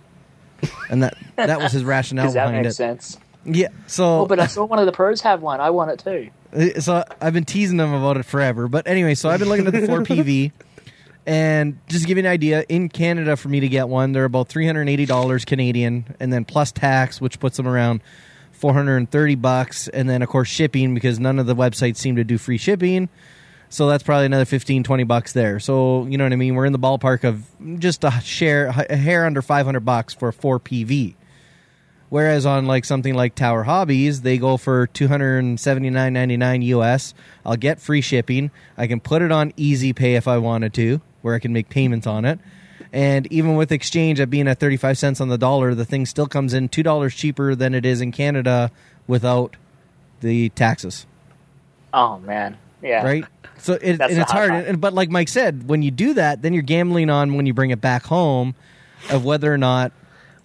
And 0.90 1.02
that 1.02 1.16
that 1.36 1.60
was 1.60 1.72
his 1.72 1.84
rationale 1.84 2.26
Does 2.26 2.34
that 2.34 2.46
behind 2.46 2.62
make 2.64 2.70
it. 2.70 2.74
sense? 2.74 3.18
Yeah. 3.44 3.68
So 3.86 4.20
Oh, 4.20 4.26
but 4.26 4.40
I 4.40 4.46
saw 4.46 4.64
one 4.64 4.78
of 4.78 4.86
the 4.86 4.92
pros 4.92 5.20
have 5.22 5.40
one. 5.42 5.60
I 5.60 5.70
want 5.70 5.90
it 5.92 5.98
too. 6.00 6.30
uh, 6.76 6.80
so 6.80 7.04
I've 7.20 7.32
been 7.32 7.44
teasing 7.44 7.76
them 7.76 7.92
about 7.94 8.16
it 8.16 8.24
forever. 8.24 8.68
But 8.68 8.86
anyway, 8.86 9.14
so 9.14 9.28
I've 9.30 9.38
been 9.38 9.48
looking 9.48 9.66
at 9.66 9.72
the 9.72 9.80
4PV, 9.80 10.52
and 11.26 11.78
just 11.88 12.02
to 12.02 12.08
give 12.08 12.16
you 12.18 12.24
an 12.24 12.30
idea, 12.30 12.64
in 12.68 12.88
Canada 12.88 13.36
for 13.36 13.48
me 13.48 13.60
to 13.60 13.68
get 13.68 13.88
one, 13.88 14.12
they're 14.12 14.24
about 14.24 14.48
three 14.48 14.66
hundred 14.66 14.82
and 14.82 14.90
eighty 14.90 15.06
dollars 15.06 15.44
Canadian, 15.44 16.14
and 16.20 16.32
then 16.32 16.44
plus 16.44 16.72
tax, 16.72 17.20
which 17.20 17.38
puts 17.40 17.56
them 17.56 17.68
around 17.68 18.00
four 18.52 18.72
hundred 18.72 18.96
and 18.96 19.10
thirty 19.10 19.34
bucks, 19.34 19.88
and 19.88 20.08
then 20.10 20.22
of 20.22 20.28
course 20.28 20.48
shipping 20.48 20.94
because 20.94 21.18
none 21.20 21.38
of 21.38 21.46
the 21.46 21.54
websites 21.54 21.96
seem 21.96 22.16
to 22.16 22.24
do 22.24 22.38
free 22.38 22.58
shipping. 22.58 23.08
So 23.70 23.88
that's 23.88 24.02
probably 24.02 24.26
another 24.26 24.44
15, 24.44 24.82
20 24.82 25.04
bucks 25.04 25.32
there. 25.32 25.60
So 25.60 26.06
you 26.06 26.16
know 26.16 26.24
what 26.24 26.32
I 26.32 26.36
mean. 26.36 26.54
We're 26.54 26.66
in 26.66 26.72
the 26.72 26.78
ballpark 26.78 27.24
of 27.24 27.44
just 27.80 28.04
a 28.04 28.10
share, 28.22 28.68
a 28.68 28.96
hair 28.96 29.26
under 29.26 29.42
five 29.42 29.66
hundred 29.66 29.84
bucks 29.84 30.14
for 30.14 30.28
a 30.28 30.32
4PV. 30.32 31.14
Whereas 32.10 32.46
on 32.46 32.66
like 32.66 32.84
something 32.86 33.14
like 33.14 33.34
Tower 33.34 33.64
Hobbies, 33.64 34.22
they 34.22 34.38
go 34.38 34.56
for 34.56 34.86
two 34.86 35.08
hundred 35.08 35.40
and 35.40 35.60
seventy 35.60 35.90
nine 35.90 36.14
ninety 36.14 36.38
nine 36.38 36.62
US. 36.62 37.12
I'll 37.44 37.56
get 37.56 37.80
free 37.80 38.00
shipping. 38.00 38.50
I 38.78 38.86
can 38.86 39.00
put 39.00 39.20
it 39.20 39.30
on 39.30 39.52
Easy 39.56 39.92
Pay 39.92 40.14
if 40.14 40.26
I 40.26 40.38
wanted 40.38 40.72
to, 40.74 41.02
where 41.20 41.34
I 41.34 41.38
can 41.38 41.52
make 41.52 41.68
payments 41.68 42.06
on 42.06 42.24
it. 42.24 42.38
And 42.94 43.30
even 43.30 43.56
with 43.56 43.70
exchange 43.70 44.20
at 44.20 44.30
being 44.30 44.48
at 44.48 44.58
thirty 44.58 44.78
five 44.78 44.96
cents 44.96 45.20
on 45.20 45.28
the 45.28 45.36
dollar, 45.36 45.74
the 45.74 45.84
thing 45.84 46.06
still 46.06 46.26
comes 46.26 46.54
in 46.54 46.70
two 46.70 46.82
dollars 46.82 47.14
cheaper 47.14 47.54
than 47.54 47.74
it 47.74 47.84
is 47.84 48.00
in 48.00 48.12
Canada 48.12 48.70
without 49.06 49.56
the 50.20 50.48
taxes. 50.50 51.04
Oh 51.92 52.18
man, 52.20 52.56
yeah. 52.80 53.04
Right? 53.04 53.24
So 53.58 53.74
it, 53.74 53.98
That's 53.98 54.12
and 54.12 54.22
it's 54.22 54.30
hard 54.32 54.50
hard. 54.50 54.64
And, 54.66 54.80
but 54.80 54.92
like 54.92 55.10
Mike 55.10 55.28
said, 55.28 55.68
when 55.68 55.82
you 55.82 55.90
do 55.90 56.14
that, 56.14 56.42
then 56.42 56.52
you're 56.54 56.62
gambling 56.62 57.10
on 57.10 57.34
when 57.34 57.46
you 57.46 57.54
bring 57.54 57.70
it 57.70 57.80
back 57.80 58.04
home 58.04 58.54
of 59.10 59.24
whether 59.24 59.52
or 59.52 59.58
not 59.58 59.92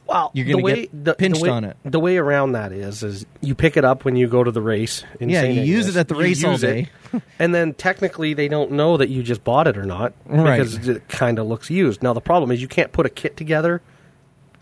Well, 0.06 0.32
You're 0.34 0.46
gonna 0.46 0.58
the 0.58 0.64
way, 0.64 0.76
get 0.88 1.06
the, 1.06 1.30
the 1.30 1.40
way- 1.40 1.50
on 1.50 1.64
it. 1.64 1.78
The 1.86 2.00
way 2.00 2.18
around 2.18 2.52
that 2.54 2.72
is, 2.72 3.04
is 3.04 3.26
you 3.42 3.56
pick 3.56 3.78
it 3.78 3.86
up 3.86 4.04
when 4.06 4.16
you 4.16 4.28
go 4.28 4.44
to 4.44 4.52
the 4.52 4.62
race. 4.62 5.04
In 5.20 5.30
Yeah, 5.30 5.42
St. 5.42 5.56
you 5.56 5.62
use 5.64 5.88
it 5.88 5.96
at 5.96 6.08
the 6.08 6.16
race 6.16 6.44
all 6.44 6.58
day. 6.58 6.90
and 7.40 7.54
then 7.56 7.74
technically 7.74 8.34
they 8.34 8.48
don't 8.48 8.72
know 8.72 8.98
that 8.98 9.10
you 9.10 9.24
just 9.24 9.44
bought 9.44 9.68
it 9.68 9.78
or 9.78 9.86
not 9.86 10.14
Right. 10.26 10.58
because 10.58 10.88
it 10.88 11.08
kind 11.08 11.40
of 11.40 11.48
looks 11.48 11.70
used. 11.70 12.04
Now 12.04 12.14
the 12.14 12.22
problem 12.22 12.52
is 12.52 12.62
you 12.62 12.68
can't 12.68 12.92
put 12.92 13.06
a 13.06 13.10
kit 13.10 13.38
together 13.38 13.82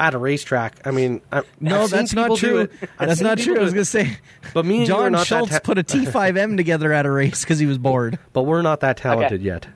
at 0.01 0.15
a 0.15 0.17
racetrack. 0.17 0.81
I 0.83 0.89
mean, 0.89 1.21
I, 1.31 1.43
No, 1.59 1.83
I've 1.83 1.91
that's 1.91 2.13
not 2.13 2.35
true. 2.35 2.67
That's 2.97 3.21
not 3.21 3.37
true. 3.37 3.59
I 3.59 3.61
was 3.61 3.71
gonna 3.71 3.85
say, 3.85 4.17
But 4.53 4.65
me 4.65 4.79
and 4.79 4.87
John 4.87 5.11
not 5.11 5.27
Schultz 5.27 5.51
ta- 5.51 5.59
put 5.59 5.77
a 5.77 5.83
T5M 5.83 6.57
together 6.57 6.91
at 6.91 7.05
a 7.05 7.11
race 7.11 7.43
because 7.43 7.59
he 7.59 7.67
was 7.67 7.77
bored. 7.77 8.17
But 8.33 8.43
we're 8.43 8.63
not 8.63 8.79
that 8.79 8.97
talented 8.97 9.41
yet. 9.41 9.67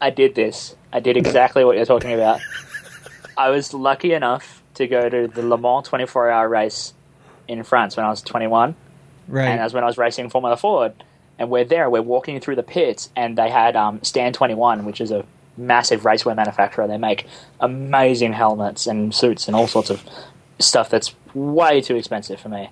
I 0.00 0.10
did 0.10 0.34
this. 0.34 0.76
I 0.92 1.00
did 1.00 1.16
exactly 1.16 1.64
what 1.64 1.76
you're 1.76 1.86
talking 1.86 2.12
about. 2.12 2.40
I 3.38 3.48
was 3.48 3.72
lucky 3.72 4.12
enough 4.12 4.62
to 4.74 4.86
go 4.86 5.08
to 5.08 5.28
the 5.28 5.42
Le 5.42 5.56
Mans 5.56 5.88
24 5.88 6.30
hour 6.30 6.48
race 6.48 6.92
in 7.48 7.62
France 7.62 7.96
when 7.96 8.04
I 8.04 8.10
was 8.10 8.20
21. 8.20 8.74
Right. 9.28 9.46
And 9.46 9.60
that's 9.60 9.72
when 9.72 9.84
I 9.84 9.86
was 9.86 9.96
racing 9.96 10.28
Formula 10.28 10.56
Ford. 10.56 10.92
And 11.38 11.48
we're 11.48 11.64
there, 11.64 11.88
we're 11.88 12.02
walking 12.02 12.40
through 12.40 12.56
the 12.56 12.62
pits, 12.62 13.08
and 13.16 13.38
they 13.38 13.48
had 13.48 13.74
um, 13.76 14.02
Stand 14.02 14.34
21, 14.34 14.84
which 14.84 15.00
is 15.00 15.10
a 15.10 15.24
massive 15.56 16.02
racewear 16.02 16.36
manufacturer. 16.36 16.86
They 16.86 16.98
make 16.98 17.26
amazing 17.60 18.32
helmets 18.32 18.86
and 18.86 19.14
suits 19.14 19.46
and 19.46 19.56
all 19.56 19.66
sorts 19.66 19.90
of 19.90 20.02
stuff 20.58 20.90
that's 20.90 21.14
way 21.34 21.80
too 21.80 21.96
expensive 21.96 22.40
for 22.40 22.48
me. 22.48 22.70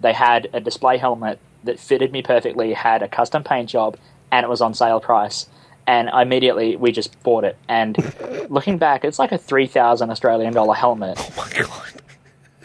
They 0.00 0.12
had 0.12 0.48
a 0.52 0.60
display 0.60 0.98
helmet 0.98 1.38
that 1.64 1.78
fitted 1.78 2.12
me 2.12 2.22
perfectly, 2.22 2.72
had 2.72 3.02
a 3.02 3.08
custom 3.08 3.42
paint 3.42 3.70
job, 3.70 3.96
and 4.30 4.44
it 4.44 4.48
was 4.48 4.60
on 4.60 4.74
sale 4.74 5.00
price. 5.00 5.46
And 5.86 6.08
immediately 6.10 6.76
we 6.76 6.92
just 6.92 7.20
bought 7.22 7.44
it. 7.44 7.56
And 7.68 7.96
looking 8.50 8.78
back, 8.78 9.04
it's 9.04 9.18
like 9.18 9.32
a 9.32 9.38
3,000 9.38 10.10
Australian 10.10 10.52
dollar 10.52 10.74
helmet. 10.74 11.16
Oh 11.18 11.34
my 11.36 11.62
god! 11.62 12.02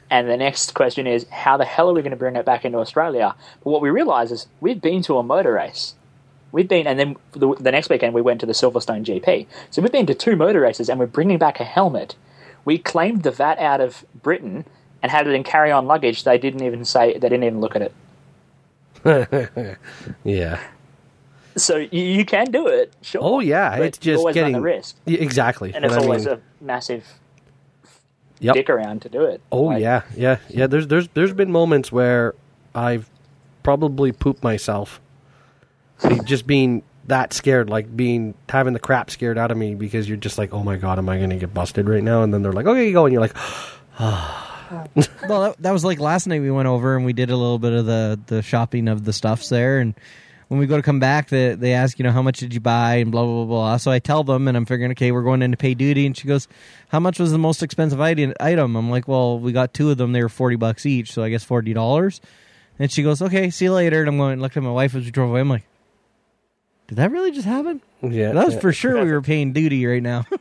And 0.09 0.29
the 0.29 0.37
next 0.37 0.75
question 0.75 1.07
is, 1.07 1.25
how 1.29 1.57
the 1.57 1.65
hell 1.65 1.89
are 1.89 1.93
we 1.93 2.03
going 2.03 2.11
to 2.11 2.17
bring 2.17 2.35
it 2.35 2.45
back 2.45 2.65
into 2.65 2.77
Australia? 2.77 3.33
But 3.63 3.71
what 3.71 3.81
we 3.81 3.89
realise 3.89 4.29
is 4.29 4.45
we've 4.59 4.79
been 4.79 5.01
to 5.03 5.17
a 5.17 5.23
motor 5.23 5.53
race. 5.53 5.95
We've 6.53 6.67
been, 6.69 6.87
and 6.87 6.97
then 6.97 7.15
the, 7.33 7.53
the 7.55 7.71
next 7.71 7.89
weekend 7.89 8.13
we 8.13 8.21
went 8.21 8.39
to 8.39 8.45
the 8.45 8.53
Silverstone 8.53 9.03
GP. 9.03 9.47
So 9.71 9.81
we've 9.81 9.91
been 9.91 10.05
to 10.05 10.13
two 10.13 10.35
motor 10.37 10.61
races, 10.61 10.87
and 10.87 10.99
we're 10.99 11.07
bringing 11.07 11.37
back 11.39 11.59
a 11.59 11.63
helmet. 11.65 12.15
We 12.63 12.77
claimed 12.77 13.23
the 13.23 13.31
VAT 13.31 13.59
out 13.59 13.81
of 13.81 14.05
Britain 14.21 14.63
and 15.01 15.11
had 15.11 15.27
it 15.27 15.33
in 15.33 15.43
carry-on 15.43 15.85
luggage. 15.87 16.23
They 16.23 16.37
didn't 16.37 16.63
even 16.63 16.85
say. 16.85 17.13
They 17.13 17.27
didn't 17.27 17.43
even 17.43 17.59
look 17.59 17.75
at 17.75 17.81
it. 17.81 17.93
Yeah. 20.23 20.61
So 21.55 21.77
you, 21.77 22.01
you 22.03 22.25
can 22.25 22.49
do 22.51 22.65
it, 22.67 22.93
sure. 23.03 23.21
Oh 23.23 23.39
yeah, 23.39 23.75
it's 23.75 23.97
just 23.99 24.17
always 24.19 24.33
getting 24.33 24.59
risk, 24.61 24.95
exactly. 25.05 25.71
and 25.73 25.85
it's 25.85 25.93
I 25.93 25.97
mean- 25.97 26.05
always 26.05 26.25
a 26.25 26.39
massive 26.61 27.05
Yep. 28.39 28.55
dick 28.55 28.69
around 28.69 29.01
to 29.03 29.09
do 29.09 29.21
it. 29.23 29.39
Oh 29.51 29.63
Like, 29.65 29.81
yeah, 29.81 30.01
yeah, 30.17 30.37
yeah. 30.49 30.67
There's 30.67 30.87
there's 30.87 31.07
there's 31.09 31.31
been 31.33 31.51
moments 31.51 31.91
where 31.91 32.33
I've 32.73 33.07
probably 33.61 34.11
pooped 34.11 34.43
myself, 34.43 34.99
Just 36.25 36.45
being 36.47 36.83
that 37.07 37.33
scared, 37.33 37.69
like 37.69 37.95
being 37.95 38.33
having 38.49 38.73
the 38.73 38.79
crap 38.79 39.09
scared 39.09 39.37
out 39.37 39.51
of 39.51 39.57
me 39.57 39.75
because 39.75 40.07
you're 40.07 40.17
just 40.17 40.37
like, 40.37 40.53
oh 40.53 40.63
my 40.63 40.77
god, 40.77 40.97
am 40.99 41.09
I 41.09 41.17
going 41.17 41.29
to 41.29 41.35
get 41.35 41.53
busted 41.53 41.87
right 41.87 42.03
now? 42.03 42.23
And 42.23 42.33
then 42.33 42.41
they're 42.43 42.53
like, 42.53 42.65
okay, 42.65 42.87
you 42.87 42.93
go, 42.93 43.05
and 43.05 43.13
you're 43.13 43.21
like, 43.21 43.35
well, 43.99 45.41
that, 45.41 45.55
that 45.59 45.71
was 45.71 45.83
like 45.83 45.99
last 45.99 46.27
night 46.27 46.41
we 46.41 46.51
went 46.51 46.67
over 46.67 46.95
and 46.95 47.05
we 47.05 47.13
did 47.13 47.29
a 47.29 47.37
little 47.37 47.59
bit 47.59 47.73
of 47.73 47.85
the 47.85 48.19
the 48.27 48.41
shopping 48.41 48.87
of 48.87 49.05
the 49.05 49.13
stuffs 49.13 49.49
there, 49.49 49.79
and 49.79 49.95
when 50.47 50.59
we 50.59 50.67
go 50.67 50.77
to 50.77 50.83
come 50.83 50.99
back, 50.99 51.29
they 51.29 51.55
they 51.55 51.73
ask 51.73 51.99
you 51.99 52.03
know 52.03 52.11
how 52.11 52.21
much 52.21 52.39
did 52.39 52.53
you 52.53 52.59
buy 52.59 52.95
and 52.95 53.11
blah 53.11 53.23
blah 53.23 53.33
blah 53.33 53.45
blah. 53.45 53.77
So 53.77 53.91
I 53.91 53.99
tell 53.99 54.23
them, 54.23 54.47
and 54.47 54.55
I'm 54.55 54.65
figuring 54.65 54.91
okay, 54.91 55.11
we're 55.11 55.23
going 55.23 55.41
in 55.41 55.51
to 55.51 55.57
pay 55.57 55.73
duty, 55.73 56.05
and 56.05 56.15
she 56.15 56.27
goes, 56.27 56.47
how 56.89 56.99
much 56.99 57.19
was 57.19 57.31
the 57.31 57.37
most 57.37 57.63
expensive 57.63 57.99
item? 57.99 58.33
Item? 58.39 58.75
I'm 58.75 58.89
like, 58.89 59.07
well, 59.07 59.39
we 59.39 59.51
got 59.51 59.73
two 59.73 59.91
of 59.91 59.97
them. 59.97 60.11
They 60.13 60.21
were 60.21 60.29
forty 60.29 60.55
bucks 60.55 60.85
each, 60.85 61.11
so 61.11 61.23
I 61.23 61.29
guess 61.29 61.43
forty 61.43 61.73
dollars. 61.73 62.21
And 62.79 62.91
she 62.91 63.03
goes, 63.03 63.21
okay, 63.21 63.49
see 63.49 63.65
you 63.65 63.73
later. 63.73 63.99
And 63.99 64.09
I'm 64.09 64.17
going, 64.17 64.39
looked 64.39 64.57
at 64.57 64.63
my 64.63 64.71
wife 64.71 64.95
as 64.95 65.05
we 65.05 65.11
drove 65.11 65.29
away. 65.29 65.41
I'm 65.41 65.49
like, 65.49 65.65
did 66.93 66.97
that 66.97 67.11
really 67.11 67.31
just 67.31 67.47
happen? 67.47 67.81
yeah, 68.03 68.33
That 68.33 68.45
was 68.45 68.53
yeah, 68.53 68.59
for 68.59 68.71
sure 68.71 69.03
we 69.03 69.11
were 69.11 69.21
paying 69.23 69.51
duty 69.51 69.83
right 69.83 70.03
now. 70.03 70.25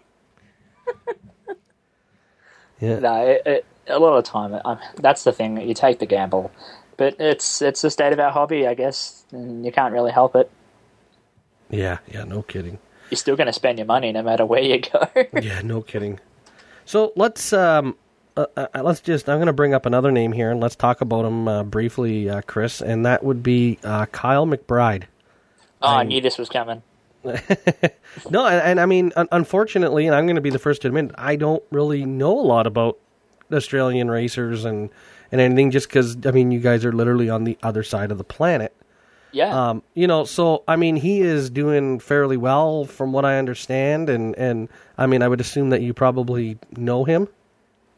yeah. 2.78 2.98
No, 2.98 3.26
it, 3.26 3.42
it, 3.46 3.66
a 3.86 3.98
lot 3.98 4.18
of 4.18 4.22
the 4.22 4.30
time, 4.30 4.60
um, 4.66 4.78
that's 4.96 5.24
the 5.24 5.32
thing. 5.32 5.58
You 5.66 5.72
take 5.72 5.98
the 5.98 6.04
gamble, 6.04 6.50
but 6.98 7.16
it's 7.18 7.62
it's 7.62 7.80
the 7.80 7.88
state 7.88 8.12
of 8.12 8.20
our 8.20 8.30
hobby, 8.30 8.66
I 8.66 8.74
guess, 8.74 9.24
and 9.32 9.64
you 9.64 9.72
can't 9.72 9.94
really 9.94 10.12
help 10.12 10.36
it. 10.36 10.50
yeah, 11.70 12.00
yeah. 12.06 12.24
No 12.24 12.42
kidding. 12.42 12.78
You're 13.08 13.16
still 13.16 13.36
going 13.36 13.46
to 13.46 13.52
spend 13.54 13.78
your 13.78 13.86
money 13.86 14.12
no 14.12 14.22
matter 14.22 14.44
where 14.44 14.60
you 14.62 14.78
go. 14.80 15.08
Yeah, 15.40 15.62
no 15.62 15.80
kidding. 15.80 16.20
So 16.84 17.14
let's 17.16 17.54
um, 17.54 17.96
uh, 18.36 18.44
uh, 18.58 18.66
let's 18.82 19.00
just. 19.00 19.26
I'm 19.26 19.38
going 19.38 19.46
to 19.46 19.54
bring 19.54 19.72
up 19.72 19.86
another 19.86 20.12
name 20.12 20.32
here, 20.32 20.50
and 20.50 20.60
let's 20.60 20.76
talk 20.76 21.00
about 21.00 21.24
him 21.24 21.48
uh, 21.48 21.62
briefly, 21.62 22.28
uh, 22.28 22.42
Chris. 22.42 22.82
And 22.82 23.06
that 23.06 23.24
would 23.24 23.42
be 23.42 23.78
uh, 23.84 24.04
Kyle 24.04 24.46
McBride. 24.46 25.04
Oh, 25.82 25.88
I 25.88 26.02
knew 26.04 26.20
this 26.20 26.38
was 26.38 26.48
coming. 26.48 26.82
No, 28.30 28.46
and, 28.46 28.60
and 28.62 28.80
I 28.80 28.86
mean, 28.86 29.12
un- 29.16 29.28
unfortunately, 29.32 30.06
and 30.06 30.14
I'm 30.14 30.26
going 30.26 30.36
to 30.36 30.42
be 30.42 30.50
the 30.50 30.58
first 30.58 30.82
to 30.82 30.88
admit, 30.88 31.12
I 31.16 31.36
don't 31.36 31.62
really 31.70 32.04
know 32.04 32.38
a 32.38 32.42
lot 32.42 32.66
about 32.66 32.98
Australian 33.52 34.10
racers 34.10 34.64
and 34.64 34.90
and 35.30 35.40
anything, 35.40 35.70
just 35.70 35.88
because 35.88 36.16
I 36.26 36.30
mean, 36.30 36.50
you 36.50 36.60
guys 36.60 36.84
are 36.84 36.92
literally 36.92 37.30
on 37.30 37.44
the 37.44 37.56
other 37.62 37.82
side 37.82 38.10
of 38.10 38.18
the 38.18 38.24
planet. 38.24 38.74
Yeah, 39.34 39.70
Um, 39.70 39.82
you 39.94 40.06
know, 40.06 40.24
so 40.24 40.62
I 40.68 40.76
mean, 40.76 40.96
he 40.96 41.22
is 41.22 41.48
doing 41.48 42.00
fairly 42.00 42.36
well 42.36 42.84
from 42.84 43.12
what 43.12 43.24
I 43.24 43.38
understand, 43.38 44.10
and 44.10 44.36
and 44.36 44.68
I 44.98 45.06
mean, 45.06 45.22
I 45.22 45.28
would 45.28 45.40
assume 45.40 45.70
that 45.70 45.80
you 45.80 45.94
probably 45.94 46.58
know 46.76 47.04
him. 47.04 47.28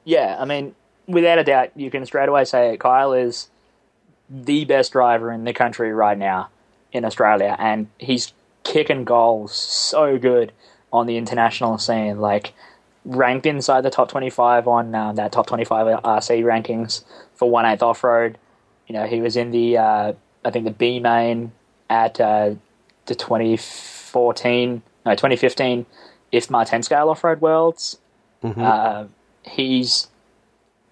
yeah. 0.04 0.36
I 0.38 0.44
mean, 0.44 0.76
without 1.08 1.38
a 1.40 1.44
doubt, 1.44 1.70
you 1.74 1.90
can 1.90 2.06
straight 2.06 2.28
away 2.28 2.44
say 2.44 2.76
Kyle 2.76 3.12
is 3.14 3.48
the 4.30 4.64
best 4.64 4.92
driver 4.92 5.32
in 5.32 5.42
the 5.42 5.52
country 5.52 5.92
right 5.92 6.16
now 6.16 6.50
in 6.94 7.04
Australia, 7.04 7.56
and 7.58 7.88
he's 7.98 8.32
kicking 8.62 9.04
goals 9.04 9.54
so 9.54 10.16
good 10.16 10.52
on 10.92 11.06
the 11.06 11.18
international 11.18 11.76
scene. 11.76 12.18
Like 12.20 12.54
ranked 13.04 13.44
inside 13.44 13.82
the 13.82 13.90
top 13.90 14.08
25 14.08 14.66
on 14.66 14.94
uh, 14.94 15.12
that 15.12 15.32
top 15.32 15.46
25 15.46 16.00
RC 16.02 16.42
rankings 16.42 17.04
for 17.34 17.50
one 17.50 17.66
eighth 17.66 17.82
off 17.82 18.02
road. 18.02 18.38
You 18.86 18.94
know, 18.94 19.06
he 19.06 19.20
was 19.20 19.36
in 19.36 19.50
the 19.50 19.76
uh, 19.76 20.12
I 20.44 20.50
think 20.50 20.64
the 20.64 20.70
B 20.70 21.00
main 21.00 21.52
at 21.90 22.18
uh, 22.20 22.54
the 23.06 23.14
2014 23.14 24.82
no 25.04 25.12
2015 25.12 25.84
IFMAR 26.32 26.66
eighth 26.66 26.84
scale 26.84 27.10
off 27.10 27.22
road 27.24 27.40
worlds. 27.40 27.98
Uh, 28.60 29.06
he's 29.42 30.08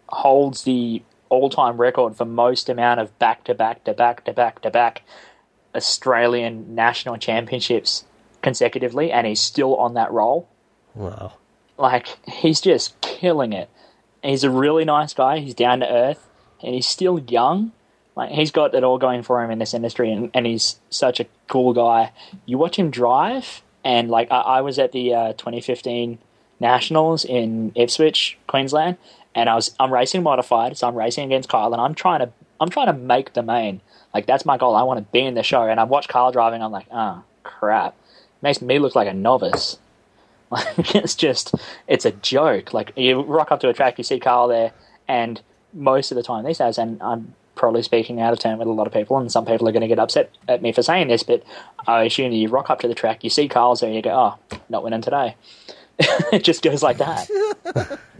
holds 0.09 0.65
the 0.65 1.03
all-time 1.31 1.79
record 1.79 2.15
for 2.15 2.27
most 2.27 2.69
amount 2.69 3.01
of 3.01 3.19
back-to-back 3.19 3.85
to 3.85 3.95
back-to-back 3.95 4.61
to 4.61 4.70
back 4.70 5.03
Australian 5.74 6.74
national 6.74 7.16
championships 7.16 8.05
consecutively, 8.43 9.11
and 9.12 9.27
he's 9.27 9.40
still 9.40 9.77
on 9.77 9.94
that 9.94 10.12
roll. 10.12 10.49
Wow. 10.94 11.35
Like 11.78 12.19
he's 12.28 12.61
just 12.61 13.01
killing 13.01 13.53
it. 13.53 13.70
He's 14.23 14.44
a 14.44 14.51
really 14.51 14.85
nice 14.85 15.15
guy. 15.15 15.39
He's 15.39 15.55
down 15.55 15.81
to 15.81 15.90
earth, 15.90 16.28
and 16.62 16.74
he's 16.74 16.86
still 16.86 17.19
young. 17.19 17.73
Like 18.15 18.31
he's 18.31 18.51
got 18.51 18.74
it 18.74 18.85
all 18.85 18.99
going 18.99 19.23
for 19.23 19.43
him 19.43 19.51
in 19.51 19.59
this 19.59 19.74
industry, 19.74 20.12
and, 20.12 20.31
and 20.35 20.47
he's 20.47 20.78
such 20.90 21.19
a 21.19 21.27
cool 21.49 21.73
guy. 21.73 22.12
You 22.44 22.59
watch 22.59 22.77
him 22.77 22.90
drive, 22.90 23.62
and 23.85 24.11
like 24.11 24.31
I, 24.31 24.40
I 24.40 24.61
was 24.61 24.78
at 24.78 24.93
the 24.93 25.15
uh, 25.15 25.32
2015 25.32 26.19
Nationals 26.61 27.24
in 27.24 27.73
Ipswich, 27.74 28.39
Queensland, 28.47 28.99
and 29.35 29.49
I 29.49 29.55
was 29.55 29.74
I'm 29.81 29.93
racing 29.93 30.23
modified, 30.23 30.77
so 30.77 30.86
I'm 30.86 30.94
racing 30.94 31.24
against 31.24 31.49
Kyle, 31.49 31.73
and 31.73 31.81
I'm 31.81 31.94
trying 31.94 32.20
to 32.20 32.32
I'm 32.62 32.70
trying 32.70 32.86
to 32.86 32.93
make 32.93 33.32
the 33.32 33.43
main. 33.43 33.80
Like 34.14 34.26
that's 34.26 34.44
my 34.44 34.56
goal. 34.56 34.74
I 34.74 34.82
want 34.82 34.98
to 34.98 35.12
be 35.12 35.20
in 35.20 35.34
the 35.34 35.43
show, 35.43 35.62
and 35.62 35.80
I 35.80 35.84
watch 35.84 36.09
Kyle 36.09 36.32
driving. 36.32 36.62
I'm 36.62 36.72
like, 36.72 36.86
oh 36.93 37.22
crap, 37.43 37.94
makes 38.40 38.62
me 38.62 38.78
look 38.78 38.94
like 38.94 39.09
a 39.09 39.14
novice. 39.14 39.78
Like 40.52 40.94
it's 40.94 41.14
just 41.14 41.55
it's 41.89 42.05
a 42.05 42.10
joke. 42.10 42.74
Like 42.74 42.93
you 42.94 43.22
rock 43.22 43.51
up 43.51 43.60
to 43.60 43.70
a 43.70 43.72
track, 43.72 43.97
you 43.97 44.05
see 44.05 44.20
Carl 44.20 44.48
there, 44.48 44.72
and 45.09 45.40
most 45.72 46.12
of 46.12 46.16
the 46.16 46.22
time 46.22 46.44
these 46.44 46.59
days, 46.59 46.76
and 46.76 47.02
I'm 47.02 47.34
probably 47.55 47.82
speaking 47.82 48.20
out 48.20 48.34
of 48.34 48.39
turn 48.39 48.59
with 48.59 48.68
a 48.68 48.70
lot 48.70 48.86
of 48.86 48.93
people, 48.93 49.16
and 49.16 49.32
some 49.32 49.47
people 49.47 49.66
are 49.66 49.72
going 49.72 49.80
to 49.80 49.89
get 49.89 49.98
upset 49.98 50.30
at 50.48 50.60
me 50.60 50.70
for 50.72 50.82
saying 50.82 51.09
this, 51.09 51.22
but 51.22 51.43
I 51.86 52.05
assume 52.05 52.32
you 52.32 52.48
rock 52.48 52.68
up 52.68 52.80
to 52.80 52.89
the 52.89 52.94
track, 52.94 53.24
you 53.24 53.30
see 53.30 53.48
Carl's 53.48 53.80
there, 53.80 53.89
and 53.89 53.97
you 53.97 54.02
go, 54.02 54.39
oh, 54.51 54.59
not 54.68 54.84
winning 54.84 55.01
today. 55.01 55.36
it 55.98 56.44
just 56.44 56.62
goes 56.62 56.82
like 56.82 56.98
that. 56.98 57.98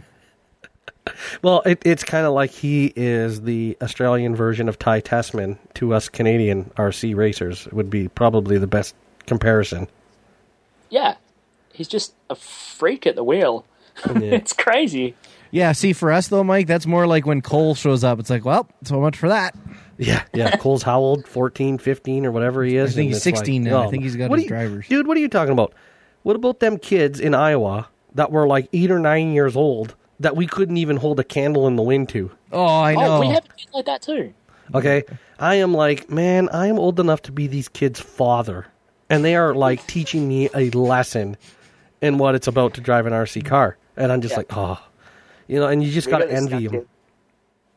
Well, 1.41 1.61
it, 1.65 1.81
it's 1.85 2.03
kind 2.03 2.25
of 2.25 2.33
like 2.33 2.51
he 2.51 2.93
is 2.95 3.41
the 3.41 3.77
Australian 3.81 4.35
version 4.35 4.69
of 4.69 4.79
Ty 4.79 5.01
Tessmann 5.01 5.57
to 5.75 5.93
us 5.93 6.09
Canadian 6.09 6.71
RC 6.77 7.15
racers. 7.15 7.67
Would 7.71 7.89
be 7.89 8.07
probably 8.07 8.57
the 8.57 8.67
best 8.67 8.95
comparison. 9.25 9.87
Yeah, 10.89 11.15
he's 11.73 11.87
just 11.87 12.13
a 12.29 12.35
freak 12.35 13.05
at 13.05 13.15
the 13.15 13.23
wheel. 13.23 13.65
it's 14.05 14.53
crazy. 14.53 15.15
Yeah, 15.51 15.73
see, 15.73 15.93
for 15.93 16.11
us 16.11 16.29
though, 16.29 16.43
Mike, 16.43 16.67
that's 16.67 16.87
more 16.87 17.05
like 17.05 17.25
when 17.25 17.41
Cole 17.41 17.75
shows 17.75 18.03
up. 18.03 18.19
It's 18.19 18.29
like, 18.29 18.45
well, 18.45 18.67
so 18.83 18.99
much 18.99 19.17
for 19.17 19.29
that. 19.29 19.55
Yeah, 19.97 20.23
yeah. 20.33 20.55
Cole's 20.57 20.83
how 20.83 20.99
old? 20.99 21.27
14, 21.27 21.77
15, 21.77 22.25
or 22.25 22.31
whatever 22.31 22.63
he 22.63 22.75
is. 22.75 22.93
I 22.93 22.95
think 22.95 23.09
he's 23.09 23.17
it's 23.17 23.25
like, 23.25 23.35
16 23.37 23.63
now. 23.63 23.83
I 23.83 23.85
oh, 23.85 23.89
think 23.91 24.03
he's 24.03 24.15
got 24.15 24.29
what 24.29 24.39
his 24.39 24.43
are 24.43 24.45
you- 24.45 24.49
drivers. 24.49 24.87
Dude, 24.87 25.05
what 25.05 25.17
are 25.17 25.19
you 25.19 25.27
talking 25.27 25.51
about? 25.51 25.73
What 26.23 26.35
about 26.35 26.59
them 26.59 26.79
kids 26.79 27.19
in 27.19 27.35
Iowa 27.35 27.89
that 28.15 28.31
were 28.31 28.47
like 28.47 28.69
eight 28.73 28.89
or 28.89 28.99
nine 28.99 29.33
years 29.33 29.55
old 29.55 29.95
that 30.19 30.35
we 30.35 30.47
couldn't 30.47 30.77
even 30.77 30.97
hold 30.97 31.19
a 31.19 31.23
candle 31.23 31.67
in 31.67 31.75
the 31.75 31.83
wind 31.83 32.09
to? 32.09 32.31
Oh, 32.51 32.81
I 32.83 32.95
know. 32.95 33.17
Oh, 33.17 33.19
we 33.19 33.29
have 33.29 33.43
kids 33.57 33.71
like 33.73 33.85
that 33.85 34.01
too. 34.01 34.33
Okay, 34.73 35.03
I 35.39 35.55
am 35.55 35.73
like, 35.73 36.09
man, 36.09 36.49
I 36.49 36.67
am 36.67 36.79
old 36.79 36.99
enough 36.99 37.21
to 37.23 37.31
be 37.31 37.47
these 37.47 37.67
kids' 37.69 37.99
father, 37.99 38.67
and 39.09 39.25
they 39.25 39.35
are 39.35 39.53
like 39.55 39.85
teaching 39.87 40.27
me 40.27 40.49
a 40.55 40.69
lesson 40.71 41.37
in 42.01 42.17
what 42.17 42.35
it's 42.35 42.47
about 42.47 42.73
to 42.75 42.81
drive 42.81 43.05
an 43.05 43.13
RC 43.13 43.45
car, 43.45 43.77
and 43.97 44.11
I'm 44.11 44.21
just 44.21 44.31
Yeah. 44.31 44.37
like, 44.37 44.47
oh, 44.51 44.79
you 45.47 45.59
know, 45.59 45.67
and 45.67 45.83
you 45.83 45.91
just 45.91 46.07
We 46.07 46.11
got 46.11 46.19
to 46.19 46.31
envy 46.31 46.59
young 46.59 46.63
him. 46.63 46.87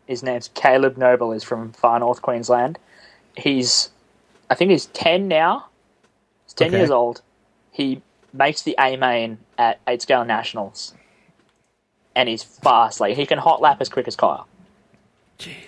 His 0.06 0.22
name's 0.22 0.48
Caleb 0.54 0.96
Noble. 0.98 1.32
Is 1.32 1.44
from 1.44 1.72
far 1.72 1.98
north 2.00 2.22
Queensland. 2.22 2.78
He's, 3.36 3.90
I 4.50 4.54
think 4.56 4.70
he's 4.72 4.86
ten 4.86 5.28
now. 5.28 5.66
He's 6.46 6.54
ten 6.54 6.74
Okay. 6.74 6.76
years 6.76 6.90
old. 6.90 7.22
He 7.72 8.02
makes 8.32 8.62
the 8.62 8.76
A 8.80 8.96
main 8.96 9.38
at 9.58 9.80
eight 9.88 10.02
scale 10.02 10.24
nationals, 10.24 10.94
and 12.16 12.28
he's 12.28 12.42
fast. 12.42 12.98
Like 12.98 13.16
he 13.16 13.26
can 13.26 13.38
hot 13.38 13.60
lap 13.60 13.76
as 13.80 13.88
quick 13.88 14.08
as 14.08 14.16
Kyle. 14.16 14.48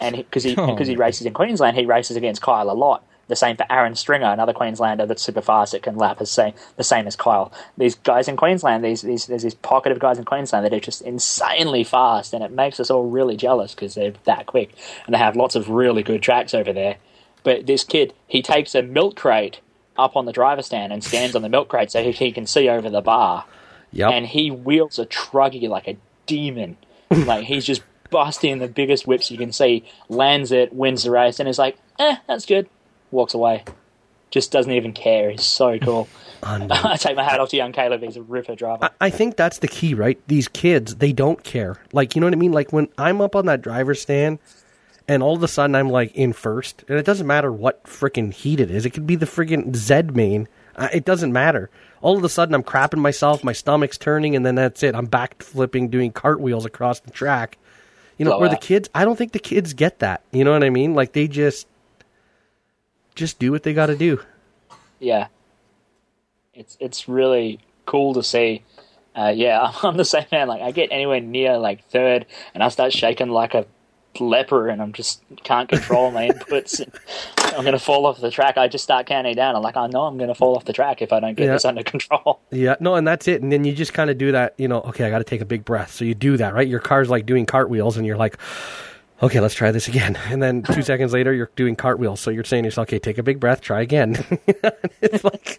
And 0.00 0.16
because 0.16 0.42
he 0.44 0.54
because 0.56 0.88
he 0.88 0.96
races 0.96 1.26
in 1.26 1.34
Queensland, 1.34 1.76
he 1.76 1.84
races 1.86 2.16
against 2.16 2.42
Kyle 2.42 2.70
a 2.70 2.72
lot. 2.72 3.04
The 3.28 3.36
same 3.36 3.58
for 3.58 3.66
Aaron 3.70 3.94
Stringer, 3.94 4.32
another 4.32 4.54
Queenslander 4.54 5.04
that's 5.04 5.22
super 5.22 5.42
fast 5.42 5.72
that 5.72 5.82
can 5.82 5.96
lap 5.96 6.22
as 6.22 6.30
same 6.30 6.54
the 6.76 6.82
same 6.82 7.06
as 7.06 7.14
Kyle. 7.14 7.52
These 7.76 7.96
guys 7.96 8.26
in 8.26 8.38
Queensland, 8.38 8.82
these, 8.82 9.02
these 9.02 9.26
there's 9.26 9.42
this 9.42 9.52
pocket 9.54 9.92
of 9.92 9.98
guys 9.98 10.16
in 10.16 10.24
Queensland 10.24 10.64
that 10.64 10.72
are 10.72 10.80
just 10.80 11.02
insanely 11.02 11.84
fast, 11.84 12.32
and 12.32 12.42
it 12.42 12.50
makes 12.50 12.80
us 12.80 12.90
all 12.90 13.04
really 13.10 13.36
jealous 13.36 13.74
because 13.74 13.94
they're 13.94 14.14
that 14.24 14.46
quick 14.46 14.70
and 15.04 15.14
they 15.14 15.18
have 15.18 15.36
lots 15.36 15.54
of 15.54 15.68
really 15.68 16.02
good 16.02 16.22
tracks 16.22 16.54
over 16.54 16.72
there. 16.72 16.96
But 17.44 17.66
this 17.66 17.84
kid, 17.84 18.14
he 18.26 18.40
takes 18.40 18.74
a 18.74 18.82
milk 18.82 19.16
crate 19.16 19.60
up 19.98 20.16
on 20.16 20.24
the 20.24 20.32
driver 20.32 20.62
stand 20.62 20.90
and 20.94 21.04
stands 21.04 21.36
on 21.36 21.42
the 21.42 21.48
milk 21.50 21.68
crate 21.68 21.90
so 21.90 22.02
he, 22.02 22.12
he 22.12 22.32
can 22.32 22.46
see 22.46 22.68
over 22.70 22.88
the 22.88 23.02
bar 23.02 23.44
Yep. 23.92 24.12
and 24.12 24.26
he 24.26 24.50
wheels 24.50 24.98
a 24.98 25.06
truggy 25.06 25.68
like 25.68 25.88
a 25.88 25.96
demon. 26.28 26.76
like 27.10 27.44
he's 27.44 27.64
just 27.64 27.82
busting 28.10 28.58
the 28.58 28.68
biggest 28.68 29.06
whips 29.06 29.30
you 29.30 29.38
can 29.38 29.52
see, 29.52 29.84
lands 30.08 30.52
it, 30.52 30.72
wins 30.72 31.02
the 31.02 31.10
race, 31.10 31.40
and 31.40 31.48
is 31.48 31.58
like, 31.58 31.76
eh, 31.98 32.16
that's 32.28 32.46
good. 32.46 32.68
Walks 33.10 33.34
away. 33.34 33.64
Just 34.30 34.52
doesn't 34.52 34.72
even 34.72 34.92
care. 34.92 35.30
He's 35.30 35.44
so 35.44 35.78
cool. 35.78 36.08
I 36.42 36.96
take 36.96 37.16
my 37.16 37.24
hat 37.24 37.40
off 37.40 37.48
to 37.48 37.56
young 37.56 37.72
Caleb. 37.72 38.02
He's 38.02 38.16
a 38.16 38.22
ripper 38.22 38.54
driver. 38.54 38.90
I 39.00 39.10
think 39.10 39.36
that's 39.36 39.58
the 39.58 39.66
key, 39.66 39.94
right? 39.94 40.20
These 40.28 40.46
kids, 40.46 40.96
they 40.96 41.12
don't 41.12 41.42
care. 41.42 41.78
Like, 41.92 42.14
you 42.14 42.20
know 42.20 42.28
what 42.28 42.34
I 42.34 42.36
mean? 42.36 42.52
Like 42.52 42.72
when 42.72 42.88
I'm 42.96 43.20
up 43.20 43.34
on 43.34 43.46
that 43.46 43.60
driver's 43.60 44.00
stand 44.00 44.38
and 45.08 45.22
all 45.22 45.34
of 45.34 45.42
a 45.42 45.48
sudden 45.48 45.74
I'm 45.74 45.88
like 45.88 46.14
in 46.14 46.32
first, 46.32 46.84
and 46.86 46.98
it 46.98 47.06
doesn't 47.06 47.26
matter 47.26 47.50
what 47.50 47.82
freaking 47.84 48.32
heat 48.32 48.60
it 48.60 48.70
is. 48.70 48.86
It 48.86 48.90
could 48.90 49.06
be 49.06 49.16
the 49.16 49.26
friggin' 49.26 49.74
Z 49.74 50.12
main. 50.12 50.46
It 50.92 51.04
doesn't 51.04 51.32
matter. 51.32 51.70
All 52.00 52.16
of 52.16 52.24
a 52.24 52.28
sudden 52.28 52.54
I'm 52.54 52.62
crapping 52.62 52.98
myself, 52.98 53.42
my 53.42 53.52
stomach's 53.52 53.98
turning, 53.98 54.36
and 54.36 54.44
then 54.46 54.54
that's 54.54 54.82
it. 54.82 54.94
I'm 54.94 55.06
back 55.06 55.42
flipping, 55.42 55.88
doing 55.88 56.12
cartwheels 56.12 56.64
across 56.64 57.00
the 57.00 57.10
track. 57.10 57.58
You 58.18 58.24
know, 58.24 58.32
Blow 58.32 58.40
where 58.40 58.48
the 58.48 58.56
kids, 58.56 58.88
I 58.94 59.04
don't 59.04 59.16
think 59.16 59.32
the 59.32 59.38
kids 59.38 59.74
get 59.74 60.00
that. 60.00 60.22
You 60.32 60.44
know 60.44 60.52
what 60.52 60.64
I 60.64 60.70
mean? 60.70 60.94
Like 60.94 61.12
they 61.12 61.28
just, 61.28 61.66
just 63.14 63.38
do 63.38 63.52
what 63.52 63.62
they 63.62 63.74
got 63.74 63.86
to 63.86 63.96
do. 63.96 64.20
yeah, 64.98 65.28
it's 66.54 66.76
it's 66.80 67.08
really 67.08 67.60
cool 67.86 68.14
to 68.14 68.22
see. 68.22 68.62
Uh, 69.16 69.32
yeah, 69.34 69.72
I'm 69.82 69.96
the 69.96 70.04
same 70.04 70.26
man. 70.32 70.48
Like 70.48 70.62
I 70.62 70.70
get 70.72 70.88
anywhere 70.90 71.20
near 71.20 71.58
like 71.58 71.84
third, 71.90 72.26
and 72.54 72.62
I 72.62 72.68
start 72.68 72.92
shaking 72.92 73.28
like 73.28 73.54
a 73.54 73.66
leper, 74.20 74.68
and 74.68 74.80
I'm 74.82 74.92
just 74.92 75.22
can't 75.44 75.68
control 75.68 76.10
my 76.10 76.28
inputs. 76.28 76.80
And 76.80 76.92
I'm 77.56 77.64
gonna 77.64 77.78
fall 77.78 78.06
off 78.06 78.20
the 78.20 78.30
track. 78.30 78.56
I 78.58 78.68
just 78.68 78.84
start 78.84 79.06
counting 79.06 79.34
down. 79.34 79.56
I'm 79.56 79.62
like, 79.62 79.76
I 79.76 79.86
know 79.86 80.02
I'm 80.02 80.18
gonna 80.18 80.34
fall 80.34 80.56
off 80.56 80.64
the 80.64 80.72
track 80.72 81.02
if 81.02 81.12
I 81.12 81.20
don't 81.20 81.34
get 81.36 81.46
Yeah. 81.46 81.52
this 81.52 81.64
under 81.64 81.82
control. 81.82 82.40
Yeah, 82.50 82.76
no, 82.80 82.94
and 82.94 83.06
that's 83.06 83.26
it. 83.28 83.42
And 83.42 83.50
then 83.52 83.64
you 83.64 83.72
just 83.72 83.92
kind 83.94 84.10
of 84.10 84.18
do 84.18 84.32
that, 84.32 84.54
you 84.58 84.68
know, 84.68 84.80
okay, 84.82 85.04
I 85.04 85.10
got 85.10 85.18
to 85.18 85.24
take 85.24 85.40
a 85.40 85.44
big 85.46 85.64
breath. 85.64 85.92
So 85.92 86.04
you 86.04 86.14
do 86.14 86.36
that, 86.36 86.54
right? 86.54 86.66
Your 86.68 86.80
car's 86.80 87.08
like 87.10 87.26
doing 87.26 87.46
cartwheels, 87.46 87.96
and 87.96 88.06
you're 88.06 88.16
like, 88.16 88.36
okay, 89.22 89.40
let's 89.40 89.54
try 89.54 89.70
this 89.72 89.88
again. 89.88 90.16
And 90.30 90.42
then 90.42 90.62
two 90.62 90.82
seconds 90.92 91.12
later, 91.12 91.32
you're 91.32 91.50
doing 91.56 91.74
cartwheels. 91.76 92.20
So 92.20 92.30
you're 92.30 92.44
saying 92.44 92.62
to 92.64 92.66
yourself, 92.68 92.88
okay, 92.88 92.98
take 92.98 93.18
a 93.18 93.22
big 93.22 93.40
breath, 93.40 93.60
try 93.60 93.80
again. 93.80 94.16
it's 95.02 95.24
like, 95.24 95.58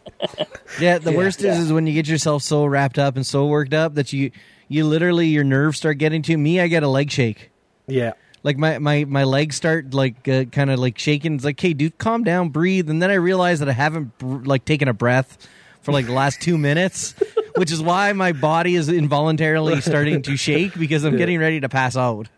Yeah, 0.80 0.98
the 0.99 1.11
worst 1.11 1.41
Yeah. 1.41 1.52
is 1.53 1.60
is 1.65 1.73
when 1.73 1.86
you 1.88 1.94
get 1.94 2.07
yourself 2.07 2.44
so 2.44 2.65
wrapped 2.65 2.98
up 2.99 3.15
and 3.15 3.26
so 3.26 3.48
worked 3.48 3.73
up 3.73 3.95
that 3.95 4.14
you 4.14 4.31
you 4.72 4.86
literally 4.86 5.27
your 5.27 5.44
nerves 5.44 5.77
start 5.80 5.98
getting 5.98 6.22
to 6.22 6.38
me. 6.38 6.60
I 6.61 6.68
get 6.68 6.84
a 6.84 6.88
leg 6.88 7.10
shake. 7.11 7.49
yeah. 7.88 8.14
Like 8.44 8.57
my 8.57 8.80
my 8.80 9.06
my 9.06 9.24
legs 9.24 9.56
start 9.56 9.94
like 9.94 10.28
uh, 10.28 10.45
kind 10.45 10.70
of 10.70 10.80
like 10.80 10.98
shaking. 10.98 11.36
It's 11.36 11.44
like, 11.45 11.60
hey, 11.60 11.74
dude, 11.74 11.98
calm 11.98 12.24
down, 12.24 12.49
breathe. 12.49 12.90
And 12.90 13.02
then 13.02 13.11
I 13.11 13.16
realize 13.16 13.60
that 13.60 13.70
I 13.70 13.74
haven't 13.74 14.18
br- 14.18 14.45
like 14.45 14.66
taken 14.66 14.88
a 14.88 14.94
breath 14.94 15.38
for 15.82 15.91
like 15.91 16.06
the 16.06 16.14
last 16.14 16.41
two 16.41 16.57
minutes, 16.57 17.16
which 17.56 17.72
is 17.72 17.82
why 17.82 18.14
my 18.14 18.32
body 18.32 18.76
is 18.76 18.88
involuntarily 18.90 19.82
starting 19.82 20.22
to 20.24 20.38
shake 20.38 20.78
because 20.78 21.03
I'm 21.03 21.18
getting 21.18 21.40
ready 21.40 21.60
to 21.60 21.70
pass 21.70 21.98
out. 21.98 22.30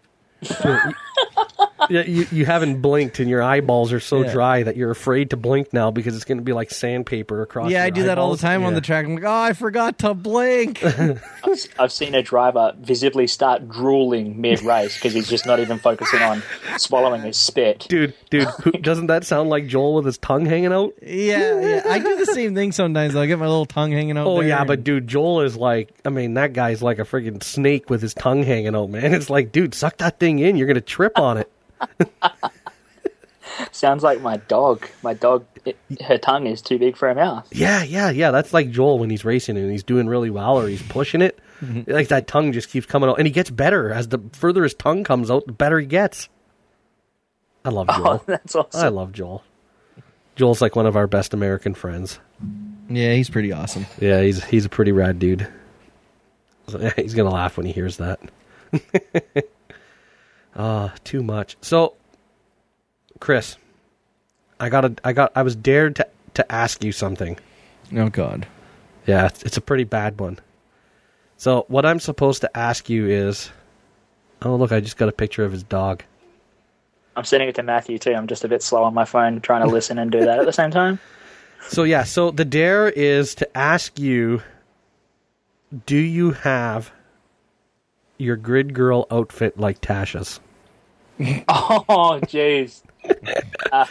Yeah 1.90 2.02
you, 2.04 2.28
you 2.32 2.46
haven't 2.46 2.82
blinked, 2.82 3.20
and 3.20 3.30
your 3.30 3.42
eyeballs 3.42 3.92
are 3.94 4.00
so 4.00 4.24
Yeah. 4.24 4.32
dry 4.32 4.64
that 4.64 4.76
you're 4.78 4.92
afraid 4.92 5.30
to 5.32 5.38
blink 5.38 5.74
now 5.74 5.92
because 5.92 6.16
it's 6.16 6.26
going 6.26 6.38
to 6.38 6.44
be 6.44 6.54
like 6.54 6.72
sandpaper 6.72 7.42
across 7.42 7.70
Yeah, 7.72 7.80
your 7.80 7.88
I 7.88 7.90
do 7.90 8.04
that 8.04 8.18
all 8.18 8.28
the 8.28 8.32
eyeballs. 8.34 8.42
time 8.42 8.64
on 8.66 8.74
the 8.74 8.82
track. 8.82 9.06
I'm 9.06 9.16
like, 9.16 9.24
oh, 9.24 9.32
I 9.32 9.54
forgot 9.54 9.98
to 10.00 10.14
blink. 10.14 10.84
I've, 10.84 11.22
I've 11.80 11.92
seen 11.92 12.14
a 12.16 12.22
driver 12.22 12.74
visibly 12.80 13.28
start 13.28 13.68
drooling 13.70 14.40
mid 14.40 14.62
race 14.64 14.96
because 14.96 15.14
he's 15.14 15.28
just 15.30 15.46
not 15.46 15.60
even 15.60 15.80
focusing 15.80 16.22
on 16.22 16.44
swallowing 16.78 17.22
his 17.22 17.38
spit. 17.38 17.86
Dude, 17.90 18.14
dude, 18.30 18.48
who, 18.64 18.72
doesn't 18.82 19.08
that 19.08 19.26
sound 19.26 19.50
like 19.50 19.68
Joel 19.68 19.96
with 19.96 20.06
his 20.06 20.18
tongue 20.18 20.46
hanging 20.46 20.72
out? 20.74 20.94
yeah, 21.02 21.60
yeah, 21.60 21.82
I 21.88 22.00
do 22.00 22.16
the 22.18 22.26
same 22.28 22.56
thing 22.56 22.72
sometimes. 22.72 23.16
I 23.16 23.26
get 23.26 23.40
my 23.40 23.48
little 23.48 23.66
tongue 23.66 23.92
hanging 23.92 24.18
out. 24.18 24.28
Oh 24.28 24.40
there 24.40 24.48
yeah, 24.50 24.64
but 24.64 24.84
dude, 24.84 25.08
Joel 25.08 25.42
is 25.42 25.56
like, 25.58 25.90
I 26.06 26.10
mean, 26.10 26.36
that 26.36 26.54
guy's 26.54 26.82
like 26.82 27.00
a 27.00 27.04
freaking 27.04 27.42
snake 27.44 27.90
with 27.90 28.02
his 28.02 28.14
tongue 28.14 28.44
hanging 28.44 28.76
out, 28.76 28.90
man. 28.90 29.14
It's 29.14 29.30
like, 29.30 29.52
dude, 29.52 29.74
suck 29.74 29.98
that 29.98 30.20
thing 30.20 30.40
in. 30.40 30.56
You're 30.58 30.68
gonna 30.68 30.82
trip 30.82 31.18
on 31.20 31.38
it. 31.38 31.52
Sounds 33.72 34.04
like 34.04 34.22
my 34.22 34.38
dog. 34.38 34.88
My 35.04 35.14
dog, 35.14 35.46
it, 35.66 35.78
her 36.06 36.18
tongue 36.18 36.48
is 36.48 36.62
too 36.62 36.80
big 36.80 36.98
for 36.98 37.08
her 37.08 37.16
mouth. 37.16 37.48
Yeah, 37.52 37.84
yeah, 37.84 38.10
yeah. 38.10 38.32
That's 38.32 38.54
like 38.54 38.72
Joel 38.72 39.00
when 39.00 39.10
he's 39.10 39.26
racing 39.26 39.58
and 39.58 39.72
he's 39.72 39.84
doing 39.84 40.08
really 40.08 40.30
well 40.30 40.58
or 40.58 40.68
he's 40.68 40.82
pushing 40.84 41.22
it. 41.22 41.40
Mm-hmm. 41.62 41.92
Like 41.92 42.08
that 42.08 42.28
tongue 42.28 42.54
just 42.54 42.70
keeps 42.70 42.86
coming 42.86 43.10
out, 43.10 43.18
and 43.20 43.28
he 43.28 43.32
gets 43.32 43.50
better 43.50 43.92
as 43.92 44.08
the 44.08 44.20
further 44.34 44.64
his 44.64 44.74
tongue 44.74 45.04
comes 45.04 45.30
out, 45.30 45.46
the 45.46 45.54
better 45.54 45.80
he 45.80 45.86
gets. 45.86 46.28
I 47.64 47.70
love 47.70 47.88
oh, 47.90 47.98
Joel. 47.98 48.08
Oh, 48.08 48.24
that's 48.26 48.56
awesome. 48.56 48.86
I 48.86 48.88
love 48.88 49.12
Joel. 49.12 49.44
Joel's 50.36 50.62
like 50.62 50.76
one 50.76 50.86
of 50.86 50.96
our 50.96 51.08
best 51.08 51.34
American 51.34 51.74
friends. 51.74 52.20
yeah, 52.90 53.14
he's 53.14 53.30
pretty 53.30 53.52
awesome. 53.52 53.86
Yeah, 54.00 54.22
he's 54.22 54.44
he's 54.44 54.66
a 54.66 54.70
pretty 54.70 54.92
rad 54.92 55.20
dude. 55.20 55.48
Yeah, 56.68 56.94
he's 56.96 57.14
gonna 57.14 57.30
laugh 57.30 57.58
when 57.58 57.66
he 57.66 57.72
hears 57.74 57.98
that. 57.98 58.20
Uh, 60.56 60.90
too 61.04 61.24
much. 61.24 61.58
So, 61.62 61.96
Chris, 63.20 63.58
I 64.60 64.70
got 64.70 64.86
a, 64.86 64.96
I 65.04 65.14
got, 65.14 65.32
I 65.36 65.44
was 65.44 65.56
dared 65.56 65.96
to 65.98 66.08
to 66.36 66.52
ask 66.52 66.84
you 66.84 66.92
something. 66.92 67.38
Oh 67.96 68.10
God. 68.10 68.48
Yeah, 69.06 69.26
it's, 69.28 69.44
it's 69.44 69.58
a 69.58 69.62
pretty 69.62 69.84
bad 69.84 70.20
one. 70.20 70.40
So, 71.38 71.66
what 71.68 71.86
I'm 71.86 72.00
supposed 72.00 72.42
to 72.42 72.58
ask 72.58 72.90
you 72.90 73.08
is, 73.08 73.50
oh 74.42 74.56
look, 74.56 74.72
I 74.72 74.80
just 74.80 74.98
got 74.98 75.10
a 75.10 75.14
picture 75.14 75.44
of 75.44 75.52
his 75.52 75.64
dog. 75.64 76.04
I'm 77.16 77.26
sending 77.26 77.50
it 77.50 77.56
to 77.56 77.64
Matthew 77.64 77.98
too. 77.98 78.14
I'm 78.14 78.28
just 78.28 78.44
a 78.44 78.48
bit 78.48 78.64
slow 78.64 78.84
on 78.84 78.94
my 78.94 79.06
phone 79.06 79.42
trying 79.42 79.64
to 79.64 79.68
listen 79.68 79.98
and 79.98 80.12
do 80.12 80.20
that 80.26 80.40
at 80.40 80.46
the 80.46 80.54
same 80.54 80.72
time. 80.72 81.00
So 81.68 81.84
yeah, 81.84 82.06
so 82.06 82.32
the 82.32 82.44
dare 82.44 82.90
is 82.90 83.36
to 83.36 83.56
ask 83.56 84.00
you, 84.00 84.42
do 85.86 85.96
you 85.96 86.32
have 86.32 86.92
your 88.22 88.36
grid 88.36 88.74
girl 88.74 89.08
outfit 89.12 89.60
like 89.60 89.82
Tasha's? 89.82 90.40
Oh, 91.48 92.20
jeez. 92.24 92.82
uh, 93.72 93.86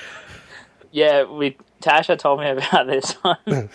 yeah, 0.91 1.25
we 1.25 1.57
Tasha 1.81 2.19
told 2.19 2.41
me 2.41 2.49
about 2.51 2.87
this 2.87 3.13
one. 3.23 3.69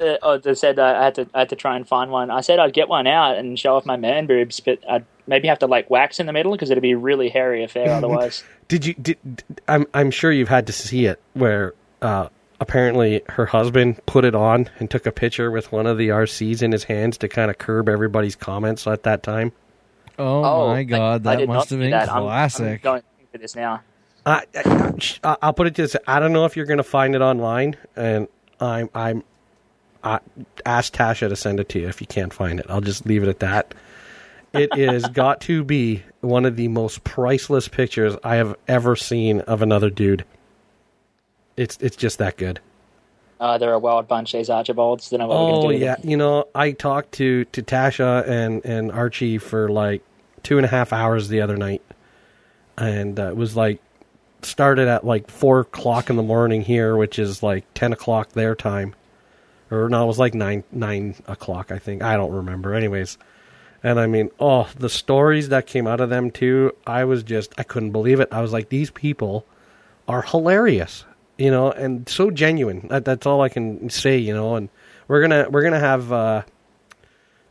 uh, 0.00 0.16
oh, 0.22 0.38
they 0.38 0.54
said 0.54 0.78
uh, 0.78 0.84
I 0.84 1.04
had 1.04 1.14
to 1.14 1.28
I 1.34 1.38
had 1.40 1.48
to 1.50 1.56
try 1.56 1.76
and 1.76 1.88
find 1.88 2.10
one. 2.10 2.30
I 2.30 2.42
said 2.42 2.58
I'd 2.58 2.74
get 2.74 2.88
one 2.88 3.06
out 3.06 3.36
and 3.38 3.58
show 3.58 3.76
off 3.76 3.86
my 3.86 3.96
man 3.96 4.26
boobs, 4.26 4.60
but 4.60 4.78
I'd 4.88 5.04
maybe 5.26 5.48
have 5.48 5.58
to 5.60 5.66
like 5.66 5.88
wax 5.88 6.20
in 6.20 6.26
the 6.26 6.32
middle 6.32 6.52
because 6.52 6.70
it'd 6.70 6.82
be 6.82 6.92
a 6.92 6.98
really 6.98 7.28
hairy 7.28 7.64
affair 7.64 7.90
otherwise. 7.90 8.44
Did 8.68 8.84
you? 8.84 8.94
Did, 8.94 9.18
I'm 9.66 9.86
I'm 9.94 10.10
sure 10.10 10.30
you've 10.30 10.48
had 10.48 10.66
to 10.66 10.72
see 10.72 11.06
it 11.06 11.20
where 11.34 11.72
uh, 12.02 12.28
apparently 12.60 13.22
her 13.30 13.46
husband 13.46 14.00
put 14.06 14.24
it 14.24 14.34
on 14.34 14.68
and 14.78 14.90
took 14.90 15.06
a 15.06 15.12
picture 15.12 15.50
with 15.50 15.72
one 15.72 15.86
of 15.86 15.98
the 15.98 16.08
RCs 16.08 16.62
in 16.62 16.72
his 16.72 16.84
hands 16.84 17.18
to 17.18 17.28
kind 17.28 17.50
of 17.50 17.58
curb 17.58 17.88
everybody's 17.88 18.36
comments 18.36 18.86
at 18.86 19.02
that 19.04 19.22
time. 19.22 19.52
Oh, 20.18 20.44
oh 20.44 20.68
my 20.68 20.82
God, 20.84 21.26
I 21.26 21.34
that 21.34 21.38
did 21.40 21.48
not 21.48 21.54
must 21.54 21.70
have 21.70 21.78
been 21.78 21.90
that. 21.90 22.08
I'm- 22.08 22.18
I'm 22.18 22.22
classic. 22.24 22.82
going 22.82 23.02
for 23.32 23.38
this 23.38 23.56
now. 23.56 23.80
I, 24.26 24.44
I, 24.54 25.36
I'll 25.40 25.54
put 25.54 25.66
it 25.66 25.74
to 25.76 25.82
this: 25.82 25.96
I 26.06 26.20
don't 26.20 26.34
know 26.34 26.44
if 26.44 26.54
you're 26.56 26.66
going 26.66 26.76
to 26.78 26.82
find 26.84 27.14
it 27.14 27.22
online, 27.22 27.76
and 27.96 28.28
I'm 28.60 28.90
I'm 28.94 29.24
I 30.04 30.20
ask 30.66 30.94
Tasha 30.94 31.30
to 31.30 31.36
send 31.36 31.58
it 31.58 31.70
to 31.70 31.80
you 31.80 31.88
if 31.88 32.02
you 32.02 32.06
can't 32.06 32.32
find 32.32 32.60
it. 32.60 32.66
I'll 32.68 32.82
just 32.82 33.06
leave 33.06 33.22
it 33.22 33.28
at 33.30 33.40
that. 33.40 33.74
It 34.52 34.76
is 34.76 35.06
got 35.12 35.40
to 35.42 35.64
be 35.64 36.02
one 36.20 36.44
of 36.44 36.56
the 36.56 36.68
most 36.68 37.02
priceless 37.02 37.66
pictures 37.68 38.14
I 38.22 38.36
have 38.36 38.56
ever 38.68 38.94
seen 38.94 39.40
of 39.42 39.62
another 39.62 39.88
dude. 39.88 40.26
It's 41.60 41.76
it's 41.80 41.96
just 41.96 42.18
that 42.18 42.36
good. 42.36 42.60
Uh, 43.38 43.56
they're 43.58 43.72
a 43.72 43.78
wild 43.78 44.06
bunch, 44.08 44.32
these 44.32 44.50
Archibalds. 44.50 45.10
Know 45.12 45.26
what 45.26 45.28
we're 45.28 45.34
Oh 45.34 45.62
gonna 45.62 45.78
do. 45.78 45.84
yeah, 45.84 45.96
you 46.02 46.16
know 46.16 46.46
I 46.54 46.72
talked 46.72 47.12
to 47.12 47.44
to 47.46 47.62
Tasha 47.62 48.26
and 48.28 48.64
and 48.64 48.90
Archie 48.92 49.38
for 49.38 49.68
like 49.68 50.02
two 50.42 50.56
and 50.58 50.64
a 50.64 50.68
half 50.68 50.92
hours 50.92 51.28
the 51.28 51.40
other 51.40 51.56
night, 51.56 51.82
and 52.78 53.18
uh, 53.20 53.28
it 53.28 53.36
was 53.36 53.56
like 53.56 53.80
started 54.42 54.88
at 54.88 55.04
like 55.04 55.30
four 55.30 55.60
o'clock 55.60 56.08
in 56.10 56.16
the 56.16 56.22
morning 56.22 56.62
here, 56.62 56.96
which 56.96 57.18
is 57.18 57.42
like 57.42 57.64
ten 57.74 57.92
o'clock 57.92 58.32
their 58.32 58.54
time, 58.54 58.94
or 59.70 59.88
no, 59.88 60.04
it 60.04 60.06
was 60.06 60.18
like 60.18 60.34
nine 60.34 60.64
nine 60.72 61.14
o'clock 61.26 61.70
I 61.72 61.78
think. 61.78 62.02
I 62.02 62.16
don't 62.16 62.32
remember. 62.32 62.74
Anyways, 62.74 63.18
and 63.82 63.98
I 64.00 64.06
mean, 64.06 64.30
oh, 64.40 64.68
the 64.78 64.88
stories 64.90 65.48
that 65.50 65.66
came 65.66 65.86
out 65.86 66.00
of 66.00 66.10
them 66.10 66.30
too. 66.30 66.74
I 66.86 67.04
was 67.04 67.22
just 67.22 67.52
I 67.58 67.62
couldn't 67.64 67.92
believe 67.92 68.20
it. 68.20 68.28
I 68.32 68.40
was 68.42 68.52
like, 68.52 68.68
these 68.70 68.90
people 68.90 69.46
are 70.08 70.22
hilarious, 70.22 71.04
you 71.40 71.50
know, 71.50 71.72
and 71.72 72.08
so 72.08 72.30
genuine. 72.30 72.86
That, 72.88 73.04
that's 73.04 73.26
all 73.26 73.40
I 73.40 73.48
can 73.48 73.88
say, 73.88 74.18
you 74.18 74.34
know. 74.34 74.56
And 74.56 74.68
we're 75.08 75.22
gonna 75.22 75.48
we're 75.50 75.62
gonna 75.62 75.80
have 75.80 76.12
uh, 76.12 76.42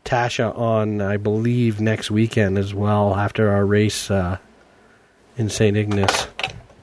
Tasha 0.06 0.56
on, 0.58 1.02
I 1.02 1.18
believe, 1.18 1.82
next 1.82 2.12
weekend 2.12 2.58
as 2.58 2.74
well 2.74 3.16
after 3.16 3.50
our 3.50 3.66
race 3.66 4.12
uh, 4.12 4.38
in 5.38 5.50
Saint 5.50 5.76
Ignace. 5.76 6.28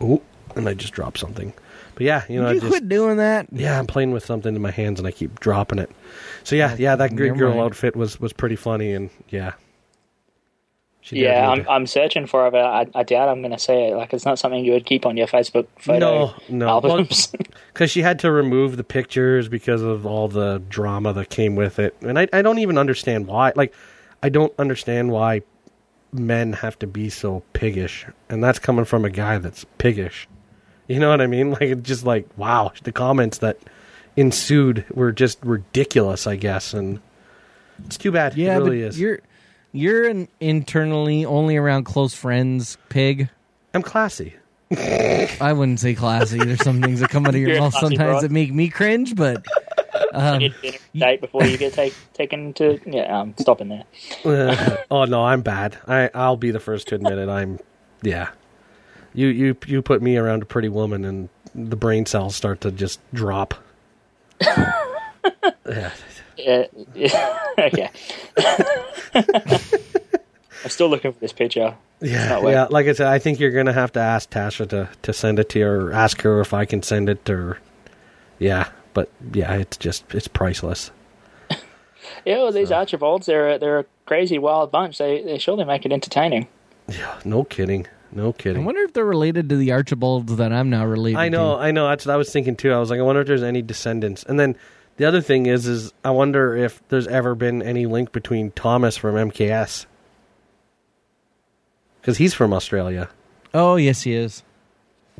Oh, 0.00 0.20
and 0.56 0.68
I 0.68 0.74
just 0.74 0.92
dropped 0.92 1.18
something. 1.18 1.52
But 1.94 2.04
yeah, 2.04 2.24
you 2.28 2.42
know, 2.42 2.48
I 2.48 2.52
you 2.52 2.60
just 2.60 2.70
quit 2.70 2.88
doing 2.88 3.16
that. 3.18 3.46
yeah, 3.52 3.78
I'm 3.78 3.86
playing 3.86 4.10
with 4.10 4.24
something 4.24 4.54
in 4.54 4.60
my 4.60 4.70
hands 4.70 4.98
and 5.00 5.06
I 5.06 5.12
keep 5.12 5.40
dropping 5.40 5.78
it. 5.78 5.90
So 6.44 6.56
yeah, 6.56 6.74
yeah, 6.76 6.96
that 6.96 7.12
Never 7.12 7.34
girl 7.34 7.60
outfit 7.60 7.96
was 7.96 8.20
was 8.20 8.32
pretty 8.32 8.56
funny 8.56 8.92
and 8.92 9.08
yeah. 9.30 9.52
She 11.06 11.22
Yeah, 11.22 11.48
I'm, 11.48 11.64
I'm 11.68 11.86
searching 11.86 12.26
for 12.26 12.48
it, 12.48 12.50
but 12.50 12.64
I, 12.64 12.86
I 12.92 13.02
doubt 13.04 13.28
I'm 13.28 13.40
going 13.40 13.52
to 13.52 13.60
see 13.60 13.72
it. 13.72 13.94
Like, 13.94 14.12
it's 14.12 14.24
not 14.24 14.40
something 14.40 14.64
you 14.64 14.72
would 14.72 14.84
keep 14.86 15.06
on 15.06 15.16
your 15.16 15.28
Facebook 15.28 15.68
photo 15.78 16.00
No, 16.00 16.34
no. 16.48 16.68
albums. 16.68 17.28
because 17.72 17.92
she 17.92 18.02
had 18.02 18.18
to 18.20 18.32
remove 18.32 18.76
the 18.76 18.82
pictures 18.82 19.48
because 19.48 19.82
of 19.82 20.04
all 20.04 20.26
the 20.26 20.60
drama 20.68 21.12
that 21.12 21.30
came 21.30 21.54
with 21.54 21.78
it, 21.78 21.96
and 22.00 22.18
I, 22.18 22.26
I 22.32 22.42
don't 22.42 22.58
even 22.58 22.76
understand 22.76 23.28
why. 23.28 23.52
Like, 23.54 23.72
I 24.20 24.30
don't 24.30 24.52
understand 24.58 25.12
why 25.12 25.42
men 26.12 26.54
have 26.54 26.76
to 26.80 26.88
be 26.88 27.08
so 27.08 27.44
piggish, 27.52 28.04
and 28.28 28.42
that's 28.42 28.58
coming 28.58 28.84
from 28.84 29.04
a 29.04 29.10
guy 29.10 29.38
that's 29.38 29.64
piggish. 29.78 30.26
You 30.88 30.98
know 30.98 31.10
what 31.10 31.20
I 31.20 31.28
mean? 31.28 31.50
Like, 31.52 31.62
it's 31.62 31.88
just 31.88 32.04
like 32.04 32.26
wow, 32.36 32.72
the 32.82 32.90
comments 32.90 33.38
that 33.38 33.58
ensued 34.16 34.84
were 34.90 35.12
just 35.12 35.38
ridiculous. 35.44 36.26
I 36.26 36.34
guess, 36.34 36.74
and 36.74 37.00
it's 37.84 37.96
too 37.96 38.10
bad. 38.10 38.34
Yeah, 38.34 38.56
it 38.56 38.58
really 38.58 38.80
but 38.82 38.88
is. 38.88 38.98
you're 39.00 39.20
you're 39.76 40.08
an 40.08 40.28
internally 40.40 41.24
only 41.24 41.56
around 41.56 41.84
close 41.84 42.14
friends 42.14 42.78
pig. 42.88 43.28
I'm 43.74 43.82
classy. 43.82 44.34
I 44.70 45.52
wouldn't 45.52 45.80
say 45.80 45.94
classy. 45.94 46.38
There's 46.38 46.62
some 46.62 46.82
things 46.82 47.00
that 47.00 47.10
come 47.10 47.24
out 47.26 47.34
of 47.34 47.40
your 47.40 47.50
You're 47.50 47.60
mouth 47.60 47.72
classy, 47.72 47.96
sometimes 47.96 48.14
bro. 48.14 48.20
that 48.22 48.30
make 48.32 48.52
me 48.52 48.68
cringe, 48.68 49.14
but 49.14 49.44
um, 50.12 50.40
you 50.40 50.48
need 50.48 50.54
dinner 50.60 50.78
date 50.94 51.20
before 51.20 51.44
you 51.44 51.56
get 51.56 51.72
take, 51.72 51.94
taken 52.14 52.52
to. 52.54 52.80
Yeah, 52.84 53.20
I'm 53.20 53.36
stopping 53.38 53.68
there. 53.68 53.84
Uh, 54.24 54.76
oh 54.90 55.04
no, 55.04 55.24
I'm 55.24 55.42
bad. 55.42 55.78
I 55.86 56.10
I'll 56.14 56.36
be 56.36 56.50
the 56.50 56.58
first 56.58 56.88
to 56.88 56.96
admit 56.96 57.18
it. 57.18 57.28
I'm 57.28 57.60
yeah. 58.02 58.30
You 59.14 59.28
you 59.28 59.56
you 59.66 59.82
put 59.82 60.02
me 60.02 60.16
around 60.16 60.42
a 60.42 60.46
pretty 60.46 60.68
woman 60.68 61.04
and 61.04 61.28
the 61.54 61.76
brain 61.76 62.04
cells 62.06 62.34
start 62.34 62.60
to 62.62 62.72
just 62.72 63.00
drop. 63.14 63.54
yeah. 64.40 65.92
Uh, 66.38 66.42
yeah, 66.42 66.66
yeah. 66.94 67.38
okay. 67.58 67.90
I'm 70.64 70.70
still 70.70 70.88
looking 70.88 71.12
for 71.12 71.20
this 71.20 71.32
picture. 71.32 71.76
Yeah, 72.00 72.40
yeah. 72.46 72.66
Like 72.68 72.86
I 72.86 72.92
said, 72.92 73.06
I 73.06 73.18
think 73.18 73.40
you're 73.40 73.52
gonna 73.52 73.72
have 73.72 73.92
to 73.92 74.00
ask 74.00 74.30
Tasha 74.30 74.68
to, 74.70 74.88
to 75.02 75.12
send 75.12 75.38
it 75.38 75.48
to 75.50 75.58
you, 75.58 75.66
or 75.66 75.92
ask 75.92 76.20
her 76.22 76.40
if 76.40 76.52
I 76.52 76.64
can 76.64 76.82
send 76.82 77.08
it, 77.08 77.28
or 77.30 77.58
yeah. 78.38 78.68
But 78.92 79.10
yeah, 79.32 79.54
it's 79.54 79.76
just 79.76 80.14
it's 80.14 80.28
priceless. 80.28 80.90
Yeah, 82.24 82.38
well, 82.38 82.52
these 82.52 82.70
Archibalds, 82.70 83.26
they're 83.26 83.54
a, 83.54 83.58
they're 83.58 83.80
a 83.80 83.84
crazy 84.04 84.38
wild 84.38 84.70
bunch. 84.70 84.98
They 84.98 85.22
they 85.22 85.38
surely 85.38 85.64
make 85.64 85.84
it 85.84 85.92
entertaining. 85.92 86.46
Yeah, 86.88 87.20
no 87.24 87.42
kidding, 87.44 87.86
no 88.12 88.32
kidding. 88.32 88.62
I 88.62 88.64
wonder 88.64 88.82
if 88.82 88.92
they're 88.92 89.04
related 89.04 89.48
to 89.48 89.56
the 89.56 89.72
Archibalds 89.72 90.36
that 90.36 90.52
I'm 90.52 90.70
now 90.70 90.86
related. 90.86 91.18
I 91.18 91.28
know, 91.28 91.56
to. 91.56 91.62
I 91.62 91.70
know. 91.72 91.88
That's 91.88 92.06
what 92.06 92.14
I 92.14 92.16
was 92.16 92.32
thinking 92.32 92.56
too. 92.56 92.72
I 92.72 92.78
was 92.78 92.90
like, 92.90 93.00
I 93.00 93.02
wonder 93.02 93.20
if 93.22 93.26
there's 93.26 93.42
any 93.42 93.62
descendants. 93.62 94.24
And 94.24 94.38
then 94.38 94.56
the 94.96 95.04
other 95.04 95.20
thing 95.20 95.46
is, 95.46 95.66
is 95.66 95.92
I 96.04 96.10
wonder 96.10 96.56
if 96.56 96.86
there's 96.88 97.06
ever 97.06 97.34
been 97.34 97.62
any 97.62 97.86
link 97.86 98.12
between 98.12 98.50
Thomas 98.52 98.96
from 98.96 99.14
MKS 99.14 99.86
because 102.00 102.18
he's 102.18 102.34
from 102.34 102.52
Australia. 102.52 103.08
Oh 103.52 103.76
yes, 103.76 104.02
he 104.02 104.14
is. 104.14 104.44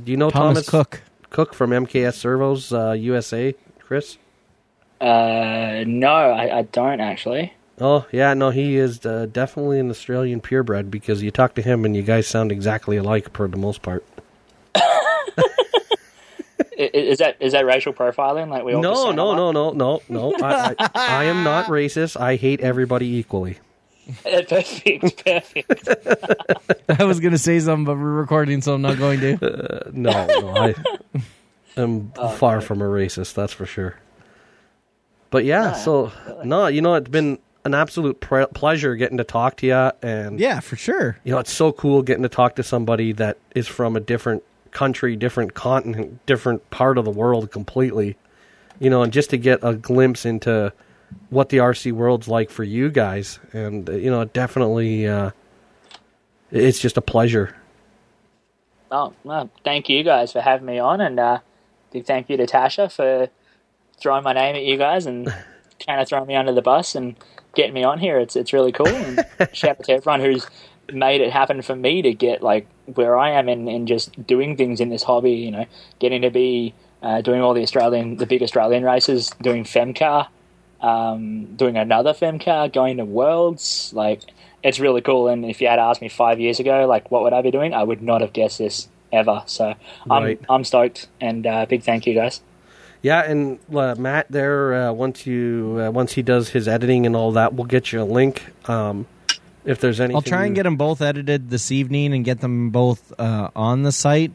Do 0.03 0.13
you 0.13 0.17
know 0.17 0.31
Thomas, 0.31 0.67
Thomas, 0.67 0.69
Cook. 0.69 1.03
Cook 1.31 1.53
from 1.53 1.71
MKS 1.71 2.15
Servos 2.15 2.73
uh, 2.73 2.93
USA, 2.93 3.55
Chris? 3.81 4.19
Uh, 5.01 5.85
no, 5.87 6.09
I, 6.09 6.59
I 6.59 6.63
don't 6.63 7.01
actually. 7.01 7.53
Oh 7.81 8.07
yeah, 8.13 8.35
no, 8.35 8.51
he 8.51 8.77
is 8.77 9.05
uh, 9.05 9.27
definitely 9.31 9.81
an 9.81 9.91
Australian 9.91 10.41
purebred 10.41 10.91
because 10.91 11.23
you 11.23 11.31
talk 11.31 11.55
to 11.57 11.63
him 11.63 11.85
and 11.85 11.97
you 11.97 12.03
guys 12.03 12.27
sound 12.27 12.53
exactly 12.53 12.97
alike 12.97 13.35
for 13.35 13.49
the 13.49 13.59
most 13.59 13.83
part. 13.83 14.05
I- 16.79 16.83
i- 16.83 16.91
Is 16.97 17.19
that 17.19 17.37
is 17.41 17.53
that 17.53 17.65
racial 17.67 17.93
profiling? 17.93 18.49
Like 18.49 18.65
we 18.65 18.75
all 18.75 18.83
just 18.83 18.95
No, 18.95 19.05
sound 19.07 19.17
no, 19.17 19.35
no, 19.35 19.53
no, 19.53 19.71
no, 19.73 20.01
no. 20.09 20.35
I, 20.45 20.75
I, 20.79 20.89
I 20.95 21.25
am 21.25 21.43
not 21.45 21.67
racist. 21.69 22.21
I 22.21 22.37
hate 22.37 22.61
everybody 22.61 23.07
equally. 23.17 23.59
Uh, 24.25 24.43
perfect, 24.49 25.25
perfect. 25.25 25.89
I 26.89 27.05
was 27.05 27.19
gonna 27.21 27.39
say 27.39 27.59
something, 27.59 27.85
but 27.85 27.97
we're 27.97 28.13
recording, 28.13 28.61
so 28.63 28.75
I'm 28.75 28.83
not 28.83 28.99
going 28.99 29.21
to. 29.21 29.37
Uh, 29.87 29.91
no, 29.93 30.27
no, 30.27 30.57
I 30.57 30.75
am 31.77 32.13
oh, 32.17 32.29
far 32.29 32.61
from 32.61 32.81
a 32.81 32.85
racist. 32.85 33.35
That's 33.35 33.53
for 33.53 33.67
sure. 33.67 33.97
But 35.31 35.45
yeah, 35.45 35.73
so 35.73 36.13
no, 36.45 36.69
you 36.69 36.83
know, 36.83 36.95
it's 36.95 37.09
been 37.09 37.39
an 37.65 37.75
absolute 37.75 38.21
pre- 38.21 38.47
pleasure 38.47 38.95
getting 38.95 39.19
to 39.19 39.25
talk 39.25 39.57
to 39.57 39.67
you, 39.67 39.91
and 40.09 40.39
yeah, 40.39 40.61
for 40.61 40.77
sure. 40.77 41.19
you 41.25 41.33
know, 41.33 41.39
it's 41.41 41.53
so 41.53 41.73
cool 41.73 42.03
getting 42.03 42.23
to 42.23 42.29
talk 42.29 42.55
to 42.57 42.63
somebody 42.63 43.13
that 43.13 43.39
is 43.57 43.67
from 43.67 43.97
a 43.97 44.01
different 44.01 44.45
country, 44.77 45.17
different 45.17 45.55
continent, 45.55 46.25
different 46.27 46.69
part 46.69 46.99
of 46.99 47.07
the 47.07 47.11
world 47.11 47.51
completely. 47.51 48.15
You 48.79 48.91
know, 48.91 49.03
and 49.03 49.11
just 49.11 49.31
to 49.31 49.39
get 49.39 49.61
a 49.63 49.75
glimpse 49.75 50.27
into 50.27 50.71
what 51.31 51.49
the 51.49 51.57
RC 51.57 51.93
world's 51.93 52.29
like 52.29 52.51
for 52.51 52.63
you 52.63 52.91
guys, 52.91 53.39
and 53.55 53.89
uh, 53.89 53.95
you 53.95 54.11
know, 54.11 54.27
definitely, 54.27 55.09
uh, 55.09 55.31
it's 56.51 56.79
just 56.79 56.99
a 56.99 57.01
pleasure. 57.01 57.57
Oh, 58.91 59.15
well, 59.25 59.49
thank 59.65 59.89
you 59.89 60.05
guys 60.05 60.33
for 60.33 60.43
having 60.43 60.67
me 60.67 60.79
on, 60.79 61.01
and 61.01 61.19
uh, 61.19 61.39
big 61.91 62.05
thank 62.05 62.29
you 62.29 62.37
to 62.37 62.45
Tasha 62.45 62.93
for 62.93 63.31
throwing 63.99 64.25
my 64.25 64.35
name 64.35 64.57
at 64.57 64.65
you 64.65 64.77
guys 64.77 65.07
and 65.07 65.27
kind 65.87 66.03
of 66.03 66.07
throwing 66.07 66.27
me 66.27 66.37
under 66.37 66.53
the 66.53 66.61
bus 66.61 66.95
and 66.95 67.17
getting 67.55 67.73
me 67.73 67.83
on 67.83 67.99
here. 67.99 68.19
It's 68.19 68.37
it's 68.37 68.53
really 68.53 68.73
cool. 68.73 68.89
And 68.89 69.25
shout 69.55 69.79
out 69.79 69.85
to 69.85 69.93
everyone 69.93 70.21
who's 70.21 70.47
made 70.93 71.21
it 71.21 71.33
happen 71.33 71.63
for 71.63 71.77
me 71.77 72.03
to 72.03 72.13
get 72.13 72.43
like 72.43 72.67
where 72.87 73.17
I 73.19 73.31
am 73.31 73.49
and, 73.49 73.69
and 73.69 73.89
just 73.89 74.27
doing 74.27 74.57
things 74.57 74.81
in 74.81 74.89
this 74.89 75.03
hobby. 75.03 75.33
You 75.33 75.51
know, 75.51 75.67
getting 75.99 76.23
to 76.23 76.31
be 76.31 76.75
uh, 77.03 77.21
doing 77.21 77.41
all 77.41 77.55
the 77.55 77.63
Australian, 77.63 78.17
the 78.17 78.27
big 78.27 78.43
Australian 78.43 78.85
races, 78.85 79.31
doing 79.41 79.65
FEMCA, 79.65 80.29
um, 80.81 81.57
doing 81.57 81.77
another 81.77 82.13
FEMCA, 82.13 82.73
going 82.73 82.97
to 82.99 83.05
Worlds. 83.05 83.93
Like, 83.95 84.23
it's 84.63 84.81
really 84.81 85.01
cool. 85.01 85.29
And 85.29 85.45
if 85.45 85.61
you 85.61 85.69
had 85.69 85.79
asked 85.79 86.01
me 86.01 86.09
five 86.09 86.41
years 86.41 86.59
ago, 86.61 86.87
like, 86.87 87.11
what 87.11 87.23
would 87.23 87.33
I 87.33 87.43
be 87.43 87.51
doing? 87.51 87.75
I 87.75 87.83
would 87.83 88.03
not 88.03 88.21
have 88.21 88.33
guessed 88.33 88.59
this 88.59 88.89
ever. 89.13 89.43
So 89.47 89.75
I'm 90.11 90.23
Right. 90.23 90.41
I'm 90.49 90.65
stoked 90.65 91.09
and 91.21 91.47
uh, 91.47 91.67
big 91.67 91.83
thank 91.83 92.07
you 92.07 92.15
guys. 92.15 92.41
Yeah, 93.03 93.21
and 93.21 93.61
uh, 93.73 93.95
Matt, 93.97 94.27
there 94.31 94.75
uh, 94.75 94.93
once 94.93 95.27
you 95.27 95.81
uh, 95.81 95.91
once 95.91 96.15
he 96.15 96.23
does 96.23 96.51
his 96.51 96.67
editing 96.67 97.07
and 97.07 97.15
all 97.15 97.31
that, 97.33 97.55
we'll 97.55 97.67
get 97.67 97.93
you 97.93 98.03
a 98.03 98.05
link. 98.05 98.43
Um, 98.69 99.07
if 99.67 99.81
there's 99.81 100.01
anything, 100.01 100.17
I'll 100.17 100.23
try 100.23 100.47
and 100.47 100.55
get 100.55 100.63
them 100.63 100.77
both 100.77 101.03
edited 101.03 101.51
this 101.51 101.71
evening 101.71 102.15
and 102.15 102.25
get 102.25 102.41
them 102.41 102.71
both 102.71 103.13
uh, 103.19 103.51
on 103.55 103.83
the 103.83 103.93
site. 103.93 104.33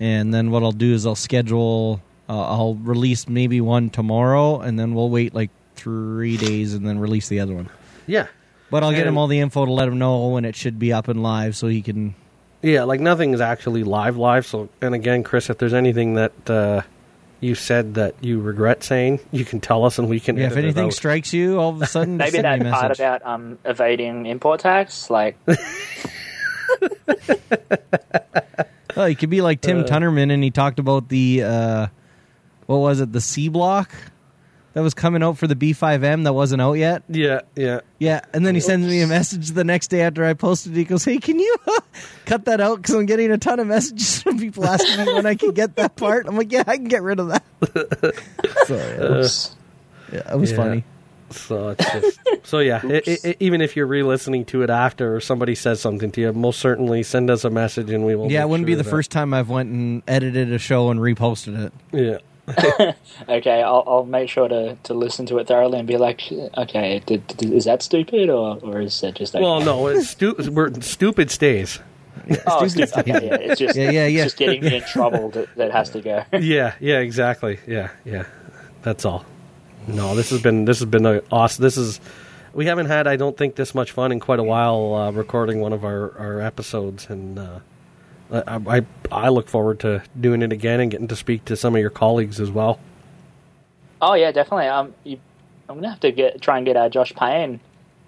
And 0.00 0.32
then 0.32 0.50
what 0.50 0.62
I'll 0.62 0.72
do 0.72 0.94
is 0.94 1.06
I'll 1.06 1.14
schedule. 1.14 2.00
Uh, 2.28 2.40
I'll 2.40 2.74
release 2.74 3.28
maybe 3.28 3.60
one 3.60 3.90
tomorrow, 3.90 4.60
and 4.60 4.78
then 4.78 4.94
we'll 4.94 5.10
wait 5.10 5.34
like 5.34 5.50
three 5.76 6.36
days 6.36 6.74
and 6.74 6.86
then 6.86 6.98
release 6.98 7.28
the 7.28 7.40
other 7.40 7.54
one. 7.54 7.68
Yeah, 8.06 8.26
But 8.70 8.82
I'll 8.82 8.92
get 8.92 9.06
him 9.06 9.18
all 9.18 9.26
the 9.26 9.40
info 9.40 9.64
to 9.66 9.70
let 9.72 9.88
him 9.88 9.98
know 9.98 10.28
when 10.28 10.44
it 10.44 10.54
should 10.56 10.78
be 10.78 10.92
up 10.92 11.08
and 11.08 11.22
live, 11.22 11.56
so 11.56 11.66
he 11.68 11.82
can. 11.82 12.14
yeah, 12.62 12.84
like 12.84 13.00
nothing 13.00 13.34
is 13.34 13.40
actually 13.40 13.82
live, 13.84 14.16
live. 14.16 14.46
So, 14.46 14.68
and 14.80 14.94
again, 14.94 15.22
Chris, 15.22 15.50
if 15.50 15.58
there's 15.58 15.74
anything 15.74 16.14
that 16.14 16.50
uh, 16.50 16.82
you 17.40 17.54
said 17.54 17.94
that 17.94 18.14
you 18.20 18.40
regret 18.40 18.82
saying, 18.84 19.18
you 19.32 19.44
can 19.44 19.60
tell 19.60 19.84
us, 19.84 19.98
and 19.98 20.08
we 20.08 20.20
can. 20.20 20.36
Yeah, 20.36 20.46
if 20.46 20.52
edit 20.52 20.58
it 20.58 20.66
anything 20.66 20.86
out. 20.86 20.92
strikes 20.94 21.32
you, 21.32 21.58
all 21.58 21.70
of 21.70 21.80
a 21.82 21.86
sudden, 21.86 22.16
Maybe 22.18 22.32
send 22.32 22.60
me 22.60 22.64
that 22.64 22.74
a 22.74 22.78
part 22.78 22.92
about 22.98 23.24
um, 23.24 23.58
evading 23.64 24.26
import 24.26 24.60
tax, 24.60 25.08
like 25.10 25.36
Oh, 28.96 29.06
he 29.06 29.14
could 29.14 29.30
be 29.30 29.40
like 29.40 29.58
Uh. 29.64 29.68
Tim 29.68 29.84
Tunnerman, 29.84 30.32
and 30.32 30.42
he 30.42 30.50
talked 30.50 30.78
about 30.78 31.08
the 31.08 31.42
uh, 31.44 31.86
what 32.66 32.78
was 32.78 33.00
it, 33.00 33.12
the 33.12 33.20
C 33.20 33.48
block 33.48 33.90
that 34.72 34.82
was 34.82 34.94
coming 34.94 35.22
out 35.22 35.36
for 35.36 35.46
the 35.46 35.56
B5M 35.56 36.24
that 36.24 36.32
wasn't 36.32 36.62
out 36.62 36.74
yet. 36.74 37.02
Yeah, 37.08 37.40
yeah. 37.56 37.80
Yeah, 37.98 38.20
and 38.32 38.46
then 38.46 38.54
he 38.54 38.60
sends 38.60 38.86
me 38.86 39.00
a 39.02 39.06
message 39.06 39.50
the 39.50 39.64
next 39.64 39.88
day 39.88 40.02
after 40.02 40.24
I 40.24 40.34
posted. 40.34 40.74
He 40.76 40.84
goes, 40.84 41.04
"Hey, 41.04 41.18
can 41.18 41.38
you 41.38 41.56
cut 42.26 42.44
that 42.46 42.60
out? 42.60 42.76
Because 42.76 42.94
I'm 42.94 43.06
getting 43.06 43.30
a 43.32 43.38
ton 43.38 43.58
of 43.60 43.66
messages 43.66 44.22
from 44.22 44.38
people 44.38 44.64
asking 44.64 45.04
me 45.04 45.12
when 45.12 45.26
I 45.26 45.34
can 45.34 45.50
get 45.52 45.76
that 45.76 45.96
part." 45.96 46.26
I'm 46.26 46.36
like, 46.36 46.52
"Yeah, 46.52 46.64
I 46.66 46.76
can 46.76 46.84
get 46.88 47.02
rid 47.02 47.18
of 47.20 47.28
that." 47.28 47.42
so 48.66 48.76
uh, 48.76 48.78
yeah, 48.78 49.18
oops. 49.18 49.56
yeah, 50.12 50.32
it 50.34 50.38
was 50.38 50.50
Yeah. 50.52 50.56
funny. 50.56 50.84
So 51.32 51.68
it's 51.78 51.92
just 51.92 52.18
so 52.42 52.58
yeah. 52.58 52.80
i 52.82 53.02
i 53.06 53.16
i 53.24 53.36
even 53.38 53.60
if 53.60 53.76
you're 53.76 53.86
re-listening 53.86 54.44
to 54.46 54.62
it 54.64 54.70
after, 54.70 55.14
or 55.14 55.20
somebody 55.20 55.54
says 55.54 55.80
something 55.80 56.10
to 56.12 56.20
you, 56.20 56.32
most 56.32 56.58
certainly 56.58 57.04
send 57.04 57.30
us 57.30 57.44
a 57.44 57.50
message, 57.50 57.90
and 57.90 58.04
we 58.04 58.16
will. 58.16 58.32
Yeah, 58.32 58.40
make 58.40 58.44
it 58.44 58.48
wouldn't 58.48 58.66
be 58.66 58.74
the 58.74 58.82
that- 58.82 58.90
first 58.90 59.12
time 59.12 59.32
I've 59.32 59.48
went 59.48 59.68
and 59.70 60.02
edited 60.08 60.52
a 60.52 60.58
show 60.58 60.90
and 60.90 60.98
reposted 60.98 61.66
it. 61.66 61.72
Yeah. 61.92 62.18
okay, 63.28 63.62
I'll, 63.62 63.84
I'll 63.86 64.04
make 64.04 64.28
sure 64.28 64.48
to, 64.48 64.76
to 64.82 64.94
listen 64.94 65.26
to 65.26 65.38
it 65.38 65.46
thoroughly 65.48 65.78
and 65.78 65.88
be 65.88 65.96
like, 65.96 66.22
okay, 66.56 67.02
did, 67.06 67.26
did, 67.26 67.52
is 67.52 67.64
that 67.64 67.82
stupid 67.82 68.30
or, 68.30 68.58
or 68.62 68.80
is 68.80 69.02
it 69.02 69.16
just 69.16 69.34
okay? 69.34 69.42
Well, 69.42 69.60
no, 69.60 69.86
it's 69.88 70.10
stu- 70.10 70.36
we're, 70.50 70.72
stupid 70.80 71.30
stays. 71.30 71.78
oh, 72.46 72.66
stupid. 72.66 72.96
Okay, 72.98 73.12
yeah, 73.26 73.34
it's 73.34 73.60
just 73.60 73.76
Yeah, 73.76 73.90
yeah, 73.90 74.06
yeah. 74.06 74.24
it's 74.24 74.34
just 74.34 74.36
getting 74.36 74.62
me 74.62 74.76
in 74.76 74.82
trouble 74.82 75.30
that, 75.30 75.54
that 75.56 75.72
has 75.72 75.90
to 75.90 76.00
go. 76.00 76.24
Yeah, 76.38 76.74
yeah, 76.80 76.98
exactly. 76.98 77.58
Yeah, 77.66 77.90
yeah. 78.04 78.24
That's 78.82 79.04
all. 79.04 79.24
No, 79.86 80.14
this 80.14 80.30
has 80.30 80.42
been 80.42 80.64
this 80.66 80.78
has 80.78 80.88
been 80.88 81.06
a 81.06 81.22
awesome. 81.32 81.62
This 81.62 81.76
is 81.76 82.00
we 82.52 82.66
haven't 82.66 82.86
had 82.86 83.06
I 83.06 83.16
don't 83.16 83.36
think 83.36 83.54
this 83.56 83.74
much 83.74 83.92
fun 83.92 84.12
in 84.12 84.20
quite 84.20 84.38
a 84.38 84.42
while 84.42 84.94
uh, 84.94 85.10
recording 85.10 85.60
one 85.60 85.72
of 85.72 85.84
our 85.84 86.16
our 86.18 86.40
episodes, 86.40 87.08
and 87.08 87.38
uh, 87.38 87.60
I, 88.32 88.60
I 88.78 88.86
I 89.10 89.28
look 89.28 89.48
forward 89.48 89.80
to 89.80 90.02
doing 90.20 90.42
it 90.42 90.52
again 90.52 90.80
and 90.80 90.90
getting 90.90 91.08
to 91.08 91.16
speak 91.16 91.44
to 91.46 91.56
some 91.56 91.74
of 91.74 91.80
your 91.80 91.90
colleagues 91.90 92.40
as 92.40 92.50
well. 92.50 92.78
oh 94.00 94.14
yeah, 94.14 94.32
definitely. 94.32 94.66
Um, 94.68 94.94
you, 95.04 95.18
I'm 95.68 95.76
gonna 95.76 95.90
have 95.90 96.00
to 96.00 96.12
get 96.12 96.40
try 96.40 96.56
and 96.58 96.66
get 96.66 96.76
uh, 96.76 96.88
Josh 96.88 97.12
Payne 97.14 97.60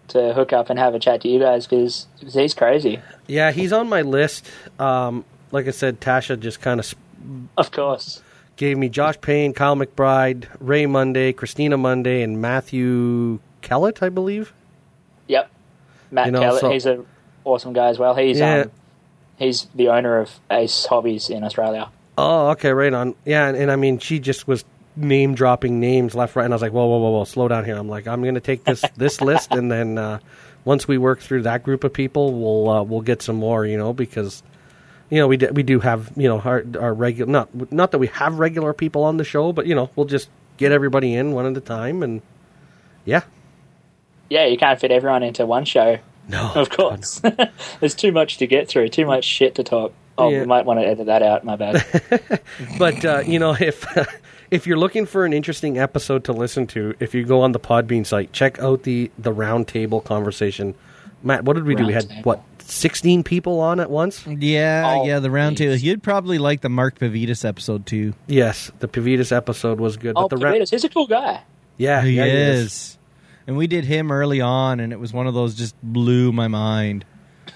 to 0.08 0.32
hook 0.34 0.52
up 0.52 0.68
and 0.70 0.78
have 0.78 0.94
a 0.94 0.98
chat 0.98 1.20
to 1.22 1.28
you 1.28 1.38
guys 1.38 1.66
because 1.66 2.06
he's 2.32 2.54
crazy. 2.54 3.00
Yeah, 3.26 3.50
he's 3.52 3.72
on 3.72 3.88
my 3.88 4.02
list. 4.02 4.46
Um, 4.78 5.24
like 5.52 5.66
I 5.66 5.70
said, 5.70 6.00
Tasha 6.00 6.38
just 6.38 6.60
kind 6.60 6.80
of 6.80 6.94
Of 7.56 7.70
course. 7.70 8.22
gave 8.56 8.76
me 8.78 8.88
Josh 8.88 9.20
Payne, 9.20 9.52
Kyle 9.54 9.76
McBride, 9.76 10.46
Ray 10.60 10.86
Munday, 10.86 11.32
Christina 11.32 11.76
Munday, 11.78 12.22
and 12.22 12.40
Matthew 12.42 13.38
Kellett, 13.60 14.02
I 14.02 14.08
believe. 14.08 14.52
Yep. 15.28 15.50
Matt 16.10 16.26
You 16.26 16.32
know, 16.32 16.40
Kellett, 16.40 16.60
so- 16.60 16.70
he's 16.70 16.86
a 16.86 17.04
awesome 17.44 17.72
guy 17.72 17.88
as 17.88 17.98
well. 17.98 18.14
He's 18.14 18.38
Yeah. 18.38 18.62
um, 18.62 18.70
he's 19.42 19.66
the 19.74 19.88
owner 19.88 20.18
of 20.18 20.30
Ace 20.50 20.86
Hobbies 20.86 21.30
in 21.30 21.44
Australia. 21.44 21.90
Oh, 22.16 22.50
okay, 22.50 22.72
right 22.72 22.92
on. 22.92 23.14
Yeah, 23.24 23.48
and, 23.48 23.56
and 23.56 23.70
I 23.70 23.76
mean, 23.76 23.98
she 23.98 24.18
just 24.18 24.46
was 24.46 24.64
name 24.96 25.34
dropping 25.34 25.80
names 25.80 26.14
left, 26.14 26.36
right, 26.36 26.44
and 26.44 26.52
I 26.52 26.56
was 26.56 26.62
like, 26.62 26.72
whoa, 26.72 26.86
whoa, 26.86 26.98
whoa, 26.98 27.10
whoa, 27.10 27.24
slow 27.24 27.48
down 27.48 27.64
here. 27.64 27.76
I'm 27.76 27.88
like, 27.88 28.06
I'm 28.06 28.22
going 28.22 28.34
to 28.34 28.40
take 28.40 28.64
this 28.64 28.82
this 28.96 29.20
list, 29.20 29.52
and 29.52 29.70
then 29.70 29.98
uh, 29.98 30.18
once 30.64 30.86
we 30.86 30.98
work 30.98 31.20
through 31.20 31.42
that 31.42 31.62
group 31.62 31.84
of 31.84 31.92
people, 31.92 32.32
we'll 32.32 32.68
uh, 32.68 32.82
we'll 32.82 33.00
get 33.00 33.22
some 33.22 33.36
more, 33.36 33.64
you 33.66 33.76
know, 33.76 33.92
because 33.92 34.42
you 35.10 35.18
know 35.18 35.26
we 35.26 35.36
do, 35.36 35.48
we 35.52 35.62
do 35.62 35.80
have 35.80 36.12
you 36.16 36.28
know 36.28 36.40
our 36.40 36.64
our 36.78 36.94
regular 36.94 37.30
not 37.30 37.72
not 37.72 37.90
that 37.92 37.98
we 37.98 38.08
have 38.08 38.38
regular 38.38 38.72
people 38.72 39.04
on 39.04 39.16
the 39.16 39.24
show, 39.24 39.52
but 39.52 39.66
you 39.66 39.74
know 39.74 39.90
we'll 39.96 40.06
just 40.06 40.28
get 40.58 40.72
everybody 40.72 41.14
in 41.14 41.32
one 41.32 41.46
at 41.46 41.56
a 41.56 41.60
time, 41.60 42.02
and 42.02 42.22
yeah, 43.04 43.22
Yeah, 44.28 44.46
you 44.46 44.56
can't 44.56 44.78
fit 44.78 44.90
everyone 44.90 45.22
into 45.22 45.46
one 45.46 45.64
show. 45.64 45.98
No, 46.32 46.50
Of 46.56 46.70
course. 46.70 47.20
There's 47.80 47.94
too 47.94 48.10
much 48.12 48.38
to 48.38 48.46
get 48.46 48.66
through, 48.68 48.88
too 48.88 49.06
much 49.06 49.24
shit 49.24 49.54
to 49.56 49.62
talk. 49.62 49.92
Oh, 50.18 50.28
Yeah. 50.30 50.40
we 50.40 50.46
might 50.46 50.64
want 50.66 50.80
to 50.80 50.86
edit 50.86 51.06
that 51.06 51.22
out, 51.22 51.44
my 51.44 51.56
bad. 51.56 51.84
But 52.78 53.04
uh, 53.04 53.22
you 53.26 53.38
know, 53.38 53.56
if 53.58 53.86
if 54.50 54.66
you're 54.66 54.76
looking 54.76 55.06
for 55.06 55.24
an 55.24 55.32
interesting 55.32 55.78
episode 55.78 56.24
to 56.24 56.32
listen 56.32 56.66
to, 56.68 56.94
if 57.00 57.14
you 57.14 57.24
go 57.24 57.40
on 57.42 57.52
the 57.52 57.60
Podbean 57.60 58.04
site, 58.06 58.32
check 58.32 58.58
out 58.58 58.82
the 58.82 59.10
the 59.18 59.32
roundtable 59.32 60.04
conversation. 60.04 60.74
Matt, 61.22 61.44
what 61.44 61.54
did 61.54 61.64
we 61.64 61.74
do? 61.74 61.86
We 61.86 61.92
had 61.92 62.04
Roundtable. 62.08 62.24
what 62.24 62.42
sixteen 62.58 63.22
people 63.24 63.60
on 63.60 63.80
at 63.80 63.90
once. 63.90 64.26
Yeah, 64.26 64.82
Oh, 64.98 65.04
yeah, 65.06 65.18
the 65.20 65.30
round 65.30 65.56
table. 65.56 65.76
You'd 65.76 66.02
probably 66.02 66.38
like 66.38 66.60
the 66.60 66.68
Mark 66.68 66.98
Pavidis 66.98 67.44
episode 67.44 67.86
too. 67.86 68.12
Yes, 68.26 68.70
the 68.80 68.88
Pavidis 68.88 69.30
episode 69.34 69.80
was 69.80 69.96
good. 69.96 70.12
oh, 70.16 70.28
but 70.28 70.36
the 70.36 70.44
round, 70.44 70.56
Pavidis, 70.56 70.70
he's 70.70 70.84
a 70.84 70.88
cool 70.90 71.06
guy. 71.06 71.40
yeah, 71.78 72.02
he 72.02 72.16
yeah, 72.16 72.24
is. 72.26 72.98
And 73.46 73.56
we 73.56 73.66
did 73.66 73.84
him 73.84 74.12
early 74.12 74.40
on, 74.40 74.80
and 74.80 74.92
it 74.92 75.00
was 75.00 75.12
one 75.12 75.26
of 75.26 75.34
those 75.34 75.54
just 75.54 75.74
blew 75.82 76.32
my 76.32 76.48
mind. 76.48 77.04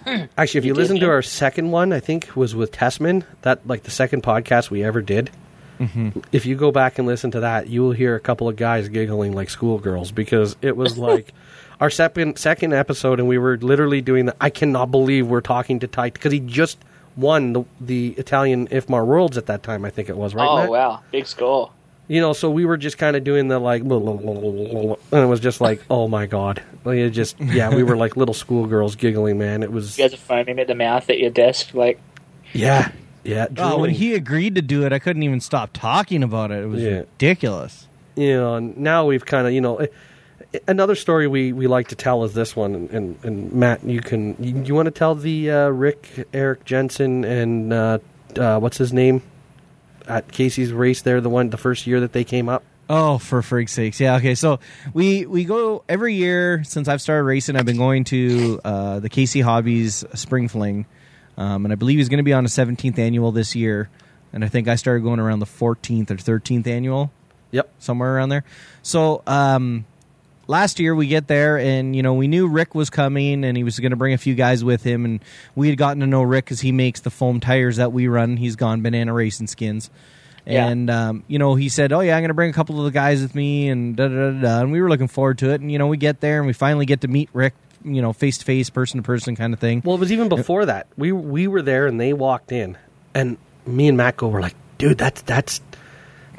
Actually, 0.06 0.58
if 0.58 0.64
you 0.64 0.70
You 0.70 0.74
did 0.74 0.80
listen 0.80 1.00
to 1.00 1.10
our 1.10 1.22
second 1.22 1.70
one, 1.70 1.92
I 1.92 2.00
think 2.00 2.34
was 2.34 2.54
with 2.54 2.72
Tessmann. 2.72 3.24
That 3.42 3.66
like 3.66 3.84
the 3.84 3.90
second 3.90 4.22
podcast 4.22 4.70
we 4.70 4.82
ever 4.82 5.00
did. 5.00 5.30
Mm-hmm. 5.78 6.20
If 6.32 6.46
you 6.46 6.56
go 6.56 6.72
back 6.72 6.98
and 6.98 7.06
listen 7.06 7.30
to 7.32 7.40
that, 7.40 7.68
you 7.68 7.82
will 7.82 7.92
hear 7.92 8.14
a 8.14 8.20
couple 8.20 8.48
of 8.48 8.56
guys 8.56 8.88
giggling 8.88 9.32
like 9.32 9.50
schoolgirls 9.50 10.10
because 10.10 10.56
it 10.62 10.76
was 10.76 10.96
like 10.98 11.32
our 11.80 11.90
second 11.90 12.38
second 12.38 12.72
episode, 12.72 13.20
and 13.20 13.28
we 13.28 13.38
were 13.38 13.56
literally 13.58 14.00
doing 14.00 14.26
the. 14.26 14.36
I 14.40 14.50
cannot 14.50 14.90
believe 14.90 15.26
we're 15.26 15.40
talking 15.40 15.80
to 15.80 15.86
Ty 15.86 16.10
because 16.10 16.32
he 16.32 16.40
just 16.40 16.78
won 17.16 17.52
the, 17.52 17.64
the 17.80 18.08
Italian 18.18 18.68
IFMAR 18.68 19.06
Worlds 19.06 19.38
at 19.38 19.46
that 19.46 19.62
time. 19.62 19.84
I 19.84 19.90
think 19.90 20.08
it 20.08 20.16
was 20.16 20.34
right. 20.34 20.46
oh, 20.46 20.56
Matt? 20.58 20.70
wow. 20.70 21.02
Big 21.10 21.26
score. 21.26 21.70
You 22.08 22.20
know, 22.20 22.32
so 22.34 22.50
we 22.50 22.64
were 22.64 22.76
just 22.76 22.98
kind 22.98 23.16
of 23.16 23.24
doing 23.24 23.48
the 23.48 23.58
like, 23.58 23.82
blah, 23.82 23.98
blah, 23.98 24.12
blah, 24.14 24.94
and 25.10 25.22
it 25.24 25.26
was 25.26 25.40
just 25.40 25.60
like, 25.60 25.82
oh 25.90 26.06
my 26.06 26.26
god, 26.26 26.62
like 26.84 26.98
it 26.98 27.10
just 27.10 27.38
yeah, 27.40 27.74
we 27.74 27.82
were 27.82 27.96
like 27.96 28.16
little 28.16 28.34
schoolgirls 28.34 28.94
giggling, 28.94 29.38
man. 29.38 29.62
It 29.64 29.72
was 29.72 29.98
You 29.98 30.04
guys 30.04 30.14
are 30.14 30.18
foaming 30.18 30.60
at 30.60 30.68
the 30.68 30.76
mouth 30.76 31.10
at 31.10 31.18
your 31.18 31.30
desk. 31.30 31.74
Like, 31.74 32.00
yeah, 32.52 32.92
yeah. 33.24 33.46
Oh, 33.58 33.80
when 33.80 33.90
he 33.90 34.14
agreed 34.14 34.54
to 34.54 34.62
do 34.62 34.86
it, 34.86 34.92
I 34.92 35.00
couldn't 35.00 35.24
even 35.24 35.40
stop 35.40 35.70
talking 35.72 36.22
about 36.22 36.52
it. 36.52 36.62
It 36.62 36.66
was 36.68 36.80
Yeah. 36.82 36.90
ridiculous. 36.98 37.88
you 38.14 38.34
know, 38.34 38.54
and 38.54 38.76
now 38.78 39.04
we've 39.06 39.26
kind 39.26 39.46
of, 39.48 39.52
you 39.52 39.60
know, 39.60 39.76
eh, 39.78 39.88
another 40.68 40.94
story 40.94 41.26
we, 41.26 41.52
we 41.52 41.66
like 41.66 41.88
to 41.88 41.96
tell 41.96 42.22
is 42.22 42.34
this 42.34 42.54
one. 42.54 42.74
And, 42.76 42.90
and, 42.90 43.18
and 43.24 43.52
Matt, 43.52 43.84
you 43.84 44.00
can, 44.00 44.36
you, 44.38 44.62
you 44.64 44.74
want 44.76 44.86
to 44.86 44.90
tell 44.92 45.16
the 45.16 45.50
uh, 45.50 45.68
Rick, 45.70 46.28
Eric 46.32 46.64
Jensen, 46.64 47.24
and 47.24 47.72
uh, 47.72 47.98
uh, 48.36 48.58
what's 48.60 48.78
his 48.78 48.92
name 48.92 49.22
at 50.08 50.30
Casey's 50.30 50.72
race 50.72 51.02
there, 51.02 51.20
the 51.20 51.28
one, 51.28 51.50
the 51.50 51.56
first 51.56 51.86
year 51.86 52.00
that 52.00 52.12
they 52.12 52.24
came 52.24 52.48
up? 52.48 52.62
Oh, 52.88 53.18
for 53.18 53.42
freak's 53.42 53.72
sakes! 53.72 53.98
Yeah, 53.98 54.16
okay. 54.16 54.36
So 54.36 54.60
we 54.94 55.26
we 55.26 55.44
go 55.44 55.82
every 55.88 56.14
year 56.14 56.62
since 56.62 56.86
I've 56.86 57.00
started 57.00 57.24
racing. 57.24 57.56
I've 57.56 57.66
been 57.66 57.78
going 57.78 58.04
to 58.04 58.60
uh, 58.64 59.00
the 59.00 59.08
Casey 59.08 59.40
Hobbies 59.40 60.04
Spring 60.14 60.46
Fling, 60.46 60.86
um, 61.36 61.64
and 61.66 61.72
I 61.72 61.74
believe 61.74 61.98
he's 61.98 62.08
going 62.08 62.18
to 62.18 62.24
be 62.24 62.32
on 62.32 62.44
a 62.44 62.48
17th 62.48 62.98
annual 62.98 63.32
this 63.32 63.56
year. 63.56 63.88
And 64.32 64.44
I 64.44 64.48
think 64.48 64.68
I 64.68 64.76
started 64.76 65.02
going 65.02 65.18
around 65.18 65.38
the 65.40 65.46
14th 65.46 66.10
or 66.10 66.16
13th 66.16 66.66
annual. 66.66 67.10
Yep. 67.52 67.70
somewhere 67.78 68.14
around 68.16 68.28
there. 68.28 68.44
So 68.82 69.22
um, 69.26 69.86
last 70.46 70.78
year 70.78 70.94
we 70.94 71.06
get 71.06 71.26
there, 71.26 71.58
and 71.58 71.94
you 71.94 72.02
know 72.02 72.14
we 72.14 72.28
knew 72.28 72.48
Rick 72.48 72.74
was 72.74 72.90
coming, 72.90 73.44
and 73.44 73.56
he 73.56 73.64
was 73.64 73.78
going 73.78 73.90
to 73.90 73.96
bring 73.96 74.14
a 74.14 74.18
few 74.18 74.34
guys 74.34 74.64
with 74.64 74.82
him, 74.82 75.04
and 75.04 75.24
we 75.54 75.68
had 75.68 75.78
gotten 75.78 76.00
to 76.00 76.06
know 76.06 76.22
Rick 76.22 76.46
because 76.46 76.60
he 76.60 76.72
makes 76.72 77.00
the 77.00 77.10
foam 77.10 77.40
tires 77.40 77.76
that 77.76 77.92
we 77.92 78.08
run. 78.08 78.36
He's 78.36 78.56
gone 78.56 78.82
banana 78.82 79.12
racing 79.12 79.46
skins. 79.46 79.90
Yeah. 80.44 80.68
And 80.68 80.88
um, 80.90 81.24
you 81.26 81.38
know, 81.38 81.54
he 81.56 81.68
said, 81.68 81.92
"Oh 81.92 82.00
yeah, 82.00 82.16
I'm 82.16 82.22
going 82.22 82.28
to 82.28 82.34
bring 82.34 82.50
a 82.50 82.54
couple 82.54 82.78
of 82.78 82.84
the 82.84 82.92
guys 82.92 83.20
with 83.20 83.34
me," 83.34 83.68
and 83.68 83.96
da 83.96 84.08
da 84.08 84.30
da 84.30 84.40
da. 84.40 84.60
And 84.60 84.72
we 84.72 84.80
were 84.80 84.88
looking 84.88 85.08
forward 85.08 85.38
to 85.38 85.50
it. 85.50 85.60
And 85.60 85.72
you 85.72 85.78
know, 85.78 85.88
we 85.88 85.96
get 85.96 86.20
there 86.20 86.38
and 86.38 86.46
we 86.46 86.52
finally 86.52 86.86
get 86.86 87.00
to 87.00 87.08
meet 87.08 87.28
Rick 87.32 87.54
you 87.86 88.02
know 88.02 88.12
face 88.12 88.38
to 88.38 88.44
face, 88.44 88.68
person 88.68 88.98
to 88.98 89.02
person 89.02 89.36
kind 89.36 89.54
of 89.54 89.60
thing. 89.60 89.82
Well, 89.84 89.96
it 89.96 90.00
was 90.00 90.12
even 90.12 90.28
before 90.28 90.66
that. 90.66 90.88
We 90.96 91.12
we 91.12 91.46
were 91.46 91.62
there 91.62 91.86
and 91.86 92.00
they 92.00 92.12
walked 92.12 92.52
in, 92.52 92.76
and 93.14 93.38
me 93.64 93.88
and 93.88 93.96
Matt 93.96 94.16
go 94.16 94.28
were 94.28 94.40
like, 94.40 94.56
"Dude, 94.78 94.98
that's 94.98 95.22
that's 95.22 95.60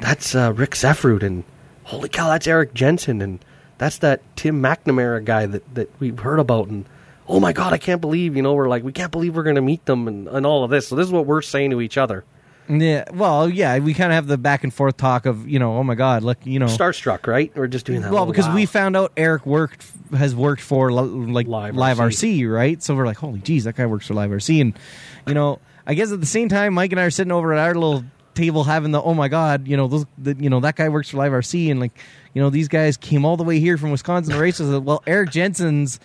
that's 0.00 0.34
uh, 0.34 0.52
Rick 0.54 0.72
Zeffrud, 0.72 1.22
and 1.22 1.44
holy 1.84 2.08
cow, 2.08 2.28
that's 2.28 2.46
Eric 2.46 2.74
Jensen, 2.74 3.22
and 3.22 3.44
that's 3.78 3.98
that 3.98 4.20
Tim 4.36 4.62
McNamara 4.62 5.24
guy 5.24 5.46
that 5.46 5.74
that 5.74 5.90
we've 6.00 6.18
heard 6.18 6.40
about, 6.40 6.68
and 6.68 6.84
oh 7.28 7.40
my 7.40 7.52
god, 7.52 7.72
I 7.72 7.78
can't 7.78 8.00
believe 8.00 8.36
you 8.36 8.42
know 8.42 8.54
we're 8.54 8.68
like 8.68 8.84
we 8.84 8.92
can't 8.92 9.12
believe 9.12 9.36
we're 9.36 9.44
gonna 9.44 9.62
meet 9.62 9.84
them 9.86 10.08
and 10.08 10.28
and 10.28 10.44
all 10.44 10.64
of 10.64 10.70
this. 10.70 10.88
So 10.88 10.96
this 10.96 11.06
is 11.06 11.12
what 11.12 11.26
we're 11.26 11.42
saying 11.42 11.70
to 11.70 11.80
each 11.80 11.96
other. 11.96 12.24
Yeah, 12.68 13.04
well, 13.14 13.48
yeah, 13.48 13.78
we 13.78 13.94
kind 13.94 14.12
of 14.12 14.16
have 14.16 14.26
the 14.26 14.36
back 14.36 14.62
and 14.62 14.74
forth 14.74 14.98
talk 14.98 15.24
of 15.24 15.48
you 15.48 15.58
know, 15.58 15.78
oh 15.78 15.82
my 15.82 15.94
god, 15.94 16.22
look, 16.22 16.44
you 16.44 16.58
know, 16.58 16.66
Starstruck, 16.66 17.26
right? 17.26 17.50
We're 17.56 17.66
just 17.66 17.86
doing 17.86 18.02
that. 18.02 18.12
well 18.12 18.26
because 18.26 18.46
wow. 18.46 18.54
we 18.54 18.66
found 18.66 18.96
out 18.96 19.12
Eric 19.16 19.46
worked 19.46 19.86
has 20.12 20.34
worked 20.34 20.60
for 20.60 20.92
like 20.92 21.46
Live 21.46 21.76
Live, 21.76 21.96
RC. 21.96 22.40
RC. 22.40 22.52
right? 22.52 22.82
So 22.82 22.94
we're 22.94 23.06
like, 23.06 23.16
holy 23.16 23.40
geez, 23.40 23.64
that 23.64 23.76
guy 23.76 23.86
works 23.86 24.06
for 24.06 24.14
Live 24.14 24.30
RC, 24.30 24.60
and 24.60 24.78
you 25.26 25.34
know, 25.34 25.60
I 25.86 25.94
guess 25.94 26.12
at 26.12 26.20
the 26.20 26.26
same 26.26 26.50
time, 26.50 26.74
Mike 26.74 26.92
and 26.92 27.00
I 27.00 27.04
are 27.04 27.10
sitting 27.10 27.32
over 27.32 27.54
at 27.54 27.58
our 27.58 27.74
little 27.74 28.04
table 28.38 28.64
having 28.64 28.92
the 28.92 29.02
oh 29.02 29.14
my 29.14 29.28
god, 29.28 29.66
you 29.66 29.76
know, 29.76 29.88
those, 29.88 30.06
the, 30.16 30.34
you 30.38 30.48
know, 30.48 30.60
that 30.60 30.76
guy 30.76 30.88
works 30.88 31.10
for 31.10 31.16
Live 31.18 31.32
RC, 31.32 31.70
and 31.70 31.80
like, 31.80 31.92
you 32.34 32.40
know, 32.42 32.50
these 32.50 32.68
guys 32.68 32.96
came 32.96 33.24
all 33.24 33.36
the 33.36 33.44
way 33.44 33.58
here 33.60 33.76
from 33.76 33.90
Wisconsin 33.90 34.34
to 34.34 34.40
race 34.40 34.60
us. 34.60 34.68
Well, 34.84 35.02
Eric 35.06 35.30
Jensen's 35.30 35.98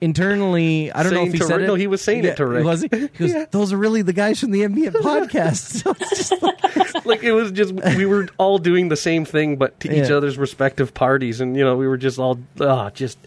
internally, 0.00 0.92
I 0.92 1.02
don't 1.02 1.14
know 1.14 1.24
if 1.24 1.32
he 1.32 1.38
said 1.38 1.56
Rick- 1.56 1.64
it. 1.64 1.66
no, 1.66 1.74
he 1.74 1.86
was 1.86 2.02
saying 2.02 2.24
it 2.24 2.36
to 2.36 2.46
Rick. 2.46 2.64
Was 2.64 2.82
he? 2.82 2.88
He 2.92 3.08
goes, 3.28 3.46
those 3.50 3.72
are 3.72 3.76
really 3.76 4.02
the 4.02 4.12
guys 4.12 4.40
from 4.40 4.50
the 4.50 4.62
MBM 4.62 4.92
podcast. 5.02 5.82
So 5.82 5.90
it's 5.92 6.28
just 6.28 6.42
like, 6.42 7.06
like 7.06 7.22
it 7.22 7.32
was 7.32 7.52
just 7.52 7.72
we 7.72 8.06
were 8.06 8.28
all 8.38 8.58
doing 8.58 8.88
the 8.88 8.96
same 8.96 9.24
thing 9.24 9.56
but 9.56 9.78
to 9.80 9.92
each 9.94 10.10
other's 10.10 10.38
respective 10.38 10.94
parties 10.94 11.40
and 11.40 11.56
you 11.56 11.62
know 11.64 11.76
we 11.76 11.86
were 11.86 11.96
just 11.96 12.18
all 12.18 12.38
ah 12.60 12.90
just 12.90 13.18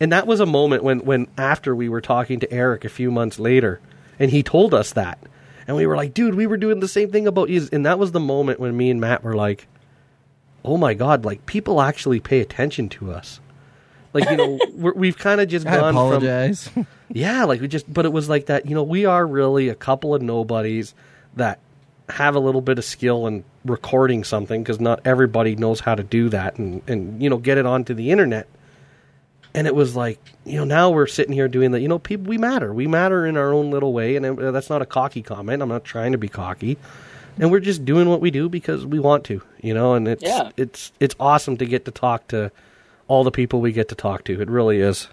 and 0.00 0.12
that 0.12 0.26
was 0.26 0.40
a 0.40 0.46
moment 0.46 0.82
when 0.84 1.00
when 1.04 1.26
after 1.38 1.74
we 1.74 1.88
were 1.88 2.00
talking 2.00 2.40
to 2.40 2.52
Eric 2.52 2.84
a 2.84 2.88
few 2.88 3.10
months 3.10 3.38
later 3.38 3.80
and 4.18 4.30
he 4.30 4.42
told 4.42 4.74
us 4.74 4.92
that 4.92 5.18
and 5.66 5.76
we 5.76 5.86
were 5.86 5.96
like 5.96 6.14
dude 6.14 6.34
we 6.34 6.46
were 6.46 6.56
doing 6.56 6.80
the 6.80 6.88
same 6.88 7.10
thing 7.10 7.26
about 7.26 7.48
you 7.48 7.68
and 7.72 7.86
that 7.86 7.98
was 7.98 8.12
the 8.12 8.20
moment 8.20 8.60
when 8.60 8.76
me 8.76 8.90
and 8.90 9.00
Matt 9.00 9.22
were 9.22 9.34
like 9.34 9.66
oh 10.64 10.76
my 10.76 10.94
god 10.94 11.24
like 11.24 11.44
people 11.46 11.80
actually 11.80 12.20
pay 12.20 12.40
attention 12.40 12.88
to 12.88 13.12
us 13.12 13.40
like 14.14 14.30
you 14.30 14.36
know 14.36 14.58
we're, 14.72 14.94
we've 14.94 15.18
kind 15.18 15.40
of 15.40 15.48
just 15.48 15.66
I 15.66 15.76
gone 15.76 15.92
from 15.92 15.96
apologize. 15.96 16.70
yeah, 17.12 17.44
like 17.44 17.60
we 17.60 17.68
just, 17.68 17.92
but 17.92 18.06
it 18.06 18.12
was 18.12 18.28
like 18.28 18.46
that. 18.46 18.66
You 18.66 18.74
know, 18.74 18.84
we 18.84 19.04
are 19.04 19.26
really 19.26 19.68
a 19.68 19.74
couple 19.74 20.14
of 20.14 20.22
nobodies 20.22 20.94
that 21.34 21.58
have 22.08 22.34
a 22.36 22.38
little 22.38 22.60
bit 22.60 22.78
of 22.78 22.84
skill 22.84 23.26
in 23.26 23.44
recording 23.64 24.24
something 24.24 24.62
because 24.62 24.80
not 24.80 25.00
everybody 25.04 25.56
knows 25.56 25.80
how 25.80 25.94
to 25.94 26.02
do 26.02 26.28
that 26.28 26.58
and 26.58 26.82
and 26.88 27.22
you 27.22 27.28
know 27.28 27.36
get 27.36 27.58
it 27.58 27.66
onto 27.66 27.92
the 27.92 28.10
internet. 28.10 28.46
And 29.54 29.66
it 29.68 29.74
was 29.74 29.94
like, 29.94 30.18
you 30.44 30.56
know, 30.58 30.64
now 30.64 30.90
we're 30.90 31.06
sitting 31.06 31.32
here 31.32 31.46
doing 31.46 31.70
that. 31.70 31.80
You 31.80 31.88
know, 31.88 31.98
people, 32.00 32.26
we 32.26 32.38
matter. 32.38 32.74
We 32.74 32.86
matter 32.88 33.24
in 33.24 33.36
our 33.36 33.52
own 33.52 33.70
little 33.70 33.92
way, 33.92 34.16
and 34.16 34.26
uh, 34.38 34.50
that's 34.50 34.68
not 34.68 34.82
a 34.82 34.86
cocky 34.86 35.22
comment. 35.22 35.62
I'm 35.62 35.68
not 35.68 35.84
trying 35.84 36.12
to 36.12 36.18
be 36.18 36.28
cocky, 36.28 36.76
and 37.38 37.52
we're 37.52 37.60
just 37.60 37.84
doing 37.84 38.08
what 38.08 38.20
we 38.20 38.30
do 38.32 38.48
because 38.48 38.84
we 38.84 38.98
want 38.98 39.22
to. 39.26 39.42
You 39.62 39.72
know, 39.74 39.94
and 39.94 40.08
it's 40.08 40.24
Yeah. 40.24 40.50
it's 40.56 40.92
it's 40.98 41.14
awesome 41.20 41.56
to 41.58 41.66
get 41.66 41.84
to 41.84 41.92
talk 41.92 42.26
to 42.28 42.50
all 43.06 43.22
the 43.22 43.30
people 43.30 43.60
we 43.60 43.70
get 43.70 43.88
to 43.90 43.94
talk 43.94 44.24
to. 44.24 44.40
It 44.40 44.50
really 44.50 44.80
is. 44.80 45.08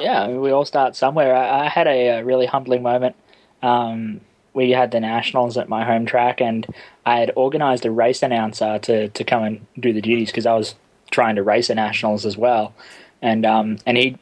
Yeah, 0.00 0.22
I 0.22 0.28
mean, 0.28 0.40
we 0.40 0.50
all 0.50 0.64
start 0.64 0.94
somewhere. 0.94 1.34
I, 1.34 1.66
I 1.66 1.68
had 1.68 1.86
a, 1.88 2.18
uh 2.18 2.22
really 2.22 2.46
humbling 2.46 2.82
moment. 2.82 3.16
Um, 3.62 4.20
we 4.52 4.70
had 4.70 4.92
the 4.92 5.00
nationals 5.00 5.56
at 5.56 5.68
my 5.68 5.84
home 5.84 6.06
track, 6.06 6.40
and 6.40 6.64
I 7.04 7.18
had 7.18 7.32
organised 7.36 7.84
a 7.84 7.90
race 7.90 8.22
announcer 8.22 8.78
to, 8.78 9.08
to 9.08 9.24
come 9.24 9.42
and 9.42 9.66
do 9.80 9.92
the 9.92 10.00
duties 10.00 10.30
because 10.30 10.46
I 10.46 10.54
was 10.54 10.76
trying 11.10 11.36
to 11.36 11.42
race 11.42 11.68
the 11.68 11.74
nationals 11.74 12.24
as 12.24 12.36
well, 12.36 12.72
and 13.24 13.46
um, 13.46 13.78
and 13.86 13.96
he 13.96 14.18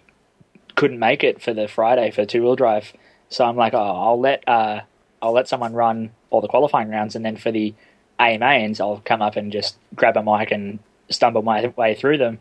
couldn't 0.76 1.00
make 1.00 1.24
it 1.24 1.42
for 1.42 1.52
the 1.52 1.68
Friday 1.68 2.10
for 2.12 2.24
two 2.24 2.42
wheel 2.42 2.56
drive. 2.56 2.92
So 3.28 3.44
I'm 3.44 3.56
like, 3.56 3.74
oh, 3.74 3.78
I'll 3.78 4.20
let 4.20 4.48
uh, 4.48 4.82
I'll 5.20 5.32
let 5.32 5.48
someone 5.48 5.74
run 5.74 6.12
all 6.30 6.40
the 6.40 6.48
qualifying 6.48 6.88
rounds, 6.88 7.16
and 7.16 7.24
then 7.24 7.36
for 7.36 7.50
the 7.50 7.74
AMAs, 8.20 8.80
I'll 8.80 9.02
come 9.04 9.20
up 9.20 9.36
and 9.36 9.52
just 9.52 9.76
grab 9.94 10.16
a 10.16 10.22
mic 10.22 10.52
and 10.52 10.78
stumble 11.10 11.42
my 11.42 11.66
way 11.76 11.96
through 11.96 12.18
them. 12.18 12.38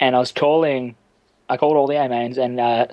And 0.00 0.16
I 0.16 0.18
was 0.18 0.32
calling, 0.32 0.96
I 1.48 1.58
called 1.58 1.76
all 1.76 1.86
the 1.86 1.98
AMAs, 1.98 2.38
and 2.38 2.58
uh, 2.58 2.86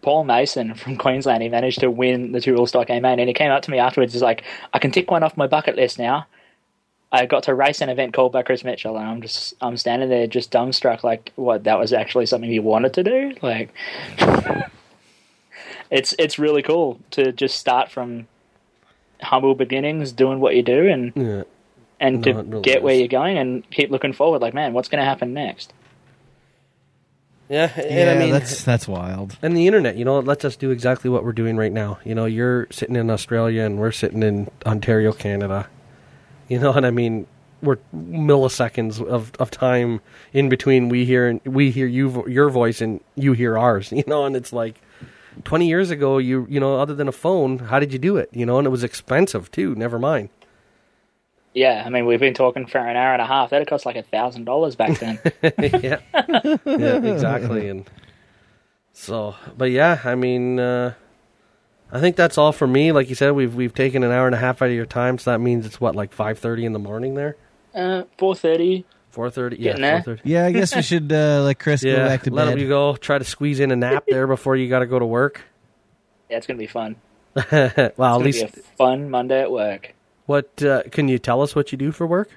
Paul 0.00 0.24
Mason 0.24 0.74
from 0.76 0.96
Queensland, 0.96 1.42
he 1.42 1.50
managed 1.50 1.80
to 1.80 1.90
win 1.90 2.32
the 2.32 2.40
two 2.40 2.54
wheel 2.54 2.66
stock 2.66 2.88
AMA, 2.88 3.08
and 3.08 3.20
he 3.28 3.34
came 3.34 3.50
up 3.50 3.62
to 3.64 3.70
me 3.70 3.78
afterwards. 3.78 4.14
He's 4.14 4.22
like, 4.22 4.44
I 4.72 4.78
can 4.78 4.92
tick 4.92 5.10
one 5.10 5.22
off 5.22 5.36
my 5.36 5.46
bucket 5.46 5.76
list 5.76 5.98
now. 5.98 6.26
I 7.12 7.26
got 7.26 7.42
to 7.44 7.54
race 7.54 7.80
an 7.80 7.88
event 7.88 8.14
called 8.14 8.30
by 8.32 8.42
Chris 8.42 8.62
Mitchell, 8.62 8.96
and 8.96 9.06
I'm 9.06 9.20
just 9.20 9.54
I'm 9.60 9.76
standing 9.76 10.08
there 10.08 10.26
just 10.26 10.52
dumbstruck, 10.52 11.02
like 11.02 11.32
what 11.36 11.64
that 11.64 11.78
was 11.78 11.92
actually 11.92 12.26
something 12.26 12.50
you 12.50 12.62
wanted 12.62 12.94
to 12.94 13.02
do. 13.02 13.34
Like, 13.42 13.72
it's 15.90 16.14
it's 16.18 16.38
really 16.38 16.62
cool 16.62 17.00
to 17.12 17.32
just 17.32 17.58
start 17.58 17.90
from 17.90 18.28
humble 19.22 19.54
beginnings, 19.54 20.12
doing 20.12 20.40
what 20.40 20.54
you 20.54 20.62
do, 20.62 20.86
and 20.88 21.12
Yeah. 21.16 21.42
and 21.98 22.24
No, 22.24 22.32
to 22.32 22.42
really 22.42 22.62
get 22.62 22.82
where 22.82 22.94
you're 22.94 23.08
going 23.08 23.38
and 23.38 23.68
keep 23.70 23.90
looking 23.90 24.12
forward. 24.12 24.40
Like, 24.40 24.54
man, 24.54 24.72
what's 24.72 24.88
going 24.88 25.00
to 25.00 25.04
happen 25.04 25.34
next? 25.34 25.72
Yeah, 27.48 27.72
and 27.76 27.90
yeah, 27.90 28.12
I 28.12 28.16
mean, 28.16 28.30
that's 28.30 28.62
that's 28.62 28.86
wild. 28.86 29.36
and 29.42 29.56
the 29.56 29.66
internet, 29.66 29.96
you 29.96 30.04
know, 30.04 30.20
it 30.20 30.24
lets 30.24 30.44
us 30.44 30.54
do 30.54 30.70
exactly 30.70 31.10
what 31.10 31.24
we're 31.24 31.32
doing 31.32 31.56
right 31.56 31.72
now. 31.72 31.98
You 32.04 32.14
know, 32.14 32.26
you're 32.26 32.68
sitting 32.70 32.94
in 32.94 33.10
Australia 33.10 33.64
and 33.64 33.80
we're 33.80 33.90
sitting 33.90 34.22
in 34.22 34.48
Ontario, 34.64 35.12
Canada. 35.12 35.66
You 36.50 36.58
know, 36.58 36.72
what 36.72 36.84
I 36.84 36.90
mean, 36.90 37.28
we're 37.62 37.78
milliseconds 37.94 39.00
of, 39.00 39.32
of 39.38 39.52
time 39.52 40.00
in 40.32 40.48
between. 40.48 40.88
We 40.88 41.04
hear 41.04 41.28
and 41.28 41.40
we 41.46 41.70
hear 41.70 41.86
you 41.86 42.26
your 42.28 42.50
voice 42.50 42.80
and 42.80 43.00
you 43.14 43.32
hear 43.34 43.56
ours. 43.56 43.92
You 44.00 44.02
know, 44.08 44.24
and 44.26 44.34
it's 44.34 44.52
like 44.52 44.80
twenty 45.44 45.68
years 45.68 45.90
ago, 45.92 46.18
you 46.18 46.46
you 46.50 46.58
know, 46.58 46.76
other 46.76 46.94
than 46.94 47.06
a 47.06 47.12
phone, 47.12 47.58
how 47.58 47.78
did 47.78 47.92
you 47.92 48.00
do 48.00 48.16
it? 48.16 48.30
You 48.32 48.44
know, 48.44 48.58
and 48.58 48.66
it 48.66 48.70
was 48.70 48.82
expensive 48.82 49.50
too. 49.52 49.76
Never 49.76 49.98
mind. 49.98 50.28
Yeah, 51.54 51.84
I 51.86 51.88
mean, 51.88 52.06
we've 52.06 52.20
been 52.20 52.34
talking 52.34 52.66
for 52.66 52.78
an 52.78 52.96
hour 52.96 53.12
and 53.12 53.22
a 53.22 53.26
half. 53.26 53.50
That'd 53.50 53.68
cost 53.68 53.86
like 53.86 53.96
a 53.96 54.02
thousand 54.02 54.44
dollars 54.44 54.74
back 54.76 54.98
then. 54.98 55.18
yeah, 55.42 56.00
yeah, 56.64 57.12
exactly. 57.12 57.68
And 57.68 57.88
so, 58.92 59.36
but 59.56 59.70
yeah, 59.70 60.00
I 60.04 60.14
mean, 60.16 60.58
uh, 60.58 60.94
I 61.92 62.00
think 62.00 62.16
that's 62.16 62.38
all 62.38 62.52
for 62.52 62.66
me. 62.66 62.92
Like 62.92 63.08
you 63.08 63.14
said, 63.14 63.32
we've 63.32 63.54
we've 63.54 63.74
taken 63.74 64.02
an 64.04 64.12
hour 64.12 64.26
and 64.26 64.34
a 64.34 64.38
half 64.38 64.62
out 64.62 64.68
of 64.68 64.74
your 64.74 64.86
time, 64.86 65.18
so 65.18 65.30
that 65.32 65.38
means 65.40 65.66
it's 65.66 65.80
what 65.80 65.94
like 65.96 66.12
five 66.12 66.38
thirty 66.38 66.64
in 66.64 66.72
the 66.72 66.78
morning 66.78 67.14
there, 67.14 67.36
uh, 67.74 68.02
Four 68.18 68.34
thirty. 68.36 68.84
four 69.10 69.30
thirty. 69.30 69.56
Yeah, 69.56 69.62
Getting 69.72 69.82
there. 69.82 70.02
four 70.02 70.16
thirty. 70.16 70.30
Yeah, 70.30 70.46
I 70.46 70.52
guess 70.52 70.74
we 70.76 70.82
should 70.82 71.10
uh, 71.12 71.42
let 71.44 71.58
Chris 71.58 71.82
go 71.82 71.96
back 71.96 72.22
to 72.24 72.30
bed. 72.30 72.36
let 72.36 72.48
bed. 72.54 72.60
you 72.60 72.68
go. 72.68 72.94
Try 72.96 73.18
to 73.18 73.24
squeeze 73.24 73.60
in 73.60 73.70
a 73.72 73.76
nap 73.76 74.04
there 74.08 74.26
before 74.36 74.56
you 74.56 74.68
got 74.68 74.80
to 74.80 74.86
go 74.86 74.98
to 74.98 75.06
work. 75.06 75.42
Yeah, 76.30 76.36
it's 76.36 76.46
gonna 76.46 76.58
be 76.58 76.66
fun. 76.68 76.96
well, 77.34 77.44
at 77.52 77.76
It's 77.76 77.96
gonna 77.98 78.18
least 78.18 78.54
be 78.54 78.60
a 78.60 78.64
fun 78.76 79.10
Monday 79.10 79.40
at 79.42 79.50
work. 79.50 79.94
what 80.26 80.62
uh, 80.62 80.82
can 80.90 81.08
you 81.08 81.18
tell 81.18 81.42
us 81.42 81.54
what 81.56 81.72
you 81.72 81.78
do 81.78 81.90
for 81.92 82.06
work? 82.06 82.30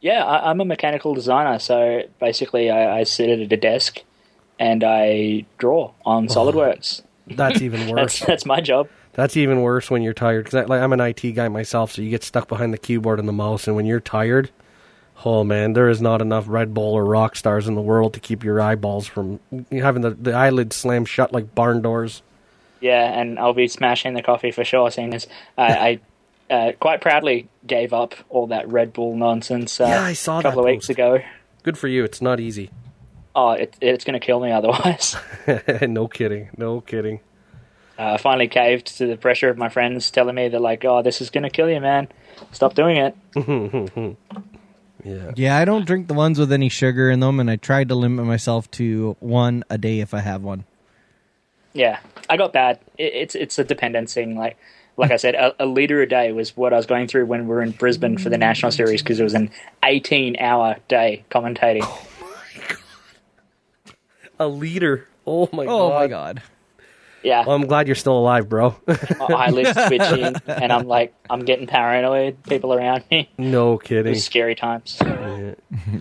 Yeah, 0.00 0.24
I, 0.24 0.50
I'm 0.50 0.60
a 0.60 0.64
mechanical 0.64 1.14
designer, 1.14 1.58
so 1.58 2.02
basically, 2.20 2.70
I, 2.70 2.98
I 3.00 3.02
sit 3.04 3.28
at 3.30 3.40
a 3.52 3.56
desk 3.56 4.00
and 4.58 4.82
I 4.84 5.44
draw 5.58 5.92
on 6.04 6.28
SolidWorks. 6.28 7.02
That's 7.36 7.60
even 7.60 7.88
worse. 7.94 8.20
that's 8.20 8.46
my 8.46 8.60
job. 8.60 8.88
That's 9.12 9.36
even 9.36 9.62
worse 9.62 9.90
when 9.90 10.02
you're 10.02 10.14
tired 10.14 10.44
because 10.44 10.68
like, 10.68 10.80
I'm 10.80 10.92
an 10.92 11.00
IT 11.00 11.32
guy 11.32 11.48
myself, 11.48 11.92
so 11.92 12.02
you 12.02 12.10
get 12.10 12.22
stuck 12.22 12.48
behind 12.48 12.72
the 12.72 12.78
keyboard 12.78 13.18
and 13.18 13.26
the 13.28 13.32
mouse, 13.32 13.66
and 13.66 13.74
when 13.74 13.84
you're 13.86 14.00
tired, 14.00 14.50
oh 15.24 15.42
man, 15.42 15.72
there 15.72 15.88
is 15.88 16.00
not 16.00 16.22
enough 16.22 16.44
Red 16.48 16.72
Bull 16.72 16.94
or 16.94 17.04
rock 17.04 17.34
stars 17.34 17.66
in 17.66 17.74
the 17.74 17.80
world 17.80 18.14
to 18.14 18.20
keep 18.20 18.44
your 18.44 18.60
eyeballs 18.60 19.06
from 19.08 19.40
having 19.72 20.02
the, 20.02 20.10
the 20.10 20.32
eyelids 20.32 20.76
slam 20.76 21.04
shut 21.04 21.32
like 21.32 21.54
barn 21.54 21.82
doors. 21.82 22.22
Yeah, 22.80 23.02
and 23.20 23.40
I'll 23.40 23.54
be 23.54 23.66
smashing 23.66 24.14
the 24.14 24.22
coffee 24.22 24.52
for 24.52 24.62
sure. 24.64 24.88
Seeing 24.92 25.12
as 25.12 25.26
I, 25.56 26.00
I 26.48 26.54
uh, 26.54 26.72
quite 26.78 27.00
proudly 27.00 27.48
gave 27.66 27.92
up 27.92 28.14
all 28.28 28.46
that 28.48 28.68
Red 28.68 28.92
Bull 28.92 29.16
nonsense. 29.16 29.80
Uh, 29.80 29.86
Yeah, 29.86 30.02
I 30.02 30.12
saw 30.12 30.38
a 30.38 30.42
couple 30.42 30.60
of 30.60 30.66
weeks 30.66 30.88
ago. 30.88 31.18
Good 31.64 31.76
for 31.76 31.88
you. 31.88 32.04
It's 32.04 32.22
not 32.22 32.38
easy. 32.38 32.70
Oh, 33.38 33.50
it, 33.52 33.76
it's 33.80 34.04
going 34.04 34.18
to 34.18 34.24
kill 34.26 34.40
me 34.40 34.50
otherwise. 34.58 35.14
no 35.82 36.08
kidding. 36.08 36.50
No 36.56 36.80
kidding. 36.80 37.20
uh, 37.96 38.14
I 38.14 38.16
finally 38.16 38.48
caved 38.48 38.98
to 38.98 39.06
the 39.06 39.16
pressure 39.16 39.48
of 39.48 39.56
my 39.56 39.68
friends 39.68 40.10
telling 40.10 40.34
me 40.34 40.48
that 40.48 40.60
like, 40.60 40.84
oh, 40.84 41.02
this 41.02 41.20
is 41.20 41.30
going 41.30 41.44
to 41.44 41.50
kill 41.50 41.70
you, 41.70 41.80
man. 41.80 42.08
Stop 42.52 42.74
doing 42.74 42.96
it. 42.96 44.16
Yeah. 45.04 45.30
Yeah, 45.36 45.56
I 45.56 45.64
don't 45.64 45.86
drink 45.86 46.08
the 46.08 46.14
ones 46.14 46.40
with 46.40 46.52
any 46.52 46.68
sugar 46.68 47.08
in 47.08 47.20
them, 47.20 47.38
and 47.38 47.48
I 47.48 47.54
tried 47.54 47.88
to 47.90 47.94
limit 47.94 48.26
myself 48.26 48.68
to 48.72 49.16
one 49.20 49.62
a 49.70 49.78
day 49.78 50.00
if 50.00 50.12
I 50.12 50.18
have 50.18 50.42
one. 50.42 50.64
Yeah, 51.72 52.00
I 52.28 52.36
got 52.36 52.52
bad. 52.52 52.80
It, 52.98 53.14
it's 53.14 53.34
it's 53.36 53.58
a 53.60 53.64
dependence 53.64 54.12
thing. 54.12 54.36
Like 54.36 54.58
like 54.96 55.12
I 55.12 55.16
said, 55.16 55.36
a, 55.36 55.54
a 55.62 55.66
liter 55.66 56.02
a 56.02 56.08
day 56.08 56.32
was 56.32 56.56
what 56.56 56.72
I 56.72 56.76
was 56.76 56.86
going 56.86 57.06
through 57.06 57.26
when 57.26 57.42
we 57.42 57.54
were 57.54 57.62
in 57.62 57.70
Brisbane 57.70 58.18
for 58.18 58.28
the 58.28 58.38
national 58.38 58.72
series 58.72 59.00
because 59.00 59.20
it 59.20 59.22
was 59.22 59.34
an 59.34 59.52
eighteen 59.84 60.36
hour 60.40 60.78
day 60.88 61.24
commentating. 61.30 61.88
A 64.38 64.46
liter. 64.48 65.08
Oh 65.26 65.48
my 65.52 65.64
Oh 65.66 65.88
god. 65.90 65.94
my 66.00 66.06
god! 66.08 66.42
Yeah, 67.24 67.44
Well, 67.44 67.56
I'm 67.56 67.66
glad 67.66 67.88
you're 67.88 67.96
still 67.96 68.16
alive, 68.16 68.48
bro. 68.48 68.76
my 68.86 68.94
eyelids 69.34 69.72
twitching, 69.74 70.36
and 70.46 70.72
I'm 70.72 70.86
like, 70.86 71.12
I'm 71.28 71.40
getting 71.44 71.66
paranoid. 71.66 72.42
People 72.44 72.72
around 72.72 73.02
me. 73.10 73.28
no 73.36 73.74
It 73.74 73.84
kidding. 73.84 74.12
was 74.12 74.24
scary 74.24 74.54
times. 74.54 74.98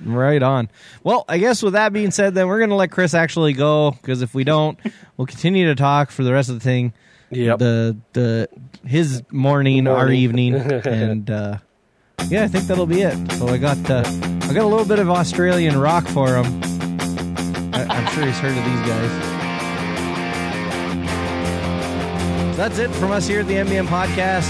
Right 0.06 0.42
on. 0.44 0.70
Well, 1.04 1.26
I 1.28 1.38
guess 1.38 1.62
with 1.64 1.74
that 1.74 1.94
being 1.94 2.12
said, 2.12 2.34
then 2.36 2.48
we're 2.48 2.60
going 2.60 2.70
to 2.70 2.76
let 2.76 2.92
Chris 2.92 3.14
actually 3.14 3.54
go 3.54 3.92
because 3.92 4.22
if 4.22 4.34
we 4.34 4.44
don't, 4.44 4.78
we'll 5.18 5.28
continue 5.28 5.68
to 5.68 5.76
talk 5.76 6.12
for 6.12 6.24
the 6.24 6.32
rest 6.34 6.50
of 6.50 6.56
the 6.56 6.62
thing. 6.62 6.94
Yeah. 7.30 7.56
The 7.58 7.98
the 8.14 8.48
his 8.86 9.24
morning, 9.32 9.88
our 9.88 10.10
evening, 10.12 10.56
and 10.56 11.30
uh, 11.30 11.58
yeah, 12.30 12.44
I 12.44 12.48
think 12.48 12.66
that'll 12.66 12.86
be 12.86 13.02
it. 13.02 13.32
So 13.34 13.48
I 13.50 13.58
got 13.58 13.78
uh, 13.90 14.04
I 14.44 14.54
got 14.54 14.64
a 14.64 14.68
little 14.68 14.86
bit 14.86 15.00
of 15.00 15.10
Australian 15.10 15.78
rock 15.80 16.08
for 16.08 16.36
him. 16.42 16.62
I, 17.74 17.86
I'm 17.90 18.08
sure 18.14 18.26
he's 18.26 18.38
heard 18.40 18.58
of 18.58 18.64
these 18.66 18.84
guys. 18.88 19.12
So 22.56 22.58
that's 22.64 22.78
it 22.80 22.90
from 22.96 23.12
us 23.12 23.28
here 23.28 23.42
at 23.42 23.48
the 23.48 23.56
MBM 23.56 23.88
Podcast. 23.88 24.50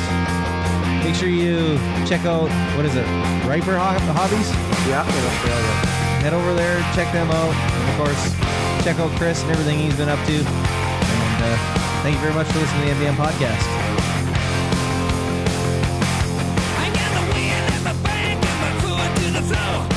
Make 1.04 1.16
sure 1.16 1.30
you 1.30 1.78
check 2.08 2.26
out 2.26 2.50
what 2.76 2.86
is 2.86 2.96
it, 2.96 3.06
Riper 3.48 3.78
Ho- 3.78 4.00
Hobbies. 4.16 4.50
yeah, 4.88 5.04
in 5.04 5.24
Australia. 5.28 5.74
head 6.24 6.34
over 6.34 6.54
there, 6.54 6.80
check 6.96 7.12
them 7.14 7.30
out. 7.32 7.54
And 7.54 7.90
of 7.92 7.96
course, 8.08 8.22
check 8.84 9.00
out 9.00 9.12
Chris 9.18 9.42
and 9.44 9.52
everything 9.52 9.80
he's 9.80 9.96
been 9.98 10.10
up 10.10 10.20
to. 10.28 10.34
And 10.36 11.44
uh, 11.44 11.58
thank 12.04 12.16
you 12.16 12.22
very 12.22 12.34
much 12.34 12.48
for 12.48 12.60
listening 12.60 12.88
to 12.88 12.96
the 12.96 13.06
MBM 13.06 13.16
podcast. 13.16 13.66
I 19.60 19.97